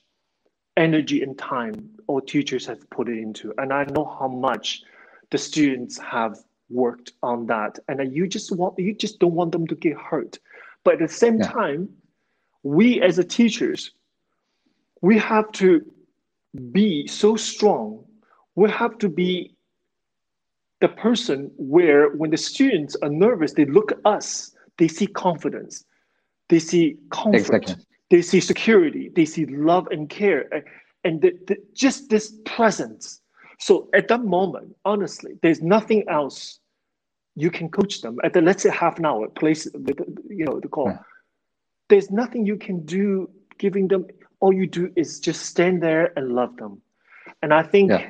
energy 0.77 1.23
and 1.23 1.37
time 1.37 1.89
our 2.09 2.21
teachers 2.21 2.65
have 2.67 2.89
put 2.91 3.09
it 3.09 3.19
into, 3.19 3.53
and 3.57 3.73
I 3.73 3.85
know 3.85 4.05
how 4.19 4.27
much 4.27 4.83
the 5.31 5.37
students 5.37 5.97
have 5.99 6.39
worked 6.69 7.13
on 7.23 7.45
that, 7.47 7.79
and 7.89 8.13
you 8.15 8.27
just 8.27 8.51
want 8.55 8.79
you 8.79 8.93
just 8.95 9.19
don't 9.19 9.33
want 9.35 9.51
them 9.51 9.67
to 9.67 9.75
get 9.75 9.97
hurt, 9.97 10.39
but 10.83 10.95
at 10.95 10.99
the 10.99 11.07
same 11.09 11.39
Yeah. 11.39 11.51
time, 11.51 11.89
we 12.63 13.01
as 13.01 13.19
a 13.19 13.23
teachers, 13.23 13.91
we 15.01 15.17
have 15.17 15.51
to 15.53 15.85
be 16.71 17.07
so 17.07 17.35
strong. 17.35 18.03
We 18.55 18.69
have 18.71 18.97
to 18.99 19.09
be 19.09 19.55
the 20.79 20.87
person 20.87 21.51
where 21.57 22.09
when 22.11 22.31
the 22.31 22.37
students 22.37 22.95
are 23.01 23.09
nervous, 23.09 23.53
they 23.53 23.65
look 23.65 23.91
at 23.91 23.99
us, 24.05 24.55
they 24.77 24.87
see 24.87 25.07
confidence, 25.07 25.85
they 26.49 26.59
see 26.59 26.97
comfort, 27.11 27.35
Exactly. 27.35 27.75
they 28.09 28.21
see 28.21 28.39
security, 28.39 29.09
they 29.15 29.25
see 29.25 29.45
love 29.45 29.87
and 29.87 30.09
care, 30.09 30.47
and, 30.53 30.63
and 31.03 31.21
the, 31.21 31.33
the, 31.47 31.57
just 31.73 32.09
this 32.09 32.33
presence. 32.45 33.21
So 33.59 33.89
at 33.95 34.07
that 34.09 34.23
moment, 34.23 34.75
honestly, 34.85 35.33
there's 35.41 35.61
nothing 35.61 36.07
else 36.09 36.59
you 37.35 37.51
can 37.51 37.69
coach 37.69 38.01
them 38.01 38.17
at 38.23 38.33
the 38.33 38.41
let's 38.41 38.63
say 38.63 38.69
half 38.71 38.97
an 38.97 39.05
hour 39.05 39.27
place 39.29 39.67
you 40.27 40.45
know 40.45 40.59
the 40.59 40.67
call. 40.67 40.89
Yeah. 40.89 40.99
There's 41.87 42.09
nothing 42.09 42.45
you 42.45 42.57
can 42.57 42.83
do 42.85 43.29
giving 43.57 43.87
them. 43.87 44.05
All 44.39 44.53
you 44.53 44.67
do 44.67 44.91
is 44.95 45.19
just 45.19 45.45
stand 45.45 45.81
there 45.81 46.11
and 46.17 46.35
love 46.35 46.55
them, 46.57 46.81
and 47.41 47.53
I 47.53 47.63
think, 47.63 47.89
Yeah. 47.91 48.09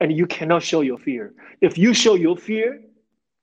and 0.00 0.10
you 0.12 0.26
cannot 0.26 0.62
show 0.62 0.80
your 0.80 0.98
fear. 0.98 1.34
If 1.60 1.76
you 1.76 1.92
show 1.94 2.14
your 2.14 2.36
fear, 2.36 2.80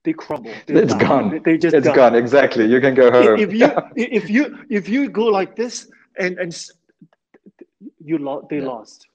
they 0.04 0.12
crumble. 0.12 0.52
They 0.66 0.74
It's 0.82 0.94
gone. 0.94 1.40
They- 1.44 1.58
just 1.58 1.74
it's 1.76 1.86
die 1.86 1.94
gone. 1.94 2.14
Exactly. 2.16 2.64
You 2.66 2.80
can 2.80 2.94
go 2.94 3.10
home. 3.10 3.38
if 3.38 3.52
you 3.52 3.68
if 3.96 4.28
you 4.30 4.58
if 4.68 4.88
you 4.88 5.08
go 5.10 5.26
like 5.26 5.54
this 5.56 5.88
and 6.18 6.38
and 6.38 6.50
you 8.04 8.18
lost 8.18 8.48
they 8.48 8.58
Yeah. 8.58 8.66
lost 8.74 9.06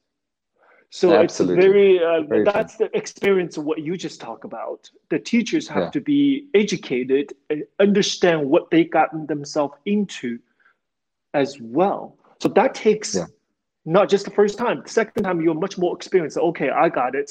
so 0.89 1.11
Absolutely. 1.15 1.57
it's 1.57 1.65
very, 1.65 2.03
uh, 2.03 2.21
Very 2.21 2.43
that's 2.43 2.75
the 2.77 2.89
experience 2.95 3.57
of 3.57 3.63
what 3.65 3.79
you 3.81 3.97
just 3.97 4.21
talked 4.21 4.45
about 4.45 4.89
the 5.09 5.19
teachers 5.19 5.67
have 5.67 5.85
Yeah. 5.85 5.89
to 5.97 6.01
be 6.01 6.47
educated 6.53 7.33
and 7.49 7.63
understand 7.79 8.47
what 8.53 8.69
they 8.69 8.83
gotten 8.83 9.25
themselves 9.25 9.75
into 9.85 10.39
as 11.33 11.59
well 11.59 12.15
so 12.43 12.49
that 12.49 12.75
takes 12.75 13.15
Yeah. 13.15 13.27
not 13.85 14.09
just 14.09 14.25
the 14.25 14.35
first 14.39 14.57
time 14.57 14.77
the 14.83 14.89
second 14.89 15.23
time 15.23 15.37
you're 15.41 15.61
much 15.65 15.77
more 15.77 15.95
experienced. 15.95 16.37
Okay 16.37 16.69
i 16.69 16.89
got 16.89 17.15
it. 17.21 17.29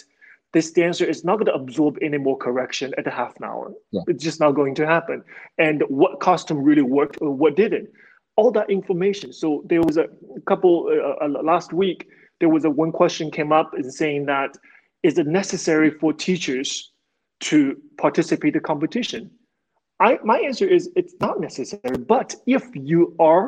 This 0.54 0.70
dancer 0.70 1.06
is 1.14 1.20
not 1.28 1.34
going 1.38 1.50
to 1.52 1.58
absorb 1.62 1.92
any 2.08 2.18
more 2.26 2.36
correction 2.46 2.88
at 3.00 3.06
a 3.06 3.14
half 3.20 3.32
an 3.38 3.44
hour. 3.50 3.66
Yeah. 3.90 4.02
it's 4.10 4.24
just 4.28 4.40
not 4.44 4.52
going 4.60 4.74
to 4.80 4.84
happen. 4.94 5.18
And 5.66 5.76
what 6.02 6.12
costume 6.28 6.60
really 6.70 6.86
worked 6.98 7.16
or 7.20 7.30
what 7.42 7.56
didn't? 7.56 7.88
All 8.38 8.50
that 8.58 8.68
information. 8.78 9.28
So 9.42 9.48
there 9.70 9.82
was 9.88 9.96
a 10.04 10.06
couple 10.50 10.74
uh, 10.90 11.24
uh, 11.24 11.42
last 11.52 11.70
week 11.82 12.00
there 12.40 12.52
was 12.56 12.64
a 12.64 12.72
one 12.82 12.92
question 13.00 13.30
came 13.38 13.52
up 13.60 13.68
in 13.80 13.88
saying 14.00 14.22
that 14.34 14.50
is 15.08 15.14
it 15.22 15.26
necessary 15.42 15.90
for 16.00 16.10
teachers 16.28 16.68
to 17.50 17.76
participate 18.04 18.54
in 18.56 18.62
competition? 18.72 19.22
I, 20.00 20.18
my 20.32 20.38
answer 20.48 20.66
is 20.76 20.90
it's 21.00 21.14
not 21.20 21.34
necessary 21.48 21.98
but 22.14 22.28
if 22.56 22.64
you 22.90 23.00
are 23.30 23.44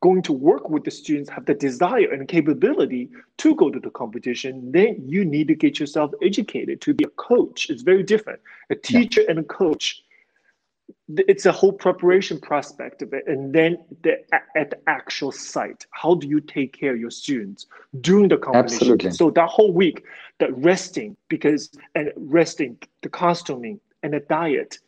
going 0.00 0.22
to 0.22 0.32
work 0.32 0.70
with 0.70 0.84
the 0.84 0.90
students 0.90 1.28
have 1.30 1.44
the 1.44 1.54
desire 1.54 2.10
and 2.10 2.26
capability 2.26 3.10
to 3.36 3.54
go 3.54 3.70
to 3.70 3.78
the 3.78 3.90
competition 3.90 4.72
then 4.72 4.96
you 5.06 5.24
need 5.24 5.48
to 5.48 5.54
get 5.54 5.78
yourself 5.78 6.10
educated 6.22 6.80
to 6.80 6.94
be 6.94 7.04
a 7.04 7.08
coach. 7.10 7.68
It's 7.70 7.82
very 7.82 8.02
different. 8.02 8.40
A 8.70 8.74
teacher 8.74 9.22
and 9.28 9.38
a 9.38 9.42
coach 9.42 10.02
it's 11.08 11.46
a 11.46 11.52
whole 11.52 11.72
preparation 11.72 12.38
prospect 12.38 13.02
of 13.02 13.12
it 13.12 13.24
and 13.26 13.52
then 13.52 13.78
the, 14.02 14.18
at 14.56 14.70
the 14.70 14.78
actual 14.88 15.32
site. 15.32 15.86
How 15.90 16.14
do 16.14 16.26
you 16.26 16.40
take 16.40 16.78
care 16.78 16.94
of 16.94 17.00
your 17.00 17.10
students 17.10 17.66
during 18.00 18.28
the 18.28 18.36
competition? 18.36 18.92
Absolutely. 18.92 19.10
so 19.12 19.30
that 19.30 19.48
whole 19.48 19.72
week 19.72 20.04
the 20.38 20.52
resting 20.52 21.16
because 21.28 21.70
and 21.94 22.12
resting 22.16 22.78
the 23.02 23.08
costuming 23.08 23.80
and 24.02 24.12
the 24.14 24.20
diet 24.20 24.78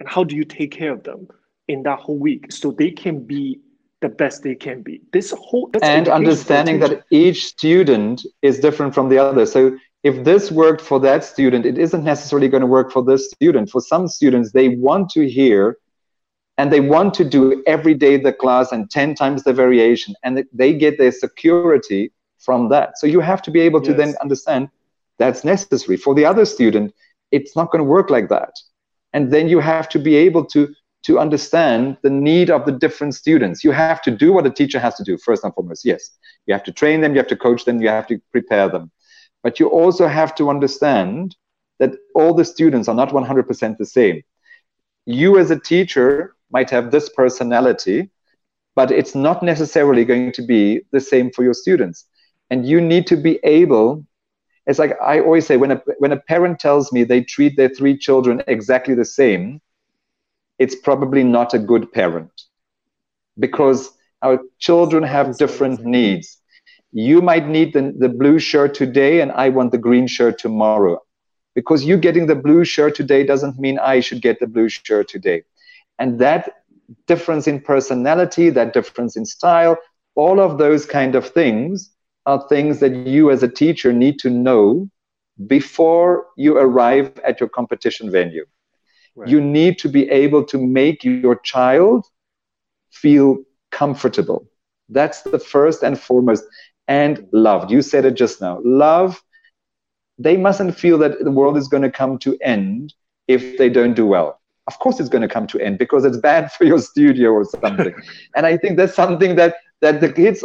and 0.00 0.08
how 0.08 0.24
do 0.24 0.36
you 0.36 0.44
take 0.44 0.72
care 0.72 0.92
of 0.92 1.04
them 1.04 1.28
in 1.68 1.82
that 1.84 1.98
whole 1.98 2.18
week? 2.18 2.50
So 2.50 2.72
they 2.72 2.90
can 2.90 3.24
be 3.24 3.60
the 4.02 4.08
best 4.08 4.42
they 4.42 4.54
can 4.54 4.82
be 4.82 5.00
this 5.12 5.30
whole 5.30 5.70
and 5.74 5.82
education 5.82 6.04
for 6.04 6.10
a 6.10 6.14
understanding 6.14 6.80
that 6.80 7.04
each 7.10 7.46
student 7.46 8.26
is 8.42 8.58
different 8.58 8.94
from 8.94 9.08
the 9.08 9.16
other. 9.16 9.46
So 9.46 9.78
if 10.02 10.24
this 10.24 10.50
worked 10.50 10.80
for 10.80 10.98
that 11.00 11.24
student, 11.24 11.64
it 11.64 11.78
isn't 11.78 12.04
necessarily 12.04 12.48
going 12.48 12.60
to 12.60 12.66
work 12.66 12.92
for 12.92 13.02
this 13.04 13.30
student. 13.30 13.70
For 13.70 13.80
some 13.80 14.08
students, 14.08 14.52
they 14.52 14.68
want 14.70 15.08
to 15.10 15.28
hear 15.28 15.78
and 16.58 16.72
they 16.72 16.80
want 16.80 17.14
to 17.14 17.24
do 17.24 17.62
every 17.66 17.94
day 17.94 18.16
the 18.18 18.32
class 18.32 18.72
and 18.72 18.90
10 18.90 19.14
times 19.14 19.42
the 19.42 19.54
variation, 19.54 20.14
and 20.22 20.44
they 20.52 20.74
get 20.74 20.98
their 20.98 21.12
security 21.12 22.12
from 22.38 22.68
that. 22.68 22.98
So 22.98 23.06
you 23.06 23.20
have 23.20 23.40
to 23.42 23.50
be 23.50 23.60
able 23.60 23.80
to 23.80 23.92
yes. 23.92 23.96
then 23.96 24.14
understand 24.20 24.68
that's 25.18 25.44
necessary. 25.44 25.96
For 25.96 26.14
the 26.14 26.24
other 26.24 26.44
student, 26.44 26.92
it's 27.30 27.56
not 27.56 27.70
going 27.70 27.78
to 27.78 27.88
work 27.88 28.10
like 28.10 28.28
that. 28.28 28.52
And 29.14 29.32
then 29.32 29.48
you 29.48 29.60
have 29.60 29.88
to 29.90 29.98
be 29.98 30.16
able 30.16 30.44
to 30.46 30.74
to 31.02 31.18
understand 31.18 31.96
the 32.02 32.10
need 32.10 32.50
of 32.50 32.64
the 32.64 32.72
different 32.72 33.14
students. 33.14 33.64
You 33.64 33.72
have 33.72 34.02
to 34.02 34.10
do 34.10 34.32
what 34.32 34.46
a 34.46 34.50
teacher 34.50 34.78
has 34.78 34.94
to 34.96 35.04
do, 35.04 35.18
first 35.18 35.44
and 35.44 35.52
foremost. 35.54 35.84
Yes, 35.84 36.10
you 36.46 36.54
have 36.54 36.64
to 36.64 36.72
train 36.72 37.00
them, 37.00 37.12
you 37.12 37.18
have 37.18 37.28
to 37.28 37.36
coach 37.36 37.64
them, 37.64 37.80
you 37.80 37.88
have 37.88 38.06
to 38.08 38.20
prepare 38.30 38.68
them. 38.68 38.90
But 39.42 39.58
you 39.58 39.68
also 39.68 40.06
have 40.06 40.34
to 40.36 40.48
understand 40.48 41.36
that 41.78 41.94
all 42.14 42.34
the 42.34 42.44
students 42.44 42.88
are 42.88 42.94
not 42.94 43.10
100% 43.10 43.76
the 43.76 43.86
same. 43.86 44.22
You, 45.06 45.38
as 45.38 45.50
a 45.50 45.58
teacher, 45.58 46.36
might 46.52 46.70
have 46.70 46.90
this 46.90 47.08
personality, 47.08 48.10
but 48.76 48.90
it's 48.92 49.14
not 49.14 49.42
necessarily 49.42 50.04
going 50.04 50.32
to 50.32 50.42
be 50.42 50.82
the 50.92 51.00
same 51.00 51.30
for 51.32 51.42
your 51.42 51.54
students. 51.54 52.06
And 52.50 52.66
you 52.66 52.80
need 52.80 53.06
to 53.08 53.16
be 53.16 53.40
able, 53.42 54.06
it's 54.66 54.78
like 54.78 54.96
I 55.02 55.20
always 55.20 55.46
say, 55.46 55.56
when 55.56 55.72
a, 55.72 55.82
when 55.98 56.12
a 56.12 56.20
parent 56.20 56.60
tells 56.60 56.92
me 56.92 57.02
they 57.02 57.22
treat 57.22 57.56
their 57.56 57.68
three 57.68 57.96
children 57.96 58.42
exactly 58.46 58.94
the 58.94 59.04
same, 59.04 59.60
it's 60.62 60.76
probably 60.88 61.24
not 61.24 61.54
a 61.54 61.58
good 61.58 61.90
parent 61.92 62.32
because 63.38 63.90
our 64.22 64.38
children 64.58 65.02
have 65.02 65.36
different 65.38 65.84
needs 65.84 66.42
you 66.92 67.22
might 67.22 67.48
need 67.48 67.72
the, 67.72 67.94
the 67.98 68.08
blue 68.08 68.38
shirt 68.38 68.74
today 68.74 69.20
and 69.20 69.32
I 69.32 69.48
want 69.48 69.72
the 69.72 69.78
green 69.78 70.06
shirt 70.06 70.38
tomorrow. 70.38 71.00
Because 71.54 71.84
you 71.84 71.96
getting 71.96 72.26
the 72.26 72.34
blue 72.34 72.64
shirt 72.64 72.94
today 72.94 73.24
doesn't 73.24 73.58
mean 73.58 73.78
I 73.78 74.00
should 74.00 74.22
get 74.22 74.40
the 74.40 74.46
blue 74.46 74.68
shirt 74.68 75.08
today. 75.08 75.42
And 75.98 76.18
that 76.18 76.64
difference 77.06 77.46
in 77.46 77.60
personality, 77.60 78.50
that 78.50 78.74
difference 78.74 79.16
in 79.16 79.24
style, 79.24 79.76
all 80.14 80.40
of 80.40 80.58
those 80.58 80.84
kind 80.86 81.14
of 81.14 81.28
things 81.28 81.90
are 82.26 82.46
things 82.48 82.80
that 82.80 82.94
you 82.94 83.30
as 83.30 83.42
a 83.42 83.48
teacher 83.48 83.92
need 83.92 84.18
to 84.20 84.30
know 84.30 84.88
before 85.46 86.26
you 86.36 86.58
arrive 86.58 87.18
at 87.26 87.40
your 87.40 87.48
competition 87.48 88.10
venue. 88.10 88.44
Right. 89.14 89.28
You 89.28 89.40
need 89.40 89.78
to 89.78 89.88
be 89.88 90.08
able 90.10 90.44
to 90.44 90.58
make 90.58 91.04
your 91.04 91.36
child 91.36 92.06
feel 92.90 93.38
comfortable. 93.70 94.46
That's 94.88 95.22
the 95.22 95.38
first 95.38 95.82
and 95.82 95.98
foremost 95.98 96.44
and 96.88 97.26
loved. 97.32 97.70
You 97.70 97.82
said 97.82 98.04
it 98.04 98.14
just 98.14 98.40
now. 98.40 98.60
Love, 98.64 99.22
they 100.18 100.36
mustn't 100.36 100.76
feel 100.76 100.98
that 100.98 101.22
the 101.24 101.30
world 101.30 101.56
is 101.56 101.68
going 101.68 101.82
to 101.82 101.90
come 101.90 102.18
to 102.18 102.36
end 102.42 102.94
if 103.28 103.58
they 103.58 103.68
don't 103.68 103.94
do 103.94 104.06
well. 104.06 104.40
Of 104.66 104.78
course, 104.78 105.00
it's 105.00 105.08
going 105.08 105.22
to 105.22 105.28
come 105.28 105.46
to 105.48 105.60
end 105.60 105.78
because 105.78 106.04
it's 106.04 106.16
bad 106.16 106.52
for 106.52 106.64
your 106.64 106.78
studio 106.78 107.30
or 107.30 107.44
something. 107.44 107.94
and 108.36 108.46
I 108.46 108.56
think 108.56 108.76
that's 108.76 108.94
something 108.94 109.36
that 109.36 109.56
that 109.80 110.00
the 110.00 110.12
kids 110.12 110.44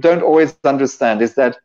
don't 0.00 0.22
always 0.22 0.56
understand 0.64 1.22
is 1.22 1.34
that 1.34 1.58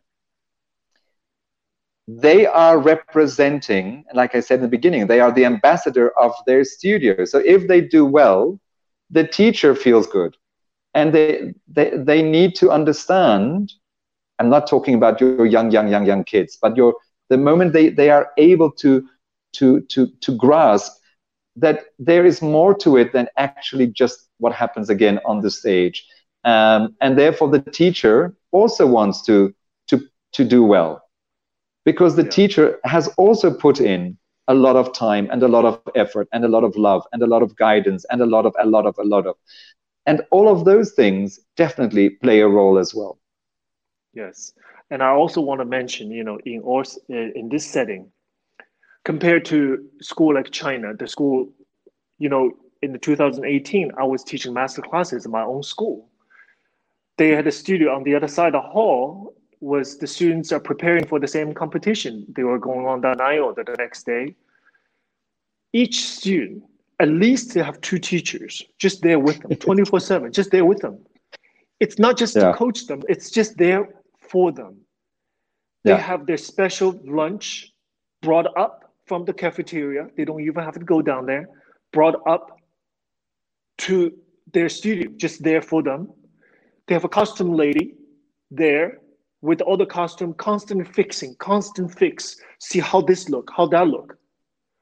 they 2.18 2.48
are 2.48 2.80
representing, 2.80 4.04
like 4.14 4.36
I 4.36 4.40
said 4.40 4.56
in 4.56 4.62
the 4.64 4.68
beginning, 4.68 5.08
they 5.08 5.20
are 5.20 5.32
the 5.32 5.46
ambassador 5.46 6.12
of 6.20 6.34
their 6.48 6.64
studio. 6.64 7.26
So 7.26 7.40
if 7.40 7.68
they 7.68 7.82
do 7.82 8.06
well, 8.06 8.60
the 9.12 9.28
teacher 9.28 9.76
feels 9.76 10.08
good. 10.08 10.36
And 10.96 11.14
they, 11.14 11.54
they, 11.68 11.92
they 11.96 12.22
need 12.24 12.56
to 12.56 12.72
understand 12.72 13.74
I'm 14.40 14.50
not 14.50 14.68
talking 14.68 14.96
about 14.96 15.20
your 15.20 15.46
young, 15.46 15.70
young, 15.72 15.90
young, 15.90 16.06
young 16.06 16.24
kids, 16.24 16.58
but 16.62 16.76
your 16.78 16.96
the 17.30 17.38
moment 17.38 17.74
they, 17.74 17.90
they 17.90 18.10
are 18.10 18.30
able 18.38 18.72
to 18.72 19.06
to 19.54 19.82
to 19.82 20.08
to 20.22 20.36
grasp 20.36 20.94
that 21.58 21.86
there 22.00 22.26
is 22.26 22.42
more 22.42 22.74
to 22.76 22.98
it 22.98 23.12
than 23.12 23.28
actually 23.38 23.88
just 23.88 24.30
what 24.38 24.54
happens 24.54 24.90
again 24.90 25.20
on 25.26 25.42
the 25.42 25.52
stage. 25.52 26.08
Um, 26.46 26.96
and 27.02 27.18
therefore 27.20 27.50
the 27.50 27.60
teacher 27.60 28.34
also 28.52 28.88
wants 28.88 29.22
to 29.24 29.54
to 29.90 30.02
to 30.34 30.46
do 30.46 30.64
well 30.64 31.04
because 31.90 32.16
the 32.16 32.30
yeah. 32.30 32.38
teacher 32.40 32.80
has 32.84 33.08
also 33.18 33.52
put 33.52 33.80
in 33.80 34.18
a 34.48 34.54
lot 34.54 34.76
of 34.76 34.94
time 34.94 35.30
and 35.32 35.44
a 35.44 35.48
lot 35.48 35.66
of 35.66 35.82
effort 35.96 36.28
and 36.34 36.46
a 36.46 36.48
lot 36.48 36.64
of 36.64 36.76
love 36.76 37.04
and 37.14 37.22
a 37.24 37.28
lot 37.28 37.44
of 37.44 37.56
guidance 37.56 38.06
and 38.12 38.22
a 38.22 38.26
lot 38.26 38.46
of 38.46 38.56
a 38.60 38.68
lot 38.68 38.86
of 38.86 38.96
a 39.00 39.08
lot 39.16 39.26
of 39.28 39.36
and 40.06 40.22
all 40.32 40.48
of 40.50 40.66
those 40.66 40.94
things 40.94 41.40
definitely 41.56 42.10
play 42.26 42.40
a 42.42 42.48
role 42.48 42.78
as 42.78 42.94
well 42.96 43.20
Yes, 44.14 44.54
and 44.90 45.04
I 45.04 45.10
also 45.10 45.42
want 45.42 45.62
to 45.62 45.66
mention, 45.66 46.12
you 46.12 46.24
know, 46.24 46.40
in 46.46 46.62
or 46.64 46.84
in 47.10 47.50
this 47.50 47.66
setting, 47.70 48.12
compared 49.06 49.46
to 49.46 49.88
school 50.02 50.34
like 50.34 50.52
China, 50.52 50.94
the 50.94 51.08
school, 51.08 51.54
you 52.18 52.30
know, 52.30 52.52
in 52.82 52.92
the 52.94 53.00
2018, 53.00 53.92
I 53.98 54.04
was 54.04 54.24
teaching 54.24 54.54
master 54.54 54.82
classes 54.82 55.26
in 55.26 55.32
my 55.32 55.44
own 55.44 55.64
school. 55.64 56.10
They 57.18 57.30
had 57.36 57.48
a 57.48 57.52
studio 57.52 57.96
on 57.96 58.04
the 58.04 58.16
other 58.16 58.28
side 58.28 58.56
of 58.56 58.64
the 58.64 58.70
hall. 58.70 59.36
Was 59.62 59.98
the 59.98 60.08
students 60.08 60.52
are 60.52 60.60
preparing 60.60 61.06
for 61.06 61.20
the 61.20 61.28
same 61.28 61.54
competition? 61.54 62.26
They 62.36 62.44
were 62.44 62.60
going 62.60 62.86
on 62.86 63.02
that 63.02 63.18
night 63.18 63.40
or 63.40 63.54
the 63.54 63.64
next 63.78 64.06
day. 64.06 64.36
Each 65.74 66.06
student, 66.06 66.64
at 67.00 67.10
least 67.10 67.54
they 67.54 67.62
have 67.62 67.80
two 67.82 68.00
teachers 68.00 68.64
just 68.78 69.02
there 69.02 69.20
with 69.20 69.40
them, 69.42 69.56
24 69.56 70.00
7, 70.00 70.32
just 70.32 70.52
there 70.52 70.66
with 70.66 70.80
them. 70.80 71.00
It's 71.80 72.00
not 72.00 72.18
just 72.18 72.36
yeah. 72.36 72.52
to 72.52 72.54
coach 72.54 72.88
them, 72.88 73.04
it's 73.10 73.30
just 73.30 73.58
there 73.58 73.90
for 74.20 74.52
them. 74.52 74.78
They 75.84 75.92
yeah. 75.92 75.98
have 75.98 76.26
their 76.26 76.38
special 76.38 77.00
lunch 77.06 77.74
brought 78.22 78.48
up 78.58 78.94
from 79.06 79.26
the 79.26 79.34
cafeteria. 79.34 80.10
They 80.16 80.26
don't 80.26 80.42
even 80.42 80.64
have 80.64 80.74
to 80.74 80.86
go 80.86 81.02
down 81.02 81.26
there, 81.26 81.48
brought 81.94 82.16
up 82.28 82.60
to 83.80 84.14
their 84.54 84.70
studio, 84.70 85.10
just 85.16 85.42
there 85.44 85.62
for 85.62 85.82
them. 85.82 86.12
They 86.88 86.96
have 86.96 87.06
a 87.06 87.10
costume 87.10 87.54
lady 87.54 87.96
there 88.52 89.00
with 89.42 89.62
all 89.62 89.78
the 89.78 89.86
costume, 89.86 90.34
constant 90.34 90.88
fixing, 90.94 91.36
constant 91.36 91.98
fix. 91.98 92.38
See 92.60 92.80
how 92.80 93.02
this 93.02 93.30
look, 93.30 93.50
how 93.56 93.68
that 93.68 93.88
look. 93.88 94.18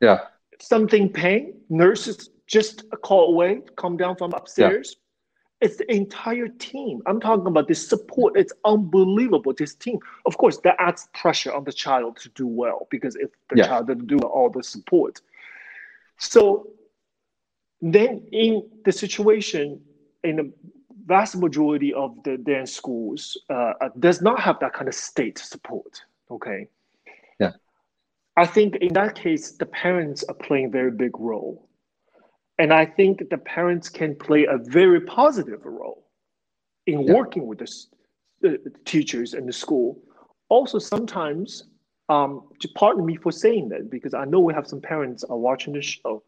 Yeah. 0.02 0.22
Something 0.60 1.10
pain, 1.10 1.54
nurses 1.70 2.30
just 2.48 2.84
a 2.92 2.98
call 2.98 3.34
away, 3.34 3.62
come 3.76 3.98
down 3.98 4.16
from 4.16 4.34
upstairs. 4.34 4.96
Yeah 4.96 5.04
it's 5.60 5.78
the 5.78 5.92
entire 5.92 6.48
team. 6.48 7.02
I'm 7.08 7.20
talking 7.20 7.48
about 7.48 7.68
this 7.68 7.88
support. 7.88 8.38
It's 8.38 8.54
unbelievable. 8.64 9.54
This 9.58 9.74
team, 9.74 9.98
of 10.26 10.38
course, 10.38 10.60
that 10.60 10.76
adds 10.80 11.08
pressure 11.14 11.52
on 11.54 11.64
the 11.64 11.74
child 11.74 12.18
to 12.18 12.30
do 12.30 12.46
well 12.46 12.88
because 12.92 13.16
if 13.16 13.32
the 13.50 13.58
yeah. 13.58 13.68
child 13.68 13.88
doesn't 13.88 14.08
do 14.08 14.20
all 14.20 14.50
the 14.50 14.62
support, 14.62 15.20
so 16.20 16.68
then 17.82 18.24
in 18.32 18.70
the 18.86 18.92
situation 18.92 19.82
in 20.24 20.36
the 20.36 20.54
vast 21.08 21.38
majority 21.38 21.94
of 21.94 22.22
the 22.24 22.38
dance 22.38 22.74
schools 22.74 23.38
uh, 23.50 23.74
uh, 23.82 23.90
does 24.00 24.22
not 24.22 24.40
have 24.40 24.60
that 24.60 24.74
kind 24.74 24.88
of 24.88 24.94
state 24.94 25.40
support. 25.40 26.02
Okay. 26.30 26.68
Yeah. 27.40 27.54
I 28.36 28.46
think 28.46 28.76
in 28.78 28.94
that 28.94 29.16
case, 29.16 29.52
the 29.52 29.66
parents 29.66 30.24
are 30.30 30.36
playing 30.36 30.66
a 30.66 30.70
very 30.70 30.92
big 30.92 31.18
role 31.18 31.68
and 32.60 32.74
I 32.74 32.86
think 32.86 33.30
the 33.30 33.38
parents 33.38 33.90
can 33.90 34.16
play 34.16 34.46
a 34.46 34.58
very 34.58 35.02
positive 35.02 35.64
role 35.66 36.08
in 36.88 37.02
yeah. 37.02 37.14
working 37.14 37.46
with 37.46 37.60
the, 37.60 37.72
the, 38.42 38.72
teachers 38.86 39.34
and 39.34 39.48
the 39.48 39.54
school. 39.54 40.02
Also, 40.50 40.80
sometimes, 40.80 41.66
um, 42.10 42.50
to 42.60 42.68
pardon 42.70 43.06
me 43.06 43.16
for 43.16 43.32
saying 43.32 43.70
that, 43.70 43.90
because 43.90 44.14
I 44.14 44.26
know 44.26 44.40
we 44.40 44.54
have 44.54 44.66
some 44.66 44.82
parents 44.82 45.24
are 45.24 45.38
watching 45.38 45.74
the 45.74 45.82
show. 45.82 46.24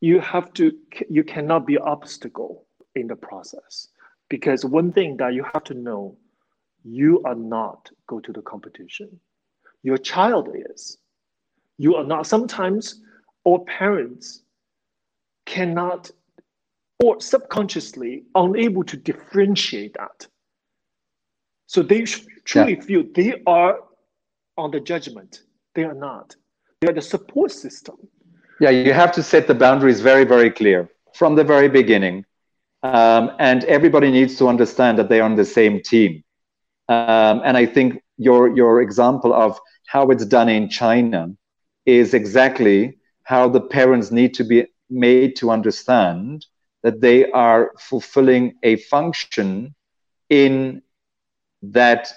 You 0.00 0.20
have 0.20 0.52
to, 0.54 0.72
you 1.10 1.24
cannot 1.24 1.66
be 1.66 1.76
obstacle 1.76 2.64
in 2.94 3.06
the 3.06 3.16
process, 3.16 3.88
because 4.28 4.64
one 4.64 4.92
thing 4.92 5.16
that 5.18 5.34
you 5.34 5.44
have 5.52 5.64
to 5.64 5.74
know, 5.74 6.16
you 6.82 7.22
are 7.24 7.34
not 7.34 7.90
go 8.06 8.20
to 8.20 8.32
the 8.32 8.42
competition. 8.42 9.20
Your 9.82 9.98
child 9.98 10.48
is. 10.70 10.98
You 11.78 11.96
are 11.96 12.04
not. 12.04 12.26
Sometimes, 12.26 13.00
our 13.46 13.60
parents 13.60 14.42
cannot 15.46 16.10
or 17.02 17.20
subconsciously 17.20 18.24
unable 18.34 18.84
to 18.84 18.96
differentiate 18.96 19.94
that. 19.94 20.26
So 21.66 21.82
they 21.82 22.04
truly 22.44 22.74
yeah. 22.74 22.80
feel 22.80 23.04
they 23.14 23.42
are 23.46 23.78
on 24.58 24.70
the 24.70 24.80
judgment. 24.80 25.42
They 25.74 25.84
are 25.84 25.94
not. 25.94 26.36
They 26.80 26.88
are 26.88 26.92
the 26.92 27.00
support 27.00 27.52
system. 27.52 27.96
Yeah, 28.60 28.70
you 28.70 28.92
have 28.92 29.12
to 29.12 29.22
set 29.22 29.46
the 29.46 29.54
boundaries 29.54 30.00
very, 30.00 30.24
very 30.24 30.50
clear 30.50 30.90
from 31.14 31.34
the 31.34 31.44
very 31.44 31.68
beginning. 31.68 32.26
Um, 32.82 33.32
and 33.38 33.64
everybody 33.64 34.10
needs 34.10 34.36
to 34.36 34.48
understand 34.48 34.98
that 34.98 35.08
they 35.08 35.20
are 35.20 35.24
on 35.24 35.36
the 35.36 35.44
same 35.44 35.82
team. 35.82 36.22
Um, 36.88 37.42
and 37.44 37.56
I 37.56 37.66
think 37.66 38.02
your 38.16 38.48
your 38.54 38.80
example 38.82 39.32
of 39.32 39.58
how 39.86 40.10
it's 40.10 40.24
done 40.26 40.48
in 40.48 40.68
China 40.68 41.34
is 41.86 42.14
exactly 42.14 42.98
how 43.24 43.48
the 43.48 43.60
parents 43.60 44.10
need 44.10 44.34
to 44.34 44.44
be 44.44 44.66
made 44.90 45.36
to 45.36 45.50
understand 45.50 46.46
that 46.82 47.00
they 47.00 47.30
are 47.32 47.72
fulfilling 47.78 48.54
a 48.62 48.76
function 48.76 49.74
in 50.30 50.82
that 51.62 52.12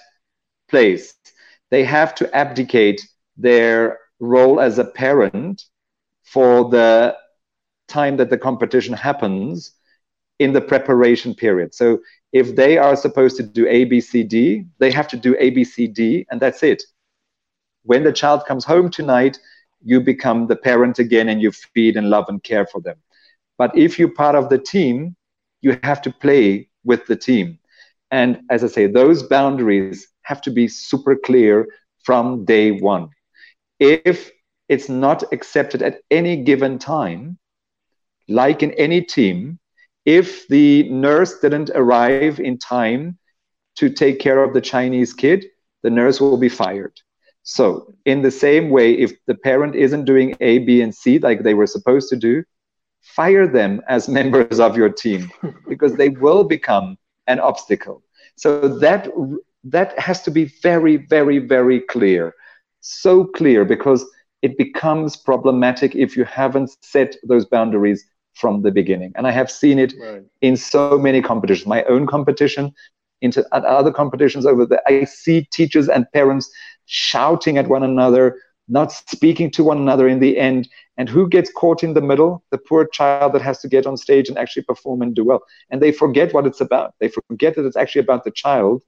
place. 0.68 1.14
they 1.70 1.84
have 1.84 2.14
to 2.16 2.34
abdicate 2.34 3.00
their 3.36 3.98
role 4.20 4.60
as 4.60 4.78
a 4.78 4.84
parent 4.84 5.64
for 6.22 6.68
the 6.70 7.16
time 7.88 8.16
that 8.16 8.30
the 8.30 8.38
competition 8.38 8.94
happens 8.94 9.72
in 10.38 10.52
the 10.52 10.60
preparation 10.60 11.34
period. 11.34 11.74
So 11.74 11.98
if 12.32 12.56
they 12.56 12.78
are 12.78 12.96
supposed 12.96 13.36
to 13.36 13.42
do 13.42 13.66
A, 13.68 13.84
B, 13.84 14.00
C, 14.00 14.22
D, 14.22 14.64
they 14.78 14.90
have 14.90 15.08
to 15.08 15.16
do 15.16 15.36
A, 15.38 15.50
B, 15.50 15.64
C, 15.64 15.86
D, 15.86 16.26
and 16.30 16.40
that's 16.40 16.62
it. 16.62 16.82
When 17.84 18.02
the 18.02 18.12
child 18.12 18.44
comes 18.46 18.64
home 18.64 18.90
tonight, 18.90 19.38
you 19.82 20.00
become 20.00 20.46
the 20.46 20.56
parent 20.56 20.98
again 20.98 21.28
and 21.28 21.40
you 21.40 21.52
feed 21.52 21.96
and 21.96 22.10
love 22.10 22.24
and 22.28 22.42
care 22.42 22.66
for 22.66 22.80
them. 22.80 22.96
But 23.58 23.76
if 23.76 23.98
you're 23.98 24.08
part 24.08 24.34
of 24.34 24.48
the 24.48 24.58
team, 24.58 25.16
you 25.60 25.78
have 25.82 26.02
to 26.02 26.10
play 26.12 26.68
with 26.84 27.06
the 27.06 27.16
team. 27.16 27.58
And 28.10 28.40
as 28.50 28.64
I 28.64 28.68
say, 28.68 28.86
those 28.86 29.22
boundaries 29.22 30.08
have 30.22 30.40
to 30.42 30.50
be 30.50 30.68
super 30.68 31.16
clear 31.16 31.66
from 32.04 32.44
day 32.44 32.72
one. 32.72 33.08
If 33.78 34.30
it's 34.68 34.88
not 34.88 35.22
accepted 35.32 35.82
at 35.82 36.00
any 36.10 36.42
given 36.42 36.78
time, 36.78 37.38
like 38.28 38.62
in 38.62 38.72
any 38.72 39.02
team, 39.02 39.58
if 40.06 40.46
the 40.48 40.88
nurse 40.90 41.40
didn't 41.40 41.70
arrive 41.74 42.32
in 42.32 42.50
time 42.50 43.18
to 43.76 43.90
take 43.90 44.18
care 44.20 44.42
of 44.42 44.52
the 44.54 44.60
Chinese 44.60 45.12
kid, 45.12 45.44
the 45.82 45.90
nurse 45.90 46.20
will 46.20 46.36
be 46.36 46.48
fired. 46.48 46.92
So, 47.42 47.94
in 48.04 48.22
the 48.22 48.30
same 48.30 48.70
way, 48.70 48.92
if 48.94 49.12
the 49.26 49.34
parent 49.34 49.74
isn't 49.76 50.04
doing 50.06 50.32
A, 50.40 50.58
B, 50.58 50.80
and 50.80 50.94
C 50.94 51.18
like 51.18 51.42
they 51.42 51.54
were 51.54 51.66
supposed 51.66 52.08
to 52.10 52.16
do, 52.16 52.42
fire 53.02 53.46
them 53.46 53.82
as 53.88 54.08
members 54.18 54.58
of 54.60 54.76
your 54.76 54.88
team 54.90 55.30
because 55.68 55.96
they 55.96 56.08
will 56.10 56.44
become 56.44 56.96
an 57.26 57.40
obstacle. 57.40 58.02
So 58.36 58.60
that 58.80 59.08
that 59.64 59.98
has 59.98 60.22
to 60.22 60.30
be 60.30 60.50
very, 60.62 60.96
very, 60.96 61.38
very 61.38 61.80
clear. 61.80 62.34
So 62.80 63.24
clear 63.24 63.64
because 63.64 64.04
it 64.42 64.56
becomes 64.58 65.16
problematic 65.16 65.94
if 65.94 66.16
you 66.16 66.24
haven't 66.24 66.70
set 66.74 67.16
those 67.22 67.46
boundaries 67.46 68.04
from 68.34 68.62
the 68.62 68.70
beginning. 68.70 69.12
And 69.14 69.26
I 69.26 69.30
have 69.30 69.50
seen 69.50 69.78
it 69.78 69.94
right. 70.00 70.22
in 70.40 70.56
so 70.56 70.98
many 70.98 71.22
competitions, 71.22 71.66
my 71.66 71.82
own 71.84 72.06
competition, 72.06 72.74
into 73.20 73.46
other 73.54 73.92
competitions 73.92 74.44
over 74.44 74.66
there. 74.66 74.82
I 74.86 75.04
see 75.04 75.46
teachers 75.50 75.88
and 75.88 76.10
parents 76.12 76.50
shouting 76.86 77.56
at 77.56 77.68
one 77.68 77.82
another, 77.82 78.38
not 78.68 78.92
speaking 78.92 79.50
to 79.52 79.64
one 79.64 79.78
another 79.78 80.08
in 80.08 80.20
the 80.20 80.38
end. 80.38 80.68
And 80.96 81.08
who 81.08 81.28
gets 81.28 81.50
caught 81.50 81.82
in 81.82 81.94
the 81.94 82.02
middle? 82.02 82.44
The 82.50 82.58
poor 82.58 82.86
child 82.86 83.32
that 83.32 83.42
has 83.42 83.60
to 83.60 83.68
get 83.68 83.86
on 83.86 83.96
stage 83.96 84.28
and 84.28 84.36
actually 84.36 84.64
perform 84.64 85.00
and 85.02 85.14
do 85.14 85.24
well. 85.24 85.42
And 85.70 85.80
they 85.80 85.90
forget 85.90 86.34
what 86.34 86.46
it's 86.46 86.60
about. 86.60 86.94
They 87.00 87.08
forget 87.08 87.56
that 87.56 87.64
it's 87.64 87.76
actually 87.76 88.02
about 88.02 88.24
the 88.24 88.30
child 88.30 88.82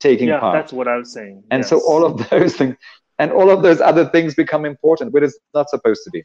taking 0.00 0.28
yeah, 0.28 0.40
part. 0.40 0.54
That's 0.54 0.72
what 0.72 0.88
I 0.88 0.96
was 0.96 1.12
saying. 1.12 1.44
And 1.50 1.60
yes. 1.60 1.68
so 1.68 1.80
all 1.80 2.04
of 2.04 2.28
those 2.30 2.56
things 2.56 2.76
and 3.18 3.32
all 3.32 3.50
of 3.50 3.62
those 3.62 3.80
other 3.80 4.06
things 4.06 4.34
become 4.34 4.64
important, 4.64 5.12
but 5.12 5.22
it's 5.22 5.38
not 5.54 5.68
supposed 5.68 6.02
to 6.04 6.10
be. 6.10 6.24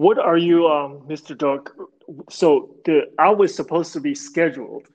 What 0.00 0.18
are 0.18 0.38
you, 0.38 0.66
um, 0.66 1.02
Mr. 1.06 1.36
Dirk? 1.36 1.76
So 2.30 2.74
the 2.86 3.12
I 3.18 3.28
was 3.28 3.54
supposed 3.54 3.92
to 3.92 4.00
be 4.00 4.14
scheduled 4.14 4.86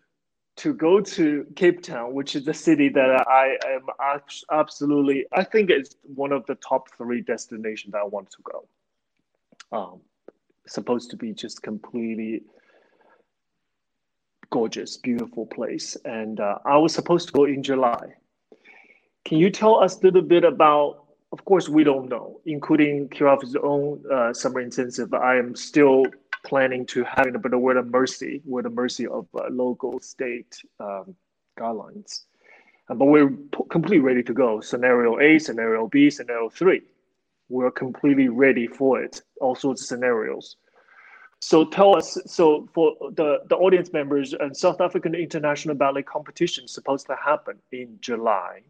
to 0.56 0.73
go 0.73 0.99
to 0.99 1.45
Cape 1.56 1.84
Town, 1.84 2.15
which 2.15 2.36
is 2.36 2.44
the 2.44 2.56
city 2.56 2.90
that 2.90 3.11
I 3.27 3.56
am 3.68 3.84
absolutely. 4.52 5.27
I 5.32 5.44
think 5.44 5.69
it's 5.69 5.95
one 6.02 6.32
of 6.32 6.44
the 6.48 6.56
top 6.56 6.90
three 6.98 7.22
destinations 7.22 7.91
that 7.91 7.99
I 7.99 8.06
want 8.06 8.32
to 8.32 8.38
go. 8.52 8.68
Um, 9.77 10.02
supposed 10.65 11.11
to 11.11 11.18
be 11.18 11.34
just 11.34 11.61
completely 11.61 12.41
gorgeous, 14.49 14.98
beautiful 14.98 15.45
place, 15.45 15.95
and 16.06 16.40
uh, 16.40 16.57
I 16.65 16.77
was 16.77 16.95
supposed 16.95 17.27
to 17.27 17.34
go 17.34 17.45
in 17.45 17.61
July. 17.61 18.15
Can 19.23 19.38
you 19.38 19.52
tell 19.52 19.76
us 19.84 19.99
a 19.99 20.02
little 20.02 20.23
bit 20.23 20.44
about 20.44 21.05
of 21.36 21.44
course, 21.44 21.68
we 21.68 21.84
don't 21.84 22.07
know, 22.07 22.40
including 22.45 23.10
Kirov's 23.10 23.57
own 23.62 24.02
uh, 24.10 24.34
summer 24.34 24.62
intensive. 24.62 25.14
I 25.14 25.36
am 25.38 25.53
still 25.53 26.06
planning 26.45 26.86
to 26.94 27.03
having 27.03 27.36
a 27.36 27.40
bit 27.40 27.53
of 27.53 27.60
word 27.60 27.76
of 27.76 27.88
mercy, 27.88 28.41
word 28.45 28.66
of 28.66 28.74
mercy 28.74 29.06
of 29.06 29.28
uh, 29.36 29.49
local 29.49 29.99
state 29.99 30.56
um, 30.80 31.14
guidelines. 31.60 32.22
Uh, 32.88 32.94
but 32.94 33.07
we're 33.07 33.30
p- 33.30 33.68
completely 33.70 33.99
ready 33.99 34.24
to 34.24 34.34
go. 34.34 34.62
Scenario 34.62 35.20
A, 35.20 35.38
scenario 35.38 35.88
B, 35.88 36.10
scenario 36.10 36.48
three. 36.48 36.84
We're 37.49 37.70
completely 37.70 38.30
ready 38.30 38.68
for 38.68 39.03
it. 39.03 39.22
All 39.41 39.56
sorts 39.56 39.82
of 39.82 39.88
scenarios. 39.88 40.56
So 41.41 41.66
tell 41.66 41.98
us. 41.98 42.18
So 42.28 42.70
for 42.74 42.95
the 43.12 43.40
the 43.49 43.57
audience 43.57 43.91
members, 43.91 44.32
and 44.32 44.52
uh, 44.52 44.53
South 44.53 44.80
African 44.80 45.14
International 45.14 45.76
Ballet 45.76 46.03
Competition 46.03 46.66
supposed 46.66 47.07
to 47.07 47.18
happen 47.22 47.57
in 47.74 47.98
July 47.99 48.62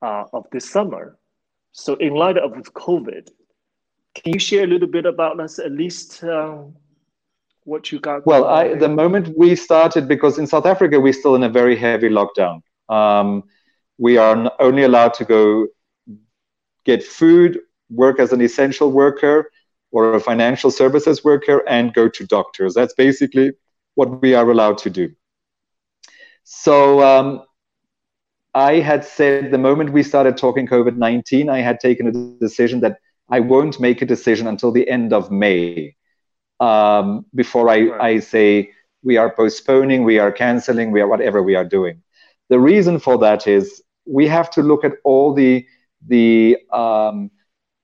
uh, 0.00 0.24
of 0.32 0.46
this 0.50 0.70
summer 0.70 1.18
so 1.72 1.94
in 1.94 2.14
light 2.14 2.38
of 2.38 2.52
COVID, 2.52 3.28
can 4.14 4.32
you 4.32 4.38
share 4.38 4.64
a 4.64 4.66
little 4.66 4.88
bit 4.88 5.06
about 5.06 5.38
us, 5.40 5.58
at 5.58 5.72
least 5.72 6.24
um, 6.24 6.74
what 7.64 7.92
you 7.92 8.00
got? 8.00 8.26
Well, 8.26 8.46
I, 8.46 8.74
the 8.74 8.88
moment 8.88 9.36
we 9.36 9.54
started, 9.54 10.08
because 10.08 10.38
in 10.38 10.46
South 10.46 10.66
Africa, 10.66 10.98
we're 10.98 11.12
still 11.12 11.34
in 11.34 11.42
a 11.44 11.48
very 11.48 11.76
heavy 11.76 12.08
lockdown. 12.08 12.62
Um, 12.88 13.44
we 13.98 14.16
are 14.16 14.50
only 14.60 14.84
allowed 14.84 15.14
to 15.14 15.24
go 15.24 15.68
get 16.84 17.02
food, 17.02 17.60
work 17.90 18.18
as 18.18 18.32
an 18.32 18.40
essential 18.40 18.90
worker 18.90 19.50
or 19.90 20.14
a 20.14 20.20
financial 20.20 20.70
services 20.70 21.24
worker, 21.24 21.62
and 21.68 21.94
go 21.94 22.08
to 22.08 22.26
doctors. 22.26 22.74
That's 22.74 22.94
basically 22.94 23.52
what 23.94 24.20
we 24.22 24.34
are 24.34 24.50
allowed 24.50 24.78
to 24.78 24.90
do. 24.90 25.10
So 26.44 27.02
um, 27.02 27.42
I 28.58 28.80
had 28.80 29.04
said 29.04 29.52
the 29.52 29.58
moment 29.58 29.92
we 29.92 30.02
started 30.02 30.36
talking 30.36 30.66
COVID 30.66 30.96
19, 30.96 31.48
I 31.48 31.60
had 31.60 31.78
taken 31.78 32.08
a 32.08 32.12
decision 32.40 32.80
that 32.80 32.98
I 33.28 33.38
won't 33.38 33.78
make 33.78 34.02
a 34.02 34.06
decision 34.06 34.48
until 34.48 34.72
the 34.72 34.88
end 34.88 35.12
of 35.12 35.30
May 35.30 35.94
um, 36.58 37.24
before 37.36 37.68
I, 37.68 37.82
right. 37.82 38.00
I 38.00 38.18
say 38.18 38.72
we 39.04 39.16
are 39.16 39.30
postponing, 39.32 40.02
we 40.02 40.18
are 40.18 40.32
canceling, 40.32 40.90
we 40.90 41.00
are 41.00 41.06
whatever 41.06 41.40
we 41.40 41.54
are 41.54 41.64
doing. 41.64 42.02
The 42.48 42.58
reason 42.58 42.98
for 42.98 43.16
that 43.18 43.46
is 43.46 43.80
we 44.06 44.26
have 44.26 44.50
to 44.50 44.62
look 44.62 44.84
at 44.84 44.94
all 45.04 45.32
the, 45.34 45.64
the 46.08 46.58
um, 46.72 47.30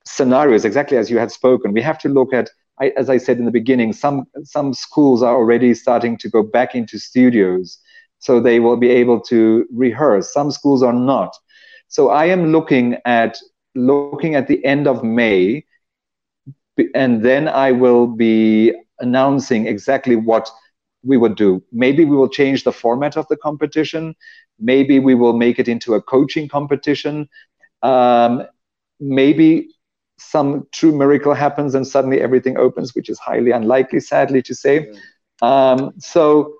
scenarios, 0.05 0.65
exactly 0.65 0.97
as 0.97 1.09
you 1.09 1.19
had 1.19 1.31
spoken. 1.31 1.73
We 1.73 1.83
have 1.83 2.01
to 2.01 2.09
look 2.09 2.33
at, 2.33 2.51
I, 2.81 2.89
as 2.97 3.09
I 3.09 3.19
said 3.19 3.39
in 3.39 3.45
the 3.45 3.53
beginning, 3.53 3.93
some, 3.93 4.25
some 4.43 4.75
schools 4.75 5.23
are 5.23 5.37
already 5.37 5.73
starting 5.75 6.19
to 6.19 6.29
go 6.29 6.43
back 6.43 6.75
into 6.75 6.99
studios 6.99 7.79
so 8.25 8.41
they 8.41 8.59
will 8.59 8.79
be 8.79 8.89
able 8.89 9.21
to 9.21 9.67
rehearse. 9.71 10.33
Some 10.33 10.51
schools 10.51 10.83
are 10.83 10.95
not. 10.95 11.37
So 11.89 12.09
I 12.09 12.25
am 12.25 12.53
looking 12.53 12.97
at 13.05 13.37
looking 13.75 14.35
at 14.35 14.49
the 14.49 14.65
end 14.65 14.87
of 14.87 15.05
May, 15.05 15.65
and 16.95 17.23
then 17.23 17.49
I 17.49 17.73
will 17.73 18.07
be 18.07 18.73
announcing 18.99 19.67
exactly 19.67 20.17
what 20.17 20.51
we 21.03 21.19
would 21.19 21.37
do. 21.37 21.63
Maybe 21.71 22.07
we 22.07 22.17
will 22.17 22.29
change 22.29 22.65
the 22.65 22.73
format 22.73 23.17
of 23.19 23.29
the 23.29 23.37
competition. 23.37 24.15
Maybe 24.59 24.99
we 24.99 25.15
will 25.15 25.37
make 25.37 25.59
it 25.59 25.69
into 25.69 25.95
a 25.95 26.01
coaching 26.01 26.49
competition. 26.49 27.29
Um, 27.83 28.45
maybe 29.01 29.69
some 30.19 30.67
true 30.73 30.97
miracle 30.97 31.35
happens 31.35 31.75
and 31.75 31.87
suddenly 31.87 32.23
everything 32.23 32.57
opens, 32.57 32.95
which 32.95 33.11
is 33.11 33.19
highly 33.19 33.51
unlikely, 33.51 34.01
sadly 34.01 34.41
to 34.43 34.55
say. 34.55 34.91
Um, 35.43 35.93
so 35.99 36.55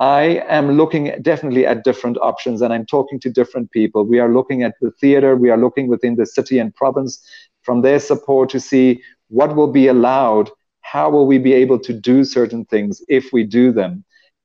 I 0.00 0.42
am 0.48 0.72
looking 0.72 1.12
definitely 1.20 1.66
at 1.66 1.84
different 1.84 2.16
options 2.22 2.62
and 2.62 2.72
I'm 2.72 2.86
talking 2.86 3.20
to 3.20 3.30
different 3.30 3.70
people. 3.70 4.04
We 4.04 4.18
are 4.18 4.32
looking 4.32 4.62
at 4.62 4.74
the 4.80 4.90
theater, 4.92 5.36
we 5.36 5.50
are 5.50 5.58
looking 5.58 5.88
within 5.88 6.16
the 6.16 6.24
city 6.24 6.58
and 6.58 6.74
province 6.74 7.22
from 7.62 7.82
their 7.82 8.00
support 8.00 8.48
to 8.50 8.60
see 8.60 9.02
what 9.28 9.54
will 9.54 9.70
be 9.70 9.88
allowed, 9.88 10.50
how 10.80 11.10
will 11.10 11.26
we 11.26 11.36
be 11.36 11.52
able 11.52 11.78
to 11.80 11.92
do 11.92 12.24
certain 12.24 12.64
things 12.64 13.02
if 13.08 13.30
we 13.30 13.44
do 13.44 13.72
them. 13.72 14.02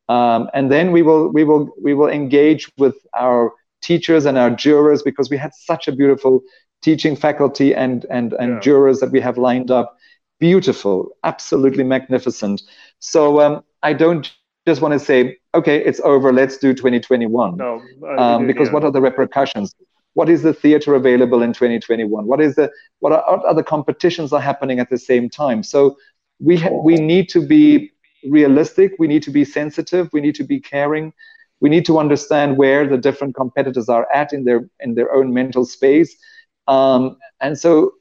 Um, 0.10 0.50
and 0.54 0.70
then 0.70 0.92
we 0.92 1.02
will 1.02 1.30
we 1.30 1.46
will 1.46 1.74
we 1.82 1.94
will 1.94 2.10
engage 2.10 2.70
with 2.78 2.96
our 3.18 3.52
teachers 3.82 4.26
and 4.26 4.38
our 4.38 4.50
jurors 4.50 5.02
because 5.02 5.30
we 5.30 5.38
had 5.38 5.56
such 5.56 5.88
a 5.88 5.92
beautiful 5.92 6.44
teaching 6.82 7.16
faculty 7.16 7.74
and 7.74 8.06
and 8.12 8.34
and 8.34 8.54
yeah. 8.54 8.60
jurors 8.60 9.00
that 9.00 9.12
we 9.12 9.22
have 9.22 9.38
lined 9.38 9.72
up 9.72 9.98
beautiful 10.40 11.10
absolutely 11.24 11.84
magnificent 11.84 12.62
so 13.00 13.42
um, 13.42 13.64
i 13.82 13.94
don't 13.94 14.34
just 14.68 14.82
want 14.82 14.94
to 14.94 15.00
say, 15.00 15.38
okay, 15.54 15.84
it's 15.84 16.00
over. 16.02 16.34
Let's 16.34 16.58
do 16.58 16.74
2021. 16.74 17.58
No, 17.58 17.82
um, 18.18 18.48
because 18.48 18.68
yeah. 18.68 18.74
what 18.74 18.84
are 18.84 18.92
the 18.92 19.02
repercussions? 19.02 19.76
What 20.14 20.30
is 20.30 20.42
the 20.42 20.54
theater 20.54 20.96
available 20.96 21.42
in 21.42 21.54
2021? 21.54 22.26
What 22.26 22.42
is 22.42 22.56
the 22.56 22.72
what 23.00 23.12
are 23.12 23.24
what 23.30 23.46
other 23.46 23.64
competitions 23.64 24.34
are 24.34 24.42
happening 24.42 24.80
at 24.80 24.90
the 24.90 24.98
same 24.98 25.30
time? 25.30 25.62
So 25.62 25.98
we 26.40 26.58
ha- 26.58 26.70
we 26.70 26.96
need 26.96 27.30
to 27.30 27.46
be 27.46 27.92
realistic. 28.30 28.94
We 28.98 29.08
need 29.08 29.24
to 29.24 29.32
be 29.32 29.46
sensitive. 29.46 30.10
We 30.14 30.22
need 30.22 30.36
to 30.36 30.44
be 30.44 30.60
caring. 30.60 31.14
We 31.60 31.70
need 31.70 31.86
to 31.86 32.00
understand 32.00 32.58
where 32.58 32.88
the 32.88 32.98
different 32.98 33.36
competitors 33.36 33.90
are 33.90 34.08
at 34.14 34.34
in 34.34 34.46
their 34.46 34.68
in 34.80 34.96
their 34.96 35.14
own 35.14 35.34
mental 35.34 35.66
space. 35.66 36.16
Um, 36.68 37.18
and 37.42 37.58
so 37.58 37.92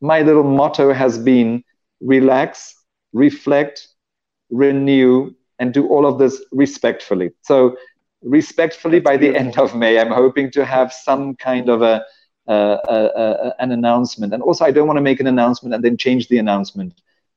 my 0.00 0.20
little 0.22 0.44
motto 0.44 0.92
has 0.92 1.18
been 1.18 1.64
relax, 2.00 2.74
reflect, 3.12 3.88
renew, 4.50 5.34
and 5.58 5.72
do 5.72 5.86
all 5.88 6.06
of 6.06 6.18
this 6.18 6.42
respectfully. 6.52 7.30
So 7.42 7.76
respectfully, 8.22 8.98
That's 8.98 9.04
by 9.04 9.16
beautiful. 9.16 9.42
the 9.42 9.46
end 9.46 9.58
of 9.58 9.74
May, 9.74 9.98
I'm 9.98 10.12
hoping 10.12 10.50
to 10.52 10.64
have 10.64 10.92
some 10.92 11.34
kind 11.36 11.68
of 11.68 11.82
a, 11.82 12.04
uh, 12.48 12.50
uh, 12.50 13.52
an 13.58 13.72
announcement. 13.72 14.32
And 14.32 14.42
also, 14.42 14.64
I 14.64 14.70
don't 14.70 14.86
want 14.86 14.98
to 14.98 15.02
make 15.02 15.20
an 15.20 15.26
announcement 15.26 15.74
and 15.74 15.84
then 15.84 15.96
change 15.96 16.28
the 16.28 16.38
announcement. 16.38 16.94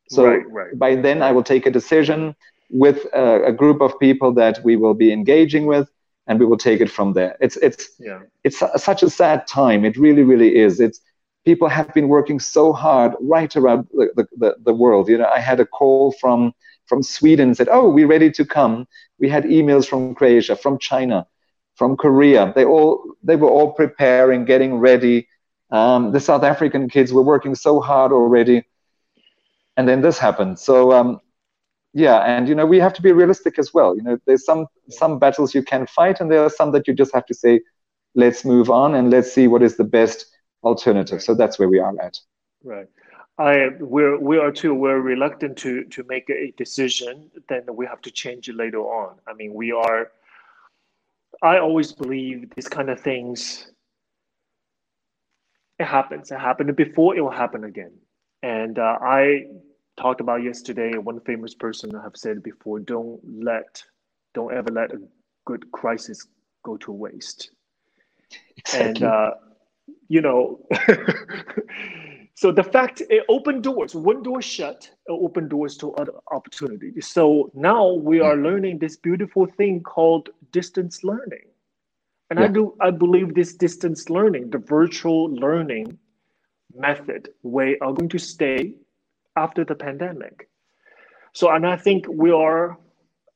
So 0.09 0.25
right, 0.25 0.51
right. 0.51 0.77
by 0.77 0.95
then, 0.95 1.21
I 1.21 1.31
will 1.31 1.43
take 1.43 1.65
a 1.65 1.71
decision 1.71 2.35
with 2.69 3.05
a, 3.13 3.45
a, 3.45 3.51
group 3.51 3.81
of 3.81 3.99
people 3.99 4.31
that 4.33 4.63
we 4.63 4.75
will 4.75 4.93
be 4.93 5.11
engaging 5.11 5.65
with, 5.65 5.89
and 6.27 6.39
we 6.39 6.45
will 6.45 6.57
take 6.57 6.81
it 6.81 6.89
from 6.89 7.13
there. 7.13 7.37
It's 7.39 7.57
it's 7.57 7.91
yeah. 7.99 8.19
it's 8.43 8.61
such 8.77 9.03
a 9.03 9.09
sad 9.09 9.47
time. 9.47 9.85
It 9.85 9.97
really, 9.97 10.23
really 10.23 10.57
is. 10.57 10.79
It's 10.79 11.01
people 11.45 11.67
have 11.67 11.91
been 11.93 12.07
working 12.07 12.39
so 12.39 12.73
hard 12.73 13.13
right 13.19 13.55
around 13.55 13.87
the, 13.93 14.27
the, 14.37 14.55
the 14.63 14.73
world. 14.73 15.09
You 15.09 15.17
know, 15.17 15.31
I 15.33 15.39
had 15.39 15.59
a 15.59 15.65
call 15.65 16.11
from 16.13 16.53
from 16.89 17.03
Sweden 17.03 17.55
said, 17.55 17.69
"Oh, 17.71 17.87
we're 17.89 18.07
ready 18.07 18.31
to 18.31 18.45
come." 18.45 18.87
We 19.19 19.29
had 19.29 19.43
emails 19.45 19.87
from 19.87 20.15
Croatia, 20.15 20.55
from 20.55 20.77
China, 20.79 21.27
from 21.75 21.95
Korea. 21.95 22.51
They 22.55 22.65
all 22.65 23.03
they 23.23 23.35
were 23.35 23.49
all 23.49 23.71
preparing, 23.73 24.45
getting 24.45 24.75
ready. 24.79 25.27
Um, 25.71 26.11
the 26.11 26.19
South 26.19 26.43
African 26.43 26.89
kids 26.89 27.13
were 27.13 27.21
working 27.21 27.55
so 27.55 27.79
hard 27.79 28.11
already, 28.11 28.63
and 29.77 29.87
then 29.87 30.01
this 30.01 30.17
happened. 30.17 30.59
So 30.59 30.91
um, 30.91 31.21
yeah, 31.93 32.19
and 32.19 32.49
you 32.49 32.55
know 32.55 32.65
we 32.65 32.79
have 32.79 32.93
to 32.93 33.01
be 33.01 33.11
realistic 33.11 33.59
as 33.59 33.73
well. 33.73 33.95
You 33.95 34.03
know, 34.03 34.17
there's 34.25 34.45
some 34.45 34.65
some 34.89 35.19
battles 35.19 35.55
you 35.55 35.63
can 35.63 35.85
fight, 35.87 36.19
and 36.19 36.31
there 36.31 36.43
are 36.43 36.49
some 36.49 36.71
that 36.71 36.87
you 36.87 36.93
just 36.93 37.13
have 37.13 37.25
to 37.27 37.33
say, 37.33 37.61
let's 38.15 38.43
move 38.45 38.69
on 38.69 38.95
and 38.95 39.09
let's 39.09 39.31
see 39.31 39.47
what 39.47 39.63
is 39.63 39.77
the 39.77 39.83
best 39.83 40.25
alternative. 40.63 41.21
So 41.21 41.35
that's 41.35 41.59
where 41.59 41.69
we 41.69 41.79
are 41.79 41.93
at. 42.01 42.17
Right. 42.63 42.87
I 43.39 43.69
we're 43.79 44.19
we 44.19 44.37
are 44.37 44.51
too 44.51 44.73
we're 44.73 44.99
reluctant 44.99 45.57
to 45.59 45.85
to 45.85 46.03
make 46.03 46.29
a 46.29 46.51
decision. 46.57 47.31
Then 47.47 47.63
we 47.73 47.85
have 47.85 48.01
to 48.01 48.11
change 48.11 48.49
it 48.49 48.55
later 48.55 48.79
on. 48.81 49.15
I 49.27 49.33
mean, 49.33 49.53
we 49.53 49.71
are. 49.71 50.11
I 51.41 51.57
always 51.59 51.93
believe 51.93 52.53
these 52.55 52.67
kind 52.67 52.89
of 52.89 52.99
things. 52.99 53.71
It 55.79 55.85
happens. 55.85 56.31
It 56.31 56.39
happened 56.39 56.75
before. 56.75 57.15
It 57.15 57.21
will 57.21 57.31
happen 57.31 57.63
again. 57.63 57.93
And 58.43 58.77
uh, 58.77 58.97
I 59.01 59.45
talked 59.95 60.19
about 60.19 60.43
yesterday. 60.43 60.97
One 60.97 61.21
famous 61.21 61.55
person 61.55 61.91
have 61.91 62.17
said 62.17 62.43
before: 62.43 62.79
"Don't 62.79 63.21
let, 63.23 63.81
don't 64.33 64.53
ever 64.53 64.69
let 64.69 64.91
a 64.91 64.99
good 65.45 65.71
crisis 65.71 66.27
go 66.65 66.75
to 66.75 66.91
waste." 66.91 67.51
Exactly. 68.57 68.89
And 68.89 69.03
uh, 69.03 69.31
you 70.09 70.19
know. 70.19 70.59
So 72.39 72.53
the 72.53 72.63
fact 72.63 73.01
it 73.09 73.25
opened 73.27 73.63
doors, 73.63 73.93
one 73.93 74.23
door 74.23 74.41
shut, 74.41 74.89
it 75.07 75.11
opened 75.11 75.49
doors 75.49 75.75
to 75.79 75.93
other 75.95 76.13
opportunities. 76.31 77.05
So 77.05 77.51
now 77.53 77.91
we 77.91 78.21
are 78.21 78.37
learning 78.37 78.79
this 78.79 78.95
beautiful 78.95 79.45
thing 79.45 79.83
called 79.83 80.29
distance 80.53 81.03
learning. 81.03 81.47
And 82.29 82.39
yeah. 82.39 82.45
I 82.45 82.47
do 82.47 82.77
I 82.79 82.91
believe 82.91 83.35
this 83.35 83.55
distance 83.55 84.09
learning, 84.09 84.51
the 84.51 84.57
virtual 84.57 85.25
learning 85.25 85.97
method 86.73 87.27
way 87.43 87.77
are 87.81 87.91
going 87.91 88.07
to 88.07 88.17
stay 88.17 88.73
after 89.35 89.65
the 89.65 89.75
pandemic. 89.75 90.47
So 91.33 91.51
and 91.51 91.67
I 91.67 91.75
think 91.75 92.05
we 92.07 92.31
are 92.31 92.77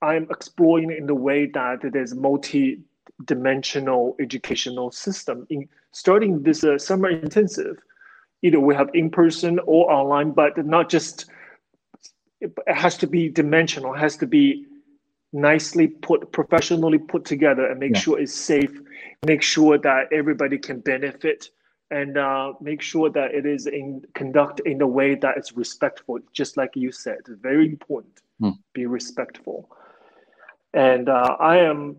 I'm 0.01 0.27
exploring 0.30 0.91
in 0.91 1.07
the 1.07 1.19
way 1.27 1.47
that 1.47 1.80
there's 1.91 2.15
multi-dimensional 2.15 4.15
educational 4.21 4.91
system 4.91 5.45
in 5.49 5.67
starting 5.91 6.41
this 6.41 6.63
uh, 6.63 6.77
summer 6.77 7.09
intensive 7.09 7.84
either 8.44 8.60
we 8.60 8.76
have 8.76 8.90
in 8.94 9.10
person 9.10 9.60
or 9.65 9.91
online, 9.91 10.32
but 10.32 10.64
not 10.65 10.90
just, 10.90 11.26
it 12.41 12.52
has 12.68 12.98
to 12.98 13.07
be 13.07 13.30
dimensional, 13.30 13.94
has 13.94 14.18
to 14.18 14.28
be 14.28 14.65
nicely 15.32 15.88
put, 15.88 16.32
professionally 16.32 16.99
put 16.99 17.26
together 17.26 17.65
and 17.65 17.80
make 17.80 17.95
yeah. 17.95 17.99
sure 17.99 18.20
it's 18.20 18.36
safe, 18.36 18.72
make 19.26 19.41
sure 19.41 19.78
that 19.80 20.11
everybody 20.11 20.57
can 20.57 20.80
benefit 20.80 21.49
and 21.90 22.18
uh, 22.18 22.53
make 22.60 22.82
sure 22.82 23.10
that 23.10 23.34
it 23.34 23.45
is 23.45 23.65
in 23.65 24.03
conduct 24.14 24.60
in 24.65 24.82
a 24.82 24.88
way 24.88 25.15
that 25.15 25.38
is 25.38 25.56
respectful, 25.56 26.20
just 26.34 26.57
like 26.57 26.72
you 26.76 26.91
said, 26.91 27.20
very 27.41 27.65
important, 27.65 28.22
mm. 28.41 28.53
be 28.74 28.86
respectful. 28.86 29.70
And 30.74 31.07
uh, 31.07 31.38
I 31.40 31.57
am, 31.57 31.95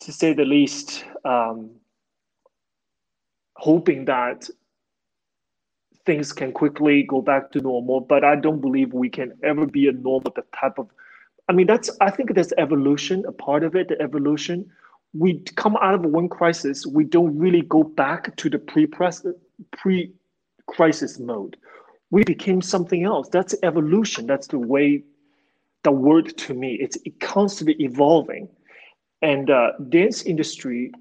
to 0.00 0.12
say 0.12 0.34
the 0.34 0.44
least, 0.44 1.04
um, 1.24 1.70
hoping 3.56 4.04
that 4.04 4.48
things 6.04 6.32
can 6.32 6.52
quickly 6.52 7.04
go 7.04 7.22
back 7.22 7.52
to 7.52 7.60
normal, 7.60 8.00
but 8.00 8.24
I 8.24 8.34
don't 8.36 8.60
believe 8.60 8.92
we 8.92 9.08
can 9.08 9.32
ever 9.42 9.66
be 9.66 9.88
a 9.88 9.92
normal 9.92 10.32
the 10.34 10.44
type 10.58 10.78
of 10.78 10.88
I 11.48 11.52
mean 11.52 11.66
that's 11.66 11.90
I 12.00 12.10
think 12.10 12.34
there's 12.34 12.52
evolution, 12.58 13.24
a 13.26 13.32
part 13.32 13.64
of 13.64 13.74
it, 13.74 13.88
the 13.88 14.00
evolution. 14.00 14.70
We 15.14 15.40
come 15.56 15.76
out 15.82 15.94
of 15.94 16.04
one 16.04 16.28
crisis, 16.28 16.86
we 16.86 17.04
don't 17.04 17.36
really 17.38 17.62
go 17.62 17.82
back 17.82 18.36
to 18.36 18.48
the 18.48 18.58
pre-crisis 18.58 19.34
mode. 21.18 21.56
We 22.10 22.24
became 22.24 22.62
something 22.62 23.04
else. 23.04 23.28
That's 23.28 23.54
evolution. 23.62 24.26
That's 24.26 24.46
the 24.46 24.58
way 24.58 25.04
the 25.82 25.92
word 25.92 26.36
to 26.38 26.54
me. 26.54 26.78
It's 26.80 26.96
constantly 27.20 27.76
evolving. 27.84 28.48
And 29.20 29.50
uh, 29.50 29.72
dance 29.88 30.22
industry 30.22 30.92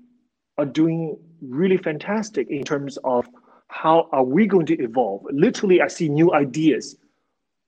are 0.58 0.66
doing 0.66 1.18
really 1.42 1.78
fantastic 1.78 2.50
in 2.50 2.64
terms 2.64 2.98
of 3.04 3.28
how 3.72 4.10
are 4.12 4.24
we 4.24 4.46
going 4.46 4.66
to 4.66 4.78
evolve? 4.84 5.26
Literally, 5.32 5.82
I 5.82 5.88
see 5.88 6.10
new 6.10 6.34
ideas 6.34 6.98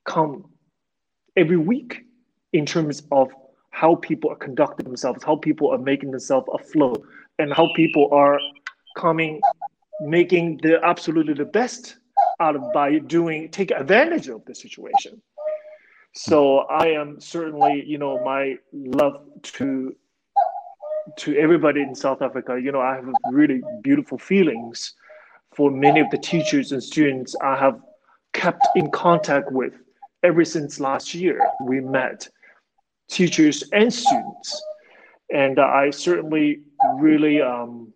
come 0.05 0.45
every 1.37 1.57
week 1.57 2.05
in 2.51 2.65
terms 2.65 3.03
of 3.11 3.31
how 3.71 3.95
people 3.95 4.29
are 4.29 4.35
conducting 4.35 4.85
themselves, 4.85 5.23
how 5.23 5.37
people 5.37 5.71
are 5.71 5.77
making 5.77 6.11
themselves 6.11 6.47
afloat, 6.53 7.01
and 7.39 7.53
how 7.53 7.69
people 7.75 8.09
are 8.11 8.37
coming, 8.97 9.41
making 10.01 10.59
the 10.61 10.83
absolutely 10.83 11.33
the 11.33 11.45
best 11.45 11.95
out 12.41 12.55
of 12.57 12.61
by 12.73 12.99
doing 12.99 13.49
take 13.49 13.71
advantage 13.71 14.27
of 14.27 14.43
the 14.45 14.53
situation. 14.53 15.21
So 16.13 16.59
I 16.59 16.89
am 16.89 17.19
certainly, 17.21 17.83
you 17.87 17.97
know, 17.97 18.23
my 18.23 18.57
love 18.73 19.25
to 19.43 19.95
to 21.17 21.37
everybody 21.37 21.81
in 21.81 21.95
South 21.95 22.21
Africa. 22.21 22.59
You 22.61 22.73
know, 22.73 22.81
I 22.81 22.95
have 22.95 23.07
really 23.31 23.61
beautiful 23.81 24.17
feelings 24.17 24.95
for 25.55 25.71
many 25.71 25.99
of 25.99 26.09
the 26.09 26.17
teachers 26.17 26.71
and 26.71 26.83
students 26.83 27.35
I 27.41 27.55
have 27.57 27.79
kept 28.33 28.67
in 28.75 28.89
contact 28.91 29.51
with 29.51 29.73
ever 30.23 30.43
since 30.45 30.79
last 30.79 31.13
year. 31.13 31.39
We 31.65 31.79
met 31.79 32.27
teachers 33.09 33.63
and 33.71 33.93
students. 33.93 34.63
And 35.31 35.59
I 35.59 35.89
certainly 35.89 36.61
really 36.99 37.41
um, 37.41 37.93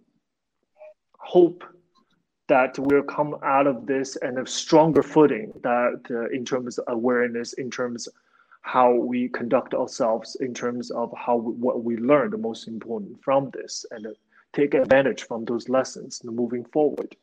hope 1.18 1.64
that 2.48 2.80
we'll 2.80 3.04
come 3.04 3.36
out 3.44 3.68
of 3.68 3.86
this 3.86 4.16
and 4.18 4.40
a 4.40 4.48
stronger 4.48 5.04
footing 5.04 5.52
that 5.64 6.02
uh, 6.10 6.30
in 6.30 6.46
terms 6.46 6.78
of 6.78 6.86
awareness, 6.88 7.54
in 7.54 7.70
terms 7.70 8.08
how 8.62 8.94
we 8.94 9.30
conduct 9.30 9.74
ourselves, 9.74 10.36
in 10.40 10.54
terms 10.54 10.92
of 10.92 11.14
how 11.18 11.36
we, 11.36 11.54
what 11.54 11.84
we 11.84 11.98
learned, 11.98 12.34
the 12.34 12.38
most 12.38 12.68
important 12.68 13.22
from 13.22 13.50
this, 13.52 13.86
and 13.92 14.08
uh, 14.08 14.12
take 14.54 14.74
advantage 14.74 15.24
from 15.24 15.46
those 15.46 15.70
lessons 15.70 16.22
moving 16.24 16.66
forward. 16.66 17.16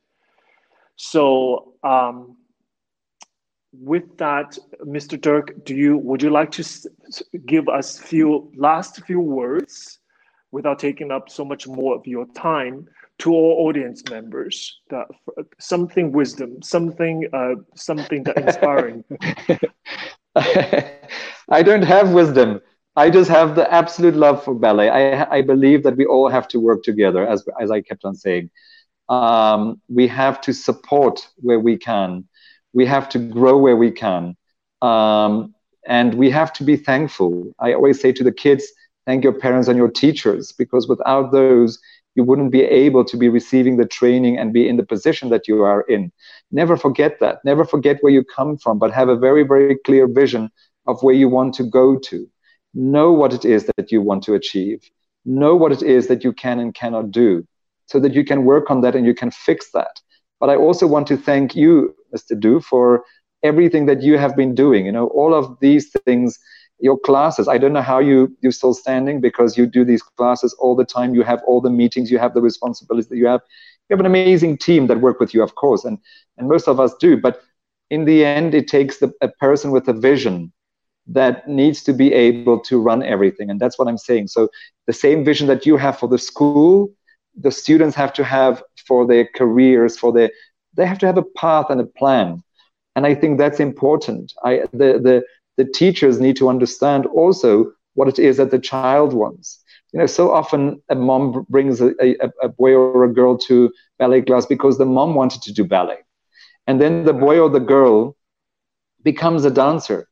So 0.97 1.75
um, 1.83 2.37
with 3.73 4.17
that, 4.19 4.57
Mr. 4.85 5.21
Dirk, 5.21 5.65
do 5.65 5.75
you 5.75 5.97
would 5.99 6.23
you 6.23 6.31
like 6.31 6.51
to 6.53 6.65
give 7.47 7.69
us 7.69 7.99
few 7.99 8.51
last 8.57 9.05
few 9.05 9.21
words 9.21 9.99
without 10.53 10.79
taking 10.79 11.11
up 11.11 11.29
so 11.29 11.45
much 11.45 11.67
more 11.67 11.97
of 11.97 12.07
your 12.07 12.27
time 12.35 12.87
to 13.19 13.33
all 13.33 13.67
audience 13.67 14.05
members? 14.09 14.81
That 14.91 15.07
something 15.59 16.13
wisdom, 16.13 16.63
something 16.63 17.29
uh, 17.33 17.57
something 17.75 18.23
that 18.25 18.37
inspiring. 18.37 19.05
I 21.49 21.63
don't 21.63 21.83
have 21.83 22.13
wisdom. 22.13 22.61
I 22.97 23.11
just 23.11 23.29
have 23.29 23.57
the 23.57 23.73
absolute 23.73 24.15
love 24.15 24.45
for 24.45 24.55
ballet. 24.55 24.89
I, 24.89 25.39
I 25.39 25.43
believe 25.43 25.83
that 25.83 25.97
we 25.97 26.07
all 26.07 26.29
have 26.29 26.47
to 26.49 26.61
work 26.61 26.85
together, 26.85 27.27
as, 27.27 27.45
as 27.61 27.71
I 27.73 27.81
kept 27.81 28.05
on 28.05 28.15
saying 28.15 28.51
um, 29.09 29.81
we 29.89 30.09
have 30.09 30.41
to 30.43 30.53
support 30.53 31.29
where 31.37 31.61
we 31.61 31.77
can. 31.77 32.27
We 32.73 32.87
have 32.87 33.09
to 33.11 33.19
grow 33.19 33.57
where 33.59 33.77
we 33.77 33.91
can. 33.91 34.37
Um, 34.83 35.55
and 35.87 36.15
we 36.15 36.31
have 36.31 36.53
to 36.55 36.65
be 36.65 36.77
thankful. 36.77 37.55
I 37.59 37.75
always 37.75 38.01
say 38.01 38.13
to 38.13 38.25
the 38.25 38.33
kids, 38.33 38.67
thank 39.07 39.23
your 39.23 39.35
parents 39.35 39.69
and 39.69 39.77
your 39.77 39.91
teachers, 39.91 40.53
because 40.53 40.89
without 40.89 41.31
those, 41.31 41.79
you 42.15 42.25
wouldn't 42.25 42.53
be 42.53 42.63
able 42.63 43.05
to 43.05 43.17
be 43.17 43.29
receiving 43.29 43.77
the 43.77 43.87
training 43.87 44.39
and 44.39 44.53
be 44.53 44.69
in 44.69 44.77
the 44.77 44.87
position 44.87 45.29
that 45.31 45.47
you 45.49 45.63
are 45.63 45.83
in. 45.83 46.13
Never 46.51 46.77
forget 46.77 47.21
that. 47.21 47.45
Never 47.45 47.65
forget 47.65 47.99
where 48.01 48.13
you 48.13 48.25
come 48.25 48.57
from, 48.57 48.79
but 48.79 48.93
have 48.93 49.09
a 49.09 49.17
very, 49.17 49.43
very 49.43 49.77
clear 49.85 50.07
vision 50.07 50.51
of 50.87 51.03
where 51.03 51.15
you 51.15 51.29
want 51.29 51.55
to 51.55 51.65
go 51.65 51.99
to. 51.99 52.29
Know 52.73 53.13
what 53.13 53.33
it 53.33 53.45
is 53.45 53.69
that 53.77 53.93
you 53.93 54.01
want 54.01 54.23
to 54.25 54.35
achieve. 54.35 54.89
Know 55.25 55.55
what 55.57 55.73
it 55.73 55.83
is 55.83 56.07
that 56.09 56.25
you 56.25 56.33
can 56.33 56.61
and 56.61 56.75
cannot 56.75 57.11
do 57.11 57.47
so 57.87 58.01
that 58.01 58.15
you 58.15 58.25
can 58.25 58.45
work 58.45 58.71
on 58.71 58.81
that 58.83 58.95
and 58.97 59.07
you 59.07 59.15
can 59.15 59.31
fix 59.31 59.71
that. 59.73 60.01
But 60.41 60.51
I 60.51 60.57
also 60.57 60.87
want 60.87 61.07
to 61.09 61.17
thank 61.17 61.55
you, 61.55 61.95
Mr. 62.15 62.39
Du, 62.39 62.61
for 62.61 63.05
everything 63.43 63.87
that 63.87 64.03
you 64.03 64.19
have 64.19 64.37
been 64.37 64.55
doing. 64.55 64.87
You 64.87 64.93
know, 64.93 65.09
all 65.09 65.35
of 65.35 65.59
these 65.61 65.91
things 66.05 66.39
your 66.81 66.99
classes. 66.99 67.49
I 67.49 67.59
don't 67.59 67.73
know 67.73 67.83
how 67.83 67.99
you 67.99 68.37
you're 68.41 68.53
still 68.53 68.75
standing 68.75 69.21
because 69.21 69.57
you 69.57 69.67
do 69.67 69.85
these 69.85 70.03
classes 70.03 70.55
all 70.59 70.75
the 70.75 70.85
time. 70.85 71.15
You 71.15 71.23
have 71.23 71.43
all 71.47 71.61
the 71.61 71.71
meetings. 71.71 72.11
You 72.11 72.19
have 72.19 72.35
the 72.35 72.43
responsibilities 72.43 73.09
that 73.09 73.17
you 73.17 73.27
have. 73.27 73.41
You 73.89 73.95
have 73.95 74.01
an 74.01 74.07
amazing 74.07 74.59
team 74.59 74.87
that 74.89 75.01
work 75.01 75.21
with 75.21 75.35
you, 75.35 75.43
of 75.43 75.55
course, 75.55 75.85
and 75.85 75.99
and 76.37 76.49
most 76.49 76.69
of 76.69 76.81
us 76.81 76.95
do. 77.01 77.17
But 77.17 77.41
in 77.91 78.05
the 78.05 78.25
end, 78.25 78.55
it 78.55 78.67
takes 78.69 78.99
the, 78.99 79.13
a 79.21 79.29
person 79.29 79.71
with 79.71 79.89
a 79.89 79.93
vision 79.93 80.53
that 81.07 81.49
needs 81.49 81.83
to 81.85 81.93
be 81.93 82.13
able 82.13 82.59
to 82.61 82.81
run 82.81 83.03
everything, 83.03 83.51
and 83.51 83.61
that's 83.61 83.79
what 83.79 83.89
I'm 83.89 83.99
saying. 83.99 84.29
So 84.29 84.49
the 84.87 84.93
same 84.93 85.25
vision 85.25 85.47
that 85.49 85.67
you 85.67 85.77
have 85.77 85.99
for 85.99 86.09
the 86.09 86.19
school, 86.19 86.91
the 87.37 87.51
students 87.51 87.97
have 87.97 88.13
to 88.15 88.25
have 88.25 88.63
for 88.87 89.07
their 89.07 89.27
careers, 89.35 89.99
for 89.99 90.13
their 90.13 90.31
they 90.75 90.87
have 90.87 90.99
to 90.99 91.07
have 91.07 91.19
a 91.19 91.23
path 91.37 91.67
and 91.71 91.81
a 91.81 91.87
plan. 91.87 92.43
And 92.97 93.07
i 93.07 93.15
think 93.15 93.39
that's 93.39 93.61
important. 93.61 94.33
I 94.45 94.63
the 94.73 94.91
the 95.07 95.25
the 95.57 95.65
teachers 95.65 96.21
need 96.21 96.37
to 96.37 96.49
understand 96.49 97.07
also 97.07 97.73
what 97.95 98.09
it 98.09 98.19
is 98.19 98.37
that 98.39 98.51
the 98.51 98.59
child 98.59 99.13
wants. 99.13 99.63
You 99.93 100.01
know 100.01 100.07
so 100.07 100.33
often 100.33 100.83
a 100.89 100.95
mom 100.95 101.47
brings 101.49 101.81
a, 101.81 101.95
a, 102.01 102.31
a 102.43 102.49
boy 102.49 102.73
or 102.75 103.05
a 103.05 103.13
girl 103.13 103.39
to 103.49 103.73
ballet 103.99 104.23
class 104.23 104.47
because 104.47 104.79
the 104.79 104.87
mom 104.87 105.15
wanted 105.15 105.43
to 105.43 105.53
do 105.53 105.65
ballet. 105.65 105.99
And 106.67 106.81
then 106.81 107.05
the 107.05 107.13
boy 107.13 107.39
or 107.39 107.51
the 107.51 107.61
girl 107.61 108.17
becomes 109.03 109.45
a 109.45 109.51
dancer. 109.51 110.09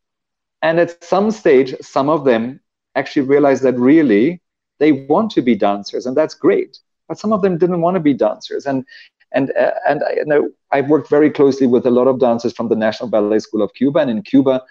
And 0.63 0.79
at 0.79 1.03
some 1.05 1.31
stage 1.31 1.75
some 1.81 2.09
of 2.09 2.25
them 2.25 2.61
actually 2.95 3.27
realize 3.27 3.61
that 3.63 3.79
really 3.79 4.41
they 4.79 4.93
want 4.93 5.31
to 5.33 5.43
be 5.43 5.55
dancers 5.55 6.07
and 6.07 6.17
that's 6.17 6.35
great 6.35 6.79
but 7.13 7.19
some 7.19 7.33
of 7.37 7.43
them 7.43 7.59
didn't 7.59 7.83
want 7.83 7.95
to 7.95 8.01
be 8.01 8.15
dancers 8.15 8.65
and 8.65 8.87
and 9.33 9.53
uh, 9.59 9.73
and 9.87 10.03
I 10.03 10.15
know 10.25 10.51
I've 10.71 10.89
worked 10.89 11.11
very 11.11 11.31
closely 11.31 11.67
with 11.67 11.85
a 11.87 11.91
lot 11.91 12.07
of 12.07 12.19
dancers 12.19 12.53
from 12.55 12.69
the 12.69 12.77
National 12.87 13.09
Ballet 13.11 13.41
School 13.41 13.63
of 13.63 13.71
Cuba, 13.75 13.99
and 13.99 14.11
in 14.11 14.23
Cuba, 14.23 14.63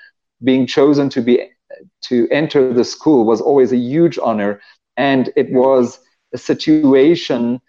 being 0.44 0.66
chosen 0.66 1.10
to 1.10 1.22
be 1.22 1.34
to 2.10 2.28
enter 2.32 2.74
the 2.74 2.84
school 2.84 3.26
was 3.26 3.42
always 3.42 3.72
a 3.72 3.78
huge 3.78 4.18
honor, 4.22 4.62
and 4.98 5.24
it 5.36 5.52
was 5.52 6.00
a 6.34 6.38
situation 6.38 7.62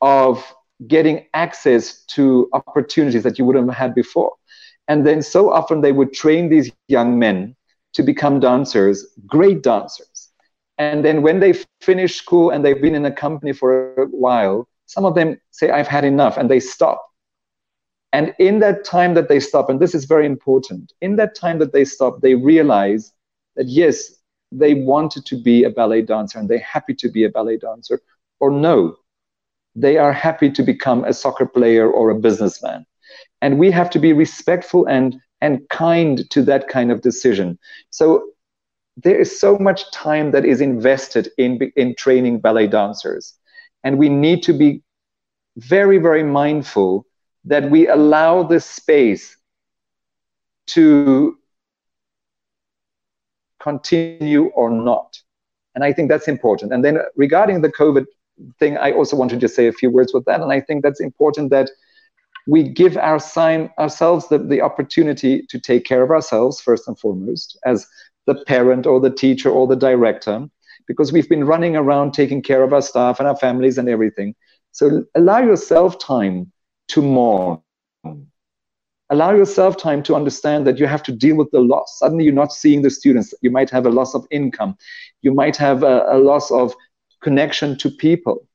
of 0.00 0.44
getting 0.86 1.26
access 1.34 2.04
to 2.14 2.48
opportunities 2.52 3.22
that 3.22 3.38
you 3.38 3.44
wouldn't 3.44 3.68
have 3.68 3.76
had 3.84 3.94
before. 3.94 4.32
And 4.88 5.06
then 5.06 5.22
so 5.22 5.52
often 5.52 5.80
they 5.80 5.92
would 5.92 6.12
train 6.12 6.48
these 6.48 6.70
young 6.88 7.18
men 7.18 7.56
to 7.94 8.02
become 8.02 8.40
dancers, 8.40 8.96
great 9.26 9.62
dancers. 9.62 10.11
And 10.90 11.04
then 11.04 11.22
when 11.22 11.38
they 11.38 11.54
finish 11.80 12.16
school 12.16 12.50
and 12.50 12.64
they've 12.64 12.82
been 12.82 12.96
in 12.96 13.04
a 13.04 13.12
company 13.12 13.52
for 13.52 13.94
a 13.94 14.06
while, 14.06 14.68
some 14.86 15.04
of 15.04 15.14
them 15.14 15.40
say, 15.52 15.70
I've 15.70 15.86
had 15.86 16.04
enough, 16.04 16.36
and 16.36 16.50
they 16.50 16.60
stop. 16.60 17.00
And 18.12 18.34
in 18.38 18.58
that 18.58 18.84
time 18.84 19.14
that 19.14 19.28
they 19.28 19.40
stop, 19.40 19.70
and 19.70 19.80
this 19.80 19.94
is 19.94 20.04
very 20.06 20.26
important, 20.26 20.92
in 21.00 21.16
that 21.16 21.34
time 21.34 21.60
that 21.60 21.72
they 21.72 21.84
stop, 21.84 22.20
they 22.20 22.34
realize 22.34 23.12
that 23.56 23.68
yes, 23.68 24.10
they 24.50 24.74
wanted 24.74 25.24
to 25.26 25.36
be 25.40 25.64
a 25.64 25.70
ballet 25.70 26.02
dancer 26.02 26.38
and 26.38 26.48
they're 26.48 26.58
happy 26.58 26.94
to 26.94 27.08
be 27.08 27.24
a 27.24 27.30
ballet 27.30 27.58
dancer, 27.58 28.00
or 28.40 28.50
no, 28.50 28.96
they 29.74 29.96
are 29.96 30.12
happy 30.12 30.50
to 30.50 30.62
become 30.62 31.04
a 31.04 31.14
soccer 31.14 31.46
player 31.46 31.90
or 31.90 32.10
a 32.10 32.18
businessman. 32.18 32.84
And 33.40 33.58
we 33.58 33.70
have 33.70 33.88
to 33.90 33.98
be 33.98 34.12
respectful 34.12 34.84
and, 34.86 35.16
and 35.40 35.66
kind 35.70 36.28
to 36.30 36.42
that 36.42 36.68
kind 36.68 36.90
of 36.90 37.00
decision. 37.00 37.58
So 37.90 38.31
there 38.96 39.18
is 39.18 39.38
so 39.38 39.58
much 39.58 39.90
time 39.90 40.30
that 40.32 40.44
is 40.44 40.60
invested 40.60 41.30
in, 41.38 41.72
in 41.76 41.94
training 41.94 42.40
ballet 42.40 42.66
dancers. 42.66 43.34
And 43.84 43.98
we 43.98 44.08
need 44.08 44.42
to 44.44 44.52
be 44.52 44.82
very, 45.56 45.98
very 45.98 46.22
mindful 46.22 47.06
that 47.44 47.70
we 47.70 47.88
allow 47.88 48.42
this 48.42 48.64
space 48.64 49.36
to 50.66 51.36
continue 53.60 54.46
or 54.54 54.70
not. 54.70 55.20
And 55.74 55.84
I 55.84 55.92
think 55.92 56.08
that's 56.08 56.28
important. 56.28 56.72
And 56.72 56.84
then 56.84 56.98
regarding 57.16 57.62
the 57.62 57.72
COVID 57.72 58.06
thing, 58.58 58.76
I 58.76 58.92
also 58.92 59.16
wanted 59.16 59.36
to 59.36 59.40
just 59.40 59.56
say 59.56 59.66
a 59.66 59.72
few 59.72 59.90
words 59.90 60.12
with 60.12 60.24
that. 60.26 60.40
And 60.40 60.52
I 60.52 60.60
think 60.60 60.82
that's 60.82 61.00
important 61.00 61.50
that 61.50 61.70
we 62.46 62.68
give 62.68 62.96
our 62.96 63.18
sign, 63.18 63.70
ourselves 63.78 64.28
the, 64.28 64.38
the 64.38 64.60
opportunity 64.60 65.42
to 65.48 65.60
take 65.60 65.84
care 65.84 66.02
of 66.02 66.10
ourselves 66.10 66.60
first 66.60 66.88
and 66.88 66.98
foremost 66.98 67.58
as 67.64 67.86
the 68.26 68.44
parent 68.46 68.86
or 68.86 69.00
the 69.00 69.10
teacher 69.10 69.50
or 69.50 69.66
the 69.66 69.76
director 69.76 70.48
because 70.86 71.12
we've 71.12 71.28
been 71.28 71.44
running 71.44 71.76
around 71.76 72.12
taking 72.12 72.42
care 72.42 72.62
of 72.62 72.72
our 72.72 72.82
staff 72.82 73.18
and 73.18 73.28
our 73.28 73.36
families 73.36 73.78
and 73.78 73.88
everything. 73.88 74.34
So 74.72 75.04
allow 75.14 75.38
yourself 75.38 75.98
time 75.98 76.50
to 76.88 77.02
mourn. 77.02 77.60
Allow 79.10 79.34
yourself 79.34 79.76
time 79.76 80.02
to 80.04 80.14
understand 80.14 80.66
that 80.66 80.78
you 80.78 80.86
have 80.86 81.02
to 81.02 81.12
deal 81.12 81.36
with 81.36 81.50
the 81.50 81.60
loss. 81.60 81.98
Suddenly, 81.98 82.24
you're 82.24 82.32
not 82.32 82.52
seeing 82.52 82.80
the 82.80 82.88
students. 82.88 83.34
You 83.42 83.50
might 83.50 83.68
have 83.68 83.84
a 83.84 83.90
loss 83.90 84.14
of 84.14 84.26
income. 84.30 84.76
You 85.20 85.34
might 85.34 85.56
have 85.58 85.82
a, 85.82 86.06
a 86.08 86.18
loss 86.18 86.50
of 86.50 86.74
connection 87.22 87.76
to 87.78 87.90
people. 87.90 88.48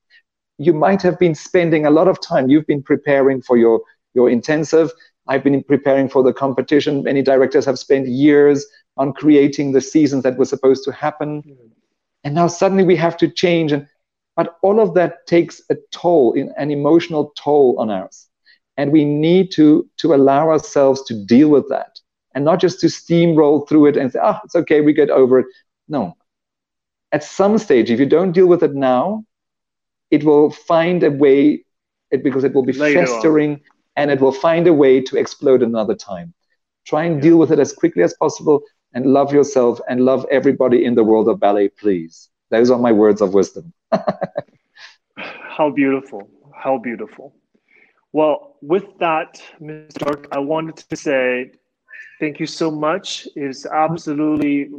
You 0.58 0.74
might 0.74 1.04
have 1.04 1.20
been 1.20 1.36
spending 1.36 1.86
a 1.86 1.92
lot 1.92 2.08
of 2.08 2.20
time. 2.20 2.50
You've 2.50 2.66
been 2.66 2.82
preparing 2.82 3.42
for 3.44 3.56
your, 3.56 3.82
your 4.16 4.32
intensive. 4.32 4.92
I've 5.28 5.44
been 5.44 5.64
preparing 5.64 6.10
for 6.10 6.24
the 6.24 6.34
competition. 6.34 7.04
Many 7.04 7.22
directors 7.22 7.66
have 7.66 7.80
spent 7.80 8.08
years 8.08 8.66
on 8.98 9.14
creating 9.14 9.74
the 9.74 9.82
seasons 9.82 10.24
that 10.24 10.38
were 10.38 10.46
supposed 10.46 10.84
to 10.86 10.92
happen. 10.92 11.44
Mm-hmm 11.44 11.68
and 12.28 12.36
now 12.36 12.48
suddenly 12.48 12.84
we 12.84 12.96
have 12.96 13.16
to 13.18 13.30
change 13.30 13.72
and 13.72 13.88
but 14.36 14.58
all 14.62 14.80
of 14.80 14.94
that 14.94 15.26
takes 15.28 15.62
a 15.70 15.76
toll 15.92 16.36
an 16.58 16.72
emotional 16.72 17.32
toll 17.38 17.76
on 17.80 17.90
us 17.90 18.28
and 18.76 18.92
we 18.92 19.06
need 19.06 19.50
to 19.52 19.90
to 19.98 20.14
allow 20.14 20.50
ourselves 20.50 21.02
to 21.04 21.14
deal 21.26 21.50
with 21.50 21.68
that 21.70 22.00
and 22.36 22.44
not 22.44 22.60
just 22.60 22.82
to 22.82 22.88
steamroll 22.88 23.68
through 23.68 23.86
it 23.86 23.96
and 23.98 24.12
say 24.12 24.20
ah 24.22 24.38
oh, 24.38 24.42
it's 24.44 24.56
okay 24.56 24.82
we 24.82 24.94
get 24.94 25.10
over 25.10 25.40
it 25.40 25.46
no 25.88 26.16
at 27.14 27.24
some 27.24 27.58
stage 27.58 27.90
if 27.90 28.00
you 28.00 28.06
don't 28.06 28.34
deal 28.34 28.48
with 28.48 28.62
it 28.62 28.76
now 28.76 29.24
it 30.12 30.24
will 30.24 30.52
find 30.52 31.04
a 31.04 31.12
way 31.12 31.64
it, 32.12 32.24
because 32.24 32.44
it 32.44 32.54
will 32.54 32.64
be 32.64 32.74
Later 32.74 33.06
festering 33.06 33.54
on. 33.54 33.62
And 33.98 34.10
it 34.10 34.22
will 34.22 34.32
find 34.32 34.68
a 34.68 34.74
way 34.74 35.02
to 35.02 35.18
explode 35.18 35.62
another 35.62 35.96
time 35.96 36.34
try 36.88 37.04
and 37.04 37.22
deal 37.22 37.38
with 37.38 37.52
it 37.52 37.60
as 37.60 37.74
quickly 37.74 38.02
as 38.02 38.14
possible 38.14 38.64
and 38.94 39.06
love 39.06 39.34
yourself 39.34 39.80
and 39.90 40.06
love 40.06 40.26
everybody 40.32 40.86
in 40.86 40.96
the 40.96 41.04
world 41.04 41.28
of 41.28 41.40
ballet, 41.40 41.68
please. 41.68 42.30
Those 42.50 42.72
are 42.72 42.80
my 42.80 42.94
words 42.94 43.22
of 43.22 43.34
wisdom. 43.34 43.74
How 45.58 45.70
beautiful. 45.70 46.30
How 46.56 46.78
beautiful. 46.78 47.36
Well, 48.14 48.56
with 48.62 48.86
that, 49.00 49.42
Mr. 49.62 50.06
Dirk, 50.06 50.28
I 50.32 50.40
wanted 50.40 50.78
to 50.78 50.96
say 50.96 51.52
thank 52.22 52.40
you 52.40 52.48
so 52.48 52.72
much. 52.72 53.28
It's 53.36 53.66
absolutely 53.66 54.70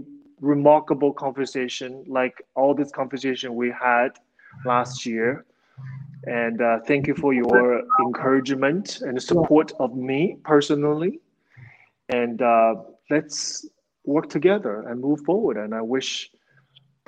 remarkable 0.41 1.13
conversation, 1.13 2.05
like 2.09 2.43
all 2.55 2.75
this 2.75 2.91
conversation 2.91 3.55
we 3.55 3.71
had 3.71 4.11
last 4.65 5.05
year. 5.05 5.45
And 6.25 6.61
uh, 6.61 6.81
thank 6.87 7.07
you 7.07 7.15
for 7.15 7.33
your 7.33 7.83
encouragement 8.01 9.01
and 9.03 9.23
support 9.23 9.73
of 9.79 9.97
me 9.97 10.39
personally. 10.45 11.21
And 12.09 12.43
uh, 12.43 12.75
let's 13.11 13.67
work 14.05 14.29
together 14.29 14.89
and 14.89 15.01
move 15.01 15.21
forward. 15.21 15.57
And 15.57 15.75
I 15.75 15.83
wish 15.83 16.31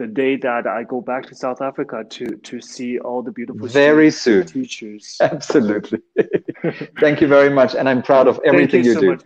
the 0.01 0.07
day 0.07 0.37
that 0.37 0.67
I 0.67 0.83
go 0.85 1.01
back 1.01 1.27
to 1.27 1.35
South 1.35 1.61
Africa 1.61 2.05
to 2.17 2.25
to 2.49 2.61
see 2.61 2.99
all 2.99 3.23
the 3.23 3.33
beautiful 3.33 3.69
very 3.69 4.11
soon 4.11 4.47
teachers. 4.47 5.19
Absolutely. 5.21 6.01
Thank 7.03 7.21
you 7.21 7.29
very 7.29 7.51
much, 7.51 7.75
and 7.75 7.87
I'm 7.89 8.03
proud 8.03 8.27
of 8.27 8.41
everything 8.45 8.85
you, 8.85 8.95
so 8.95 9.01
do. 9.01 9.11
Much, 9.11 9.25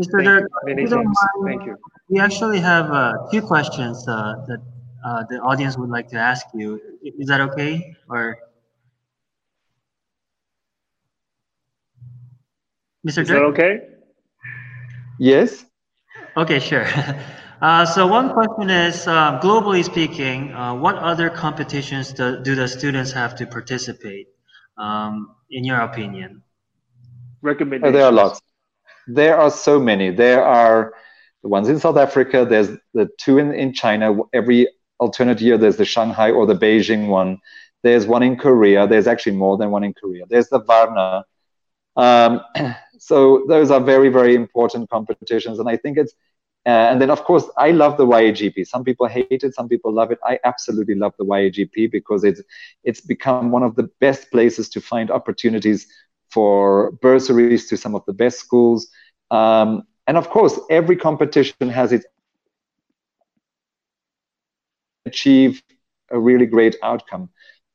Mr. 0.00 0.22
Dirk, 0.22 0.44
many 0.64 0.86
thanks. 0.86 1.20
Thank 1.46 1.64
you. 1.64 1.76
We 2.10 2.20
actually 2.20 2.60
have 2.60 2.90
a 2.90 3.26
few 3.30 3.40
questions 3.40 4.06
uh, 4.06 4.44
that 4.48 4.60
uh, 5.06 5.24
the 5.30 5.38
audience 5.40 5.78
would 5.78 5.88
like 5.88 6.08
to 6.08 6.18
ask 6.18 6.44
you. 6.52 6.78
Is 7.02 7.28
that 7.28 7.40
okay? 7.48 7.96
Or 8.10 8.36
Mr. 13.06 13.22
Is 13.22 13.28
Dirk? 13.28 13.28
that 13.28 13.42
okay? 13.42 13.80
Yes. 15.18 15.64
Okay, 16.36 16.58
sure. 16.58 16.86
Uh, 17.62 17.86
so 17.86 18.06
one 18.06 18.34
question 18.34 18.68
is, 18.68 19.06
um, 19.06 19.40
globally 19.40 19.82
speaking, 19.82 20.52
uh, 20.52 20.74
what 20.74 20.94
other 20.96 21.30
competitions 21.30 22.12
do, 22.12 22.38
do, 22.42 22.54
the 22.54 22.68
students 22.68 23.10
have 23.12 23.34
to 23.34 23.46
participate, 23.46 24.28
um, 24.76 25.34
in 25.50 25.64
your 25.64 25.80
opinion? 25.80 26.42
Recommendations. 27.40 27.88
Oh, 27.88 27.98
there 27.98 28.04
are 28.04 28.12
lots. 28.12 28.42
There 29.06 29.38
are 29.38 29.50
so 29.50 29.80
many. 29.80 30.10
There 30.10 30.44
are 30.44 30.92
the 31.42 31.48
ones 31.48 31.70
in 31.70 31.78
South 31.78 31.96
Africa. 31.96 32.44
There's 32.44 32.76
the 32.92 33.08
two 33.18 33.38
in, 33.38 33.54
in 33.54 33.72
China. 33.72 34.14
Every 34.34 34.68
alternate 34.98 35.40
year, 35.40 35.56
there's 35.56 35.78
the 35.78 35.86
Shanghai 35.86 36.32
or 36.32 36.44
the 36.44 36.56
Beijing 36.56 37.08
one. 37.08 37.38
There's 37.82 38.06
one 38.06 38.22
in 38.22 38.36
Korea. 38.36 38.86
There's 38.86 39.06
actually 39.06 39.36
more 39.36 39.56
than 39.56 39.70
one 39.70 39.82
in 39.82 39.94
Korea. 39.94 40.24
There's 40.28 40.50
the 40.50 40.60
Varna. 40.60 41.24
Um, 41.96 42.42
so 43.06 43.44
those 43.46 43.70
are 43.70 43.80
very, 43.80 44.08
very 44.08 44.34
important 44.34 44.90
competitions. 44.90 45.60
And 45.60 45.68
I 45.68 45.76
think 45.76 45.96
it's, 45.96 46.12
uh, 46.66 46.90
and 46.90 47.00
then 47.00 47.08
of 47.08 47.22
course, 47.22 47.48
I 47.56 47.70
love 47.70 47.96
the 47.96 48.04
YAGP. 48.04 48.66
Some 48.66 48.82
people 48.82 49.06
hate 49.06 49.44
it, 49.44 49.54
some 49.54 49.68
people 49.68 49.92
love 49.92 50.10
it. 50.10 50.18
I 50.24 50.40
absolutely 50.42 50.96
love 50.96 51.14
the 51.16 51.24
YAGP 51.24 51.92
because 51.92 52.24
it's, 52.24 52.42
it's 52.82 53.00
become 53.00 53.52
one 53.52 53.62
of 53.62 53.76
the 53.76 53.88
best 54.00 54.32
places 54.32 54.68
to 54.70 54.80
find 54.80 55.12
opportunities 55.12 55.86
for 56.30 56.90
bursaries 57.00 57.68
to 57.68 57.76
some 57.76 57.94
of 57.94 58.04
the 58.06 58.12
best 58.12 58.40
schools. 58.40 58.88
Um, 59.30 59.84
and 60.08 60.16
of 60.16 60.28
course, 60.28 60.58
every 60.68 60.96
competition 60.96 61.68
has 61.68 61.92
its 61.92 62.06
achieve 65.04 65.62
a 66.10 66.18
really 66.18 66.46
great 66.46 66.74
outcome. 66.82 67.28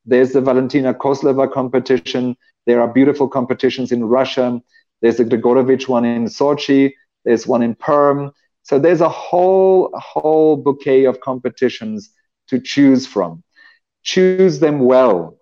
There's 0.04 0.32
the 0.32 0.42
Valentina 0.42 0.92
Kozlova 0.92 1.50
competition. 1.50 2.36
There 2.66 2.82
are 2.82 2.88
beautiful 2.92 3.28
competitions 3.28 3.92
in 3.92 4.04
Russia. 4.04 4.60
There's 5.02 5.16
the 5.18 5.24
Grigorovich 5.24 5.88
one 5.88 6.04
in 6.04 6.24
Sochi. 6.24 6.92
There's 7.24 7.46
one 7.46 7.62
in 7.62 7.74
Perm. 7.74 8.32
So 8.62 8.78
there's 8.78 9.00
a 9.00 9.08
whole 9.08 9.90
whole 9.94 10.56
bouquet 10.56 11.04
of 11.04 11.20
competitions 11.20 12.10
to 12.48 12.60
choose 12.60 13.06
from. 13.06 13.42
Choose 14.04 14.60
them 14.60 14.80
well. 14.80 15.36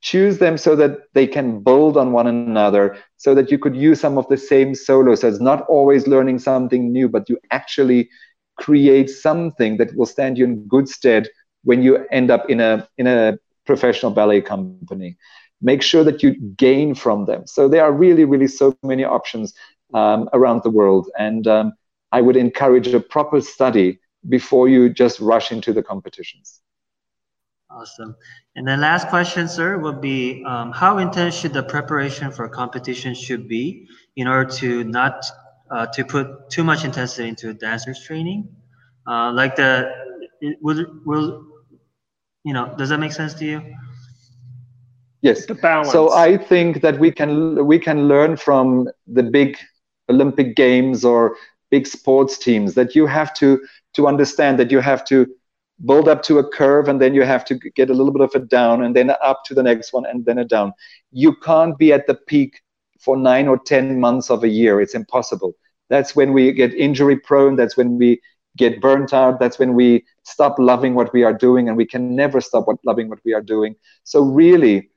Choose 0.00 0.38
them 0.38 0.58
so 0.58 0.76
that 0.76 0.98
they 1.14 1.26
can 1.26 1.62
build 1.62 1.96
on 1.96 2.12
one 2.12 2.26
another, 2.26 2.96
so 3.16 3.34
that 3.34 3.50
you 3.50 3.58
could 3.58 3.74
use 3.74 4.00
some 4.00 4.18
of 4.18 4.28
the 4.28 4.36
same 4.36 4.74
solos 4.74 5.24
as 5.24 5.40
not 5.40 5.62
always 5.66 6.06
learning 6.06 6.38
something 6.38 6.92
new, 6.92 7.08
but 7.08 7.28
you 7.28 7.38
actually 7.50 8.10
create 8.58 9.08
something 9.08 9.78
that 9.78 9.94
will 9.96 10.06
stand 10.06 10.36
you 10.36 10.44
in 10.44 10.66
good 10.68 10.88
stead 10.88 11.28
when 11.64 11.82
you 11.82 12.06
end 12.10 12.30
up 12.30 12.48
in 12.50 12.60
a 12.60 12.86
in 12.98 13.06
a 13.06 13.38
professional 13.64 14.12
ballet 14.12 14.42
company. 14.42 15.16
Make 15.64 15.82
sure 15.82 16.04
that 16.04 16.22
you 16.22 16.30
gain 16.56 16.94
from 16.94 17.24
them. 17.24 17.46
So 17.46 17.68
there 17.68 17.82
are 17.82 17.92
really, 17.92 18.24
really 18.24 18.46
so 18.46 18.76
many 18.82 19.04
options 19.04 19.54
um, 19.94 20.28
around 20.32 20.62
the 20.62 20.70
world, 20.70 21.10
and 21.18 21.46
um, 21.48 21.72
I 22.12 22.20
would 22.20 22.36
encourage 22.36 22.86
a 22.88 23.00
proper 23.00 23.40
study 23.40 23.98
before 24.28 24.68
you 24.68 24.88
just 24.88 25.20
rush 25.20 25.50
into 25.50 25.72
the 25.72 25.82
competitions. 25.82 26.60
Awesome. 27.70 28.14
And 28.54 28.68
then 28.68 28.80
last 28.80 29.08
question, 29.08 29.48
sir, 29.48 29.78
would 29.78 30.00
be 30.00 30.44
um, 30.46 30.70
how 30.70 30.98
intense 30.98 31.34
should 31.34 31.52
the 31.52 31.62
preparation 31.62 32.30
for 32.30 32.48
competition 32.48 33.14
should 33.14 33.48
be 33.48 33.88
in 34.16 34.28
order 34.28 34.48
to 34.58 34.84
not 34.84 35.24
uh, 35.70 35.86
to 35.94 36.04
put 36.04 36.50
too 36.50 36.62
much 36.62 36.84
intensity 36.84 37.28
into 37.28 37.52
dancers 37.54 38.04
training? 38.06 38.48
Uh, 39.08 39.32
like 39.32 39.56
the 39.56 39.90
will 40.60 40.86
will 41.04 41.46
you 42.44 42.54
know 42.54 42.74
does 42.76 42.90
that 42.90 42.98
make 42.98 43.12
sense 43.12 43.34
to 43.34 43.44
you? 43.44 43.74
Yes. 45.24 45.46
The 45.46 45.54
balance. 45.54 45.90
So 45.90 46.12
I 46.12 46.36
think 46.36 46.82
that 46.82 46.98
we 46.98 47.10
can 47.10 47.64
we 47.66 47.78
can 47.78 48.08
learn 48.08 48.36
from 48.36 48.90
the 49.06 49.22
big 49.22 49.56
Olympic 50.10 50.54
Games 50.54 51.02
or 51.02 51.36
big 51.70 51.86
sports 51.86 52.36
teams 52.36 52.74
that 52.74 52.94
you 52.94 53.06
have 53.06 53.32
to 53.34 53.58
to 53.94 54.06
understand 54.06 54.58
that 54.58 54.70
you 54.70 54.80
have 54.80 55.02
to 55.06 55.26
build 55.86 56.08
up 56.08 56.22
to 56.24 56.38
a 56.40 56.48
curve 56.50 56.88
and 56.88 57.00
then 57.00 57.14
you 57.14 57.22
have 57.22 57.42
to 57.46 57.54
get 57.54 57.88
a 57.88 57.94
little 57.94 58.12
bit 58.12 58.20
of 58.20 58.34
a 58.34 58.38
down 58.38 58.84
and 58.84 58.94
then 58.94 59.10
up 59.22 59.44
to 59.46 59.54
the 59.54 59.62
next 59.62 59.94
one 59.94 60.04
and 60.04 60.26
then 60.26 60.36
a 60.38 60.44
down. 60.44 60.74
You 61.10 61.34
can't 61.36 61.78
be 61.78 61.90
at 61.90 62.06
the 62.06 62.16
peak 62.26 62.60
for 63.00 63.16
nine 63.16 63.48
or 63.48 63.58
10 63.58 63.98
months 63.98 64.30
of 64.30 64.44
a 64.44 64.48
year. 64.48 64.78
It's 64.78 64.94
impossible. 64.94 65.54
That's 65.88 66.14
when 66.14 66.34
we 66.34 66.52
get 66.52 66.74
injury 66.74 67.18
prone. 67.18 67.56
That's 67.56 67.78
when 67.78 67.96
we 67.96 68.20
get 68.58 68.82
burnt 68.82 69.14
out. 69.14 69.40
That's 69.40 69.58
when 69.58 69.72
we 69.72 70.04
stop 70.24 70.58
loving 70.58 70.94
what 70.94 71.14
we 71.14 71.24
are 71.24 71.32
doing 71.32 71.68
and 71.68 71.78
we 71.78 71.86
can 71.86 72.14
never 72.14 72.42
stop 72.42 72.66
what, 72.66 72.76
loving 72.84 73.08
what 73.08 73.20
we 73.24 73.32
are 73.32 73.42
doing. 73.42 73.74
So, 74.04 74.20
really, 74.20 74.90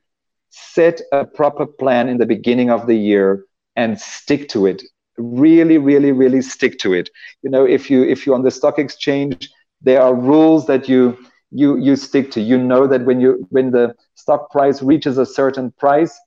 set 0.50 1.00
a 1.12 1.24
proper 1.24 1.66
plan 1.66 2.08
in 2.08 2.18
the 2.18 2.26
beginning 2.26 2.70
of 2.70 2.86
the 2.86 2.94
year 2.96 3.44
and 3.76 3.98
stick 3.98 4.48
to 4.50 4.66
it. 4.66 4.82
Really 5.18 5.78
really 5.78 6.12
really 6.12 6.42
stick 6.42 6.78
to 6.80 6.92
it. 6.94 7.10
You 7.42 7.50
know 7.50 7.64
if 7.64 7.90
you 7.90 8.04
if 8.04 8.26
you're 8.26 8.34
on 8.36 8.42
the 8.42 8.50
stock 8.50 8.78
exchange 8.78 9.50
there 9.82 10.00
are 10.00 10.14
rules 10.14 10.66
that 10.66 10.88
you 10.88 11.16
you 11.50 11.76
you 11.78 11.96
stick 11.96 12.30
to. 12.32 12.40
You 12.40 12.58
know 12.58 12.86
that 12.86 13.04
when 13.04 13.20
you 13.20 13.46
when 13.50 13.70
the 13.70 13.94
stock 14.14 14.50
price 14.50 14.82
reaches 14.82 15.18
a 15.18 15.26
certain 15.26 15.72
price 15.78 16.18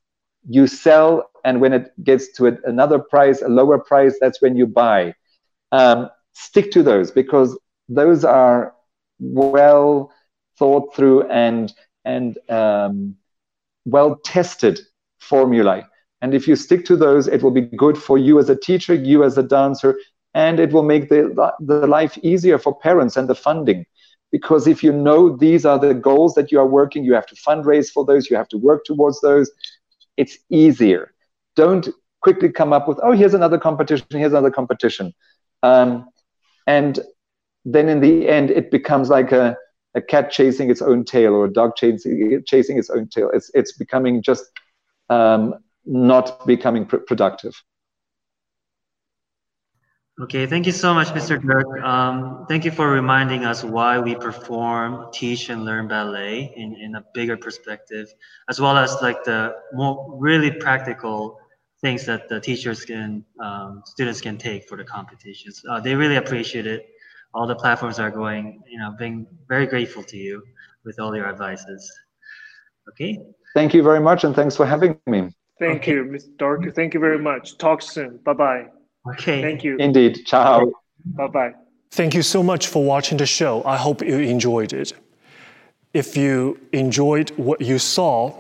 you 0.48 0.68
sell 0.68 1.30
and 1.43 1.61
when 1.61 1.73
it 1.73 1.91
gets 2.03 2.31
to 2.34 2.57
another 2.65 2.99
price 2.99 3.41
a 3.41 3.48
lower 3.49 3.77
price 3.80 4.18
that's 4.19 4.41
when 4.41 4.56
you 4.56 4.68
buy. 4.68 5.14
Um, 5.72 6.10
stick 6.34 6.72
to 6.72 6.84
those 6.84 7.11
because 7.11 7.57
those 7.89 8.23
are 8.23 8.73
well 9.19 10.11
thought 10.57 10.95
through 10.95 11.23
and 11.30 11.72
and 12.06 12.38
um, 12.49 13.15
well 13.86 14.20
tested 14.24 14.80
formulae 15.20 15.84
and 16.22 16.36
if 16.36 16.48
you 16.48 16.56
stick 16.56 16.86
to 16.86 16.95
those, 16.95 17.28
it 17.28 17.41
will 17.41 17.52
be 17.52 17.62
good 17.62 17.98
for 17.98 18.18
you 18.18 18.40
as 18.40 18.49
a 18.49 18.56
teacher, 18.56 18.94
you 18.94 19.24
as 19.24 19.38
a 19.38 19.44
dancer, 19.44 19.98
and 20.34 20.60
it 20.60 20.72
will 20.72 20.84
make 20.84 21.10
the, 21.10 21.52
the 21.60 21.88
life 21.88 22.18
easier 22.20 22.58
for 22.58 22.78
parents 22.80 23.18
and 23.18 23.28
the 23.28 23.36
funding. 23.36 23.86
Because 24.32 24.68
if 24.68 24.84
you 24.84 24.94
know 24.94 25.36
these 25.36 25.66
are 25.66 25.80
the 25.80 25.94
goals 25.94 26.36
that 26.36 26.52
you 26.52 26.60
are 26.60 26.68
working, 26.68 27.03
you 27.03 27.14
have 27.16 27.26
to 27.26 27.36
fundraise 27.36 27.90
for 27.90 28.06
those, 28.06 28.30
you 28.30 28.38
have 28.38 28.48
to 28.49 28.58
work 28.58 28.86
towards 28.86 29.20
those, 29.22 29.52
it's 30.16 30.38
easier. 30.49 31.12
Don't 31.56 31.90
quickly 32.22 32.49
come 32.49 32.72
up 32.72 32.88
with, 32.88 32.99
oh, 33.03 33.12
here's 33.12 33.34
another 33.34 33.58
competition, 33.58 34.06
here's 34.12 34.32
another 34.32 34.52
competition. 34.52 35.14
Um, 35.64 36.08
and 36.68 36.99
then 37.66 37.90
in 37.90 37.99
the 37.99 38.30
end, 38.30 38.52
it 38.52 38.72
becomes 38.72 39.10
like 39.10 39.32
a, 39.32 39.58
a 39.95 40.01
cat 40.01 40.31
chasing 40.31 40.69
its 40.69 40.81
own 40.81 41.03
tail 41.03 41.34
or 41.34 41.45
a 41.45 41.53
dog 41.53 41.76
chasing, 41.76 42.43
chasing 42.45 42.77
its 42.77 42.89
own 42.89 43.07
tail. 43.07 43.30
It's, 43.34 43.51
it's 43.53 43.73
becoming 43.73 44.22
just 44.22 44.45
um, 45.09 45.55
not 45.85 46.45
becoming 46.45 46.85
pr- 46.85 46.97
productive. 46.97 47.53
Okay, 50.19 50.45
thank 50.45 50.68
you 50.68 50.72
so 50.72 50.93
much, 50.93 51.07
Mr. 51.07 51.41
Dirk. 51.41 51.84
Um, 51.84 52.45
thank 52.47 52.63
you 52.63 52.69
for 52.69 52.91
reminding 52.91 53.43
us 53.43 53.63
why 53.63 53.97
we 53.97 54.13
perform, 54.13 55.07
teach, 55.11 55.49
and 55.49 55.65
learn 55.65 55.88
ballet 55.88 56.53
in, 56.55 56.76
in 56.76 56.95
a 56.95 57.03
bigger 57.13 57.38
perspective, 57.38 58.13
as 58.47 58.61
well 58.61 58.77
as 58.77 58.95
like 59.01 59.23
the 59.23 59.55
more 59.73 60.15
really 60.19 60.51
practical 60.51 61.39
things 61.81 62.05
that 62.05 62.30
the 62.30 62.39
teachers 62.39 62.85
can, 62.85 63.26
um, 63.39 63.81
students 63.85 64.22
can 64.22 64.38
take 64.38 64.68
for 64.69 64.77
the 64.77 64.84
competitions. 64.84 65.63
Uh, 65.68 65.80
they 65.80 65.95
really 65.95 66.18
appreciate 66.18 66.68
it. 66.68 66.90
All 67.34 67.48
the 67.48 67.56
platforms 67.56 67.99
are 67.99 68.12
going, 68.12 68.62
you 68.70 68.78
know, 68.80 68.94
being 68.98 69.26
very 69.48 69.66
grateful 69.66 70.03
to 70.03 70.18
you 70.18 70.44
with 70.84 70.99
all 70.99 71.16
your 71.16 71.28
advices. 71.28 71.91
Okay. 72.90 73.20
Thank 73.53 73.74
you 73.74 73.84
very 73.84 73.99
much, 73.99 74.24
and 74.24 74.36
thanks 74.36 74.56
for 74.56 74.66
having 74.66 74.98
me. 75.06 75.30
Thank 75.60 75.84
okay. 75.84 75.94
you, 75.94 76.03
Mr. 76.06 76.38
Dirk. 76.38 76.76
Thank 76.76 76.94
you 76.94 76.99
very 76.99 77.20
much. 77.20 77.58
Talk 77.58 77.82
soon. 77.82 78.18
Bye 78.26 78.34
bye. 78.34 78.66
Okay. 79.14 79.41
Thank 79.41 79.64
you. 79.64 79.78
Indeed. 79.78 80.26
Ciao. 80.26 80.72
Bye 81.06 81.28
bye. 81.28 81.53
Thank 81.91 82.14
you 82.14 82.22
so 82.22 82.41
much 82.41 82.68
for 82.68 82.84
watching 82.84 83.18
the 83.18 83.26
show. 83.26 83.64
I 83.66 83.78
hope 83.78 84.02
you 84.02 84.18
enjoyed 84.20 84.74
it. 84.74 84.94
If 85.94 86.16
you 86.16 86.58
enjoyed 86.72 87.32
what 87.32 87.60
you 87.62 87.80
saw, 87.80 88.34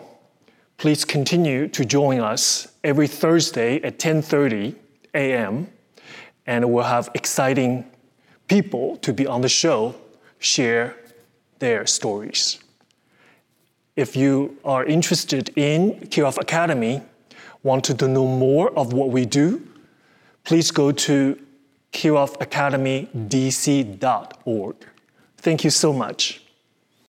please 0.77 1.03
continue 1.03 1.67
to 1.67 1.83
join 1.83 2.21
us 2.21 2.67
every 2.83 3.07
Thursday 3.07 3.81
at 3.83 3.99
10:30 3.99 4.75
a.m. 5.13 5.67
and 6.45 6.71
we'll 6.71 6.85
have 6.85 7.09
exciting 7.13 7.85
people 8.51 8.97
to 8.97 9.13
be 9.13 9.25
on 9.25 9.39
the 9.39 9.47
show 9.47 9.95
share 10.39 10.97
their 11.59 11.85
stories. 11.85 12.59
If 13.95 14.17
you 14.17 14.57
are 14.65 14.83
interested 14.83 15.51
in 15.55 15.93
Kirov 16.11 16.37
Academy, 16.37 17.01
wanted 17.63 17.97
to 17.99 18.09
know 18.09 18.27
more 18.27 18.77
of 18.77 18.91
what 18.91 19.09
we 19.09 19.25
do, 19.25 19.65
please 20.43 20.69
go 20.69 20.91
to 20.91 21.39
kirovacademydc.org. 21.93 24.75
Thank 25.37 25.63
you 25.63 25.69
so 25.69 25.93
much. 25.93 26.40